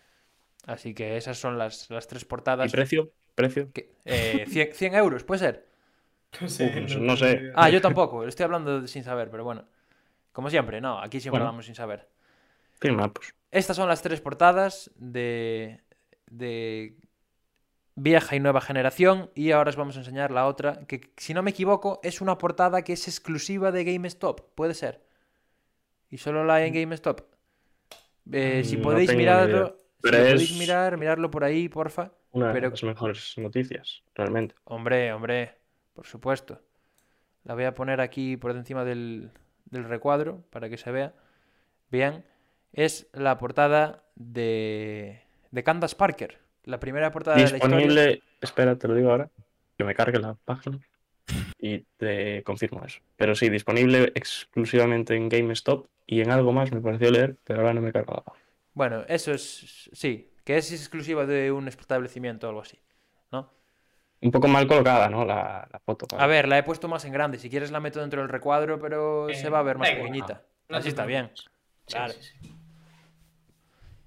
Así 0.67 0.95
que 0.95 1.17
esas 1.17 1.37
son 1.37 1.59
las, 1.59 1.91
las 1.91 2.07
tres 2.07 2.23
¿Y 2.23 2.27
portadas. 2.27 2.71
precio? 2.71 3.11
¿Precio? 3.35 3.71
que- 3.73 3.91
eh, 4.05 4.45
100, 4.49 4.73
100 4.73 4.95
euros, 4.95 5.25
puede 5.25 5.41
ser. 5.41 5.67
No 6.41 6.47
Uf, 6.47 6.77
no 7.01 7.17
sé, 7.17 7.41
no. 7.41 7.53
Ah, 7.57 7.69
yo 7.69 7.81
tampoco, 7.81 8.25
estoy 8.25 8.45
hablando 8.45 8.87
sin 8.87 9.03
saber, 9.03 9.31
pero 9.31 9.43
bueno. 9.43 9.65
Como 10.33 10.49
siempre, 10.49 10.81
no, 10.81 11.01
aquí 11.01 11.21
siempre 11.21 11.41
Bueno. 11.41 11.47
hablamos 11.47 11.67
sin 11.67 11.75
saber. 11.75 12.09
Firma, 12.81 13.13
pues. 13.13 13.35
Estas 13.51 13.77
son 13.77 13.89
las 13.89 14.01
tres 14.01 14.21
portadas 14.21 14.91
de, 14.95 15.81
de 16.31 16.95
vieja 17.95 18.37
y 18.37 18.41
nueva 18.41 18.61
generación 18.61 19.31
y 19.35 19.51
ahora 19.51 19.71
os 19.71 19.77
vamos 19.77 19.97
a 19.97 20.01
enseñar 20.01 20.31
la 20.31 20.47
otra, 20.47 20.87
que 20.87 21.13
si 21.17 21.35
no 21.35 21.43
me 21.43 21.51
equivoco 21.51 22.01
es 22.03 22.21
una 22.21 22.39
portada 22.39 22.83
que 22.83 22.95
es 22.95 23.07
exclusiva 23.09 23.71
de 23.73 23.85
GameStop, 23.85 24.41
puede 24.55 24.75
ser. 24.75 25.03
Y 26.11 26.19
solo 26.19 26.45
la 26.45 26.55
hay 26.57 26.69
en 26.69 26.75
GameStop. 26.75 27.21
Eh, 28.31 28.63
si 28.65 28.77
Mm, 28.77 28.81
No 28.81 28.85
podéis 28.85 29.15
mirarlo, 29.15 29.77
si 30.03 30.11
podéis 30.11 30.59
mirar, 30.59 30.97
mirarlo 30.97 31.31
por 31.31 31.45
ahí, 31.45 31.69
porfa. 31.69 32.13
Una 32.33 32.53
Pero- 32.53 32.67
de 32.69 32.71
las 32.71 32.83
mejores 32.83 33.35
noticias, 33.37 34.03
realmente. 34.15 34.55
Hombre, 34.65 35.13
hombre, 35.13 35.59
por 35.93 36.07
supuesto. 36.07 36.61
La 37.45 37.55
voy 37.55 37.65
a 37.65 37.75
poner 37.75 38.01
aquí 38.01 38.37
por 38.37 38.53
encima 38.53 38.85
del, 38.85 39.31
del 39.67 39.85
recuadro 39.85 40.43
para 40.51 40.69
que 40.71 40.77
se 40.79 40.91
vea 40.93 41.15
bien. 41.91 42.25
Es 42.73 43.09
la 43.13 43.37
portada 43.37 44.05
de, 44.15 45.21
de 45.51 45.63
Candace 45.65 45.97
Parker. 45.97 46.39
La 46.65 46.79
primera 46.79 47.11
portada 47.11 47.37
de 47.37 47.43
la 47.43 47.57
historia. 47.57 47.77
Disponible, 47.77 48.23
espera, 48.41 48.77
te 48.77 48.89
lo 48.89 48.95
digo 48.95 49.11
ahora, 49.11 49.29
que 49.77 49.85
me 49.85 49.95
cargue 49.95 50.19
la 50.19 50.35
página 50.45 50.79
y 51.59 51.81
te 51.97 52.43
confirmo 52.45 52.85
eso. 52.85 53.01
Pero 53.17 53.35
sí, 53.35 53.49
disponible 53.49 54.13
exclusivamente 54.15 55.15
en 55.17 55.29
GameStop 55.29 55.87
y 56.07 56.21
en 56.21 56.31
algo 56.31 56.53
más 56.53 56.73
me 56.73 56.81
pareció 56.81 57.11
leer, 57.11 57.37
pero 57.45 57.61
ahora 57.61 57.75
no 57.75 57.81
me 57.81 57.91
he 57.91 57.93
cargado. 57.93 58.25
Bueno, 58.75 59.05
eso 59.09 59.33
es. 59.33 59.91
Sí, 59.93 60.31
que 60.45 60.57
es 60.57 60.73
exclusiva 60.73 61.27
de 61.27 61.53
un 61.53 61.69
establecimiento 61.69 62.47
o 62.47 62.51
algo 62.51 62.63
así. 62.63 62.79
¿No? 63.31 63.51
Un 64.21 64.31
poco 64.31 64.47
mal 64.47 64.67
colocada, 64.69 65.09
¿no? 65.09 65.25
La, 65.25 65.69
la 65.73 65.79
foto. 65.81 66.07
A 66.17 66.27
ver, 66.27 66.47
la 66.47 66.59
he 66.59 66.63
puesto 66.63 66.87
más 66.87 67.05
en 67.05 67.13
grande. 67.13 67.39
Si 67.39 67.51
quieres 67.51 67.71
la 67.73 67.81
meto 67.81 68.01
dentro 68.01 68.21
del 68.21 68.29
recuadro, 68.29 68.79
pero 68.79 69.27
se 69.35 69.47
Eh, 69.47 69.51
va 69.51 69.59
a 69.59 69.63
ver 69.63 69.79
más 69.79 69.91
pequeñita. 69.91 70.43
No 70.69 70.77
Así 70.79 70.89
está 70.89 71.05
bien. 71.07 71.31
sí. 71.35 71.47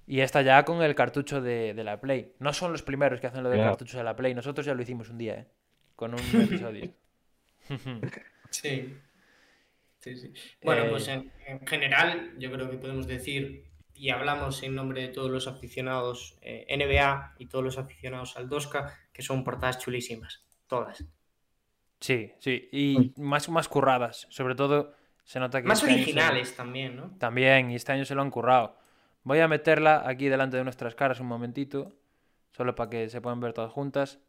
Y 0.06 0.20
esta 0.20 0.42
ya 0.42 0.64
con 0.64 0.82
el 0.82 0.94
cartucho 0.94 1.40
de, 1.40 1.74
de 1.74 1.84
la 1.84 2.00
Play. 2.00 2.32
No 2.38 2.52
son 2.52 2.70
los 2.72 2.82
primeros 2.82 3.20
que 3.20 3.26
hacen 3.26 3.42
lo 3.42 3.50
del 3.50 3.60
cartucho 3.60 3.98
de 3.98 4.04
la 4.04 4.14
Play. 4.14 4.34
Nosotros 4.34 4.64
ya 4.64 4.74
lo 4.74 4.82
hicimos 4.82 5.08
un 5.10 5.18
día, 5.18 5.34
¿eh? 5.34 5.46
Con 5.96 6.14
un 6.14 6.20
episodio. 6.42 6.92
Sí. 8.50 8.96
Sí, 9.98 10.16
sí. 10.16 10.32
Bueno, 10.62 10.84
Eh, 10.84 10.90
pues 10.90 11.08
en, 11.08 11.32
en 11.46 11.66
general, 11.66 12.34
yo 12.38 12.52
creo 12.52 12.70
que 12.70 12.76
podemos 12.76 13.06
decir, 13.08 13.64
y 13.94 14.10
hablamos 14.10 14.62
en 14.62 14.74
nombre 14.74 15.02
de 15.02 15.08
todos 15.08 15.30
los 15.30 15.48
aficionados 15.48 16.38
eh, 16.42 16.66
NBA 16.76 17.34
y 17.38 17.46
todos 17.46 17.64
los 17.64 17.78
aficionados 17.78 18.36
al 18.36 18.48
2K, 18.48 18.92
que 19.12 19.22
son 19.22 19.42
portadas 19.42 19.78
chulísimas. 19.78 20.44
Todas. 20.68 21.04
Sí, 21.98 22.32
sí. 22.38 22.68
Y 22.70 23.12
más, 23.16 23.48
más 23.48 23.68
curradas. 23.68 24.26
Sobre 24.30 24.54
todo, 24.54 24.94
se 25.24 25.40
nota 25.40 25.60
que 25.60 25.66
Más 25.66 25.78
este 25.82 25.92
se- 25.92 25.96
originales 26.02 26.54
también, 26.54 26.94
¿no? 26.96 27.16
También, 27.18 27.70
y 27.70 27.74
este 27.74 27.90
año 27.92 28.04
se 28.04 28.14
lo 28.14 28.22
han 28.22 28.30
currado. 28.30 28.78
Voy 29.26 29.40
a 29.40 29.48
meterla 29.48 30.04
aquí 30.06 30.28
delante 30.28 30.56
de 30.56 30.62
nuestras 30.62 30.94
caras 30.94 31.18
un 31.18 31.26
momentito. 31.26 31.92
Solo 32.52 32.76
para 32.76 32.90
que 32.90 33.08
se 33.08 33.20
puedan 33.20 33.40
ver 33.40 33.52
todas 33.52 33.72
juntas. 33.72 34.20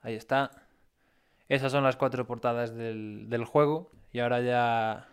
Ahí 0.00 0.14
está. 0.14 0.50
Esas 1.50 1.70
son 1.70 1.84
las 1.84 1.96
cuatro 1.96 2.26
portadas 2.26 2.74
del, 2.74 3.28
del 3.28 3.44
juego. 3.44 3.90
Y 4.10 4.20
ahora 4.20 4.40
ya. 4.40 5.06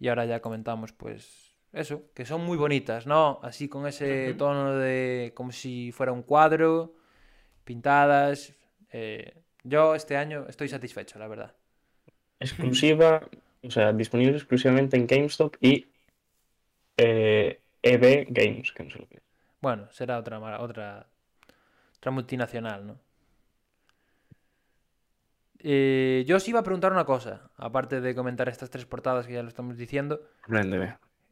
Y 0.00 0.08
ahora 0.08 0.24
ya 0.24 0.40
comentamos, 0.40 0.92
pues. 0.92 1.54
Eso, 1.72 2.02
que 2.12 2.24
son 2.24 2.44
muy 2.44 2.56
bonitas, 2.56 3.06
¿no? 3.06 3.38
Así 3.44 3.68
con 3.68 3.86
ese 3.86 4.34
tono 4.34 4.74
de. 4.74 5.30
como 5.36 5.52
si 5.52 5.92
fuera 5.92 6.10
un 6.10 6.24
cuadro. 6.24 6.96
Pintadas. 7.62 8.56
eh, 8.90 9.34
yo 9.62 9.94
este 9.94 10.16
año 10.16 10.46
estoy 10.48 10.68
satisfecho, 10.68 11.20
la 11.20 11.28
verdad. 11.28 11.54
Exclusiva, 12.40 13.22
o 13.62 13.70
sea, 13.70 13.92
disponible 13.92 14.36
exclusivamente 14.36 14.96
en 14.96 15.06
GameStop 15.06 15.54
y 15.60 15.86
eh, 16.96 17.60
EB 17.82 18.26
Games, 18.28 18.72
que 18.72 18.84
no 18.84 18.90
sé 18.90 18.98
lo 18.98 19.08
que 19.08 19.16
es. 19.16 19.22
Bueno, 19.60 19.88
será 19.90 20.18
otra, 20.18 20.60
otra, 20.60 21.06
otra 21.96 22.10
multinacional, 22.10 22.86
¿no? 22.86 22.98
Eh, 25.62 26.24
yo 26.26 26.36
os 26.36 26.48
iba 26.48 26.60
a 26.60 26.62
preguntar 26.62 26.92
una 26.92 27.04
cosa, 27.04 27.50
aparte 27.56 28.00
de 28.00 28.14
comentar 28.14 28.48
estas 28.48 28.70
tres 28.70 28.86
portadas 28.86 29.26
que 29.26 29.34
ya 29.34 29.42
lo 29.42 29.48
estamos 29.48 29.76
diciendo. 29.76 30.22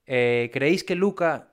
Eh, 0.06 0.50
¿Creéis 0.52 0.84
que 0.84 0.94
Luca 0.94 1.52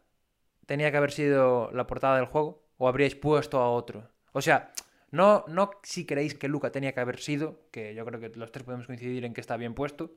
tenía 0.65 0.91
que 0.91 0.97
haber 0.97 1.11
sido 1.11 1.71
la 1.71 1.87
portada 1.87 2.17
del 2.17 2.25
juego? 2.25 2.65
¿O 2.77 2.89
habríais 2.89 3.15
puesto 3.15 3.59
a 3.59 3.69
otro? 3.69 4.09
O 4.33 4.41
sea, 4.41 4.73
no, 5.11 5.45
no 5.47 5.71
si 5.83 6.05
creéis 6.05 6.35
que 6.35 6.49
Luca 6.49 6.71
tenía 6.71 6.93
que 6.93 6.99
haber 6.99 7.19
sido, 7.19 7.61
que 7.71 7.95
yo 7.95 8.05
creo 8.05 8.19
que 8.19 8.37
los 8.37 8.51
tres 8.51 8.65
podemos 8.65 8.87
coincidir 8.87 9.23
en 9.23 9.33
que 9.33 9.39
está 9.39 9.55
bien 9.55 9.73
puesto, 9.73 10.11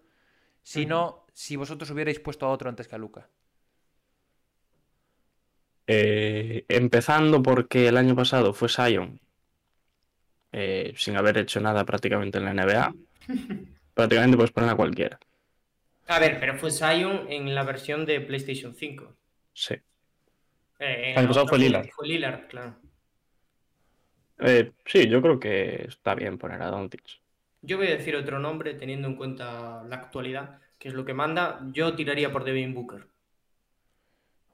sino 0.65 1.27
si 1.33 1.55
vosotros 1.55 1.91
hubierais 1.91 2.19
puesto 2.19 2.47
a 2.47 2.51
otro 2.51 2.69
antes 2.69 2.89
que 2.89 2.97
a 2.97 2.99
Luca. 2.99 3.29
Eh, 5.91 6.67
empezando 6.69 7.43
porque 7.43 7.89
el 7.89 7.97
año 7.97 8.15
pasado 8.15 8.53
fue 8.53 8.69
Sion, 8.69 9.19
eh, 10.53 10.93
sin 10.97 11.17
haber 11.17 11.39
hecho 11.39 11.61
nada 11.61 11.85
prácticamente 11.85 12.39
en 12.39 12.45
la 12.45 12.53
NBA. 12.53 12.95
prácticamente 13.95 14.37
puedes 14.37 14.53
poner 14.53 14.71
a 14.71 14.77
cualquiera. 14.77 15.19
A 16.07 16.19
ver, 16.19 16.39
pero 16.41 16.57
fue 16.57 16.71
Zion 16.71 17.27
en 17.29 17.55
la 17.55 17.65
versión 17.65 18.07
de 18.07 18.21
PlayStation 18.21 18.75
5. 18.75 19.17
Sí. 19.53 19.75
Eh, 20.79 21.13
El 21.13 21.19
año 21.19 21.29
pasado 21.29 21.49
fue 21.49 21.59
Lillard. 21.59 21.89
Fue 21.91 22.07
Lillard, 22.07 22.47
claro. 22.49 22.77
Eh, 24.41 24.73
sí, 24.87 25.09
yo 25.09 25.21
creo 25.21 25.41
que 25.41 25.87
está 25.89 26.15
bien 26.15 26.39
poner 26.39 26.63
a 26.63 26.71
Doncic. 26.71 27.21
Yo 27.61 27.77
voy 27.77 27.89
a 27.89 27.97
decir 27.97 28.15
otro 28.15 28.39
nombre 28.39 28.75
teniendo 28.75 29.09
en 29.09 29.17
cuenta 29.17 29.83
la 29.85 29.97
actualidad, 29.97 30.61
que 30.79 30.89
es 30.89 30.95
lo 30.95 31.05
que 31.05 31.13
manda. 31.13 31.61
Yo 31.73 31.95
tiraría 31.95 32.31
por 32.31 32.45
Devin 32.45 32.73
Booker. 32.73 33.07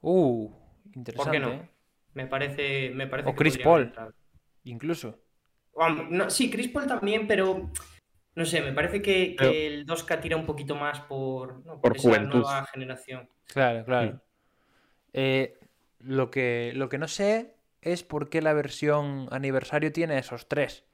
Uh, 0.02 0.50
¿Por 0.94 0.98
interesante, 1.00 1.30
qué 1.32 1.40
no? 1.40 1.52
¿eh? 1.52 1.68
Me 2.14 2.26
parece, 2.26 2.90
me 2.94 3.06
parece 3.06 3.28
O 3.28 3.32
que 3.32 3.38
Chris 3.38 3.58
Paul. 3.58 3.92
Incluso. 4.64 5.18
No, 6.10 6.30
sí, 6.30 6.50
Chris 6.50 6.68
Paul 6.68 6.86
también, 6.86 7.26
pero 7.26 7.70
no 8.36 8.44
sé, 8.44 8.60
me 8.62 8.72
parece 8.72 9.02
que, 9.02 9.30
que 9.30 9.36
Pero- 9.36 9.50
el 9.50 9.86
2K 9.86 10.20
tira 10.20 10.36
un 10.36 10.46
poquito 10.46 10.76
más 10.76 11.00
por, 11.00 11.64
no, 11.66 11.80
Por 11.80 11.96
esa 11.96 12.08
juventud. 12.08 12.40
nueva 12.40 12.64
generación. 12.66 13.28
Claro, 13.52 13.84
claro. 13.84 14.12
Mm. 14.12 14.20
Eh, 15.14 15.58
lo, 15.98 16.30
que, 16.30 16.72
lo 16.74 16.88
que 16.88 16.98
no 16.98 17.08
sé 17.08 17.54
es 17.82 18.02
por 18.04 18.28
qué 18.30 18.40
la 18.42 18.52
versión 18.52 19.26
aniversario 19.30 19.92
tiene 19.92 20.18
esos 20.18 20.48
tres. 20.48 20.84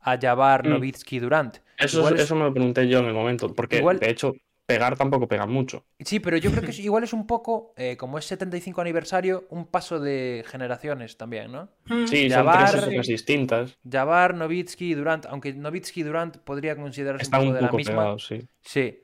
A 0.00 0.18
Jabbar, 0.18 0.66
Mm. 0.66 0.70
Nowitzki, 0.70 1.18
Durant. 1.20 1.58
Eso, 1.78 1.98
Igual 1.98 2.14
es- 2.16 2.22
eso 2.22 2.34
me 2.34 2.44
lo 2.44 2.52
pregunté 2.52 2.88
yo 2.88 2.98
en 2.98 3.06
el 3.06 3.14
momento, 3.14 3.54
porque 3.54 3.78
Igual- 3.78 3.98
de 4.00 4.10
hecho 4.10 4.32
pegar 4.74 4.96
tampoco 4.96 5.28
pega 5.28 5.46
mucho. 5.46 5.84
Sí, 6.00 6.20
pero 6.20 6.36
yo 6.36 6.50
creo 6.50 6.62
que 6.62 6.70
es- 6.70 6.78
igual 6.90 7.04
es 7.04 7.12
un 7.12 7.26
poco, 7.26 7.72
eh, 7.76 7.96
como 7.96 8.18
es 8.18 8.24
75 8.24 8.80
aniversario, 8.80 9.44
un 9.50 9.66
paso 9.66 10.00
de 10.00 10.44
generaciones 10.46 11.16
también, 11.16 11.52
¿no? 11.52 11.68
Sí, 12.06 12.28
Jabbar- 12.28 12.66
son 12.68 12.70
tres 12.80 12.86
épocas 12.88 13.06
distintas. 13.06 13.78
Jabbar, 13.90 14.34
Nowitzki, 14.34 14.94
Durant, 14.94 15.26
aunque 15.26 15.52
Nowitzki 15.52 16.00
y 16.00 16.04
Durant 16.04 16.36
podría 16.38 16.76
considerarse 16.76 17.22
Están 17.24 17.40
un 17.40 17.46
poco 17.46 17.58
un 17.58 17.60
de 17.60 17.66
la 17.66 17.72
misma. 17.76 18.16
sí. 18.18 18.48
Sí. 18.60 19.02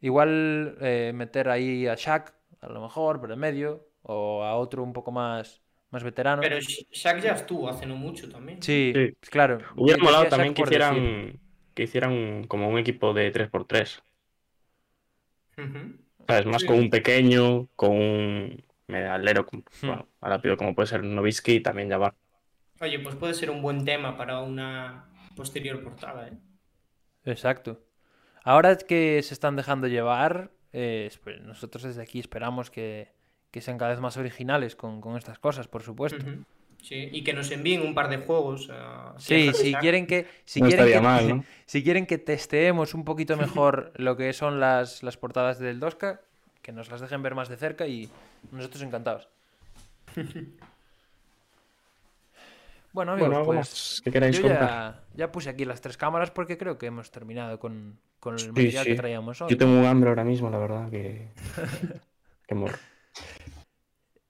Igual 0.00 0.76
eh, 0.80 1.12
meter 1.14 1.48
ahí 1.48 1.86
a 1.86 1.94
Shaq, 1.96 2.32
a 2.60 2.68
lo 2.68 2.80
mejor, 2.80 3.20
por 3.20 3.30
el 3.32 3.36
medio, 3.36 3.88
o 4.02 4.42
a 4.44 4.54
otro 4.56 4.82
un 4.84 4.92
poco 4.92 5.10
más, 5.10 5.60
más 5.90 6.04
veterano. 6.04 6.40
Pero 6.40 6.58
Sha- 6.60 6.84
Shaq 6.92 7.20
ya 7.22 7.32
estuvo 7.32 7.68
hace 7.68 7.84
no 7.84 7.96
mucho 7.96 8.28
también. 8.28 8.62
Sí, 8.62 8.92
Sí. 8.94 9.14
claro. 9.28 9.58
Hubiera 9.76 10.02
molado 10.02 10.26
también 10.26 10.54
que 10.54 10.62
hicieran, 10.62 11.40
que 11.74 11.82
hicieran 11.82 12.44
como 12.44 12.68
un 12.68 12.78
equipo 12.78 13.12
de 13.12 13.32
3x3. 13.32 14.00
¿Sabes? 16.26 16.46
Más 16.46 16.62
Sí. 16.62 16.66
con 16.66 16.78
un 16.78 16.90
pequeño, 16.90 17.68
con 17.76 17.90
un 17.92 18.64
medalero, 18.86 19.46
como, 19.46 19.62
Hmm. 19.82 19.86
bueno, 19.86 20.08
rápido 20.20 20.56
como 20.56 20.74
puede 20.74 20.86
ser 20.88 21.02
Novisky 21.04 21.52
y 21.56 21.60
también 21.60 21.88
Jabbar. 21.90 22.14
Oye, 22.80 22.98
pues 23.00 23.16
puede 23.16 23.34
ser 23.34 23.50
un 23.50 23.60
buen 23.62 23.84
tema 23.84 24.16
para 24.16 24.40
una 24.40 25.06
posterior 25.34 25.82
portada, 25.82 26.28
¿eh? 26.28 26.32
Exacto. 27.24 27.80
Ahora 28.44 28.76
que 28.76 29.20
se 29.22 29.34
están 29.34 29.56
dejando 29.56 29.88
llevar, 29.88 30.50
eh, 30.72 31.08
espe- 31.10 31.40
nosotros 31.40 31.82
desde 31.82 32.02
aquí 32.02 32.18
esperamos 32.20 32.70
que, 32.70 33.12
que 33.50 33.60
sean 33.60 33.78
cada 33.78 33.90
vez 33.90 34.00
más 34.00 34.16
originales 34.16 34.76
con, 34.76 35.00
con 35.00 35.16
estas 35.16 35.38
cosas, 35.38 35.66
por 35.68 35.82
supuesto. 35.82 36.24
Sí, 36.80 37.08
y 37.12 37.22
que 37.24 37.32
nos 37.34 37.50
envíen 37.50 37.82
un 37.82 37.94
par 37.94 38.08
de 38.08 38.18
juegos. 38.18 38.70
a 38.70 39.14
Sí, 39.18 39.52
si 39.52 39.74
quieren 39.74 40.06
que, 40.06 40.26
si 40.44 40.60
No 40.60 40.68
quieren 40.68 40.86
que, 40.86 41.00
mal, 41.00 41.28
¿no? 41.28 41.44
si 41.66 41.82
quieren 41.82 42.06
que 42.06 42.18
testeemos 42.18 42.94
un 42.94 43.04
poquito 43.04 43.36
mejor 43.36 43.92
lo 43.96 44.16
que 44.16 44.32
son 44.32 44.60
las, 44.60 45.02
las 45.02 45.16
portadas 45.16 45.58
del 45.58 45.80
2K, 45.80 46.20
que 46.62 46.72
nos 46.72 46.90
las 46.90 47.00
dejen 47.00 47.22
ver 47.22 47.34
más 47.34 47.48
de 47.48 47.56
cerca 47.56 47.86
y 47.86 48.08
nosotros 48.52 48.82
encantados. 48.82 49.28
Bueno, 52.90 53.12
amigos, 53.12 53.28
Bueno, 53.30 53.44
pues 53.44 53.56
más 53.58 54.00
que 54.02 54.10
queráis 54.10 54.36
yo 54.36 54.42
contar. 54.42 54.60
ya, 54.60 55.00
ya 55.14 55.30
puse 55.30 55.50
aquí 55.50 55.64
las 55.66 55.80
tres 55.80 55.96
cámaras 55.96 56.30
porque 56.30 56.56
creo 56.56 56.78
que 56.78 56.86
hemos 56.86 57.10
terminado 57.10 57.58
con, 57.60 57.98
con 58.18 58.34
el 58.34 58.40
Sí, 58.40 58.46
material 58.48 58.84
sí. 58.84 58.90
que 58.90 58.96
traíamos 58.96 59.40
hoy. 59.42 59.50
Yo 59.50 59.58
tengo 59.58 59.78
un 59.78 59.84
hambre 59.84 60.08
ahora 60.08 60.24
mismo, 60.24 60.48
la 60.50 60.58
verdad, 60.58 60.90
que. 60.90 61.28
que 62.48 62.54
morro. 62.54 62.78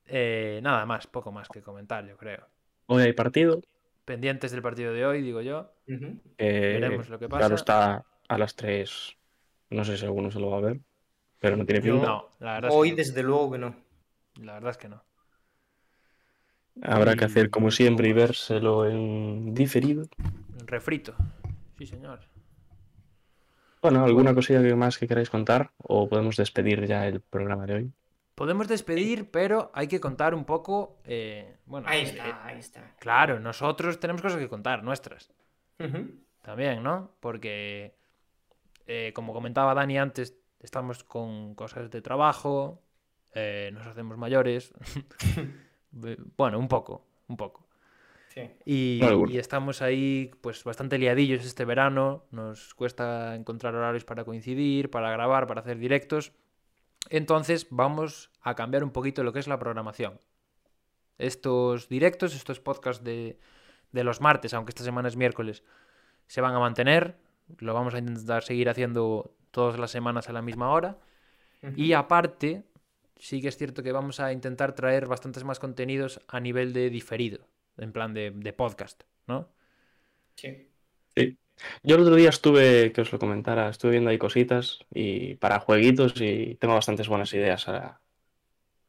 Eh, 0.09 0.61
nada 0.63 0.87
más, 0.87 1.07
poco 1.07 1.31
más 1.31 1.49
que 1.49 1.63
comentar, 1.63 2.07
yo 2.07 2.17
creo. 2.17 2.47
Hoy 2.87 3.03
hay 3.03 3.13
partido. 3.13 3.61
Pendientes 4.05 4.51
del 4.53 4.63
partido 4.63 4.93
de 4.93 5.05
hoy, 5.05 5.23
digo 5.23 5.43
yo. 5.43 5.71
Eh, 5.87 6.79
Veremos 6.81 7.09
lo 7.11 7.19
que 7.19 7.29
pasa. 7.29 7.41
Claro, 7.41 7.55
está 7.55 8.05
a 8.27 8.39
las 8.39 8.57
3. 8.57 9.17
No 9.71 9.85
sé 9.85 9.99
si 9.99 10.05
alguno 10.07 10.31
se 10.31 10.41
lo 10.41 10.51
va 10.51 10.59
a 10.59 10.63
ver. 10.63 10.81
Pero 11.41 11.57
no 11.57 11.67
tiene 11.67 11.83
pinta. 11.83 12.07
No, 12.07 12.29
la 12.41 12.55
verdad, 12.55 12.71
Hoy, 12.73 12.89
es 12.89 12.95
que 12.95 13.03
desde 13.03 13.23
luego 13.23 13.53
que 13.53 13.59
no. 13.59 13.77
La 14.43 14.55
verdad 14.55 14.71
es 14.71 14.77
que 14.79 14.89
no. 14.89 15.03
Habrá 16.83 17.17
que 17.17 17.25
hacer 17.25 17.51
como 17.51 17.71
siempre 17.71 18.09
y 18.09 18.13
vérselo 18.13 18.87
en 18.87 19.53
diferido. 19.53 20.07
Refrito. 20.67 21.15
Sí, 21.77 21.87
señor. 21.87 22.21
Bueno, 23.83 24.05
¿alguna 24.05 24.35
cosilla 24.35 24.61
más 24.75 24.99
que 24.99 25.07
queráis 25.07 25.31
contar? 25.31 25.71
¿O 25.79 26.09
podemos 26.09 26.37
despedir 26.37 26.85
ya 26.87 27.07
el 27.07 27.21
programa 27.21 27.67
de 27.67 27.75
hoy? 27.75 27.93
Podemos 28.39 28.69
despedir, 28.69 29.33
pero 29.33 29.73
hay 29.75 29.89
que 29.89 29.99
contar 29.99 30.33
un 30.33 30.45
poco. 30.45 31.01
eh, 31.05 31.57
bueno, 31.67 31.89
Ahí 31.89 32.03
eh, 32.03 32.05
está, 32.05 32.47
ahí 32.47 32.59
está. 32.61 32.95
claro, 33.01 33.41
nosotros 33.41 33.99
tenemos 33.99 34.23
cosas 34.23 34.39
que 34.39 34.49
contar, 34.49 34.85
nuestras. 34.85 35.33
Ujú. 35.81 36.09
También, 36.43 36.85
¿no? 36.85 37.11
Porque, 37.19 37.97
eh, 38.87 39.11
como 39.13 39.33
comentaba 39.33 39.75
Dani 39.75 39.99
antes, 39.99 40.37
estamos 40.61 41.03
con 41.03 41.57
cosas 41.57 41.91
de 41.91 42.01
trabajo, 42.01 42.81
eh, 43.35 43.71
nos 43.75 43.85
hacemos 43.89 44.17
mayores. 44.17 44.73
bueno, 45.91 46.61
un 46.61 46.69
poco, 46.69 47.05
un 47.27 47.37
poco. 47.37 47.67
Sí. 48.29 48.43
Y, 48.65 49.01
y 49.31 49.39
estamos 49.39 49.83
ahí, 49.83 50.31
pues, 50.41 50.63
bastante 50.63 50.97
liadillos 50.97 51.45
este 51.45 51.65
verano. 51.65 52.23
Nos 52.31 52.73
cuesta 52.77 53.35
encontrar 53.35 53.75
horarios 53.75 54.05
para 54.05 54.25
coincidir, 54.25 54.91
para 54.91 55.11
grabar, 55.11 55.49
para 55.49 55.61
hacer 55.61 55.79
directos. 55.79 56.33
Entonces, 57.09 57.67
vamos 57.71 58.31
a 58.41 58.55
cambiar 58.55 58.85
un 58.85 58.91
poquito 58.91 59.23
lo 59.23 59.33
que 59.33 59.39
es 59.39 59.49
la 59.49 59.59
programación. 59.59 60.21
Estos 61.19 61.89
directos, 61.89 62.35
estos 62.35 62.61
podcasts 62.61 63.03
de, 63.03 63.39
de 63.93 64.05
los 64.05 64.21
martes, 64.21 64.55
aunque 64.55 64.71
esta 64.71 64.85
semana 64.85 65.09
es 65.09 65.17
miércoles, 65.17 65.65
se 66.27 66.41
van 66.41 66.55
a 66.55 66.61
mantener. 66.61 67.19
Lo 67.59 67.75
vamos 67.75 67.95
a 67.95 67.99
intentar 67.99 68.43
seguir 68.45 68.69
haciendo 68.69 69.35
todas 69.51 69.79
las 69.79 69.91
semanas 69.91 70.29
a 70.29 70.33
la 70.33 70.43
misma 70.43 70.71
hora. 70.71 70.99
Y 71.75 71.93
aparte, 71.95 72.65
sí 73.17 73.41
que 73.41 73.49
es 73.49 73.57
cierto 73.57 73.83
que 73.83 73.91
vamos 73.91 74.21
a 74.21 74.33
intentar 74.33 74.75
traer 74.75 75.07
bastantes 75.07 75.43
más 75.45 75.59
contenidos 75.59 76.21
a 76.29 76.39
nivel 76.39 76.73
de 76.73 76.89
diferido, 76.91 77.49
en 77.77 77.93
plan 77.93 78.15
de, 78.15 78.31
de 78.31 78.53
podcast, 78.53 79.03
¿no? 79.27 79.49
Sí. 81.17 81.39
Yo 81.83 81.97
el 81.97 82.03
otro 82.03 82.15
día 82.15 82.29
estuve, 82.31 82.93
que 82.93 83.01
os 83.01 83.13
lo 83.13 83.19
comentara, 83.19 83.69
estuve 83.69 83.93
viendo 83.93 84.11
ahí 84.11 84.19
cositas 84.19 84.81
y 84.93 85.35
para 85.35 85.59
jueguitos 85.61 86.15
y 86.21 86.55
tengo 86.57 86.75
bastantes 86.75 87.09
buenas 87.09 87.33
ideas 87.35 87.67
ahora 87.69 88.01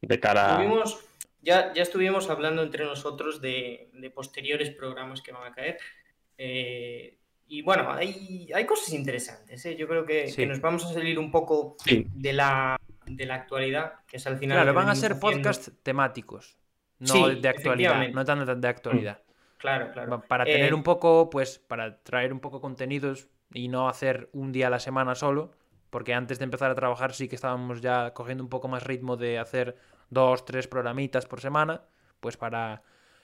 de 0.02 0.20
cara 0.20 0.56
a... 0.58 0.62
Estuvimos- 0.62 0.98
ya, 1.42 1.72
ya 1.72 1.82
estuvimos 1.82 2.28
hablando 2.30 2.62
entre 2.62 2.84
nosotros 2.84 3.40
de, 3.40 3.88
de 3.94 4.10
posteriores 4.10 4.70
programas 4.70 5.22
que 5.22 5.32
van 5.32 5.50
a 5.50 5.54
caer. 5.54 5.78
Eh, 6.36 7.16
y 7.48 7.62
bueno, 7.62 7.90
hay, 7.92 8.48
hay 8.54 8.64
cosas 8.66 8.92
interesantes. 8.94 9.64
¿eh? 9.66 9.76
Yo 9.76 9.88
creo 9.88 10.04
que, 10.06 10.28
Sí. 10.28 10.36
que 10.36 10.46
nos 10.46 10.60
vamos 10.60 10.84
a 10.84 10.92
salir 10.92 11.18
un 11.18 11.30
poco 11.30 11.76
Sí, 11.84 12.06
de 12.14 12.32
la, 12.32 12.78
de 13.06 13.26
la 13.26 13.34
actualidad, 13.36 13.94
que 14.06 14.18
es 14.18 14.26
al 14.26 14.38
final. 14.38 14.58
Claro, 14.58 14.74
van 14.74 14.88
a 14.88 14.94
ser 14.94 15.12
haciendo. 15.12 15.36
podcasts 15.36 15.72
temáticos, 15.82 16.56
no 16.98 17.08
Sí, 17.12 17.40
de 17.40 17.48
actualidad, 17.48 18.08
no 18.10 18.24
tanto 18.24 18.54
de 18.54 18.68
actualidad. 18.68 19.20
Claro, 19.60 19.92
claro. 19.92 20.22
Para 20.26 20.44
Eh, 20.44 20.52
tener 20.52 20.74
un 20.74 20.82
poco, 20.82 21.28
pues, 21.28 21.58
para 21.58 22.02
traer 22.02 22.32
un 22.32 22.40
poco 22.40 22.60
contenidos 22.60 23.28
y 23.52 23.68
no 23.68 23.88
hacer 23.88 24.30
un 24.32 24.52
día 24.52 24.68
a 24.68 24.70
la 24.70 24.80
semana 24.80 25.14
solo, 25.14 25.52
porque 25.90 26.14
antes 26.14 26.38
de 26.38 26.44
empezar 26.44 26.70
a 26.70 26.74
trabajar 26.74 27.12
sí 27.12 27.28
que 27.28 27.34
estábamos 27.34 27.80
ya 27.80 28.14
cogiendo 28.14 28.42
un 28.42 28.48
poco 28.48 28.68
más 28.68 28.84
ritmo 28.84 29.16
de 29.16 29.38
hacer 29.38 29.76
dos, 30.08 30.44
tres 30.44 30.66
programitas 30.66 31.26
por 31.26 31.40
semana, 31.40 31.82
pues 32.20 32.36
para, 32.36 32.82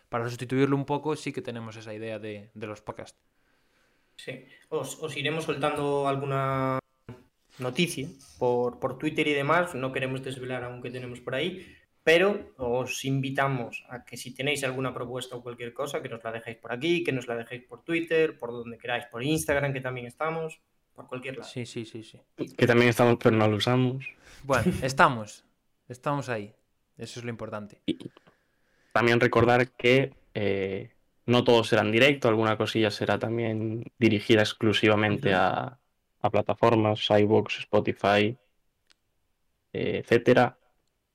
para 0.08 0.28
sustituirlo 0.28 0.76
un 0.76 0.84
poco 0.84 1.16
sí 1.16 1.32
que 1.32 1.42
tenemos 1.42 1.76
esa 1.76 1.94
idea 1.94 2.18
de, 2.18 2.50
de 2.52 2.66
los 2.66 2.82
podcasts. 2.82 3.18
Sí, 4.16 4.44
os, 4.68 5.02
os 5.02 5.16
iremos 5.16 5.44
soltando 5.44 6.08
alguna 6.08 6.78
noticia 7.58 8.08
por, 8.38 8.78
por 8.78 8.98
Twitter 8.98 9.26
y 9.28 9.32
demás. 9.34 9.74
No 9.74 9.92
queremos 9.92 10.22
desvelar 10.22 10.64
aún 10.64 10.82
que 10.82 10.90
tenemos 10.90 11.20
por 11.20 11.34
ahí, 11.34 11.66
pero 12.06 12.54
os 12.58 13.04
invitamos 13.04 13.84
a 13.88 14.04
que 14.04 14.16
si 14.16 14.32
tenéis 14.32 14.62
alguna 14.62 14.94
propuesta 14.94 15.34
o 15.34 15.42
cualquier 15.42 15.74
cosa, 15.74 16.00
que 16.00 16.08
nos 16.08 16.22
la 16.22 16.30
dejéis 16.30 16.56
por 16.58 16.72
aquí, 16.72 17.02
que 17.02 17.10
nos 17.10 17.26
la 17.26 17.34
dejéis 17.34 17.64
por 17.64 17.82
Twitter, 17.82 18.38
por 18.38 18.52
donde 18.52 18.78
queráis, 18.78 19.06
por 19.06 19.24
Instagram, 19.24 19.72
que 19.72 19.80
también 19.80 20.06
estamos, 20.06 20.60
por 20.94 21.08
cualquier 21.08 21.38
lado. 21.38 21.50
Sí, 21.50 21.66
sí, 21.66 21.84
sí, 21.84 22.04
sí. 22.04 22.20
que 22.56 22.64
también 22.64 22.90
estamos, 22.90 23.16
pero 23.20 23.34
no 23.34 23.48
lo 23.48 23.56
usamos. 23.56 24.06
Bueno, 24.44 24.72
estamos, 24.82 25.44
estamos 25.88 26.28
ahí. 26.28 26.54
Eso 26.96 27.18
es 27.18 27.24
lo 27.24 27.30
importante. 27.30 27.80
También 28.92 29.18
recordar 29.18 29.72
que 29.72 30.14
eh, 30.32 30.92
no 31.24 31.42
todo 31.42 31.64
será 31.64 31.82
en 31.82 31.90
directo, 31.90 32.28
alguna 32.28 32.56
cosilla 32.56 32.92
será 32.92 33.18
también 33.18 33.82
dirigida 33.98 34.42
exclusivamente 34.42 35.34
a 35.34 35.76
plataformas, 36.30 37.04
iVoox, 37.10 37.58
Spotify, 37.58 38.36
eh, 39.72 40.02
etcétera. 40.04 40.56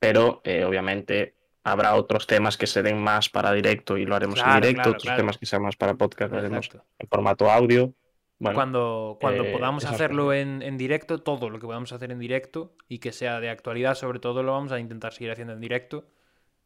Pero 0.02 0.40
eh, 0.42 0.64
obviamente 0.64 1.36
habrá 1.62 1.94
otros 1.94 2.26
temas 2.26 2.56
que 2.56 2.66
se 2.66 2.82
den 2.82 3.00
más 3.00 3.28
para 3.28 3.52
directo 3.52 3.96
y 3.96 4.04
lo 4.04 4.16
haremos 4.16 4.34
Claro, 4.34 4.54
en 4.56 4.60
directo, 4.62 4.82
claro, 4.82 4.90
otros 4.90 5.02
claro. 5.04 5.16
temas 5.18 5.38
que 5.38 5.46
sean 5.46 5.62
más 5.62 5.76
para 5.76 5.94
podcast 5.94 6.32
lo 6.32 6.38
haremos 6.40 6.68
en 6.98 7.08
formato 7.08 7.48
audio. 7.48 7.94
Bueno, 8.40 8.56
cuando 8.56 9.16
cuando 9.20 9.44
eh, 9.44 9.52
podamos 9.52 9.84
hacerlo 9.84 10.32
en, 10.32 10.60
en 10.62 10.76
directo, 10.76 11.18
todo 11.18 11.50
lo 11.50 11.60
que 11.60 11.66
podamos 11.66 11.92
hacer 11.92 12.10
en 12.10 12.18
directo 12.18 12.74
y 12.88 12.98
que 12.98 13.12
sea 13.12 13.38
de 13.38 13.48
actualidad, 13.48 13.94
sobre 13.94 14.18
todo 14.18 14.42
lo 14.42 14.50
vamos 14.50 14.72
a 14.72 14.80
intentar 14.80 15.12
seguir 15.12 15.30
haciendo 15.30 15.52
en 15.52 15.60
directo, 15.60 16.08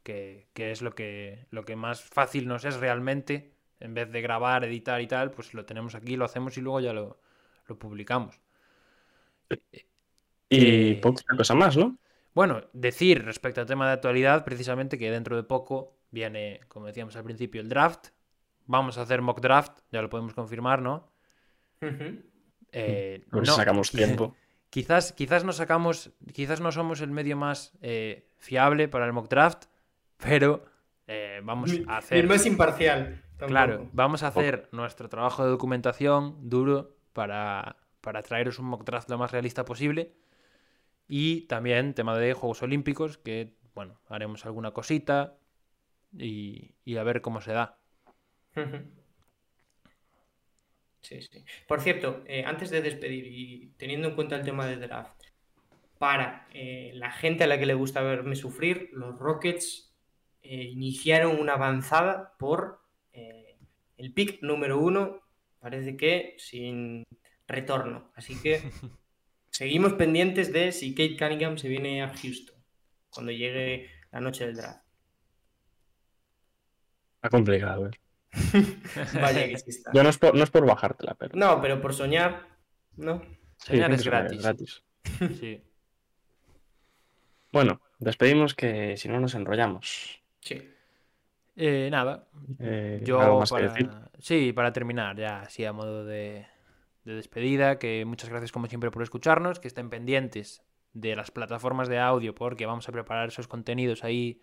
que, 0.02 0.46
que 0.54 0.70
es 0.70 0.80
lo 0.80 0.94
que, 0.94 1.44
lo 1.50 1.66
que 1.66 1.76
más 1.76 2.00
fácil 2.02 2.48
nos 2.48 2.64
es 2.64 2.76
realmente. 2.76 3.52
En 3.80 3.92
vez 3.92 4.10
de 4.10 4.22
grabar, 4.22 4.64
editar 4.64 4.98
y 5.02 5.06
tal, 5.06 5.30
pues 5.30 5.52
lo 5.52 5.66
tenemos 5.66 5.94
aquí, 5.94 6.16
lo 6.16 6.24
hacemos 6.24 6.56
y 6.56 6.62
luego 6.62 6.80
ya 6.80 6.94
lo, 6.94 7.20
lo 7.66 7.78
publicamos. 7.78 8.40
y 10.48 10.92
eh, 10.92 10.98
poca 11.02 11.22
cosa 11.36 11.54
más, 11.54 11.76
¿no? 11.76 11.98
Bueno, 12.36 12.60
decir 12.74 13.24
respecto 13.24 13.62
al 13.62 13.66
tema 13.66 13.86
de 13.86 13.94
actualidad, 13.94 14.44
precisamente 14.44 14.98
que 14.98 15.10
dentro 15.10 15.36
de 15.36 15.42
poco 15.42 15.96
viene, 16.10 16.60
como 16.68 16.84
decíamos 16.84 17.16
al 17.16 17.24
principio, 17.24 17.62
el 17.62 17.70
draft. 17.70 18.08
Vamos 18.66 18.98
a 18.98 19.02
hacer 19.02 19.22
mock 19.22 19.40
draft, 19.40 19.78
ya 19.90 20.02
lo 20.02 20.10
podemos 20.10 20.34
confirmar, 20.34 20.82
¿no? 20.82 21.10
Eh, 21.80 23.24
A 23.32 23.36
ver 23.36 23.46
si 23.46 23.50
no- 23.50 23.56
sacamos 23.56 23.90
tiempo. 24.02 24.36
Quizás, 24.68 25.14
quizás 25.14 25.44
no 25.44 25.52
sacamos, 25.52 26.10
quizás 26.34 26.60
no 26.60 26.72
somos 26.72 27.00
el 27.00 27.10
medio 27.10 27.38
más 27.38 27.72
eh, 27.80 28.28
fiable 28.36 28.86
para 28.88 29.06
el 29.06 29.14
mock 29.14 29.30
draft, 29.30 29.64
pero 30.18 30.66
eh, 31.06 31.40
vamos 31.42 31.70
a 31.70 31.72
ni 31.72 31.78
el 31.84 31.88
hacer, 31.88 32.26
más 32.26 32.44
imparcial. 32.44 33.22
tampoco. 33.30 33.46
claro, 33.48 33.88
vamos 33.94 34.22
a 34.22 34.26
hacer 34.26 34.68
nuestro 34.72 35.08
trabajo 35.08 35.42
de 35.42 35.48
documentación 35.48 36.50
duro 36.50 36.98
para, 37.14 37.76
para 38.02 38.20
traeros 38.20 38.58
un 38.58 38.66
mock 38.66 38.84
draft 38.84 39.08
lo 39.08 39.16
más 39.16 39.32
realista 39.32 39.64
posible. 39.64 40.12
Y 41.08 41.42
también 41.42 41.94
tema 41.94 42.18
de 42.18 42.34
Juegos 42.34 42.62
Olímpicos, 42.62 43.18
que 43.18 43.54
bueno, 43.74 44.00
haremos 44.08 44.44
alguna 44.46 44.72
cosita 44.72 45.38
y, 46.12 46.74
y 46.84 46.96
a 46.96 47.02
ver 47.04 47.20
cómo 47.20 47.40
se 47.40 47.52
da. 47.52 47.78
Sí, 51.02 51.22
sí. 51.22 51.44
Por 51.68 51.80
cierto, 51.80 52.24
eh, 52.26 52.44
antes 52.44 52.70
de 52.70 52.82
despedir 52.82 53.26
y 53.28 53.72
teniendo 53.76 54.08
en 54.08 54.16
cuenta 54.16 54.34
el 54.36 54.44
tema 54.44 54.66
de 54.66 54.76
draft, 54.76 55.22
para 55.98 56.48
eh, 56.52 56.90
la 56.94 57.12
gente 57.12 57.44
a 57.44 57.46
la 57.46 57.58
que 57.58 57.66
le 57.66 57.74
gusta 57.74 58.02
verme 58.02 58.34
sufrir, 58.34 58.90
los 58.92 59.16
Rockets 59.18 59.94
eh, 60.42 60.64
iniciaron 60.64 61.38
una 61.40 61.54
avanzada 61.54 62.34
por 62.38 62.80
el 63.98 64.12
pick 64.12 64.42
número 64.42 64.78
uno, 64.78 65.22
parece 65.58 65.96
que 65.96 66.34
sin 66.38 67.04
retorno. 67.46 68.10
Así 68.14 68.40
que 68.42 68.60
seguimos 69.56 69.94
pendientes 69.94 70.52
de 70.52 70.70
si 70.70 70.94
Kate 70.94 71.16
Cunningham 71.16 71.56
se 71.56 71.68
viene 71.68 72.02
a 72.02 72.08
Houston 72.14 72.54
cuando 73.08 73.32
llegue 73.32 73.88
la 74.12 74.20
noche 74.20 74.44
del 74.46 74.56
draft. 74.56 74.84
Está 77.16 77.30
complicado, 77.30 77.86
¿eh? 77.88 77.90
Vaya 79.14 79.48
que 79.48 79.56
sí 79.58 79.70
está. 79.70 79.92
Yo 79.94 80.02
no 80.02 80.10
es 80.10 80.18
por, 80.18 80.34
no 80.34 80.44
es 80.44 80.50
por 80.50 80.66
bajártela, 80.66 81.14
pero. 81.14 81.34
No, 81.36 81.60
pero 81.62 81.80
por 81.80 81.94
soñar, 81.94 82.46
¿no? 82.96 83.22
sí, 83.56 83.68
Soñar 83.72 83.92
es 83.92 84.04
gratis. 84.04 84.42
gratis. 84.42 84.82
Sí. 85.40 85.62
Bueno, 87.52 87.80
despedimos 87.98 88.54
que 88.54 88.96
si 88.98 89.08
no 89.08 89.20
nos 89.20 89.34
enrollamos. 89.34 90.20
Sí. 90.40 90.68
Eh, 91.54 91.88
nada, 91.90 92.28
Eh, 92.58 93.00
Yo 93.02 93.18
¿algo 93.20 93.38
más 93.40 93.50
que 93.50 93.54
para... 93.54 93.68
decir? 93.72 93.90
Sí, 94.18 94.52
para 94.52 94.72
terminar, 94.72 95.16
ya 95.16 95.40
así 95.42 95.64
a 95.64 95.72
modo 95.72 96.04
de, 96.04 96.46
de 97.06 97.14
despedida, 97.14 97.78
que 97.78 98.04
muchas 98.04 98.28
gracias 98.28 98.52
como 98.52 98.66
siempre 98.66 98.90
por 98.90 99.02
escucharnos, 99.02 99.60
que 99.60 99.68
estén 99.68 99.88
pendientes 99.88 100.62
de 100.92 101.14
las 101.14 101.30
plataformas 101.30 101.88
de 101.88 101.98
audio 101.98 102.34
porque 102.34 102.66
vamos 102.66 102.88
a 102.88 102.92
preparar 102.92 103.28
esos 103.28 103.48
contenidos 103.48 104.02
ahí 104.04 104.40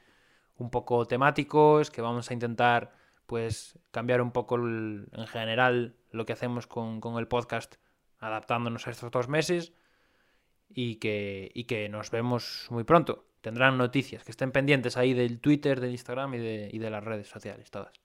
un 0.56 0.70
poco 0.72 1.06
temáticos, 1.06 1.92
que 1.92 2.02
vamos 2.02 2.32
a 2.32 2.34
intentar 2.34 2.94
pues 3.26 3.78
cambiar 3.92 4.22
un 4.22 4.32
poco 4.32 4.56
el- 4.56 5.08
en 5.12 5.28
general 5.28 5.96
lo 6.12 6.26
que 6.26 6.34
hacemos 6.34 6.66
con, 6.68 7.02
con 7.02 7.18
el 7.18 7.28
podcast, 7.28 7.76
adaptándonos 8.20 8.88
a 8.88 8.92
estos 8.92 9.12
dos 9.12 9.28
meses 9.28 9.74
y 10.70 10.96
que, 10.96 11.52
y 11.54 11.66
que 11.66 11.90
nos 11.90 12.12
vemos 12.12 12.68
muy 12.70 12.84
pronto. 12.84 13.26
Tendrán 13.42 13.78
noticias, 13.78 14.24
que 14.24 14.32
estén 14.32 14.52
pendientes 14.54 14.96
ahí 14.96 15.14
del 15.14 15.42
Twitter, 15.42 15.82
del 15.82 15.92
Instagram 15.92 16.36
y 16.36 16.38
de, 16.38 16.70
y 16.72 16.80
de 16.80 16.90
las 16.90 17.04
redes 17.04 17.28
sociales, 17.28 17.70
todas. 17.72 18.03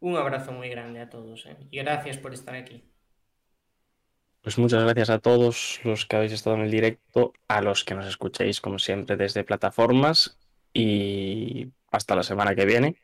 Un 0.00 0.16
abrazo 0.16 0.52
muy 0.52 0.68
grande 0.68 1.00
a 1.00 1.10
todos 1.10 1.46
¿eh? 1.46 1.56
y 1.70 1.78
gracias 1.78 2.18
por 2.18 2.32
estar 2.32 2.54
aquí. 2.54 2.84
Pues 4.42 4.56
muchas 4.58 4.84
gracias 4.84 5.10
a 5.10 5.18
todos 5.18 5.80
los 5.84 6.06
que 6.06 6.16
habéis 6.16 6.32
estado 6.32 6.56
en 6.56 6.62
el 6.62 6.70
directo, 6.70 7.32
a 7.48 7.60
los 7.60 7.84
que 7.84 7.94
nos 7.94 8.06
escuchéis 8.06 8.60
como 8.60 8.78
siempre 8.78 9.16
desde 9.16 9.44
plataformas 9.44 10.38
y 10.72 11.72
hasta 11.90 12.14
la 12.14 12.22
semana 12.22 12.54
que 12.54 12.64
viene, 12.64 12.96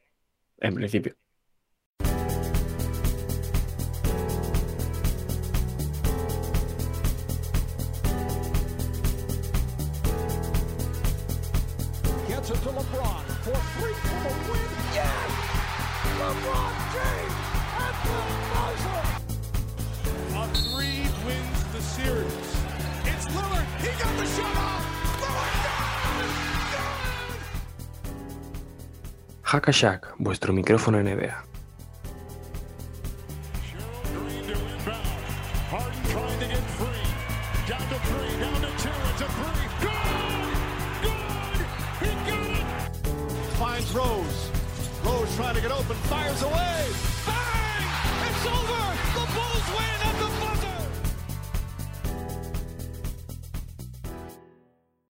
en 0.59 0.75
principio. 0.75 1.17
Hackashack, 29.55 30.15
vuestro 30.19 30.53
micrófono 30.53 31.01
NBA. 31.01 31.54